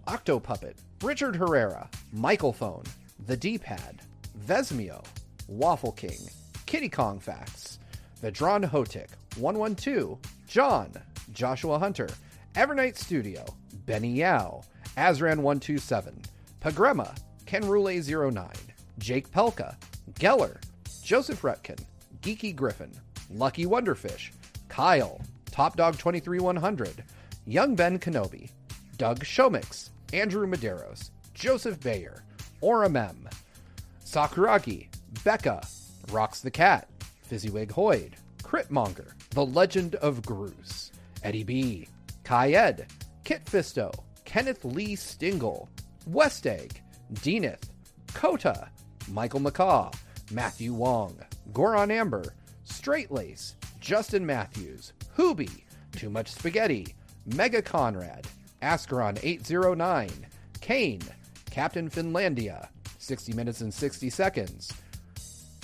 Octopuppet, 0.08 0.74
Richard 1.02 1.36
Herrera, 1.36 1.88
Michael 2.12 2.52
Phone, 2.52 2.82
The 3.26 3.36
D 3.36 3.58
Pad, 3.58 4.02
Vesmio, 4.44 5.04
Waffle 5.46 5.92
King, 5.92 6.18
Kitty 6.66 6.88
Kong 6.88 7.20
Facts, 7.20 7.78
Vedron 8.20 8.68
Hotik, 8.68 9.10
112, 9.36 10.18
John, 10.48 10.92
Joshua 11.32 11.78
Hunter, 11.78 12.08
Evernight 12.56 12.96
Studio, 12.96 13.44
Benny 13.84 14.14
Yao, 14.14 14.64
Azran127, 14.96 16.24
Pagrema, 16.60 17.16
Kenrule09, 17.44 18.52
Jake 18.98 19.30
Pelka, 19.30 19.76
Geller, 20.14 20.60
Joseph 21.04 21.42
Rutkin, 21.42 21.78
Geeky 22.26 22.56
Griffin, 22.56 22.90
Lucky 23.30 23.66
Wonderfish, 23.66 24.32
Kyle, 24.68 25.20
Top 25.52 25.76
Dog 25.76 25.94
23100, 25.94 27.04
Young 27.46 27.76
Ben 27.76 28.00
Kenobi, 28.00 28.50
Doug 28.96 29.20
Shomix, 29.20 29.90
Andrew 30.12 30.44
Medeiros, 30.44 31.10
Joseph 31.34 31.78
Bayer, 31.78 32.24
Oramem, 32.64 33.32
Sakuragi, 34.04 34.88
Becca, 35.22 35.64
Rocks 36.10 36.40
the 36.40 36.50
Cat, 36.50 36.88
Fizzywig 37.30 37.70
Hoyd, 37.70 38.14
Critmonger, 38.42 39.12
The 39.30 39.46
Legend 39.46 39.94
of 39.94 40.20
Groose, 40.22 40.90
Eddie 41.22 41.44
B, 41.44 41.86
Kai 42.24 42.54
Ed, 42.54 42.88
Kit 43.22 43.44
Fisto, 43.44 43.94
Kenneth 44.24 44.64
Lee 44.64 44.96
Stingle, 44.96 45.68
West 46.08 46.44
Egg, 46.48 46.82
Deaneth, 47.14 47.68
Kota, 48.14 48.68
Michael 49.12 49.38
McCaw, 49.38 49.94
Matthew 50.32 50.74
Wong, 50.74 51.16
Goron 51.52 51.90
Amber, 51.90 52.35
Straight 52.64 53.10
Lace, 53.10 53.56
Justin 53.81 54.24
Matthews, 54.24 54.93
Hoobie, 55.16 55.62
Too 55.93 56.10
Much 56.10 56.32
Spaghetti, 56.32 56.94
Mega 57.35 57.62
Conrad, 57.62 58.27
Ascaron 58.62 59.18
809, 59.23 60.10
Kane, 60.60 61.02
Captain 61.51 61.89
Finlandia, 61.89 62.68
60 62.98 63.32
Minutes 63.35 63.60
and 63.60 63.73
60 63.73 64.10
Seconds, 64.10 64.73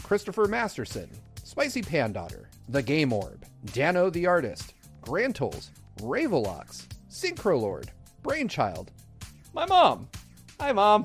Christopher 0.03 0.47
Masterson, 0.47 1.11
Spicy 1.43 1.83
Pandaughter, 1.83 2.49
The 2.69 2.83
Game 2.83 3.13
Orb, 3.13 3.45
Dano 3.67 4.11
the 4.11 4.27
Artist, 4.27 4.75
Grantles, 5.01 5.71
Ravelox, 6.01 6.87
Synchrolord, 7.11 7.89
Brainchild, 8.23 8.91
my 9.55 9.67
mom. 9.67 10.09
Hi, 10.59 10.73
mom. 10.73 11.05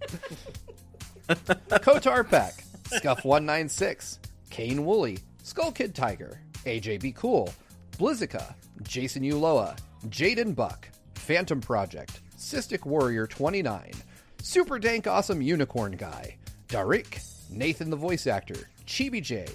Kotar 1.28 2.28
Peck, 2.28 2.61
Scuff196, 2.92 4.18
Kane 4.50 4.84
Woolley, 4.84 5.18
Skull 5.42 5.72
Kid 5.72 5.94
Tiger, 5.94 6.40
AJB 6.64 7.14
Cool, 7.14 7.52
Blizzica, 7.92 8.54
Jason 8.82 9.22
Uloa, 9.22 9.78
Jaden 10.08 10.54
Buck, 10.54 10.88
Phantom 11.14 11.60
Project, 11.60 12.20
Cystic 12.36 12.84
Warrior 12.84 13.26
29, 13.26 13.92
Super 14.42 14.78
Dank 14.78 15.06
Awesome 15.06 15.40
Unicorn 15.40 15.92
Guy, 15.92 16.36
Darik, 16.68 17.22
Nathan 17.50 17.90
the 17.90 17.96
Voice 17.96 18.26
Actor, 18.26 18.68
Chibi 18.86 19.22
J, 19.22 19.46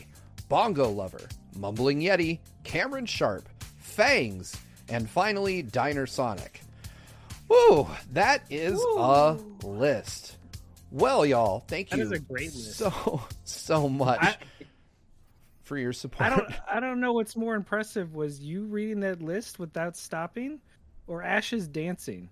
Bongo 0.50 0.90
Lover, 0.90 1.28
Mumbling 1.58 2.00
Yeti, 2.00 2.40
Cameron 2.64 3.06
Sharp, 3.06 3.48
Fangs, 3.78 4.56
and 4.90 5.10
finally 5.10 5.62
Diner 5.62 6.06
Sonic. 6.06 6.62
Woo, 7.50 7.88
that 8.14 8.44
is 8.50 8.78
Woo. 8.78 8.98
a 9.00 9.38
list. 9.64 10.37
Well, 10.92 11.26
y'all, 11.26 11.64
thank 11.68 11.92
you. 11.92 11.98
That 11.98 12.04
is 12.04 12.12
a 12.12 12.20
great 12.20 12.54
list. 12.54 12.78
So 12.78 13.22
so 13.44 13.90
much 13.90 14.22
I, 14.22 14.38
for 15.64 15.78
your 15.78 15.94
support. 15.94 16.32
I 16.32 16.36
don't 16.36 16.54
I 16.72 16.80
don't 16.80 17.00
know 17.00 17.14
what's 17.14 17.36
more 17.36 17.56
impressive 17.56 18.14
was 18.14 18.40
you 18.40 18.64
reading 18.64 19.02
that 19.02 19.22
list 19.22 19.60
without 19.60 19.98
stopping, 19.98 20.60
or 21.08 21.24
Ash's 21.24 21.68
dancing. 21.68 22.30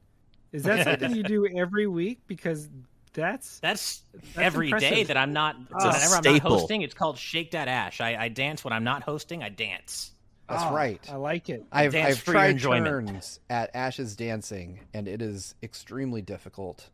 Is 0.51 0.63
that 0.63 0.85
something 0.85 1.15
you 1.15 1.23
do 1.23 1.45
every 1.57 1.87
week? 1.87 2.21
Because 2.27 2.69
That's 3.13 3.59
That's, 3.59 4.03
That's 4.13 4.37
every 4.37 4.67
day 4.67 4.75
impressive. 4.75 5.07
that 5.07 5.17
I'm 5.17 5.33
not. 5.33 5.57
It's 5.59 5.83
a 5.83 5.87
whenever 5.87 6.15
I'm 6.15 6.33
not 6.33 6.41
hosting, 6.41 6.81
it's 6.81 6.93
called 6.93 7.17
Shake 7.17 7.51
That 7.51 7.67
Ash. 7.67 7.99
I, 7.99 8.15
I 8.15 8.27
dance 8.29 8.63
when 8.63 8.71
I'm 8.71 8.83
not 8.83 9.03
hosting. 9.03 9.43
I 9.43 9.49
dance. 9.49 10.11
That's 10.47 10.63
oh, 10.63 10.73
right. 10.73 11.03
I 11.11 11.15
like 11.15 11.49
it. 11.49 11.65
I've, 11.71 11.91
Dance 11.91 12.17
I've 12.17 12.19
for 12.21 12.31
your 12.31 12.41
tried 12.41 12.49
enjoyment. 12.51 12.85
turns 12.85 13.39
at 13.49 13.75
Ash's 13.75 14.15
dancing, 14.15 14.79
and 14.93 15.07
it 15.07 15.21
is 15.21 15.55
extremely 15.63 16.21
difficult. 16.21 16.87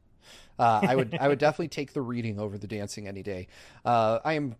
Uh, 0.62 0.80
I 0.84 0.96
would 0.96 1.18
I 1.20 1.28
would 1.28 1.40
definitely 1.46 1.70
take 1.70 1.94
the 1.94 2.02
reading 2.02 2.40
over 2.40 2.58
the 2.58 2.68
dancing 2.68 3.08
any 3.08 3.24
day. 3.24 3.48
Uh, 3.84 4.20
I 4.24 4.34
am, 4.34 4.56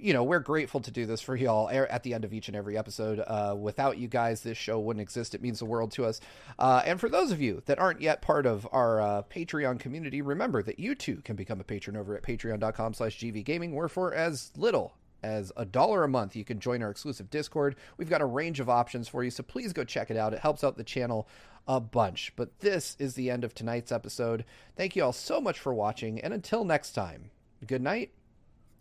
you 0.00 0.14
know, 0.14 0.24
we're 0.24 0.40
grateful 0.40 0.80
to 0.80 0.90
do 0.90 1.04
this 1.04 1.20
for 1.20 1.36
y'all 1.36 1.68
at 1.68 2.02
the 2.02 2.14
end 2.14 2.24
of 2.24 2.32
each 2.32 2.48
and 2.48 2.56
every 2.56 2.78
episode. 2.78 3.18
Uh, 3.18 3.54
without 3.58 3.98
you 3.98 4.08
guys, 4.08 4.40
this 4.40 4.56
show 4.56 4.80
wouldn't 4.80 5.02
exist. 5.02 5.34
It 5.34 5.42
means 5.42 5.58
the 5.58 5.66
world 5.66 5.92
to 5.92 6.06
us. 6.06 6.20
Uh, 6.58 6.82
and 6.86 6.98
for 6.98 7.10
those 7.10 7.30
of 7.30 7.42
you 7.42 7.62
that 7.66 7.78
aren't 7.78 8.00
yet 8.00 8.22
part 8.22 8.46
of 8.46 8.66
our 8.72 9.02
uh, 9.02 9.22
Patreon 9.30 9.78
community, 9.78 10.22
remember 10.22 10.62
that 10.62 10.78
you 10.78 10.94
too 10.94 11.16
can 11.24 11.36
become 11.36 11.60
a 11.60 11.64
patron 11.64 11.96
over 11.96 12.16
at 12.16 12.22
patreon.com 12.22 12.94
slash 12.94 13.18
gvgaming, 13.18 13.74
where 13.74 13.88
for 13.88 14.14
as 14.14 14.50
little 14.56 14.94
as 15.22 15.52
a 15.56 15.64
dollar 15.64 16.04
a 16.04 16.08
month 16.08 16.34
you 16.36 16.44
can 16.44 16.60
join 16.60 16.82
our 16.82 16.90
exclusive 16.90 17.30
discord. 17.30 17.76
We've 17.96 18.10
got 18.10 18.20
a 18.20 18.26
range 18.26 18.60
of 18.60 18.68
options 18.68 19.08
for 19.08 19.22
you 19.24 19.30
so 19.30 19.42
please 19.42 19.72
go 19.72 19.84
check 19.84 20.10
it 20.10 20.16
out. 20.16 20.32
It 20.32 20.40
helps 20.40 20.64
out 20.64 20.76
the 20.76 20.84
channel 20.84 21.28
a 21.68 21.80
bunch. 21.80 22.32
But 22.36 22.60
this 22.60 22.96
is 22.98 23.14
the 23.14 23.30
end 23.30 23.44
of 23.44 23.54
tonight's 23.54 23.92
episode. 23.92 24.44
Thank 24.76 24.96
you 24.96 25.04
all 25.04 25.12
so 25.12 25.40
much 25.40 25.58
for 25.58 25.72
watching 25.72 26.20
and 26.20 26.32
until 26.34 26.64
next 26.64 26.92
time 26.92 27.30
good 27.66 27.82
night 27.82 28.12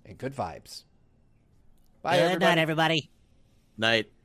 and 0.05 0.17
good 0.17 0.35
vibes. 0.35 0.83
Bye 2.01 2.17
Good 2.17 2.23
everybody. 2.23 2.45
night, 2.45 2.57
everybody. 2.57 3.09
Night. 3.77 4.20